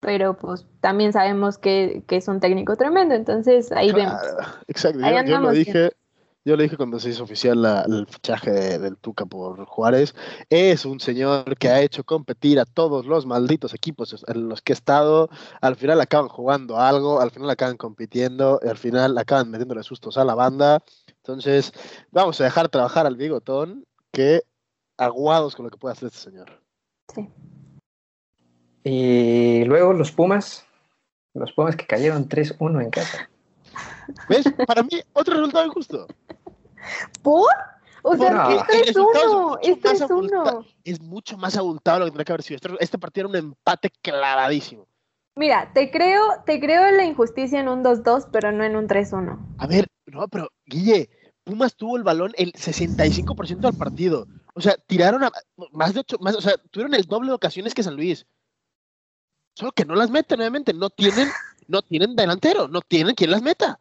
Pero 0.00 0.36
pues 0.36 0.66
también 0.80 1.12
sabemos 1.12 1.58
que, 1.58 2.02
que 2.06 2.16
es 2.16 2.26
un 2.28 2.40
técnico 2.40 2.76
tremendo, 2.76 3.14
entonces 3.14 3.70
ahí 3.72 3.92
vemos. 3.92 4.20
Exacto, 4.66 5.04
Ahí 5.04 5.14
yo, 5.14 5.22
yo 5.24 5.40
lo 5.40 5.50
dije, 5.50 5.90
yo 6.42 6.56
lo 6.56 6.62
dije 6.62 6.78
cuando 6.78 6.98
se 6.98 7.10
hizo 7.10 7.22
oficial 7.22 7.60
la- 7.60 7.82
el 7.82 8.06
fichaje 8.06 8.50
de- 8.50 8.78
del 8.78 8.96
Tuca 8.96 9.26
por 9.26 9.62
Juárez. 9.66 10.14
Es 10.48 10.86
un 10.86 11.00
señor 11.00 11.54
que 11.58 11.68
ha 11.68 11.82
hecho 11.82 12.02
competir 12.02 12.58
a 12.60 12.64
todos 12.64 13.04
los 13.04 13.26
malditos 13.26 13.74
equipos 13.74 14.24
en 14.26 14.48
los 14.48 14.62
que 14.62 14.72
ha 14.72 14.74
estado. 14.74 15.28
Al 15.60 15.76
final 15.76 16.00
acaban 16.00 16.28
jugando 16.28 16.78
algo, 16.78 17.20
al 17.20 17.30
final 17.30 17.50
acaban 17.50 17.76
compitiendo, 17.76 18.58
y 18.64 18.68
al 18.68 18.78
final 18.78 19.18
acaban 19.18 19.50
metiéndole 19.50 19.82
sustos 19.82 20.16
a 20.16 20.24
la 20.24 20.34
banda. 20.34 20.82
Entonces, 21.18 21.74
vamos 22.10 22.40
a 22.40 22.44
dejar 22.44 22.70
trabajar 22.70 23.06
al 23.06 23.16
bigotón, 23.16 23.84
que 24.12 24.42
aguados 24.96 25.54
con 25.54 25.66
lo 25.66 25.70
que 25.70 25.76
puede 25.76 25.92
hacer 25.92 26.06
este 26.06 26.20
señor. 26.20 26.62
Sí. 27.14 27.28
Y 28.84 29.64
luego 29.64 29.92
los 29.92 30.12
Pumas, 30.12 30.64
los 31.34 31.52
Pumas 31.52 31.76
que 31.76 31.86
cayeron 31.86 32.28
3-1 32.28 32.82
en 32.82 32.90
casa. 32.90 33.28
¿Ves? 34.28 34.44
Para 34.66 34.82
mí, 34.82 35.00
otro 35.12 35.34
resultado 35.34 35.66
injusto. 35.66 36.06
¿Por? 37.22 37.50
O 38.02 38.16
sea, 38.16 38.30
No. 38.30 38.50
es 38.50 38.62
El 38.72 38.86
resultado 38.86 39.58
3-1, 39.58 39.58
es 39.62 39.68
es 39.70 40.02
3-1. 40.02 40.66
Es 40.84 41.00
mucho 41.00 41.36
más 41.36 41.56
abultado 41.56 42.00
lo 42.00 42.04
que 42.06 42.10
tendría 42.10 42.24
que 42.24 42.32
haber 42.32 42.42
sido. 42.42 42.56
Este, 42.56 42.70
este 42.80 42.98
partido 42.98 43.28
era 43.28 43.38
un 43.38 43.46
empate 43.48 43.90
clavadísimo. 44.02 44.86
Mira, 45.36 45.70
te 45.72 45.90
creo, 45.90 46.22
te 46.44 46.58
creo 46.58 46.86
en 46.86 46.96
la 46.96 47.04
injusticia 47.04 47.60
en 47.60 47.68
un 47.68 47.84
2-2, 47.84 48.28
pero 48.32 48.50
no 48.52 48.64
en 48.64 48.76
un 48.76 48.88
3-1. 48.88 49.38
A 49.58 49.66
ver, 49.66 49.86
no, 50.06 50.26
pero 50.28 50.50
Guille, 50.66 51.08
Pumas 51.44 51.76
tuvo 51.76 51.96
el 51.96 52.02
balón 52.02 52.32
el 52.36 52.52
65% 52.52 53.60
del 53.60 53.74
partido. 53.74 54.26
O 54.54 54.60
sea, 54.60 54.76
tiraron 54.86 55.22
a 55.24 55.30
más 55.72 55.94
de 55.94 56.00
ocho, 56.00 56.16
más, 56.20 56.34
o 56.34 56.40
sea, 56.40 56.54
tuvieron 56.70 56.94
el 56.94 57.04
doble 57.04 57.28
de 57.28 57.34
ocasiones 57.34 57.74
que 57.74 57.82
San 57.82 57.96
Luis. 57.96 58.26
Solo 59.54 59.72
que 59.72 59.84
no 59.84 59.94
las 59.94 60.10
meten, 60.10 60.38
nuevamente. 60.38 60.72
No 60.72 60.90
tienen, 60.90 61.28
no 61.68 61.82
tienen 61.82 62.16
delantero, 62.16 62.68
no 62.68 62.80
tienen 62.80 63.14
quien 63.14 63.30
las 63.30 63.42
meta. 63.42 63.78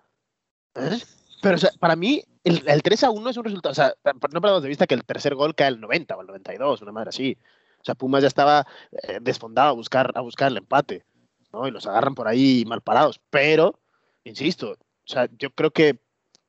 Pero, 1.42 1.58
para 1.80 1.96
mí, 1.96 2.24
el, 2.44 2.68
el 2.68 2.82
3 2.82 3.04
a 3.06 3.12
1 3.12 3.30
es 3.30 3.38
un 3.38 3.44
resultado. 3.44 3.72
O 3.72 3.76
sea, 3.76 3.94
no 4.04 4.42
perdamos 4.42 4.64
de 4.64 4.70
vista 4.70 4.88
que 4.88 4.96
el 4.96 5.06
tercer 5.06 5.36
gol 5.36 5.56
cae 5.56 5.68
al 5.68 5.80
90 5.80 6.16
o 6.16 6.22
al 6.22 6.28
92, 6.28 6.82
una 6.82 6.92
madre 6.92 7.10
así. 7.10 7.38
O 7.82 7.86
sea, 7.86 7.96
Pumas 7.96 8.22
ya 8.22 8.28
estaba 8.28 8.68
eh, 8.92 9.20
desfondado 9.22 9.70
a 9.70 9.74
buscar, 9.74 10.12
a 10.16 10.22
buscar 10.22 10.52
el 10.52 10.58
empate. 10.58 11.06
¿no? 11.54 11.68
Y 11.68 11.72
los 11.72 11.88
agarran 11.88 12.16
por 12.16 12.28
ahí 12.28 12.66
mal 12.68 12.82
parados. 12.82 13.22
Pero, 13.30 13.80
insisto, 14.24 14.72
o 14.72 14.78
sea, 15.06 15.30
yo 15.38 15.52
creo 15.52 15.72
que 15.72 16.00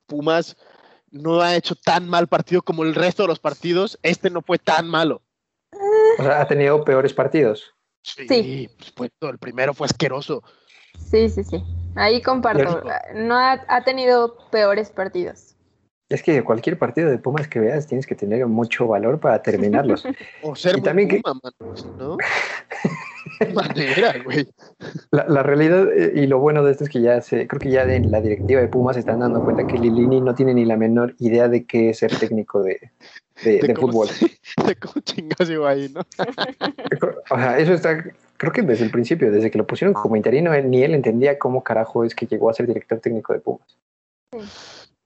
Pumas 0.06 0.56
no 1.10 1.40
ha 1.40 1.56
hecho 1.56 1.74
tan 1.74 2.08
mal 2.08 2.28
partido 2.28 2.62
como 2.62 2.82
el 2.84 2.94
resto 2.94 3.22
de 3.22 3.28
los 3.28 3.38
partidos. 3.38 3.98
Este 4.02 4.30
no 4.30 4.42
fue 4.42 4.58
tan 4.58 4.88
malo. 4.88 5.22
O 6.18 6.22
sea, 6.22 6.40
ha 6.40 6.48
tenido 6.48 6.84
peores 6.84 7.14
partidos. 7.14 7.74
Sí. 8.02 8.68
pues, 8.94 9.10
fue- 9.20 9.30
el 9.30 9.38
primero 9.38 9.74
fue 9.74 9.86
asqueroso. 9.86 10.42
Sí, 10.98 11.28
sí, 11.28 11.44
sí. 11.44 11.62
Ahí 11.94 12.22
comparto. 12.22 12.82
No 13.14 13.36
ha, 13.36 13.64
ha 13.68 13.84
tenido 13.84 14.36
peores 14.50 14.90
partidos. 14.90 15.49
Es 16.10 16.22
que 16.24 16.42
cualquier 16.42 16.76
partido 16.76 17.08
de 17.08 17.18
Pumas 17.18 17.46
que 17.48 17.60
veas 17.60 17.86
tienes 17.86 18.04
que 18.06 18.14
tener 18.16 18.44
mucho 18.46 18.86
valor 18.88 19.18
para 19.20 19.40
terminarlos. 19.42 20.04
O 20.42 20.54
ser 20.56 20.76
Y 20.78 20.82
también 20.82 21.08
que- 21.08 21.20
Puma, 21.20 21.40
mano, 21.42 21.56
¿no? 21.98 22.16
Manera, 23.54 24.14
güey. 24.24 24.48
La, 25.12 25.26
la 25.28 25.42
realidad 25.42 25.88
eh, 25.96 26.12
y 26.14 26.26
lo 26.26 26.40
bueno 26.40 26.62
de 26.64 26.72
esto 26.72 26.84
es 26.84 26.90
que 26.90 27.00
ya 27.00 27.20
se, 27.22 27.46
creo 27.46 27.60
que 27.60 27.70
ya 27.70 27.86
de 27.86 28.00
la 28.00 28.20
directiva 28.20 28.60
de 28.60 28.68
Pumas 28.68 28.96
se 28.96 29.00
están 29.00 29.20
dando 29.20 29.42
cuenta 29.42 29.64
que 29.64 29.78
Lilini 29.78 30.20
no 30.20 30.34
tiene 30.34 30.52
ni 30.52 30.64
la 30.64 30.76
menor 30.76 31.14
idea 31.20 31.48
de 31.48 31.64
qué 31.64 31.90
es 31.90 31.98
ser 31.98 32.14
técnico 32.18 32.62
de, 32.62 32.90
de, 33.44 33.58
De 33.58 33.68
de 33.68 33.74
cómo 33.74 33.92
fútbol. 33.92 34.08
se- 34.08 34.26
De 34.66 34.74
cómo 34.76 34.94
chingas 35.04 35.48
llegó 35.48 35.66
ahí, 35.66 35.88
¿no? 35.94 36.00
O 37.30 37.36
sea, 37.38 37.58
eso 37.58 37.72
está, 37.72 38.04
creo 38.36 38.52
que 38.52 38.62
desde 38.62 38.84
el 38.84 38.90
principio, 38.90 39.30
desde 39.30 39.50
que 39.50 39.58
lo 39.58 39.66
pusieron 39.66 39.94
como 39.94 40.16
interino, 40.16 40.52
él- 40.52 40.68
ni 40.68 40.82
él 40.82 40.94
entendía 40.94 41.38
cómo 41.38 41.62
carajo 41.62 42.04
es 42.04 42.14
que 42.16 42.26
llegó 42.26 42.50
a 42.50 42.54
ser 42.54 42.66
director 42.66 42.98
técnico 42.98 43.32
de 43.32 43.38
Pumas. 43.40 43.78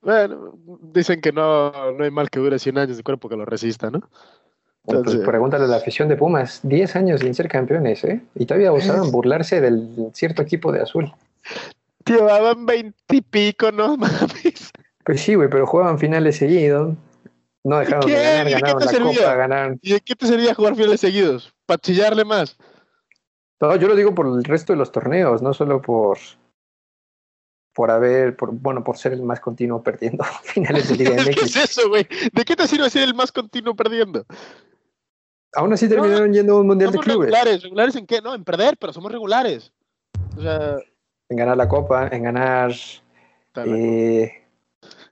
Bueno, 0.05 0.52
dicen 0.92 1.20
que 1.20 1.32
no, 1.32 1.92
no 1.92 2.05
hay 2.05 2.11
mal 2.11 2.28
que 2.30 2.38
dure 2.40 2.59
100 2.59 2.78
años 2.78 2.96
de 2.96 3.02
cuerpo 3.02 3.28
que 3.28 3.36
lo 3.36 3.44
resista, 3.44 3.90
¿no? 3.90 4.00
Pues 4.82 4.98
Entonces- 4.98 5.24
pregúntale 5.26 5.64
a 5.64 5.68
la 5.68 5.76
afición 5.76 6.09
de 6.09 6.16
Pumas, 6.16 6.61
10 6.62 6.94
años 6.96 7.20
sin 7.20 7.34
ser 7.34 7.48
campeones, 7.48 8.05
¿eh? 8.05 8.20
Y 8.34 8.44
todavía 8.44 8.72
osaban 8.72 9.11
burlarse 9.11 9.61
del 9.61 10.11
cierto 10.12 10.42
equipo 10.42 10.72
de 10.72 10.82
azul. 10.82 11.11
Llevaban 12.07 12.66
20 12.66 12.94
y 13.16 13.20
pico, 13.22 13.72
no 13.72 13.96
mames. 13.96 14.70
Pues 15.05 15.20
sí, 15.22 15.34
güey, 15.34 15.48
pero 15.48 15.66
jugaban 15.66 15.98
finales 15.98 16.36
seguidos. 16.36 16.94
No 17.62 17.78
dejaron 17.78 18.07
de 18.07 18.12
ganar, 18.12 18.46
¿Y 18.46 18.50
de 18.50 18.57
qué 18.57 18.61
ganaron 18.61 18.80
la 18.84 18.90
servía? 18.90 19.18
copa, 19.18 19.34
ganaron. 19.36 19.78
¿Y 19.80 19.92
de 19.94 20.00
qué 20.00 20.14
te 20.14 20.26
servía 20.26 20.55
jugar 20.55 20.74
finales 20.76 21.00
seguidos? 21.00 21.55
¿Para 21.64 21.78
chillarle 21.78 22.24
más? 22.26 22.59
No, 23.61 23.74
yo 23.76 23.88
lo 23.88 23.96
digo 23.96 24.14
por 24.14 24.26
el 24.26 24.44
resto 24.44 24.74
de 24.74 24.78
los 24.78 24.92
torneos, 24.92 25.40
no 25.40 25.55
solo 25.55 25.80
por 25.80 26.18
por 27.75 27.91
haber, 27.91 28.37
por, 28.37 28.53
bueno, 28.53 28.85
por 28.85 28.97
ser 28.97 29.12
el 29.12 29.22
más 29.22 29.41
continuo 29.41 29.83
perdiendo 29.83 30.25
finales 30.45 30.89
de 30.89 30.97
Liga 30.97 31.16
¿Qué 31.25 31.31
es 31.31 31.57
MX. 31.57 31.57
eso, 31.57 31.89
güey? 31.89 32.07
¿De 32.33 32.45
qué 32.45 32.57
te 32.57 32.66
sirve 32.66 32.89
ser 32.89 33.03
el 33.03 33.14
más 33.14 33.33
continuo 33.33 33.75
perdiendo? 33.75 34.25
Aún 35.55 35.72
así 35.72 35.89
terminaron 35.89 36.33
yendo 36.33 36.57
a 36.57 36.61
un 36.61 36.66
mundial 36.66 36.91
de 36.91 36.99
clubes, 36.99 37.31
regulares. 37.31 37.62
¿Regulares 37.62 37.97
en 37.97 38.07
qué? 38.07 38.20
No, 38.20 38.35
en 38.35 38.43
perder, 38.43 38.77
pero 38.77 38.93
somos 38.93 39.12
regulares. 39.12 39.72
O 40.37 40.43
sea, 40.43 40.79
en 41.29 41.37
ganar 41.37 41.57
la 41.57 41.68
copa, 41.68 42.09
en 42.09 42.22
ganar 42.25 42.72
eh, 43.57 44.45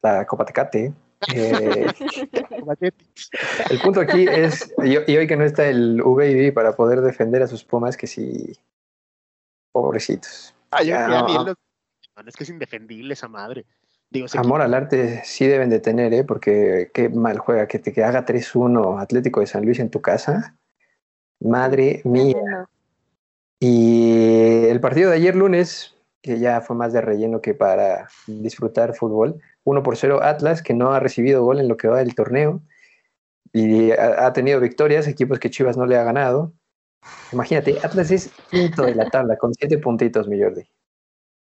la 0.02 0.26
Copa 0.26 0.44
Tecate. 0.44 0.92
Eh, 1.32 1.86
el 3.70 3.78
punto 3.78 4.00
aquí 4.00 4.26
es, 4.28 4.74
y, 4.82 4.96
hoy 4.96 5.28
que 5.28 5.36
no 5.36 5.44
está 5.44 5.68
el 5.68 6.02
UBIB 6.02 6.52
para 6.52 6.74
poder 6.74 7.00
defender 7.00 7.42
a 7.42 7.46
sus 7.46 7.62
Pumas, 7.62 7.96
que 7.96 8.08
sí, 8.08 8.58
pobrecitos. 9.70 10.52
Ah, 10.72 10.82
yo 10.82 10.88
Ya, 10.88 11.08
ya 11.08 11.44
no. 11.44 11.54
Man, 12.16 12.28
Es 12.28 12.36
que 12.36 12.44
es 12.44 12.50
indefendible 12.50 13.14
esa 13.14 13.28
madre. 13.28 13.64
Digo, 14.10 14.26
ese 14.26 14.38
Amor 14.38 14.60
equipo- 14.60 14.64
al 14.64 14.74
arte 14.74 15.22
sí 15.24 15.46
deben 15.46 15.70
de 15.70 15.80
tener, 15.80 16.12
¿eh? 16.12 16.24
porque 16.24 16.90
qué 16.92 17.08
mal 17.08 17.38
juega, 17.38 17.66
que 17.66 17.78
te 17.78 17.92
que 17.92 18.04
haga 18.04 18.24
3-1 18.24 18.98
Atlético 18.98 19.40
de 19.40 19.46
San 19.46 19.64
Luis 19.64 19.78
en 19.78 19.90
tu 19.90 20.02
casa. 20.02 20.56
Madre 21.40 22.02
mía. 22.04 22.68
Y 23.58 24.66
el 24.66 24.80
partido 24.80 25.10
de 25.10 25.16
ayer 25.16 25.34
lunes, 25.36 25.96
que 26.20 26.38
ya 26.38 26.60
fue 26.60 26.76
más 26.76 26.92
de 26.92 27.00
relleno 27.00 27.40
que 27.40 27.54
para 27.54 28.08
disfrutar 28.26 28.94
fútbol, 28.94 29.40
1 29.64 29.82
por 29.82 29.96
0 29.96 30.22
Atlas, 30.22 30.62
que 30.62 30.74
no 30.74 30.92
ha 30.92 31.00
recibido 31.00 31.44
gol 31.44 31.60
en 31.60 31.68
lo 31.68 31.76
que 31.76 31.88
va 31.88 31.98
del 31.98 32.14
torneo, 32.14 32.60
y 33.52 33.92
ha, 33.92 34.26
ha 34.26 34.32
tenido 34.32 34.60
victorias, 34.60 35.06
equipos 35.06 35.38
que 35.38 35.50
Chivas 35.50 35.76
no 35.76 35.86
le 35.86 35.96
ha 35.96 36.04
ganado. 36.04 36.52
Imagínate, 37.32 37.78
Atlas 37.82 38.10
es 38.10 38.30
quinto 38.50 38.82
de 38.84 38.94
la 38.94 39.08
tabla, 39.08 39.36
con 39.36 39.54
7 39.54 39.78
puntitos, 39.78 40.28
mi 40.28 40.40
Jordi. 40.40 40.62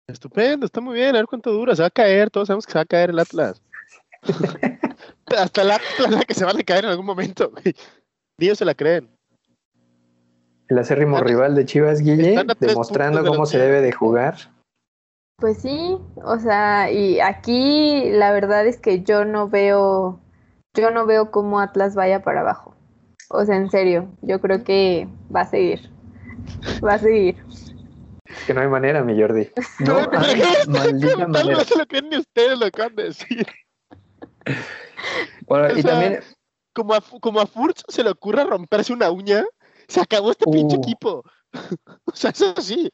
Estupendo, 0.06 0.66
está 0.66 0.80
muy 0.80 0.94
bien. 0.94 1.10
A 1.14 1.18
ver 1.18 1.26
cuánto 1.26 1.52
dura. 1.52 1.74
Se 1.76 1.82
va 1.82 1.88
a 1.88 1.90
caer. 1.90 2.30
Todos 2.30 2.48
sabemos 2.48 2.66
que 2.66 2.72
se 2.72 2.78
va 2.78 2.82
a 2.82 2.86
caer 2.86 3.10
el 3.10 3.18
Atlas. 3.18 3.62
Hasta 5.36 5.62
el 5.62 5.70
Atlas 5.70 6.24
que 6.26 6.34
se 6.34 6.44
van 6.44 6.58
a 6.58 6.62
caer 6.62 6.84
en 6.84 6.90
algún 6.90 7.06
momento. 7.06 7.50
güey. 7.50 7.74
Dios 8.38 8.58
se 8.58 8.64
la 8.64 8.74
creen. 8.74 9.08
El 10.68 10.78
acérrimo 10.78 11.16
Están- 11.16 11.28
rival 11.28 11.54
de 11.54 11.64
Chivas, 11.66 12.00
Guille, 12.00 12.44
demostrando 12.60 13.22
de 13.22 13.28
cómo 13.28 13.46
se 13.46 13.58
debe 13.58 13.80
de 13.82 13.92
jugar. 13.92 14.36
Pues 15.38 15.58
sí, 15.58 15.98
o 16.22 16.38
sea, 16.38 16.90
y 16.90 17.18
aquí 17.20 18.10
la 18.10 18.32
verdad 18.32 18.66
es 18.66 18.78
que 18.78 19.02
yo 19.02 19.24
no 19.24 19.48
veo, 19.48 20.20
yo 20.74 20.90
no 20.92 21.04
veo 21.04 21.30
cómo 21.30 21.58
Atlas 21.60 21.94
vaya 21.94 22.22
para 22.22 22.40
abajo. 22.40 22.74
O 23.28 23.44
sea, 23.44 23.56
en 23.56 23.70
serio, 23.70 24.08
yo 24.22 24.40
creo 24.40 24.62
que 24.62 25.08
va 25.34 25.40
a 25.40 25.46
seguir. 25.50 25.90
Va 26.86 26.94
a 26.94 26.98
seguir. 26.98 27.36
Que 28.46 28.54
no 28.54 28.60
hay 28.60 28.68
manera, 28.68 29.02
mi 29.04 29.18
Jordi. 29.20 29.50
No 29.80 29.98
hay 29.98 30.06
maldita 30.68 31.16
Tal 31.16 31.28
manera. 31.28 31.48
vez 31.48 31.58
no 31.58 31.64
se 31.64 31.78
lo 31.78 31.86
creen 31.86 32.08
ni 32.10 32.16
ustedes 32.18 32.58
lo 32.58 32.66
acaban 32.66 32.94
de 32.96 33.04
decir. 33.04 33.46
Bueno, 35.46 35.66
O 35.74 35.78
y 35.78 35.82
sea, 35.82 35.90
también, 35.92 36.20
Como 36.72 36.94
a, 36.94 37.00
como 37.20 37.40
a 37.40 37.46
Furch 37.46 37.82
se 37.88 38.02
le 38.02 38.10
ocurra 38.10 38.44
romperse 38.44 38.92
una 38.92 39.10
uña, 39.10 39.44
se 39.88 40.00
acabó 40.00 40.30
este 40.30 40.46
pinche 40.50 40.76
Uh. 40.76 40.80
equipo. 40.80 41.24
o 42.04 42.12
sea, 42.16 42.30
eso 42.30 42.54
sí. 42.60 42.90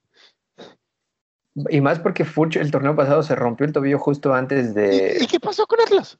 y 1.70 1.80
más 1.80 1.98
porque 2.00 2.24
Furch 2.24 2.56
el 2.56 2.70
torneo 2.70 2.96
pasado 2.96 3.22
se 3.22 3.34
rompió 3.36 3.66
el 3.66 3.72
tobillo 3.72 3.98
justo 3.98 4.34
antes 4.34 4.70
¿Y, 4.70 4.74
de, 4.74 5.18
y 5.20 5.26
qué 5.26 5.38
pasó 5.40 5.66
con 5.66 5.80
Atlas? 5.80 6.18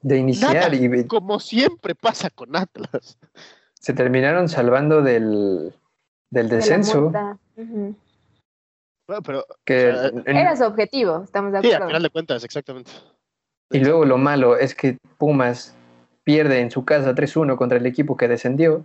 de 0.00 0.16
iniciar 0.16 0.54
Nada. 0.54 0.74
y 0.74 1.06
Como 1.06 1.38
siempre 1.38 1.94
pasa 1.94 2.28
con 2.30 2.56
Atlas. 2.56 3.18
se 3.74 3.92
terminaron 3.92 4.48
salvando 4.48 5.00
del, 5.02 5.72
del 6.32 6.48
de 6.48 6.54
la 6.54 6.56
descenso. 6.58 7.12
Bueno, 9.06 9.22
pero 9.24 9.44
Que, 9.64 9.90
O 9.90 9.94
sea, 9.94 10.06
en- 10.08 10.36
Era 10.36 10.56
su 10.56 10.64
objetivo, 10.64 11.22
estamos 11.24 11.52
de 11.52 11.60
sí, 11.60 11.66
al 11.68 11.74
acuerdo. 11.74 11.88
final 11.88 12.02
de 12.02 12.10
cuentas, 12.10 12.44
exactamente. 12.44 12.90
y 13.70 13.78
luego 13.80 14.04
lo 14.04 14.18
malo 14.18 14.56
es 14.56 14.74
que 14.74 14.98
Pumas 15.18 15.74
pierde 16.24 16.60
en 16.60 16.70
su 16.70 16.84
casa 16.84 17.14
3-1 17.14 17.56
contra 17.56 17.78
el 17.78 17.86
equipo 17.86 18.16
que 18.16 18.28
descendió. 18.28 18.84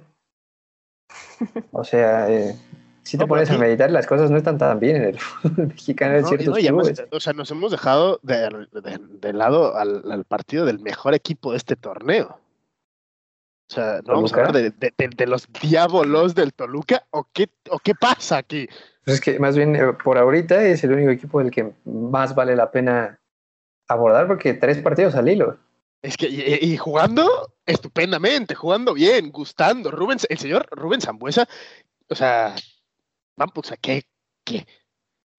O 1.72 1.84
sea, 1.84 2.30
eh, 2.30 2.56
si 3.04 3.18
te 3.18 3.24
No, 3.24 3.28
pones 3.28 3.50
a 3.52 3.58
meditar, 3.58 3.92
las 3.92 4.08
cosas 4.08 4.32
no 4.32 4.38
están 4.38 4.58
tan 4.58 4.80
bien 4.80 4.96
en 4.98 5.04
el 5.06 5.20
fútbol 5.20 5.68
mexicano 5.68 6.16
en 6.16 6.22
No, 6.22 6.28
y 6.28 6.30
ciertos 6.30 6.48
no, 6.48 7.16
o 7.18 7.20
sea, 7.20 7.34
nos 7.34 7.52
hemos 7.52 7.72
dejado 7.72 8.20
de, 8.24 8.68
de- 8.72 9.00
de 9.22 9.34
lado 9.34 9.76
al, 9.78 10.10
al 10.12 10.24
partido 10.26 10.66
del 10.66 10.80
mejor 10.80 11.14
equipo 11.14 11.52
de 11.52 11.58
este 11.58 11.76
torneo. 11.76 12.40
O 13.70 13.74
sea, 13.74 14.00
¿no 14.06 14.14
vamos 14.14 14.32
a 14.34 14.38
hablar 14.38 14.54
de, 14.54 14.72
de- 14.72 14.94
de- 14.98 15.10
de 15.10 15.28
los 15.28 15.48
diábolos 15.62 16.34
del 16.36 16.54
Toluca? 16.54 17.06
¿O 17.12 17.28
qué, 17.34 17.50
¿O 17.70 17.80
qué 17.80 17.94
pasa 17.96 18.38
aquí? 18.38 18.68
Pues 19.04 19.16
es 19.16 19.22
que 19.22 19.40
más 19.40 19.58
bien 19.58 19.76
eh, 19.76 19.94
por 20.04 20.18
ahorita 20.18 20.64
es 20.64 20.84
el 20.84 20.94
único 20.94 21.12
equipo 21.12 21.40
del 21.40 21.52
que 21.52 21.74
más 21.86 22.34
vale 22.34 22.56
la 22.56 22.72
pena 22.72 23.20
abordar 23.88 24.28
porque 24.28 24.54
tres 24.54 24.78
partidos 24.80 25.16
al 25.16 25.28
hilo. 25.30 25.58
Es 26.02 26.16
que, 26.16 26.28
y, 26.30 26.74
y 26.74 26.78
jugando 26.78 27.54
estupendamente, 27.66 28.56
jugando 28.56 28.94
bien, 28.94 29.32
gustando. 29.32 29.92
Rubén, 29.92 30.18
el 30.30 30.38
señor 30.38 30.68
Rubén 30.72 31.02
Zambuesa, 31.02 31.48
o 32.08 32.16
sea, 32.16 32.56
vamos, 33.36 33.54
o 33.56 33.64
sea, 33.64 33.78
¿qué, 33.78 34.04
qué, 34.46 34.66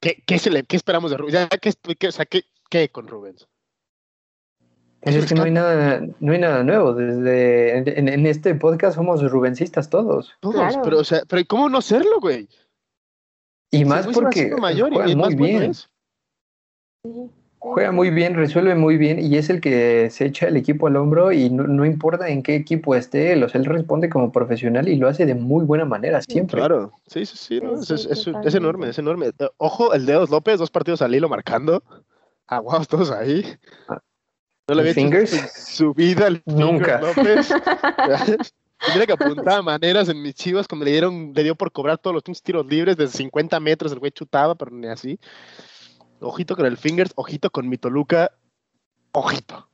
qué, 0.00 0.22
qué 0.26 0.38
se 0.38 0.50
le- 0.50 0.64
qué 0.64 0.76
esperamos 0.76 1.10
de 1.10 1.16
Rubén? 1.16 1.32
Ya, 1.34 1.48
¿qué, 1.48 1.72
qué- 1.98 2.08
o 2.08 2.12
sea, 2.12 2.26
¿qué, 2.26 2.42
qué 2.68 2.90
con 2.90 3.06
Rubén? 3.08 3.36
Pues 5.00 5.14
es 5.14 5.26
que 5.26 5.34
no 5.34 5.44
hay 5.44 5.50
nada, 5.52 6.02
no 6.20 6.32
hay 6.32 6.38
nada 6.40 6.62
nuevo. 6.64 6.92
Desde 6.94 7.98
en, 7.98 8.26
este 8.26 8.54
podcast 8.56 8.96
somos 8.96 9.22
rubencistas 9.30 9.88
todos. 9.90 10.32
Todos, 10.40 10.56
Claro. 10.56 10.80
pero, 10.82 10.98
o 10.98 11.04
sea, 11.04 11.22
pero 11.28 11.42
¿cómo 11.48 11.68
no 11.68 11.80
serlo, 11.80 12.20
güey? 12.20 12.48
Y 13.70 13.84
más 13.84 14.06
porque 14.08 14.54
mayor 14.56 14.90
y 14.92 14.94
juega 14.96 15.10
es 15.10 15.16
muy 15.16 15.34
bueno 15.34 15.58
bien. 15.58 15.72
Juega 17.60 17.90
muy 17.92 18.10
bien, 18.10 18.34
resuelve 18.34 18.74
muy 18.76 18.96
bien 18.96 19.18
y 19.18 19.36
es 19.36 19.50
el 19.50 19.60
que 19.60 20.10
se 20.10 20.26
echa 20.26 20.46
el 20.46 20.56
equipo 20.56 20.86
al 20.86 20.96
hombro 20.96 21.32
y 21.32 21.50
no, 21.50 21.64
no 21.64 21.84
importa 21.84 22.28
en 22.28 22.42
qué 22.42 22.54
equipo 22.54 22.94
esté, 22.94 23.32
él, 23.32 23.42
o 23.42 23.48
sea, 23.48 23.60
él 23.60 23.66
responde 23.66 24.08
como 24.08 24.30
profesional 24.30 24.88
y 24.88 24.94
lo 24.96 25.08
hace 25.08 25.26
de 25.26 25.34
muy 25.34 25.64
buena 25.64 25.84
manera 25.84 26.22
siempre. 26.22 26.58
Claro, 26.60 26.92
sí, 27.08 27.26
sí, 27.26 27.36
sí, 27.36 27.60
¿no? 27.60 27.82
Sí, 27.82 27.94
es, 27.94 28.02
sí, 28.02 28.06
es- 28.10 28.18
es 28.18 28.24
totalmente. 28.26 28.56
enorme, 28.58 28.88
es 28.90 28.98
enorme. 28.98 29.30
Ojo, 29.56 29.92
el 29.92 30.06
Dedos 30.06 30.30
López, 30.30 30.58
dos 30.60 30.70
partidos 30.70 31.02
al 31.02 31.14
hilo 31.14 31.28
marcando. 31.28 31.82
Aguados 32.46 32.86
todos 32.88 33.10
ahí. 33.10 33.44
Ah. 33.88 34.00
No 34.68 34.74
le 34.74 34.82
¿El 34.82 34.88
había 34.88 34.92
hecho 34.92 35.00
Fingers? 35.00 35.32
en 35.32 35.48
su 35.48 35.94
vida 35.94 36.28
Nunca. 36.46 37.00
López. 37.00 37.50
Mira 38.94 39.06
que 39.06 39.12
apuntaba 39.12 39.62
maneras 39.62 40.08
en 40.08 40.22
mis 40.22 40.34
chivas 40.34 40.68
cuando 40.68 40.84
le 40.84 40.92
dieron, 40.92 41.32
le 41.34 41.42
dio 41.42 41.56
por 41.56 41.72
cobrar 41.72 41.98
todos 41.98 42.14
los 42.14 42.42
tiros 42.42 42.66
libres 42.66 42.96
de 42.96 43.08
50 43.08 43.58
metros, 43.60 43.90
el 43.92 43.98
güey 43.98 44.12
chutaba, 44.12 44.54
pero 44.54 44.70
ni 44.70 44.86
así. 44.86 45.18
Ojito 46.20 46.54
con 46.54 46.66
el 46.66 46.76
Fingers, 46.76 47.12
ojito 47.16 47.50
con 47.50 47.68
mi 47.68 47.76
Toluca, 47.78 48.30
ojito. 49.12 49.68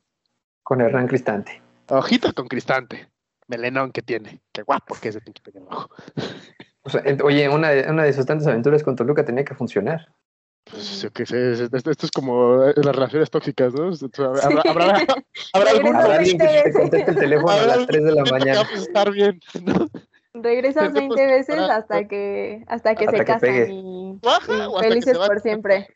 Con 0.63 0.81
Hernán 0.81 1.09
Cristante. 1.09 1.61
Ojito 1.89 2.33
con 2.33 2.49
Cristante. 2.49 3.11
Melenón 3.47 3.93
que 3.93 4.01
tiene. 4.01 4.41
Qué 4.53 4.63
guapo 4.63 4.97
que 5.01 5.11
es 5.11 5.17
el 5.17 5.23
pinche 5.23 5.43
pequeño 5.43 5.67
ojo. 5.69 5.91
O 6.83 6.91
sea, 6.91 7.03
oye, 7.23 7.49
una 7.49 7.71
de, 7.71 7.91
una 7.91 8.05
de 8.05 8.13
sus 8.13 8.25
tantas 8.25 8.47
aventuras 8.47 8.83
con 8.83 8.97
Toluca 8.97 9.25
tenía 9.25 9.45
que 9.45 9.55
funcionar. 9.55 10.09
Pues 10.71 11.03
yo 11.03 11.11
qué 11.11 11.27
sé, 11.27 11.53
es- 11.53 11.61
esto, 11.61 11.91
esto 11.91 12.07
es 12.07 12.13
como 12.13 12.65
eh, 12.65 12.73
las 12.77 12.95
relaciones 12.97 13.31
tóxicas, 13.31 13.75
¿no? 13.75 13.89
O 13.89 13.93
sea, 13.95 14.09
Habrá, 14.43 14.63
habrá, 14.67 15.05
habrá, 15.53 15.71
alguno 15.71 15.99
alguien 16.01 16.39
que 16.39 16.63
te 16.65 16.73
conteste 16.73 17.11
el 17.11 17.19
teléfono 17.19 17.51
a 17.51 17.57
las 17.57 17.69
alguno 17.71 17.87
3 17.87 18.05
de 18.05 18.13
la 18.13 18.25
mañana. 18.25 18.63
pues, 18.69 18.83
estar 18.83 19.11
bien, 19.13 19.41
¿no? 19.63 19.87
regresas 20.33 20.93
Te 20.93 20.99
20 21.01 21.15
puedes 21.15 21.47
veces 21.47 21.71
hasta 21.71 22.01
¿no? 22.03 22.09
que 22.09 22.65
hasta 22.67 22.95
que 22.97 23.05
Hasta 23.05 23.17
se 23.19 23.25
que 23.25 23.25
casan 23.25 23.41
pegue. 23.41 23.73
y, 23.73 24.19
Ajá, 24.27 24.69
y 24.69 24.81
felices 24.81 25.17
por 25.19 25.41
siempre. 25.41 25.89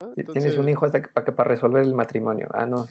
¿no? 0.00 0.12
Tienes 0.14 0.28
Entonces, 0.28 0.58
un 0.58 0.68
hijo 0.68 0.86
hasta 0.86 1.02
que, 1.02 1.08
para, 1.08 1.24
que- 1.26 1.32
para 1.32 1.50
resolver 1.50 1.82
el 1.82 1.94
matrimonio. 1.94 2.48
Ah, 2.54 2.64
no. 2.64 2.88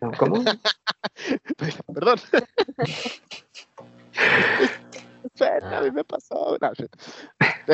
No, 0.00 0.10
¿Cómo? 0.18 0.42
Perdón. 1.94 2.18
A 5.76 5.80
mí 5.82 5.90
me 5.90 6.04
pasó. 6.04 6.56
No. 6.60 6.70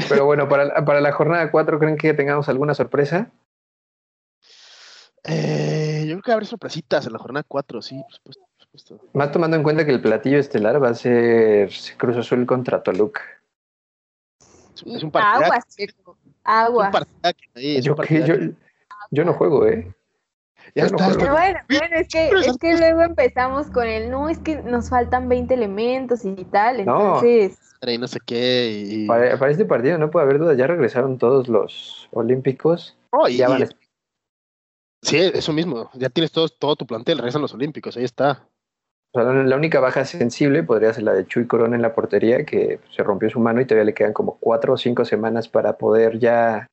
Pero 0.09 0.25
bueno, 0.27 0.49
para, 0.49 0.85
para 0.85 1.01
la 1.01 1.13
jornada 1.13 1.51
4, 1.51 1.79
¿creen 1.79 1.97
que 1.97 2.15
tengamos 2.15 2.49
alguna 2.49 2.75
sorpresa? 2.75 3.31
Eh, 5.25 6.05
yo 6.07 6.15
creo 6.15 6.23
que 6.23 6.33
habrá 6.33 6.47
sorpresitas 6.47 7.07
en 7.07 7.13
la 7.13 7.19
jornada 7.19 7.45
4, 7.47 7.83
sí, 7.83 8.01
por 8.03 8.13
supuesto. 8.15 8.43
por 8.57 8.63
supuesto. 8.81 9.01
Más 9.15 9.33
tomando 9.33 9.57
en 9.57 9.63
cuenta 9.63 9.85
que 9.85 9.93
el 9.93 10.01
platillo 10.01 10.39
estelar 10.39 10.83
va 10.83 10.91
a 10.91 10.95
ser 10.95 11.71
Cruz 11.97 12.17
Azul 12.17 12.47
contra 12.47 12.83
Toluca. 12.83 13.23
Es, 14.75 14.83
un- 14.85 15.05
un 15.05 15.11
partidazo. 15.11 15.45
aguas, 15.45 15.65
Checo, 15.77 16.17
Es 16.23 16.27
un 16.29 16.35
aguas. 16.45 16.91
partidazo 16.93 17.37
ahí, 17.57 17.77
es 17.77 17.85
Yo, 17.85 17.93
un 17.93 17.99
que 17.99 18.15
yo, 18.21 18.27
partidazo. 18.27 18.57
yo 19.11 19.25
no 19.25 19.33
juego, 19.35 19.67
¿eh? 19.67 19.93
Ya 20.75 20.89
no 20.89 20.97
está- 20.99 21.31
Bueno, 21.33 21.59
bueno, 21.69 21.97
es 21.97 22.09
que, 22.09 22.29
Pero 22.31 22.41
es 22.41 22.59
que 22.59 22.77
luego 22.77 23.03
empezamos 23.03 23.71
con 23.71 23.87
el 23.87 24.11
no, 24.11 24.29
es 24.29 24.39
que 24.39 24.63
nos 24.63 24.89
faltan 24.89 25.29
20 25.29 25.55
elementos 25.55 26.25
y 26.25 26.35
tal, 26.45 26.85
No. 26.85 27.17
entonces 27.23 27.59
y 27.87 27.97
no 27.99 28.09
sé 28.09 28.19
qué. 28.27 28.71
Y... 28.89 29.07
Para, 29.07 29.39
para 29.39 29.53
este 29.53 29.65
partido 29.65 29.99
no 29.99 30.11
puede 30.11 30.25
haber 30.25 30.39
duda. 30.41 30.55
Ya 30.55 30.67
regresaron 30.67 31.17
todos 31.17 31.47
los 31.49 32.09
olímpicos. 32.13 32.97
Oh, 33.11 33.29
y- 33.29 33.37
Ya 33.37 33.49
van 33.49 33.63
a- 33.63 33.69
Sí, 35.03 35.17
eso 35.17 35.53
mismo. 35.53 35.89
Ya 35.95 36.09
tienes 36.09 36.33
todo, 36.33 36.49
todo 36.49 36.75
tu 36.75 36.87
plantel, 36.87 37.19
regresan 37.19 37.41
los 37.43 37.55
Olímpicos, 37.55 37.97
ahí 37.97 38.03
está. 38.05 38.49
o 39.15 39.23
sea, 39.23 39.33
la 39.33 39.57
única 39.57 39.79
baja 39.81 40.05
sensible 40.05 40.65
podría 40.65 40.93
ser 40.93 41.05
la 41.05 41.15
de 41.15 41.25
Chuy 41.25 41.47
Corona 41.47 41.77
en 41.77 41.83
la 41.83 41.95
portería, 41.95 42.45
que 42.45 42.81
se 42.91 43.03
rompió 43.05 43.31
su 43.31 43.39
mano 43.41 43.61
y 43.61 43.65
todavía 43.65 43.85
le 43.85 43.95
quedan 43.95 44.13
como 44.13 44.39
cuatro 44.39 44.75
o 44.75 44.77
cinco 44.77 45.05
semanas 45.05 45.49
para 45.49 45.79
poder 45.79 46.19
ya 46.19 46.67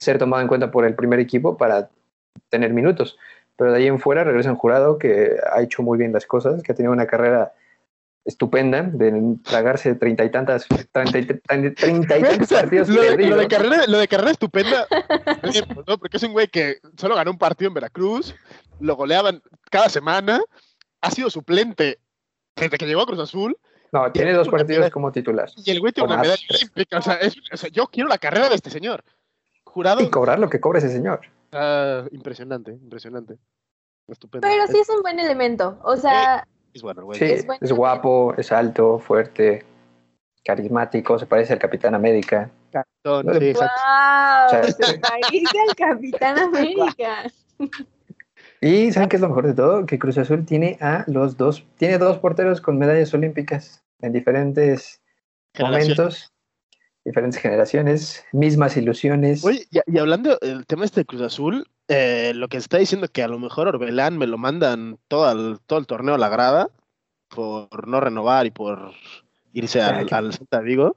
ser 0.00 0.18
tomado 0.18 0.42
en 0.42 0.48
cuenta 0.48 0.70
por 0.72 0.84
el 0.84 0.96
primer 0.96 1.20
equipo 1.20 1.56
para 1.56 1.88
tener 2.50 2.72
minutos. 2.72 3.16
Pero 3.58 3.72
de 3.72 3.78
ahí 3.78 3.86
en 3.88 3.98
fuera 3.98 4.22
regresan 4.24 4.54
Jurado, 4.56 4.98
que 4.98 5.36
ha 5.52 5.60
hecho 5.60 5.82
muy 5.82 5.98
bien 5.98 6.12
las 6.12 6.24
cosas, 6.26 6.62
que 6.62 6.72
ha 6.72 6.74
tenido 6.76 6.92
una 6.92 7.06
carrera 7.06 7.52
estupenda 8.24 8.82
de 8.82 9.36
tragarse 9.42 9.94
treinta 9.96 10.24
y 10.24 10.30
tantas, 10.30 10.66
treinta 10.92 11.18
y, 11.18 11.24
treinta- 11.74 12.18
y 12.18 12.22
tantos 12.22 12.48
partidos 12.52 12.88
lo, 12.88 13.00
de, 13.02 13.10
lo 13.10 13.16
perdidos. 13.16 13.38
de 13.40 13.48
carrera, 13.48 13.86
lo 13.88 13.98
de 13.98 14.06
carrera 14.08 14.30
estupenda, 14.30 14.86
¿no? 15.86 15.98
porque 15.98 16.18
es 16.18 16.22
un 16.22 16.32
güey 16.32 16.46
que 16.48 16.76
solo 16.96 17.16
ganó 17.16 17.30
un 17.32 17.38
partido 17.38 17.68
en 17.68 17.74
Veracruz, 17.74 18.34
lo 18.80 18.96
goleaban 18.96 19.42
cada 19.70 19.88
semana, 19.88 20.40
ha 21.00 21.10
sido 21.10 21.28
suplente 21.30 21.98
desde 22.54 22.76
que 22.78 22.86
llegó 22.86 23.00
a 23.02 23.06
Cruz 23.06 23.18
Azul, 23.20 23.56
No, 23.92 24.12
tiene 24.12 24.34
dos 24.34 24.48
partidos 24.48 24.90
como 24.90 25.10
titular. 25.10 25.48
y 25.56 25.70
el 25.70 25.80
güey 25.80 25.92
tiene 25.92 26.12
una 26.12 26.22
medalla 26.22 26.42
olímpica. 26.50 26.98
O 26.98 27.02
sea, 27.02 27.14
es- 27.14 27.36
o 27.52 27.56
sea, 27.56 27.70
yo 27.70 27.86
quiero 27.86 28.08
la 28.08 28.18
carrera 28.18 28.48
de 28.50 28.54
este 28.56 28.68
señor. 28.70 29.02
Jurado, 29.64 30.00
Y 30.02 30.10
cobrar 30.10 30.38
lo 30.38 30.48
que 30.50 30.60
cobra 30.60 30.78
ese 30.80 30.90
señor. 30.90 31.20
Ah, 31.52 32.06
impresionante, 32.10 32.72
impresionante. 32.72 33.38
Estupendo. 34.06 34.46
pero 34.46 34.66
sí 34.68 34.78
es 34.78 34.88
un 34.88 35.02
buen 35.02 35.18
elemento, 35.18 35.78
o 35.82 35.96
sea, 35.96 36.46
Es 36.72 36.82
bueno. 36.82 37.06
Sí, 37.12 37.24
Es 37.60 37.72
guapo, 37.72 38.34
es 38.38 38.50
alto, 38.52 38.98
fuerte, 38.98 39.64
carismático, 40.44 41.18
se 41.18 41.26
parece 41.26 41.52
al 41.52 41.58
Capitán 41.58 41.94
América. 41.94 42.50
No 43.04 43.22
sí, 43.22 43.52
wow, 43.52 44.64
se 44.78 44.98
parece 44.98 45.58
al 45.68 45.74
Capitán 45.76 46.38
América. 46.54 47.30
Y 48.60 48.90
¿saben 48.92 49.08
qué 49.08 49.16
es 49.16 49.22
lo 49.22 49.28
mejor 49.28 49.46
de 49.46 49.54
todo? 49.54 49.86
Que 49.86 49.98
Cruz 49.98 50.18
Azul 50.18 50.44
tiene 50.44 50.78
a 50.80 51.04
los 51.06 51.36
dos, 51.36 51.64
tiene 51.76 51.98
dos 51.98 52.18
porteros 52.18 52.60
con 52.60 52.78
medallas 52.78 53.12
olímpicas 53.14 53.84
en 54.00 54.12
diferentes 54.12 55.00
momentos, 55.58 56.32
diferentes 57.08 57.40
generaciones, 57.40 58.24
mismas 58.32 58.76
ilusiones. 58.76 59.44
Oye, 59.44 59.66
y, 59.70 59.78
y 59.86 59.98
hablando 59.98 60.36
del 60.40 60.66
tema 60.66 60.84
este 60.84 61.00
de 61.00 61.04
Cruz 61.06 61.22
Azul, 61.22 61.66
eh, 61.88 62.32
lo 62.34 62.48
que 62.48 62.56
está 62.58 62.78
diciendo 62.78 63.08
que 63.08 63.22
a 63.22 63.28
lo 63.28 63.38
mejor 63.38 63.66
Orbelán 63.68 64.18
me 64.18 64.26
lo 64.26 64.38
mandan 64.38 64.98
todo 65.08 65.30
el, 65.32 65.58
todo 65.66 65.78
el 65.78 65.86
torneo 65.86 66.14
a 66.14 66.18
la 66.18 66.28
grada 66.28 66.68
por 67.28 67.88
no 67.88 68.00
renovar 68.00 68.46
y 68.46 68.50
por 68.50 68.92
irse 69.52 69.80
al, 69.80 70.06
Claro. 70.06 70.26
al 70.26 70.32
Celta 70.34 70.60
Vigo. 70.60 70.94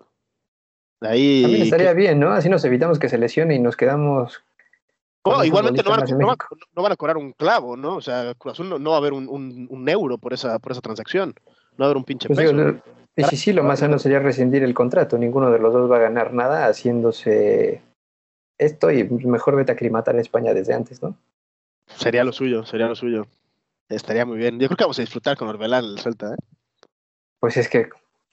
Ahí 1.02 1.42
También 1.42 1.64
estaría 1.64 1.90
que- 1.90 1.96
bien, 1.96 2.20
¿no? 2.20 2.32
Así 2.32 2.48
nos 2.50 2.64
evitamos 2.64 3.00
que 3.00 3.10
se 3.10 3.18
lesione 3.18 3.56
y 3.56 3.60
nos 3.60 3.76
quedamos. 3.76 4.44
Oh, 5.24 5.44
igualmente 5.44 5.84
no 5.84 5.92
van, 5.92 6.02
a, 6.02 6.06
no, 6.06 6.36
no 6.76 6.82
van 6.84 6.92
a 6.92 6.96
cobrar 6.96 7.18
un 7.18 7.32
clavo, 7.34 7.78
¿no? 7.78 7.96
O 7.96 8.02
sea, 8.02 8.34
Cruz 8.36 8.54
Azul 8.54 8.70
no, 8.70 8.80
no 8.80 8.90
va 8.92 8.96
a 8.98 9.00
haber 9.00 9.14
un, 9.14 9.28
un- 9.28 9.68
un 9.70 9.90
euro 9.90 10.18
por 10.18 10.34
esa, 10.34 10.58
por 10.60 10.72
esa 10.72 10.82
transacción. 10.82 11.34
No 11.78 11.80
va 11.80 11.86
a 11.86 11.88
haber 11.88 11.98
un 11.98 12.04
pinche 12.04 12.28
Pues 12.28 12.40
peso. 12.40 12.54
digo, 12.54 12.80
y 13.16 13.24
sí, 13.24 13.38
sí, 13.38 13.54
lo 13.54 13.64
más 13.64 13.80
sano 13.80 14.00
sería 14.00 14.20
rescindir 14.20 14.64
el 14.64 14.74
contrato. 14.74 15.18
Ninguno 15.18 15.52
de 15.52 15.60
los 15.60 15.74
dos 15.74 15.92
va 15.92 15.98
a 15.98 16.02
ganar 16.02 16.34
nada 16.34 16.68
haciéndose 16.68 17.82
esto 18.58 18.92
y 18.92 19.04
mejor 19.04 19.56
vete 19.56 19.72
a 19.72 19.76
aclimatar 19.76 20.16
en 20.16 20.22
España 20.22 20.54
desde 20.54 20.74
antes, 20.74 21.04
¿no? 21.04 21.16
Sería 21.88 22.24
lo 22.24 22.32
suyo, 22.32 22.66
sería 22.66 22.88
lo 22.88 22.96
suyo. 22.96 23.28
Estaría 23.90 24.26
muy 24.26 24.38
bien. 24.38 24.60
Yo 24.60 24.68
creo 24.68 24.78
que 24.78 24.84
vamos 24.86 25.00
a 25.00 25.02
disfrutar 25.02 25.36
con 25.36 25.50
Orbelán 25.50 25.84
el 25.84 26.00
Celta, 26.00 26.34
¿eh? 26.34 26.38
Pues 27.40 27.58
es 27.58 27.68
que, 27.68 27.90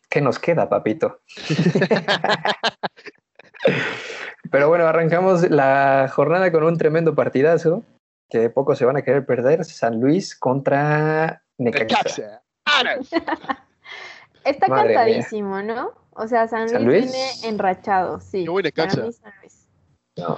¿qué 0.08 0.20
nos 0.20 0.38
queda, 0.38 0.68
papito? 0.68 1.20
Pero 4.50 4.68
bueno, 4.68 4.86
arrancamos 4.86 5.50
la 5.50 6.08
jornada 6.12 6.52
con 6.52 6.62
un 6.62 6.78
tremendo 6.78 7.14
partidazo 7.14 7.82
que 8.30 8.38
de 8.38 8.50
poco 8.50 8.76
se 8.76 8.84
van 8.84 8.96
a 8.96 9.02
querer 9.02 9.26
perder. 9.26 9.64
San 9.64 10.00
Luis 10.00 10.36
contra 10.36 11.42
Necaxa. 11.56 12.42
Está 14.50 14.68
Madre 14.68 14.88
mía. 14.88 14.94
cantadísimo, 14.96 15.62
¿no? 15.62 15.92
O 16.12 16.26
sea, 16.26 16.48
San 16.48 16.62
Luis, 16.62 16.72
San 16.72 16.84
Luis. 16.84 17.12
viene 17.12 17.28
enrachado, 17.54 18.20
sí. 18.20 18.44
Yo 18.44 18.52
voy 18.52 18.62
Necaxa. 18.62 19.04
No. 20.16 20.36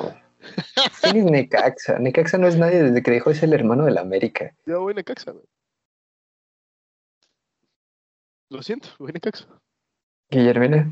¿Quién 1.02 1.16
es 1.16 1.24
Necaxa? 1.24 1.98
Necaxa 1.98 2.38
no 2.38 2.46
es 2.48 2.56
nadie 2.56 2.82
desde 2.82 3.02
que 3.02 3.10
dejó 3.10 3.30
de 3.30 3.36
ser 3.36 3.48
el 3.48 3.54
hermano 3.54 3.84
del 3.84 3.98
América. 3.98 4.52
Yo 4.66 4.80
voy 4.82 4.94
Necaxa, 4.94 5.30
güey. 5.32 5.44
Lo 8.50 8.62
siento, 8.62 8.88
voy 8.98 9.12
Necaxa. 9.12 9.46
Guillermina. 10.30 10.90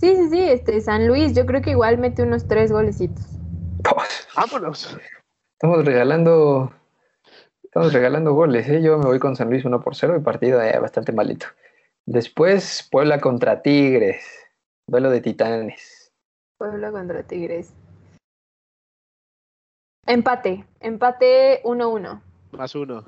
Sí, 0.00 0.14
sí, 0.16 0.28
sí, 0.30 0.40
este 0.40 0.80
San 0.80 1.08
Luis, 1.08 1.34
yo 1.34 1.44
creo 1.44 1.60
que 1.60 1.70
igual 1.70 1.98
mete 1.98 2.22
unos 2.22 2.46
tres 2.46 2.70
golecitos. 2.70 3.24
Vámonos. 4.36 4.96
Estamos 5.54 5.84
regalando. 5.84 6.72
Estamos 7.64 7.92
regalando 7.92 8.32
goles, 8.32 8.68
¿eh? 8.68 8.80
Yo 8.80 8.96
me 8.98 9.06
voy 9.06 9.18
con 9.18 9.34
San 9.36 9.50
Luis 9.50 9.64
1 9.64 9.80
por 9.82 9.94
0 9.96 10.16
y 10.16 10.22
partido 10.22 10.62
eh, 10.62 10.78
bastante 10.78 11.12
malito. 11.12 11.46
Después, 12.10 12.88
Puebla 12.90 13.20
contra 13.20 13.60
Tigres. 13.60 14.24
Duelo 14.88 15.10
de 15.10 15.20
titanes. 15.20 16.10
Puebla 16.56 16.90
contra 16.90 17.22
Tigres. 17.22 17.74
Empate, 20.06 20.64
empate 20.80 21.62
1-1. 21.64 22.22
Más 22.52 22.74
uno. 22.74 23.04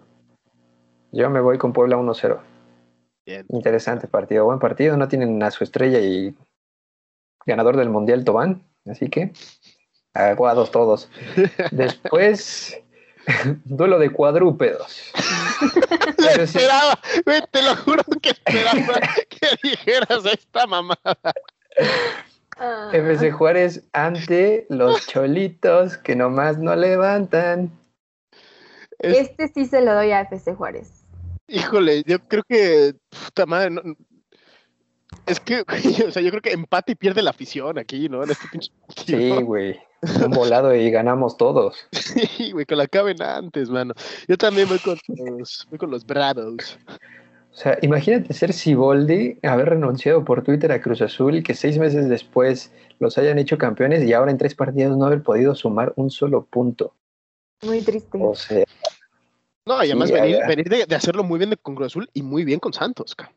Yo 1.13 1.31
me 1.31 1.41
voy 1.41 1.57
con 1.57 1.73
Puebla 1.73 1.97
1-0. 1.97 2.41
Bien. 3.25 3.47
Interesante 3.49 4.07
partido, 4.07 4.45
buen 4.45 4.59
partido. 4.59 4.99
No 4.99 5.09
tienen 5.09 5.43
a 5.43 5.51
su 5.51 5.65
estrella 5.65 5.99
y 6.01 6.37
ganador 7.47 7.79
del 7.79 7.89
Mundial 7.89 8.23
Tobán, 8.23 8.63
así 8.85 9.09
que 9.09 9.33
aguados 10.13 10.71
todos. 10.71 11.11
Después, 11.71 12.79
duelo 13.65 13.99
de 13.99 14.11
cuadrúpedos. 14.11 15.11
Pero 16.17 16.43
Esperaba, 16.45 16.99
te 17.51 17.63
lo 17.63 17.77
juro 17.77 18.03
que 18.23 18.31
esperaba 18.31 19.01
que 19.29 19.49
dijeras 19.63 20.25
esta 20.25 20.67
mamada. 20.67 21.19
Ah, 22.59 22.91
FC 22.93 23.31
Juárez 23.31 23.83
ante 23.93 24.67
los 24.69 25.07
cholitos 25.07 25.97
que 25.97 26.15
nomás 26.17 26.59
no 26.59 26.75
levantan. 26.77 27.71
Es- 28.99 29.17
Este 29.31 29.49
sí 29.49 29.67
se 29.67 29.81
lo 29.81 29.95
doy 29.95 30.11
a 30.13 30.21
FC 30.23 30.55
Juárez. 30.55 31.05
híjole, 31.49 32.03
yo 32.07 32.19
creo 32.21 32.43
que. 32.49 32.95
Puta 33.09 33.47
madre, 33.47 33.71
no- 33.71 33.83
es 35.27 35.41
que, 35.41 35.65
o 36.07 36.11
sea, 36.11 36.23
yo 36.23 36.31
creo 36.31 36.43
que 36.43 36.53
empate 36.53 36.93
y 36.93 36.97
pierde 36.97 37.23
la 37.23 37.31
afición 37.31 37.79
aquí, 37.79 38.09
¿no? 38.09 38.23
En 38.23 38.31
este 38.31 38.47
pinche 38.49 38.71
Sí, 39.07 39.31
güey. 39.43 39.81
Un 40.25 40.31
volado 40.31 40.75
y 40.75 40.91
ganamos 40.91 41.37
todos. 41.37 41.77
Sí, 41.93 42.53
güey, 42.53 42.65
que 42.67 42.75
la 42.77 42.85
acaben 42.85 43.21
antes, 43.23 43.69
mano. 43.69 43.93
Yo 44.27 44.37
también 44.39 44.69
voy 44.69 44.79
con 44.79 44.97
los, 45.39 45.67
voy 45.69 45.79
con 45.79 45.91
los 45.91 46.07
Bravos. 46.07 46.79
O 47.53 47.57
sea, 47.57 47.79
imagínate 47.83 48.33
ser 48.33 48.53
Siboldi, 48.53 49.39
haber 49.43 49.71
renunciado 49.71 50.25
por 50.25 50.43
Twitter 50.43 50.73
a 50.73 50.81
Cruz 50.81 51.03
Azul 51.03 51.37
y 51.37 51.43
que 51.43 51.55
seis 51.55 51.79
meses 51.79 52.09
después 52.09 52.73
los 52.99 53.19
hayan 53.19 53.39
hecho 53.39 53.59
campeones 53.59 54.05
y 54.05 54.13
ahora 54.13 54.31
en 54.31 54.39
tres 54.39 54.55
partidos 54.55 54.97
no 54.97 55.07
haber 55.07 55.23
podido 55.23 55.55
sumar 55.55 55.93
un 55.97 56.11
solo 56.11 56.45
punto. 56.45 56.95
Muy 57.63 57.83
triste. 57.83 58.19
O 58.21 58.35
sea, 58.35 58.65
No, 59.67 59.85
y 59.85 59.89
además 59.91 60.09
Sí, 60.09 60.15
venir, 60.15 60.69
de, 60.69 60.87
de 60.87 60.95
hacerlo 60.95 61.23
muy 61.25 61.39
bien 61.39 61.51
de- 61.51 61.57
con 61.57 61.75
Cruz 61.75 61.89
Azul 61.89 62.09
y 62.15 62.23
muy 62.23 62.45
bien 62.45 62.61
con 62.61 62.73
Santos, 62.73 63.15
ca. 63.15 63.31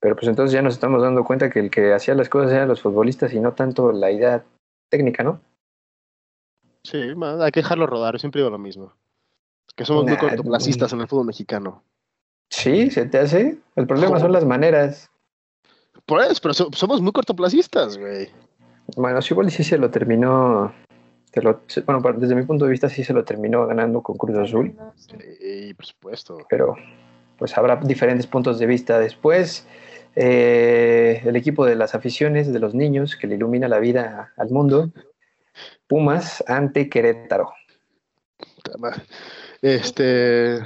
pero 0.00 0.14
pues 0.16 0.28
entonces 0.28 0.52
ya 0.52 0.62
nos 0.62 0.74
estamos 0.74 1.02
dando 1.02 1.24
cuenta 1.24 1.50
que 1.50 1.58
el 1.60 1.70
que 1.70 1.92
hacía 1.92 2.14
las 2.14 2.28
cosas 2.30 2.52
eran 2.52 2.68
los 2.68 2.80
futbolistas 2.80 3.32
y 3.34 3.40
no 3.40 3.52
tanto 3.52 3.92
la 3.92 4.10
idea 4.10 4.44
técnica, 4.88 5.22
¿no? 5.22 5.40
Sí, 6.84 6.98
hay 6.98 7.50
que 7.52 7.60
dejarlo 7.60 7.86
rodar, 7.86 8.14
yo 8.14 8.18
siempre 8.18 8.40
digo 8.40 8.50
lo 8.50 8.58
mismo. 8.58 8.92
Que 9.76 9.84
somos 9.84 10.04
muy 10.04 10.16
cortoplacistas 10.16 10.92
en 10.92 11.00
el 11.00 11.08
fútbol 11.08 11.26
mexicano. 11.26 11.82
Sí, 12.50 12.90
se 12.90 13.06
te 13.06 13.18
hace. 13.18 13.58
El 13.76 13.86
problema 13.86 14.18
son 14.18 14.32
las 14.32 14.44
maneras. 14.44 15.10
Por 16.06 16.20
eso, 16.22 16.40
pero 16.42 16.54
so- 16.54 16.70
somos 16.72 17.00
muy 17.00 17.12
cortoplacistas, 17.12 17.96
güey. 17.96 18.28
Bueno, 18.96 19.22
Siboldi 19.22 19.52
sí 19.52 19.62
se 19.64 19.78
lo 19.78 19.90
terminó. 19.90 20.72
se 21.32 21.40
lo- 21.42 21.60
se- 21.68 21.82
bueno, 21.82 22.02
desde 22.18 22.34
mi 22.34 22.42
punto 22.42 22.64
de 22.64 22.72
vista 22.72 22.88
sí 22.88 23.04
se 23.04 23.12
lo 23.12 23.22
terminó 23.24 23.64
ganando 23.68 24.02
con 24.02 24.16
Cruz 24.16 24.36
Azul, 24.36 24.74
Sí, 24.96 25.72
por 25.74 25.86
supuesto. 25.86 26.38
pero 26.48 26.74
pues 27.38 27.56
habrá 27.56 27.76
diferentes 27.76 28.26
puntos 28.26 28.58
de 28.58 28.66
vista 28.66 28.98
después. 28.98 29.64
eh, 30.16 31.22
el 31.24 31.36
equipo 31.36 31.64
de 31.64 31.76
las 31.76 31.94
aficiones, 31.94 32.52
de 32.52 32.58
los 32.58 32.74
niños, 32.74 33.14
que 33.14 33.28
le 33.28 33.36
ilumina 33.36 33.68
la 33.68 33.78
vida 33.78 34.32
al 34.36 34.50
mundo. 34.50 34.90
Pumas 35.86 36.42
ante 36.46 36.88
Querétaro. 36.88 37.52
Este. 39.62 40.60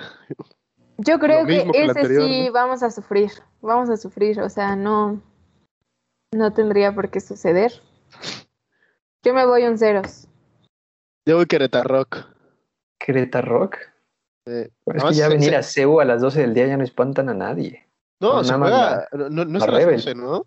Yo 0.98 1.18
creo 1.18 1.46
que 1.46 1.64
que 1.64 1.82
ese 1.82 1.90
anterior, 1.90 2.22
sí 2.24 2.46
¿no? 2.46 2.52
vamos 2.52 2.82
a 2.82 2.90
sufrir, 2.90 3.30
vamos 3.60 3.90
a 3.90 3.96
sufrir, 3.96 4.40
o 4.40 4.48
sea, 4.48 4.76
no, 4.76 5.20
no 6.32 6.52
tendría 6.52 6.94
por 6.94 7.10
qué 7.10 7.20
suceder. 7.20 7.72
Yo 9.24 9.34
me 9.34 9.44
voy 9.46 9.64
un 9.64 9.78
ceros. 9.78 10.28
Yo 11.26 11.36
voy 11.36 11.46
Querétaro 11.46 11.88
Rock. 11.88 12.26
Querétaro 13.00 13.48
Rock. 13.58 13.76
Eh, 14.46 14.70
Pues 14.84 14.98
es 14.98 15.04
que 15.04 15.14
ya 15.14 15.24
se- 15.24 15.30
venir 15.30 15.50
se- 15.50 15.56
a 15.56 15.62
CEU 15.62 16.00
a 16.00 16.04
las 16.04 16.20
12 16.20 16.42
del 16.42 16.52
día 16.54 16.66
ya 16.66 16.76
no 16.76 16.84
espantan 16.84 17.30
a 17.30 17.34
nadie. 17.34 17.88
No, 18.20 18.34
No, 18.34 18.44
se 18.44 18.52
nada 18.52 18.58
más 18.58 18.70
juega. 18.70 19.08
no, 19.12 19.30
no, 19.30 19.44
no 19.46 19.58
es 19.58 19.64
a 19.64 19.66
las 19.70 19.76
Rebel. 19.80 19.96
12, 19.96 20.14
¿no? 20.14 20.46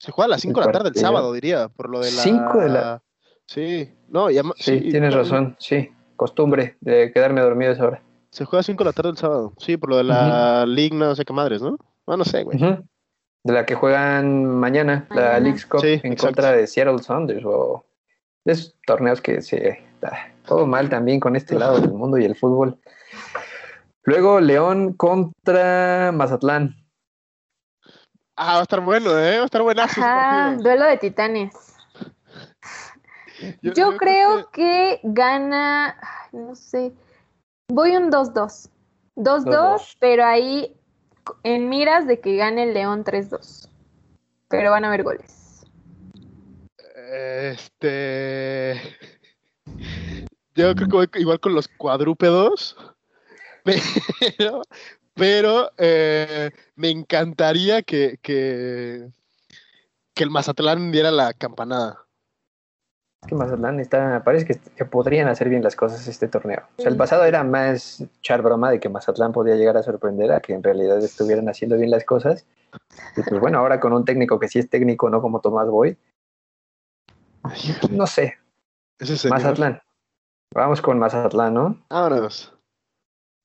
Se 0.00 0.10
juega 0.10 0.26
a 0.26 0.28
las 0.30 0.40
5 0.40 0.60
de 0.60 0.66
la 0.66 0.72
tarde 0.72 0.88
el 0.88 0.94
sábado, 0.96 1.32
diría, 1.32 1.68
por 1.68 1.88
lo 1.90 2.00
de 2.00 2.10
la. 2.10 2.22
¿Cinco 2.22 2.58
de 2.58 2.68
la- 2.70 3.02
Sí, 3.46 3.92
no, 4.08 4.30
ya 4.30 4.42
Sí, 4.56 4.80
tienes 4.90 5.14
razón, 5.14 5.56
sí. 5.58 5.90
Costumbre 6.16 6.76
de 6.80 7.12
quedarme 7.12 7.40
dormido 7.40 7.70
a 7.70 7.74
esa 7.74 7.86
hora. 7.86 8.02
Se 8.30 8.44
juega 8.44 8.60
a 8.60 8.64
5 8.64 8.82
de 8.82 8.88
la 8.88 8.92
tarde 8.92 9.10
el 9.10 9.16
sábado. 9.16 9.52
Sí, 9.58 9.76
por 9.76 9.90
lo 9.90 9.96
de 9.98 10.04
la 10.04 10.64
League, 10.66 10.94
no 10.96 11.14
sé 11.14 11.24
qué 11.24 11.32
madres, 11.32 11.62
¿no? 11.62 11.76
Ah, 12.06 12.16
no 12.16 12.24
sé, 12.24 12.42
güey. 12.42 12.58
De 12.58 13.52
la 13.52 13.66
que 13.66 13.74
juegan 13.74 14.44
mañana, 14.46 15.06
la. 15.10 15.38
League's 15.38 15.66
Cup 15.66 15.80
Sí, 15.80 16.00
en 16.02 16.12
exacto. 16.12 16.26
contra 16.26 16.52
de 16.52 16.66
Seattle 16.66 16.98
Sounders 16.98 17.44
o 17.44 17.84
de 18.44 18.52
esos 18.52 18.74
torneos 18.86 19.20
que 19.20 19.42
se 19.42 19.84
ah, 20.02 20.28
todo 20.46 20.66
mal 20.66 20.88
también 20.88 21.20
con 21.20 21.36
este 21.36 21.54
lado 21.54 21.78
del 21.80 21.92
mundo 21.92 22.18
y 22.18 22.24
el 22.24 22.34
fútbol. 22.36 22.78
Luego 24.04 24.40
León 24.40 24.94
contra 24.94 26.10
Mazatlán. 26.12 26.76
Ah, 28.36 28.54
va 28.54 28.58
a 28.60 28.62
estar 28.62 28.80
bueno, 28.80 29.10
¿eh? 29.18 29.36
Va 29.36 29.42
a 29.42 29.46
estar 29.46 29.62
buenazo. 29.62 30.00
partido. 30.00 30.62
duelo 30.62 30.84
de 30.86 30.96
titanes. 30.98 31.73
Yo- 33.62 33.72
Yo, 33.72 33.72
yo 33.92 33.96
creo 33.96 34.50
que... 34.50 35.00
gana, 35.02 35.96
no 36.32 36.54
sé, 36.54 36.92
voy 37.68 37.96
un 37.96 38.10
2-2. 38.10 38.68
2-2, 39.16 39.44
2-2. 39.44 39.96
pero 40.00 40.24
ahí 40.24 40.76
en 41.42 41.68
miras 41.68 42.06
de 42.06 42.20
que 42.20 42.36
gane 42.36 42.64
el 42.64 42.74
León 42.74 43.04
3-2. 43.04 43.68
Pero 44.48 44.70
van 44.70 44.84
a 44.84 44.88
haber 44.88 45.02
goles. 45.04 45.64
Este. 47.12 48.80
Yo 50.54 50.74
creo 50.74 50.88
que 50.88 50.96
voy 50.96 51.08
igual 51.14 51.40
con 51.40 51.54
los 51.54 51.68
cuadrúpedos. 51.68 52.76
Pero, 53.64 54.60
pero 55.14 55.70
eh, 55.78 56.50
me 56.74 56.90
encantaría 56.90 57.80
que, 57.82 58.18
que, 58.20 59.08
que 60.12 60.22
el 60.24 60.28
Mazatlán 60.30 60.92
diera 60.92 61.10
la 61.10 61.32
campanada. 61.32 62.03
Es 63.24 63.28
que 63.28 63.36
Mazatlán 63.36 63.80
está, 63.80 64.22
parece 64.22 64.44
que, 64.44 64.58
que 64.76 64.84
podrían 64.84 65.28
hacer 65.28 65.48
bien 65.48 65.62
las 65.62 65.74
cosas 65.74 66.06
este 66.06 66.28
torneo. 66.28 66.60
O 66.76 66.82
sea, 66.82 66.90
el 66.90 66.96
pasado 66.98 67.24
era 67.24 67.42
más 67.42 68.02
echar 68.18 68.42
broma 68.42 68.70
de 68.70 68.78
que 68.78 68.90
Mazatlán 68.90 69.32
podía 69.32 69.54
llegar 69.56 69.78
a 69.78 69.82
sorprender 69.82 70.30
a 70.30 70.40
que 70.40 70.52
en 70.52 70.62
realidad 70.62 70.98
estuvieran 70.98 71.48
haciendo 71.48 71.78
bien 71.78 71.90
las 71.90 72.04
cosas. 72.04 72.46
Y 73.16 73.22
pues 73.22 73.40
bueno, 73.40 73.60
ahora 73.60 73.80
con 73.80 73.94
un 73.94 74.04
técnico 74.04 74.38
que 74.38 74.48
sí 74.48 74.58
es 74.58 74.68
técnico, 74.68 75.08
no 75.08 75.22
como 75.22 75.40
Tomás 75.40 75.70
Boy, 75.70 75.96
no 77.90 78.06
sé, 78.06 78.36
Ese. 78.98 79.30
Mazatlán. 79.30 79.80
Vamos 80.52 80.82
con 80.82 80.98
Mazatlán, 80.98 81.54
¿no? 81.54 81.82
Vámonos. 81.88 82.54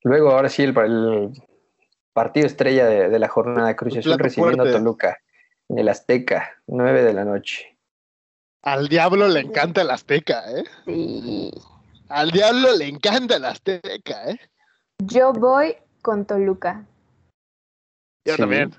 Luego, 0.03 0.31
ahora 0.31 0.49
sí, 0.49 0.63
el, 0.63 0.77
el 0.77 1.31
partido 2.11 2.47
estrella 2.47 2.85
de, 2.85 3.07
de 3.07 3.19
la 3.19 3.29
jornada 3.29 3.77
Cruz 3.77 3.95
Azul 3.95 4.19
recibiendo 4.19 4.63
a. 4.63 4.71
Toluca 4.71 5.19
en 5.69 5.79
el 5.79 5.87
Azteca, 5.87 6.49
9 6.67 7.01
de 7.01 7.13
la 7.13 7.23
noche. 7.23 7.78
Al 8.63 8.87
diablo 8.89 9.27
le 9.27 9.39
encanta 9.39 9.81
el 9.81 9.89
Azteca, 9.91 10.43
¿eh? 10.51 10.63
Sí. 10.85 11.51
Al 12.09 12.31
diablo 12.31 12.75
le 12.75 12.87
encanta 12.87 13.37
el 13.37 13.45
Azteca, 13.45 14.29
¿eh? 14.31 14.39
Yo 14.99 15.31
voy 15.31 15.75
con 16.01 16.25
Toluca. 16.25 16.85
Yo 18.25 18.33
Sí. 18.35 18.41
también. 18.41 18.75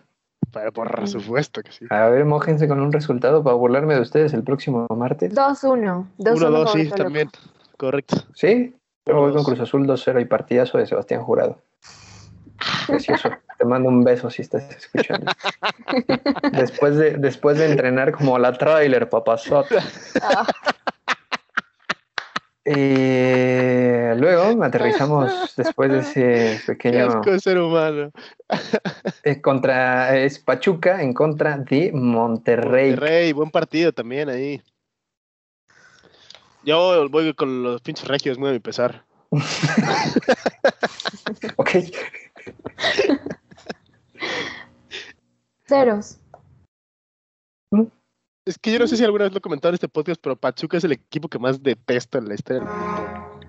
Pero 0.53 0.73
por 0.73 1.09
supuesto 1.09 1.63
que 1.63 1.71
sí. 1.71 1.87
A 1.91 2.09
ver, 2.09 2.25
mójense 2.25 2.67
con 2.67 2.81
un 2.81 2.93
resultado 2.93 3.43
para 3.45 3.55
burlarme 3.55 3.95
de 3.95 4.01
ustedes 4.01 4.33
el 4.35 4.43
próximo 4.43 4.87
martes. 4.97 5.33
2-1. 5.33 6.09
2-1 6.19 6.49
Uno, 6.49 6.51
dos, 6.51 6.65
favor 6.65 6.69
sí, 6.73 6.89
Toluca. 6.89 6.97
también. 7.05 7.31
Correcto. 7.77 8.17
¿Sí? 8.35 8.75
Yo 9.07 9.15
voy 9.15 9.33
con. 9.33 9.45
Cruz 9.45 9.61
Azul 9.61 9.87
2-0 9.87 10.21
y 10.21 10.25
partidazo 10.25 10.77
de 10.79 10.87
Sebastián 10.87 11.23
Jurado. 11.23 11.59
Precioso. 12.87 13.29
Te 13.61 13.67
mando 13.67 13.91
un 13.91 14.03
beso 14.03 14.31
si 14.31 14.41
estás 14.41 14.75
escuchando. 14.75 15.31
Después 16.53 16.97
de, 16.97 17.19
después 17.19 17.59
de 17.59 17.67
entrenar 17.67 18.11
como 18.11 18.39
la 18.39 18.55
trailer, 18.55 19.11
papazota. 19.11 19.85
Ah, 20.23 20.47
Eh, 22.65 24.15
luego 24.19 24.63
aterrizamos 24.63 25.55
después 25.57 25.91
de 25.91 25.99
ese 25.99 26.61
pequeño 26.67 27.07
asco 27.07 27.39
ser 27.39 27.59
humano. 27.59 28.13
eh, 29.25 29.41
contra 29.41 30.17
es 30.17 30.39
Pachuca 30.39 31.03
en 31.03 31.15
contra 31.15 31.57
de 31.57 31.91
Monterrey. 31.93 32.95
Rey, 32.95 33.33
buen 33.33 33.51
partido 33.51 33.93
también 33.93 34.29
ahí. 34.29 34.63
Yo 36.63 37.09
voy 37.09 37.33
con 37.35 37.63
los 37.63 37.81
pinches 37.81 38.07
regios, 38.07 38.39
muy 38.39 38.51
a 38.51 38.53
mi 38.53 38.61
pesar. 38.61 39.05
Ok. 41.57 41.71
Ceros. 45.67 46.19
Es 48.47 48.59
que 48.59 48.73
yo 48.73 48.79
no 48.79 48.87
sé 48.87 48.97
si 48.97 49.05
alguna 49.05 49.25
vez 49.25 49.33
lo 49.33 49.39
he 49.39 49.43
comentado 49.43 49.71
en 49.71 49.75
este 49.75 49.89
podcast, 49.89 50.21
pero 50.21 50.35
Pachuca 50.35 50.79
es 50.79 50.85
el 50.85 50.93
equipo 50.93 51.29
que 51.29 51.39
más 51.39 51.63
detesto 51.63 52.19
en 52.19 52.29
la 52.29 52.35
historia. 52.35 52.63
del 52.65 52.69
mundo. 52.69 53.41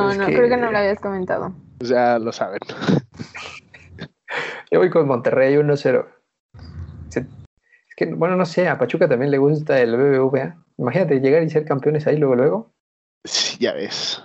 No, 0.00 0.10
Es 0.10 0.18
no, 0.18 0.26
que- 0.26 0.34
creo 0.34 0.48
que 0.48 0.56
no 0.56 0.70
lo 0.70 0.78
habías 0.78 1.00
comentado. 1.00 1.52
O 1.80 1.84
sea, 1.84 2.18
lo 2.18 2.32
saben. 2.32 2.60
Yo 4.70 4.78
voy 4.78 4.90
con 4.90 5.06
Monterrey 5.06 5.56
1-0. 5.56 6.06
Se- 7.08 7.20
Es 7.20 7.94
que, 7.96 8.06
bueno, 8.14 8.36
no 8.36 8.44
sé, 8.46 8.68
a 8.68 8.78
Pachuca 8.78 9.08
también 9.08 9.30
le 9.30 9.38
gusta 9.38 9.80
el 9.80 9.96
BBVA. 9.96 10.56
Imagínate 10.76 11.20
llegar 11.20 11.42
y 11.42 11.50
ser 11.50 11.64
campeones 11.64 12.06
ahí 12.06 12.18
luego, 12.18 12.34
luego. 12.36 12.72
Sí, 13.24 13.56
ya 13.58 13.72
ves. 13.72 14.22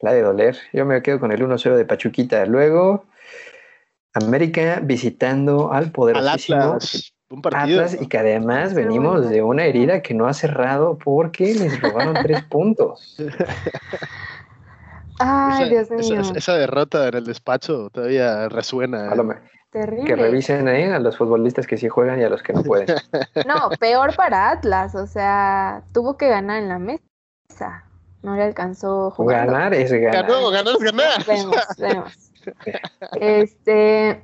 La 0.00 0.12
de 0.12 0.22
doler. 0.22 0.56
Yo 0.72 0.86
me 0.86 1.02
quedo 1.02 1.18
con 1.20 1.32
el 1.32 1.42
1-0 1.42 1.76
de 1.76 1.84
Pachuquita. 1.84 2.46
Luego, 2.46 3.06
América 4.14 4.80
visitando 4.82 5.72
al 5.72 5.84
Al 5.84 5.92
poderosísimo 5.92 6.58
Atlas. 6.62 7.12
Un 7.30 7.42
partido. 7.42 7.84
Atlas 7.84 8.02
y 8.02 8.08
que 8.08 8.18
además 8.18 8.74
venimos 8.74 9.28
de 9.30 9.42
una 9.42 9.64
herida 9.64 10.02
que 10.02 10.14
no 10.14 10.26
ha 10.26 10.34
cerrado 10.34 10.98
porque 10.98 11.54
les 11.54 11.80
robaron 11.80 12.14
tres 12.22 12.42
puntos. 12.50 13.16
Ay, 15.18 15.62
esa, 15.62 15.70
Dios 15.70 15.90
esa- 15.90 16.12
mío. 16.12 16.20
esa- 16.22 16.38
esa 16.38 16.54
derrota 16.54 17.08
en 17.08 17.14
el 17.14 17.24
despacho 17.24 17.90
todavía 17.90 18.48
resuena. 18.48 19.14
Me- 19.14 19.36
Terrible. 19.70 20.04
que 20.04 20.16
revisen 20.16 20.66
ahí 20.66 20.82
a 20.82 20.98
los 20.98 21.16
futbolistas 21.16 21.64
que 21.68 21.76
sí 21.76 21.88
juegan 21.88 22.20
y 22.20 22.24
a 22.24 22.28
los 22.28 22.42
que 22.42 22.52
no 22.52 22.64
pueden. 22.64 22.86
No, 23.46 23.70
peor 23.78 24.16
para 24.16 24.50
Atlas. 24.50 24.96
O 24.96 25.06
sea, 25.06 25.82
tuvo 25.92 26.16
que 26.16 26.28
ganar 26.28 26.60
en 26.60 26.68
la 26.68 26.78
mesa. 26.80 27.84
No 28.22 28.34
le 28.34 28.42
alcanzó 28.42 29.10
jugando. 29.12 29.52
Ganar 29.52 29.74
es 29.74 29.92
ganar. 29.92 30.26
Ganó, 30.26 30.50
ganar 30.50 30.74
es 30.74 30.80
ganar. 30.82 31.24
Vemos, 31.26 31.56
vemos. 31.78 32.29
Este 33.20 34.22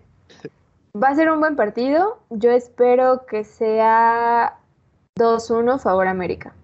va 1.02 1.08
a 1.08 1.14
ser 1.14 1.30
un 1.30 1.40
buen 1.40 1.56
partido. 1.56 2.20
Yo 2.30 2.50
espero 2.50 3.26
que 3.26 3.44
sea 3.44 4.58
2-1 5.18 5.78
favor 5.78 6.08
América. 6.08 6.54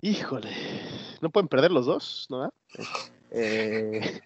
Híjole. 0.00 0.50
No 1.20 1.30
pueden 1.30 1.48
perder 1.48 1.70
los 1.70 1.86
dos, 1.86 2.26
¿no? 2.28 2.52
Eh, 3.30 4.20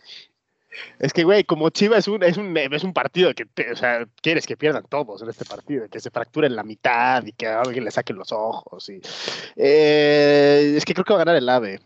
es 0.98 1.12
que, 1.12 1.24
güey, 1.24 1.44
como 1.44 1.70
Chivas 1.70 2.00
es 2.00 2.08
un, 2.08 2.22
es 2.22 2.36
un, 2.38 2.56
es 2.56 2.82
un 2.82 2.92
partido 2.92 3.32
que, 3.34 3.46
o 3.70 3.76
sea, 3.76 4.06
quieres 4.22 4.46
que 4.46 4.56
pierdan 4.56 4.84
todos 4.88 5.22
en 5.22 5.28
este 5.28 5.44
partido, 5.44 5.88
que 5.88 6.00
se 6.00 6.10
fracturen 6.10 6.56
la 6.56 6.62
mitad 6.62 7.24
y 7.24 7.32
que 7.32 7.46
a 7.46 7.60
alguien 7.60 7.84
le 7.84 7.90
saquen 7.90 8.16
los 8.16 8.32
ojos. 8.32 8.90
Eh, 9.56 10.74
es 10.76 10.84
que 10.84 10.94
creo 10.94 11.04
que 11.04 11.12
va 11.12 11.20
a 11.20 11.24
ganar 11.24 11.36
el 11.36 11.48
AVE. 11.48 11.80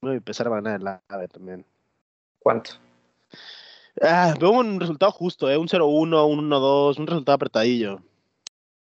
Voy 0.00 0.12
a 0.12 0.16
empezar 0.16 0.46
a 0.46 0.50
ganar 0.50 0.80
el 0.80 0.88
AVE 1.08 1.28
también. 1.28 1.64
¿Cuánto? 2.38 2.72
Ah, 4.00 4.34
veo 4.40 4.50
un 4.52 4.78
resultado 4.78 5.10
justo, 5.12 5.50
¿eh? 5.50 5.56
Un 5.58 5.66
0-1, 5.66 6.28
un 6.28 6.50
1-2, 6.50 6.98
un 6.98 7.06
resultado 7.06 7.34
apretadillo. 7.34 8.00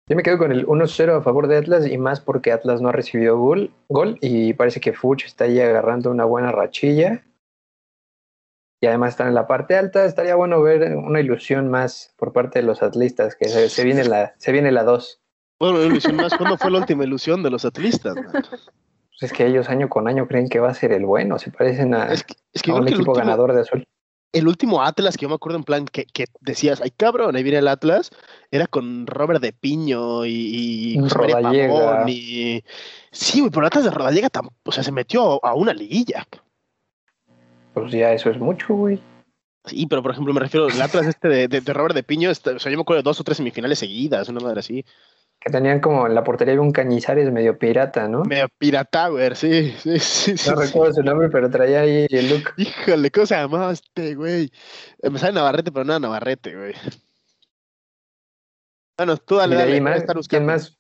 Yo 0.06 0.16
me 0.16 0.22
quedo 0.22 0.38
con 0.38 0.52
el 0.52 0.66
1-0 0.66 1.18
a 1.18 1.22
favor 1.22 1.48
de 1.48 1.58
Atlas 1.58 1.86
y 1.86 1.98
más 1.98 2.20
porque 2.20 2.52
Atlas 2.52 2.80
no 2.80 2.88
ha 2.88 2.92
recibido 2.92 3.38
gol, 3.38 3.70
gol 3.88 4.18
y 4.22 4.54
parece 4.54 4.80
que 4.80 4.92
Fuch 4.94 5.24
está 5.24 5.44
ahí 5.44 5.60
agarrando 5.60 6.10
una 6.10 6.24
buena 6.24 6.50
rachilla. 6.52 7.24
y 8.80 8.86
además 8.86 9.10
están 9.10 9.28
en 9.28 9.34
la 9.34 9.46
parte 9.46 9.76
alta. 9.76 10.04
Estaría 10.04 10.34
bueno 10.36 10.62
ver 10.62 10.94
una 10.96 11.20
ilusión 11.20 11.68
más 11.68 12.14
por 12.16 12.32
parte 12.32 12.60
de 12.60 12.66
los 12.66 12.82
atlistas, 12.82 13.34
que 13.34 13.48
se, 13.48 13.68
se 13.68 13.84
viene 13.84 14.04
la 14.04 14.34
se 14.38 14.52
viene 14.52 14.72
la 14.72 14.84
2. 14.84 15.20
Bueno, 15.58 15.82
ilusión 15.82 16.16
más. 16.16 16.34
¿Cuándo 16.36 16.56
fue 16.56 16.70
la 16.70 16.78
última 16.78 17.04
ilusión 17.04 17.42
de 17.42 17.50
los 17.50 17.64
atlistas? 17.64 18.14
man? 18.14 18.44
Pues 19.18 19.32
es 19.32 19.36
que 19.36 19.46
ellos 19.46 19.68
año 19.68 19.88
con 19.88 20.06
año 20.06 20.28
creen 20.28 20.48
que 20.48 20.60
va 20.60 20.70
a 20.70 20.74
ser 20.74 20.92
el 20.92 21.04
bueno, 21.04 21.38
se 21.38 21.50
parecen 21.50 21.92
a, 21.94 22.06
Es 22.12 22.22
que, 22.22 22.34
es 22.52 22.62
que 22.62 22.70
a 22.70 22.74
creo 22.74 22.82
un 22.82 22.86
que 22.86 22.94
equipo 22.94 23.10
último, 23.10 23.26
ganador 23.26 23.52
de 23.52 23.62
azul. 23.62 23.84
el 24.32 24.46
último 24.46 24.82
Atlas 24.82 25.16
que 25.16 25.22
yo 25.22 25.28
me 25.28 25.34
acuerdo 25.34 25.58
en 25.58 25.64
plan 25.64 25.86
que, 25.86 26.04
que 26.04 26.26
decías, 26.40 26.80
ay 26.80 26.90
cabrón, 26.90 27.34
ahí 27.34 27.42
viene 27.42 27.58
el 27.58 27.68
Atlas, 27.68 28.10
era 28.50 28.66
con 28.66 29.06
Robert 29.06 29.40
de 29.40 29.52
Piño 29.52 30.24
y, 30.24 30.94
y 30.96 31.08
Rodallega. 31.08 32.08
Y... 32.08 32.62
Sí, 33.10 33.40
güey, 33.40 33.50
pero 33.50 33.62
el 33.62 33.66
Atlas 33.66 33.84
de 33.84 33.90
Rodallega 33.90 34.28
o 34.64 34.72
sea, 34.72 34.84
se 34.84 34.92
metió 34.92 35.44
a 35.44 35.54
una 35.54 35.72
liguilla. 35.72 36.26
Pues 37.74 37.90
ya 37.92 38.12
eso 38.12 38.30
es 38.30 38.38
mucho, 38.38 38.74
güey. 38.74 39.00
Sí, 39.64 39.86
pero 39.86 40.02
por 40.02 40.12
ejemplo 40.12 40.32
me 40.32 40.40
refiero 40.40 40.66
al 40.66 40.80
Atlas 40.80 41.06
este 41.06 41.28
de, 41.28 41.48
de, 41.48 41.60
de 41.60 41.72
Robert 41.72 41.94
de 41.94 42.04
Piño, 42.04 42.30
este, 42.30 42.50
o 42.50 42.58
sea, 42.58 42.70
yo 42.70 42.78
me 42.78 42.82
acuerdo 42.82 43.02
de 43.02 43.08
dos 43.08 43.20
o 43.20 43.24
tres 43.24 43.38
semifinales 43.38 43.80
seguidas, 43.80 44.28
una 44.28 44.40
madre 44.40 44.60
así. 44.60 44.84
Que 45.40 45.50
tenían 45.50 45.80
como 45.80 46.06
en 46.06 46.14
la 46.14 46.24
portería 46.24 46.60
un 46.60 46.72
Cañizares 46.72 47.30
medio 47.30 47.58
pirata, 47.58 48.08
¿no? 48.08 48.24
Medio 48.24 48.48
Pirata, 48.58 49.08
güey, 49.08 49.34
sí, 49.36 49.72
sí, 49.78 49.98
sí. 50.00 50.32
No 50.32 50.56
sí. 50.56 50.66
recuerdo 50.66 50.94
su 50.94 51.02
nombre, 51.02 51.28
pero 51.28 51.48
traía 51.48 51.82
ahí 51.82 52.06
el 52.10 52.28
look. 52.28 52.54
Híjole, 52.56 53.10
¿cómo 53.10 53.26
se 53.26 53.36
llamaba 53.36 53.72
este, 53.72 54.14
güey? 54.16 54.50
Eh, 55.00 55.10
Me 55.10 55.18
sale 55.18 55.34
Navarrete, 55.34 55.70
pero 55.70 55.84
no 55.84 55.92
era 55.92 56.00
Navarrete, 56.00 56.56
güey. 56.56 56.74
Bueno, 58.96 59.16
tú 59.16 59.36
dale, 59.36 59.54
de 59.54 59.62
dale, 59.62 59.78
a 59.78 59.80
más, 59.80 60.28
¿quién 60.28 60.44
más? 60.44 60.76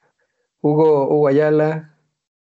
Hugo, 0.60 1.08
Hugo 1.08 1.28
Ayala, 1.28 1.98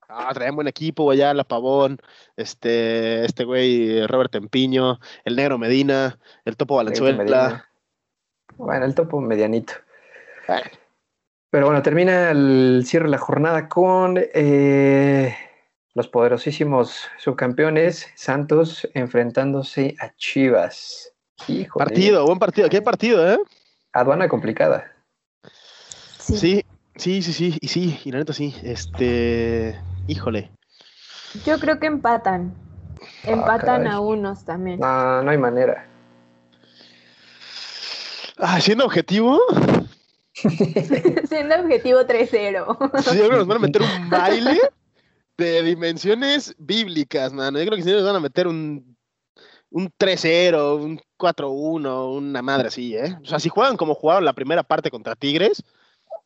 Ah, 0.08 0.32
traían 0.32 0.54
buen 0.54 0.68
equipo, 0.68 1.10
allá 1.10 1.34
La 1.34 1.44
Pavón, 1.44 1.98
este, 2.36 3.24
este 3.24 3.44
güey, 3.44 4.06
Robert 4.06 4.30
Tempiño, 4.30 4.98
el 5.24 5.34
Negro 5.34 5.58
Medina, 5.58 6.18
el 6.44 6.56
Topo 6.56 6.76
Valenzuela. 6.76 7.68
Bueno, 8.56 8.86
el 8.86 8.94
topo 8.94 9.20
medianito. 9.20 9.74
Bueno, 10.46 10.66
Pero 11.56 11.68
bueno, 11.68 11.80
termina 11.80 12.32
el 12.32 12.82
cierre 12.84 13.06
de 13.06 13.12
la 13.12 13.16
jornada 13.16 13.66
con 13.66 14.18
eh, 14.18 15.34
los 15.94 16.06
poderosísimos 16.06 17.08
subcampeones 17.16 18.08
Santos 18.14 18.86
enfrentándose 18.92 19.96
a 19.98 20.14
Chivas. 20.16 21.14
Híjole, 21.48 21.86
partido, 21.86 22.26
buen 22.26 22.38
partido, 22.38 22.68
qué 22.68 22.82
partido, 22.82 23.26
¿eh? 23.26 23.38
Aduana 23.94 24.28
complicada. 24.28 24.92
Sí. 26.18 26.36
Sí, 26.36 26.64
sí, 26.96 27.22
sí, 27.22 27.32
sí, 27.32 27.58
y 27.58 27.68
sí, 27.68 28.00
y 28.04 28.12
la 28.12 28.18
neta 28.18 28.34
sí, 28.34 28.54
este, 28.62 29.80
híjole. 30.08 30.50
Yo 31.46 31.58
creo 31.58 31.80
que 31.80 31.86
empatan. 31.86 32.52
Empatan 33.24 33.84
caray. 33.84 33.92
a 33.92 34.00
unos 34.00 34.44
también. 34.44 34.78
No, 34.78 35.22
no 35.22 35.30
hay 35.30 35.38
manera. 35.38 35.86
Ah, 38.36 38.60
siendo 38.60 38.84
objetivo, 38.84 39.40
Siendo 41.28 41.56
objetivo 41.56 42.00
3-0. 42.00 43.02
sí, 43.02 43.18
yo 43.18 43.26
creo 43.26 43.30
que 43.30 43.36
nos 43.36 43.46
van 43.46 43.56
a 43.56 43.60
meter 43.60 43.82
un 43.82 44.10
baile 44.10 44.60
de 45.36 45.62
dimensiones 45.62 46.54
bíblicas, 46.58 47.32
mano. 47.32 47.58
Yo 47.58 47.66
creo 47.66 47.76
que 47.76 47.82
sí 47.82 47.90
nos 47.90 48.04
van 48.04 48.16
a 48.16 48.20
meter 48.20 48.46
un, 48.46 48.96
un 49.70 49.90
3-0, 49.98 50.80
un 50.80 51.00
4-1, 51.18 52.16
una 52.16 52.42
madre 52.42 52.68
así, 52.68 52.96
¿eh? 52.96 53.16
O 53.22 53.26
sea, 53.26 53.38
si 53.38 53.48
juegan 53.48 53.76
como 53.76 53.94
jugaron 53.94 54.24
la 54.24 54.32
primera 54.32 54.62
parte 54.62 54.90
contra 54.90 55.16
Tigres, 55.16 55.62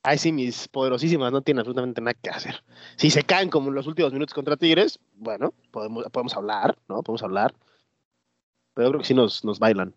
ahí 0.02 0.18
sí 0.18 0.32
mis 0.32 0.68
poderosísimas 0.68 1.32
no 1.32 1.42
tienen 1.42 1.60
absolutamente 1.60 2.00
nada 2.00 2.14
que 2.14 2.30
hacer. 2.30 2.62
Si 2.96 3.10
se 3.10 3.22
caen 3.22 3.50
como 3.50 3.68
en 3.68 3.74
los 3.74 3.86
últimos 3.86 4.12
minutos 4.12 4.34
contra 4.34 4.56
Tigres, 4.56 4.98
bueno, 5.14 5.54
podemos, 5.70 6.04
podemos 6.10 6.36
hablar, 6.36 6.76
¿no? 6.88 7.02
Podemos 7.02 7.22
hablar. 7.22 7.54
Pero 8.74 8.88
yo 8.88 8.90
creo 8.92 9.00
que 9.00 9.06
sí 9.06 9.14
nos, 9.14 9.44
nos 9.44 9.58
bailan. 9.58 9.94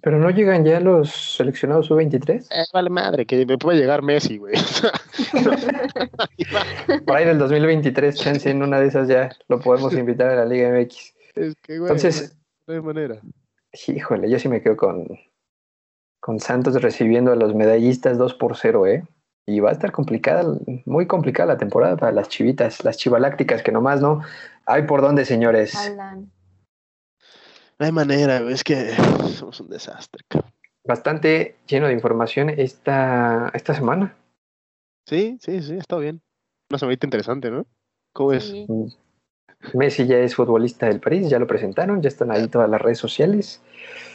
Pero 0.00 0.18
no 0.18 0.30
llegan 0.30 0.64
ya 0.64 0.80
los 0.80 1.36
seleccionados 1.36 1.86
sub-23. 1.86 2.46
Eh, 2.50 2.64
vale 2.72 2.90
madre, 2.90 3.26
que 3.26 3.46
me 3.46 3.58
puede 3.58 3.78
llegar 3.78 4.02
Messi, 4.02 4.38
güey. 4.38 4.54
Por 7.06 7.16
ahí 7.16 7.24
del 7.24 7.38
2023, 7.38 8.14
chance 8.14 8.50
en 8.50 8.62
una 8.62 8.80
de 8.80 8.86
esas 8.86 9.08
ya 9.08 9.30
lo 9.48 9.60
podemos 9.60 9.92
invitar 9.94 10.30
a 10.30 10.36
la 10.36 10.44
Liga 10.44 10.70
MX. 10.70 11.14
es 11.34 11.54
que, 11.62 11.78
güey, 11.78 11.90
Entonces, 11.90 12.36
no 12.66 12.74
hay 12.74 12.80
manera. 12.80 13.20
híjole, 13.86 14.30
yo 14.30 14.38
sí 14.38 14.48
me 14.48 14.62
quedo 14.62 14.76
con, 14.76 15.06
con 16.20 16.40
Santos 16.40 16.80
recibiendo 16.80 17.32
a 17.32 17.36
los 17.36 17.54
medallistas 17.54 18.18
2 18.18 18.34
por 18.34 18.56
0, 18.56 18.86
¿eh? 18.86 19.04
Y 19.48 19.60
va 19.60 19.70
a 19.70 19.72
estar 19.72 19.92
complicada, 19.92 20.44
muy 20.84 21.06
complicada 21.06 21.54
la 21.54 21.58
temporada 21.58 21.96
para 21.96 22.10
las 22.10 22.28
chivitas, 22.28 22.84
las 22.84 22.96
chivalácticas, 22.96 23.62
que 23.62 23.70
nomás 23.70 24.00
no 24.00 24.22
hay 24.66 24.82
por 24.82 25.02
dónde, 25.02 25.24
señores. 25.24 25.76
Alan. 25.76 26.32
No 27.78 27.86
hay 27.86 27.92
manera, 27.92 28.38
es 28.50 28.64
que 28.64 28.94
somos 29.36 29.60
un 29.60 29.68
desastre, 29.68 30.22
cabrón. 30.28 30.52
Bastante 30.84 31.56
lleno 31.66 31.88
de 31.88 31.92
información 31.92 32.48
esta, 32.48 33.50
esta 33.54 33.74
semana. 33.74 34.14
Sí, 35.06 35.36
sí, 35.40 35.62
sí, 35.62 35.74
está 35.74 35.96
bien. 35.96 36.22
Una 36.70 36.78
semanita 36.78 37.06
interesante, 37.06 37.50
¿no? 37.50 37.66
¿Cómo 38.12 38.32
es? 38.32 38.44
Sí. 38.44 38.66
Messi 39.74 40.06
ya 40.06 40.18
es 40.18 40.34
futbolista 40.34 40.86
del 40.86 41.00
París, 41.00 41.28
ya 41.28 41.38
lo 41.38 41.46
presentaron, 41.46 42.02
ya 42.02 42.08
están 42.08 42.30
ahí 42.30 42.46
todas 42.46 42.68
las 42.70 42.80
redes 42.80 42.98
sociales. 42.98 43.60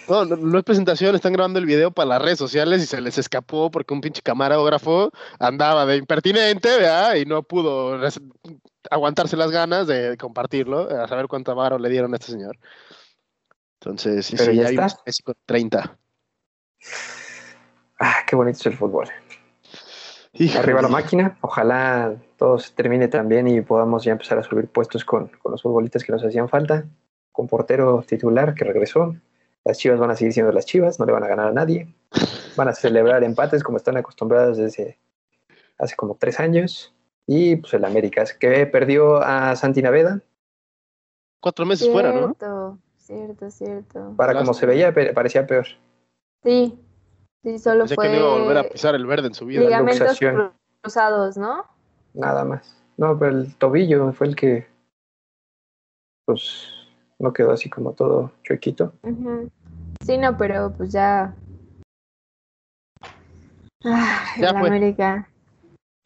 No, 0.08 0.26
no, 0.26 0.36
no 0.36 0.58
es 0.58 0.64
presentación, 0.64 1.16
están 1.16 1.34
grabando 1.34 1.60
el 1.60 1.66
video 1.66 1.92
para 1.92 2.10
las 2.10 2.22
redes 2.22 2.40
sociales 2.40 2.84
y 2.84 2.86
se 2.86 3.02
les 3.02 3.18
escapó 3.18 3.70
porque 3.70 3.94
un 3.94 4.02
pinche 4.02 4.22
camarógrafo 4.22 5.12
andaba 5.40 5.86
de 5.86 5.98
impertinente, 5.98 6.70
¿verdad? 6.70 7.16
Y 7.16 7.26
no 7.26 7.44
pudo 7.44 8.00
aguantarse 8.90 9.38
las 9.38 9.52
ganas 9.52 9.88
de 9.88 10.18
compartirlo, 10.18 10.90
a 10.90 11.08
saber 11.08 11.28
cuánto 11.28 11.54
varo 11.56 11.78
le 11.78 11.90
dieron 11.90 12.14
a 12.14 12.18
este 12.18 12.32
señor. 12.32 12.58
Entonces, 13.82 14.28
sí, 14.28 14.36
Pero 14.38 14.52
sí, 14.52 14.58
ya 14.58 14.68
hay 14.68 14.78
Messi 15.06 15.24
con 15.24 15.36
30. 15.46 15.98
Ah, 18.00 18.16
qué 18.28 18.36
bonito 18.36 18.60
es 18.60 18.66
el 18.68 18.78
fútbol. 18.78 19.08
Híjole. 20.34 20.60
Arriba 20.60 20.82
la 20.82 20.88
máquina, 20.88 21.38
ojalá 21.42 22.16
todo 22.38 22.60
se 22.60 22.74
termine 22.74 23.08
también 23.08 23.48
y 23.48 23.62
podamos 23.62 24.04
ya 24.04 24.12
empezar 24.12 24.38
a 24.38 24.44
subir 24.44 24.68
puestos 24.68 25.04
con, 25.04 25.28
con 25.28 25.52
los 25.52 25.62
futbolistas 25.62 26.04
que 26.04 26.12
nos 26.12 26.24
hacían 26.24 26.48
falta, 26.48 26.86
con 27.32 27.48
portero 27.48 28.04
titular 28.08 28.54
que 28.54 28.66
regresó. 28.66 29.16
Las 29.66 29.78
chivas 29.78 30.00
van 30.00 30.12
a 30.12 30.16
seguir 30.16 30.34
siendo 30.34 30.52
las 30.52 30.66
chivas, 30.66 31.00
no 31.00 31.06
le 31.06 31.12
van 31.12 31.24
a 31.24 31.28
ganar 31.28 31.48
a 31.48 31.52
nadie. 31.52 31.94
Van 32.56 32.68
a 32.68 32.74
celebrar 32.74 33.24
empates 33.24 33.64
como 33.64 33.78
están 33.78 33.98
acostumbrados 33.98 34.58
desde 34.58 35.00
hace 35.78 35.96
como 35.96 36.16
tres 36.16 36.40
años. 36.40 36.94
Y 37.28 37.58
pues 37.58 37.74
el 37.74 37.86
América, 37.86 38.26
que 38.40 38.66
perdió 38.68 39.22
a 39.22 39.56
Santi 39.56 39.82
Naveda, 39.82 40.22
Cuatro 41.42 41.66
meses 41.66 41.90
fuera, 41.90 42.14
¿no? 42.14 42.36
Cierto, 43.12 43.52
cierto, 43.52 44.14
para 44.16 44.34
como 44.34 44.54
se 44.54 44.66
veía, 44.66 44.94
parecía 44.94 45.46
peor. 45.46 45.68
Sí, 46.46 46.80
sí, 47.44 47.60
solo 47.60 47.80
Pensé 47.82 47.96
fue 47.96 48.06
que 48.06 48.14
no 48.14 48.20
iba 48.20 48.28
a 48.28 48.38
volver 48.40 48.58
a 48.60 48.70
pisar 48.70 48.96
el 48.96 49.06
verde 49.06 49.28
en 49.28 49.34
su 49.34 49.46
vida. 49.46 49.66
ligamentos 49.66 50.18
cruzados, 50.82 51.36
¿no? 51.36 51.66
Nada 52.14 52.46
más. 52.46 52.82
No, 52.96 53.20
pero 53.20 53.32
el 53.32 53.54
tobillo 53.58 54.14
fue 54.14 54.28
el 54.28 54.38
que, 54.38 54.66
pues, 56.24 56.70
no 57.20 57.34
quedó 57.34 57.52
así 57.52 57.70
como 57.70 57.92
todo 57.92 58.32
chuequito. 58.44 58.94
Sí, 60.06 60.18
no, 60.18 60.38
pero 60.38 60.72
pues 60.72 60.94
ya. 60.94 61.36
Ah, 63.84 64.26
Ya 64.40 64.52
fue. 64.52 64.70
América. 64.70 65.28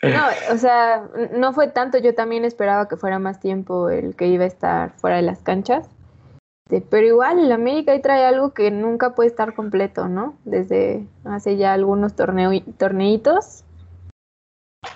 No, 0.01 0.53
o 0.53 0.57
sea, 0.57 1.07
no 1.33 1.53
fue 1.53 1.67
tanto. 1.67 1.99
Yo 1.99 2.15
también 2.15 2.45
esperaba 2.45 2.87
que 2.87 2.97
fuera 2.97 3.19
más 3.19 3.39
tiempo 3.39 3.89
el 3.89 4.15
que 4.15 4.25
iba 4.27 4.43
a 4.43 4.47
estar 4.47 4.97
fuera 4.97 5.17
de 5.17 5.21
las 5.21 5.43
canchas. 5.43 5.87
Este, 6.65 6.81
Pero 6.81 7.05
igual 7.05 7.39
el 7.39 7.51
América 7.51 7.91
ahí 7.91 8.01
trae 8.01 8.25
algo 8.25 8.53
que 8.53 8.71
nunca 8.71 9.13
puede 9.13 9.29
estar 9.29 9.53
completo, 9.53 10.07
¿no? 10.07 10.35
Desde 10.45 11.05
hace 11.23 11.57
ya 11.57 11.73
algunos 11.73 12.15
torneo 12.15 12.51
torneitos. 12.77 13.63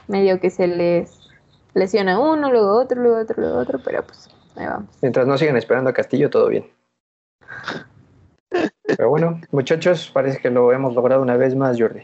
Medio 0.08 0.40
que 0.40 0.50
se 0.50 0.68
les 0.68 1.30
lesiona 1.74 2.20
uno, 2.20 2.52
luego 2.52 2.80
otro, 2.80 3.02
luego 3.02 3.18
otro, 3.20 3.36
luego 3.40 3.60
otro, 3.60 3.80
pero 3.84 4.04
pues 4.04 4.30
ahí 4.56 4.66
vamos. 4.66 4.90
Mientras 5.02 5.28
no 5.28 5.38
sigan 5.38 5.58
esperando 5.58 5.92
a 5.92 5.94
Castillo, 5.94 6.30
todo 6.30 6.48
bien. 6.48 6.66
Pero 8.98 9.10
bueno, 9.10 9.40
muchachos, 9.52 10.10
parece 10.12 10.40
que 10.40 10.50
lo 10.50 10.74
hemos 10.74 10.96
logrado 10.96 11.22
una 11.22 11.38
vez 11.38 11.56
más, 11.56 11.80
Jordi. 11.80 12.02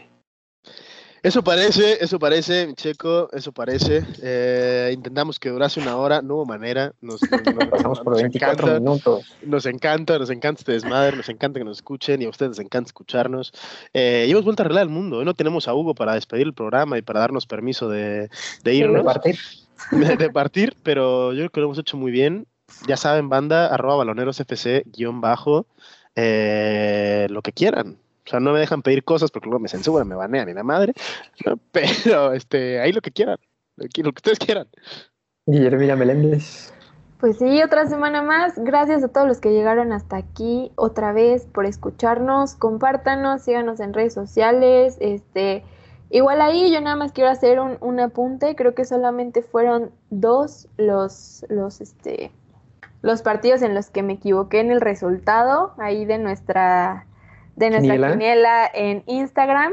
Eso 1.26 1.42
parece, 1.42 1.98
eso 2.04 2.20
parece, 2.20 2.68
mi 2.68 2.74
checo, 2.74 3.28
eso 3.32 3.50
parece. 3.50 4.04
Eh, 4.22 4.92
intentamos 4.94 5.40
que 5.40 5.48
durase 5.48 5.80
una 5.80 5.96
hora, 5.96 6.22
no 6.22 6.34
hubo 6.36 6.46
manera. 6.46 6.92
Nos, 7.00 7.20
nos- 7.28 7.42
nos- 7.52 7.68
Pasamos 7.70 7.98
por 7.98 8.12
nos 8.12 8.22
24 8.22 8.52
encanta, 8.68 8.78
minutos. 8.80 9.36
nos 9.42 9.66
encanta, 9.66 10.18
nos 10.20 10.30
encanta 10.30 10.60
este 10.60 10.70
desmadre, 10.70 11.16
nos 11.16 11.28
encanta 11.28 11.58
que 11.58 11.64
nos 11.64 11.78
escuchen 11.78 12.22
y 12.22 12.26
a 12.26 12.28
ustedes 12.28 12.50
les 12.50 12.60
encanta 12.60 12.86
escucharnos. 12.86 13.52
Eh, 13.92 14.26
y 14.28 14.30
hemos 14.30 14.44
vuelto 14.44 14.62
a 14.62 14.66
arreglar 14.66 14.84
el 14.84 14.88
mundo. 14.88 15.18
Hoy 15.18 15.24
no 15.24 15.34
tenemos 15.34 15.66
a 15.66 15.74
Hugo 15.74 15.96
para 15.96 16.14
despedir 16.14 16.46
el 16.46 16.54
programa 16.54 16.96
y 16.96 17.02
para 17.02 17.18
darnos 17.18 17.44
permiso 17.46 17.88
de, 17.88 18.20
de 18.20 18.28
De 18.62 18.74
irnos, 18.76 19.02
partir. 19.02 19.36
de, 19.90 20.16
de 20.16 20.30
partir, 20.30 20.76
pero 20.84 21.32
yo 21.32 21.38
creo 21.40 21.50
que 21.50 21.60
lo 21.60 21.66
hemos 21.66 21.78
hecho 21.80 21.96
muy 21.96 22.12
bien. 22.12 22.46
Ya 22.86 22.96
saben, 22.96 23.28
banda, 23.28 23.66
arroba 23.66 23.96
balonerosfc, 23.96 24.84
guion 24.96 25.20
bajo, 25.20 25.66
eh, 26.14 27.26
lo 27.30 27.42
que 27.42 27.50
quieran. 27.52 27.98
O 28.26 28.30
sea, 28.30 28.40
no 28.40 28.52
me 28.52 28.58
dejan 28.58 28.82
pedir 28.82 29.04
cosas 29.04 29.30
porque 29.30 29.48
luego 29.48 29.60
me 29.60 29.68
censuran, 29.68 30.08
me 30.08 30.16
banean 30.16 30.48
y 30.48 30.54
la 30.54 30.64
madre. 30.64 30.92
¿no? 31.44 31.58
Pero 31.72 32.32
este, 32.32 32.80
ahí 32.80 32.92
lo 32.92 33.00
que 33.00 33.12
quieran, 33.12 33.38
lo 33.76 33.86
que 33.92 34.02
lo 34.02 34.12
que 34.12 34.18
ustedes 34.18 34.38
quieran. 34.38 34.66
Guillermina 35.46 35.94
Meléndez. 35.94 36.72
Pues 37.20 37.38
sí, 37.38 37.62
otra 37.62 37.86
semana 37.86 38.20
más. 38.20 38.54
Gracias 38.56 39.02
a 39.02 39.08
todos 39.08 39.26
los 39.26 39.40
que 39.40 39.52
llegaron 39.52 39.92
hasta 39.92 40.16
aquí 40.16 40.72
otra 40.74 41.12
vez 41.12 41.46
por 41.46 41.64
escucharnos. 41.64 42.54
Compártanos, 42.56 43.42
síganos 43.42 43.80
en 43.80 43.94
redes 43.94 44.12
sociales. 44.12 44.98
Este, 45.00 45.64
igual 46.10 46.42
ahí 46.42 46.70
yo 46.72 46.80
nada 46.80 46.96
más 46.96 47.12
quiero 47.12 47.30
hacer 47.30 47.60
un, 47.60 47.78
un 47.80 48.00
apunte. 48.00 48.54
Creo 48.56 48.74
que 48.74 48.84
solamente 48.84 49.42
fueron 49.42 49.92
dos 50.10 50.68
los, 50.76 51.46
los, 51.48 51.80
este, 51.80 52.32
los 53.00 53.22
partidos 53.22 53.62
en 53.62 53.74
los 53.74 53.88
que 53.88 54.02
me 54.02 54.14
equivoqué 54.14 54.60
en 54.60 54.70
el 54.70 54.80
resultado 54.80 55.74
ahí 55.78 56.04
de 56.04 56.18
nuestra, 56.18 57.06
de 57.56 57.70
nuestra 57.70 57.94
¿Quiniela? 57.94 58.12
quiniela 58.12 58.70
en 58.72 59.02
Instagram. 59.06 59.72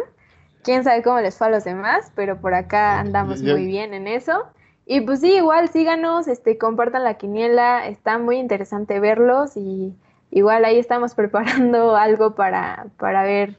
Quién 0.63 0.83
sabe 0.83 1.03
cómo 1.03 1.19
les 1.19 1.37
fue 1.37 1.47
a 1.47 1.49
los 1.49 1.63
demás, 1.65 2.11
pero 2.15 2.39
por 2.39 2.53
acá 2.53 2.99
andamos 2.99 3.41
muy 3.41 3.65
bien 3.65 3.93
en 3.93 4.07
eso. 4.07 4.45
Y 4.85 5.01
pues 5.01 5.19
sí, 5.21 5.35
igual 5.35 5.69
síganos, 5.69 6.27
este, 6.27 6.57
compartan 6.57 7.03
la 7.03 7.13
quiniela, 7.15 7.87
está 7.87 8.17
muy 8.17 8.37
interesante 8.37 8.99
verlos 8.99 9.55
y 9.55 9.93
igual 10.31 10.65
ahí 10.65 10.77
estamos 10.79 11.15
preparando 11.15 11.95
algo 11.95 12.35
para, 12.35 12.87
para 12.97 13.23
ver. 13.23 13.57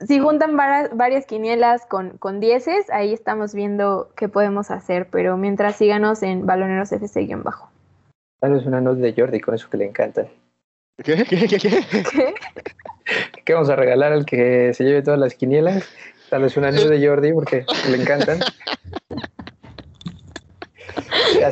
Si 0.00 0.18
juntan 0.18 0.56
vara- 0.56 0.90
varias 0.92 1.24
quinielas 1.24 1.86
con, 1.86 2.18
con 2.18 2.40
dieces, 2.40 2.90
ahí 2.90 3.12
estamos 3.12 3.54
viendo 3.54 4.10
qué 4.16 4.28
podemos 4.28 4.70
hacer, 4.70 5.08
pero 5.10 5.36
mientras 5.36 5.76
síganos 5.76 6.22
en 6.22 6.46
Baloneros 6.46 6.90
FC-bajo. 6.92 7.70
Vez 8.42 8.66
una 8.66 8.80
nota 8.82 9.00
de 9.00 9.14
Jordi 9.16 9.40
con 9.40 9.54
eso 9.54 9.70
que 9.70 9.78
le 9.78 9.86
encantan. 9.86 10.26
¿Qué? 11.02 11.24
¿Qué? 11.24 11.48
¿Qué? 11.48 11.58
¿Qué? 11.58 11.84
¿Qué 13.44 13.52
vamos 13.52 13.68
a 13.68 13.76
regalar 13.76 14.12
al 14.12 14.24
que 14.24 14.72
se 14.74 14.84
lleve 14.84 15.02
todas 15.02 15.18
las 15.18 15.34
quinielas? 15.34 15.84
Tal 16.30 16.42
vez 16.42 16.56
una 16.56 16.70
nude 16.70 16.98
de 16.98 17.06
Jordi 17.06 17.32
porque 17.32 17.66
le 17.90 17.96
encantan. 18.00 18.40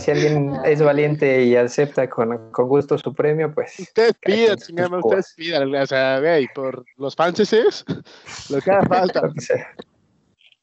Si 0.00 0.10
alguien 0.10 0.56
es 0.64 0.80
valiente 0.80 1.44
y 1.44 1.56
acepta 1.56 2.08
con, 2.08 2.50
con 2.50 2.68
gusto 2.68 2.96
su 2.96 3.12
premio, 3.12 3.52
pues 3.52 3.78
Ustedes 3.78 4.14
pidan, 4.20 4.56
chingada, 4.56 4.98
ustedes 4.98 5.34
pidan. 5.36 5.74
O 5.74 5.86
sea, 5.86 6.20
güey, 6.20 6.48
por 6.54 6.84
los 6.96 7.14
franceses, 7.14 7.84
lo 8.50 8.60
que 8.60 8.70
haga 8.70 8.86
falta. 8.86 9.22
lo 9.22 9.32
que 9.34 9.40
sea. 9.40 9.68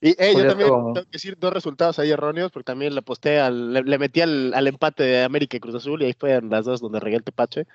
Y 0.02 0.16
hey, 0.18 0.34
yo 0.36 0.48
también 0.48 0.70
tengo 0.70 0.94
que 0.94 1.04
decir 1.12 1.38
dos 1.38 1.54
resultados 1.54 2.00
ahí 2.00 2.10
erróneos, 2.10 2.52
porque 2.52 2.66
también 2.66 2.94
le 2.94 3.00
aposté 3.00 3.40
al, 3.40 3.74
le, 3.74 3.84
le 3.84 3.98
metí 4.00 4.22
al, 4.22 4.54
al 4.54 4.68
empate 4.68 5.04
de 5.04 5.24
América 5.24 5.58
y 5.58 5.60
Cruz 5.60 5.76
Azul, 5.76 6.02
y 6.02 6.06
ahí 6.06 6.14
fueron 6.14 6.50
las 6.50 6.66
dos 6.66 6.80
donde 6.82 7.00
regué 7.00 7.18
el 7.18 7.24
tepache. 7.24 7.68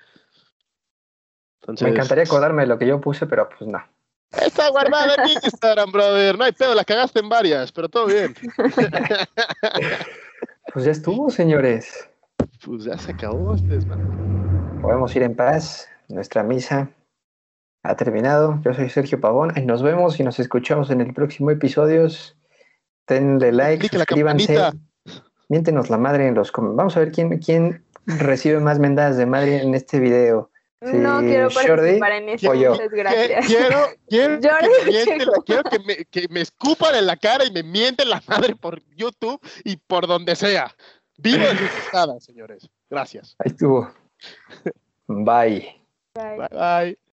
Entonces, 1.65 1.87
Me 1.87 1.89
encantaría 1.95 2.25
acordarme 2.25 2.61
de 2.61 2.67
lo 2.67 2.77
que 2.77 2.85
yo 2.85 3.01
puse, 3.01 3.25
pero 3.25 3.49
pues 3.49 3.67
no. 3.67 3.83
Está 4.39 4.69
guardada 4.69 5.15
en 5.15 5.29
Instagram, 5.43 5.91
brother. 5.91 6.37
No 6.37 6.43
hay 6.43 6.51
pedo, 6.51 6.75
la 6.75 6.83
cagaste 6.83 7.21
en 7.21 7.29
varias, 7.29 7.71
pero 7.71 7.89
todo 7.89 8.05
bien. 8.05 8.35
Pues 10.73 10.83
ya 10.83 10.91
estuvo, 10.91 11.29
señores. 11.29 12.09
Pues 12.65 12.83
ya 12.83 12.97
se 12.97 13.13
acabó 13.13 13.55
este. 13.55 13.79
Podemos 14.81 15.15
ir 15.15 15.23
en 15.23 15.33
paz. 15.33 15.87
Nuestra 16.09 16.43
misa 16.43 16.89
ha 17.83 17.95
terminado. 17.95 18.59
Yo 18.61 18.73
soy 18.73 18.89
Sergio 18.89 19.21
Pavón. 19.21 19.53
Y 19.55 19.61
nos 19.61 19.81
vemos 19.81 20.19
y 20.19 20.23
nos 20.23 20.37
escuchamos 20.37 20.91
en 20.91 20.99
el 20.99 21.13
próximo 21.13 21.49
episodio. 21.49 22.09
Denle 23.07 23.53
like, 23.53 23.87
suscríbanse. 23.87 24.57
Miéntenos 25.47 25.89
la 25.89 25.97
madre 25.97 26.27
en 26.27 26.33
los 26.35 26.51
comentarios. 26.51 26.77
Vamos 26.77 26.97
a 26.97 26.99
ver 26.99 27.13
quién, 27.13 27.37
quién 27.39 27.85
recibe 28.05 28.59
más 28.59 28.77
mendadas 28.77 29.15
de 29.15 29.25
madre 29.27 29.61
en 29.61 29.75
este 29.75 30.01
video. 30.01 30.51
Sí, 30.81 30.97
no 30.97 31.19
quiero 31.21 31.49
Jordi, 31.49 31.67
participar 31.67 32.11
en 32.11 32.29
eso, 32.29 32.53
muchas 32.53 32.89
gracias. 32.91 33.45
Quiero, 33.47 33.87
quiero, 34.07 34.39
Jordi 34.41 34.67
que 34.69 34.85
me 34.85 34.91
mienten 34.91 35.29
quiero 35.45 35.63
que 35.63 35.79
me, 35.79 35.95
que 36.05 36.27
me 36.29 36.41
escupan 36.41 36.95
en 36.95 37.07
la 37.07 37.17
cara 37.17 37.45
y 37.45 37.51
me 37.51 37.63
mienten 37.63 38.09
la 38.09 38.21
madre 38.27 38.55
por 38.55 38.81
YouTube 38.95 39.39
y 39.63 39.77
por 39.77 40.05
donde 40.05 40.35
sea. 40.35 40.75
Vivo 41.17 41.45
de 41.45 41.57
sus 41.57 41.77
estadas, 41.85 42.23
señores. 42.23 42.69
Gracias. 42.89 43.35
Ahí 43.39 43.51
estuvo. 43.51 43.89
Bye. 45.07 45.81
Bye. 46.13 46.37
Bye 46.37 46.49
bye. 46.49 46.97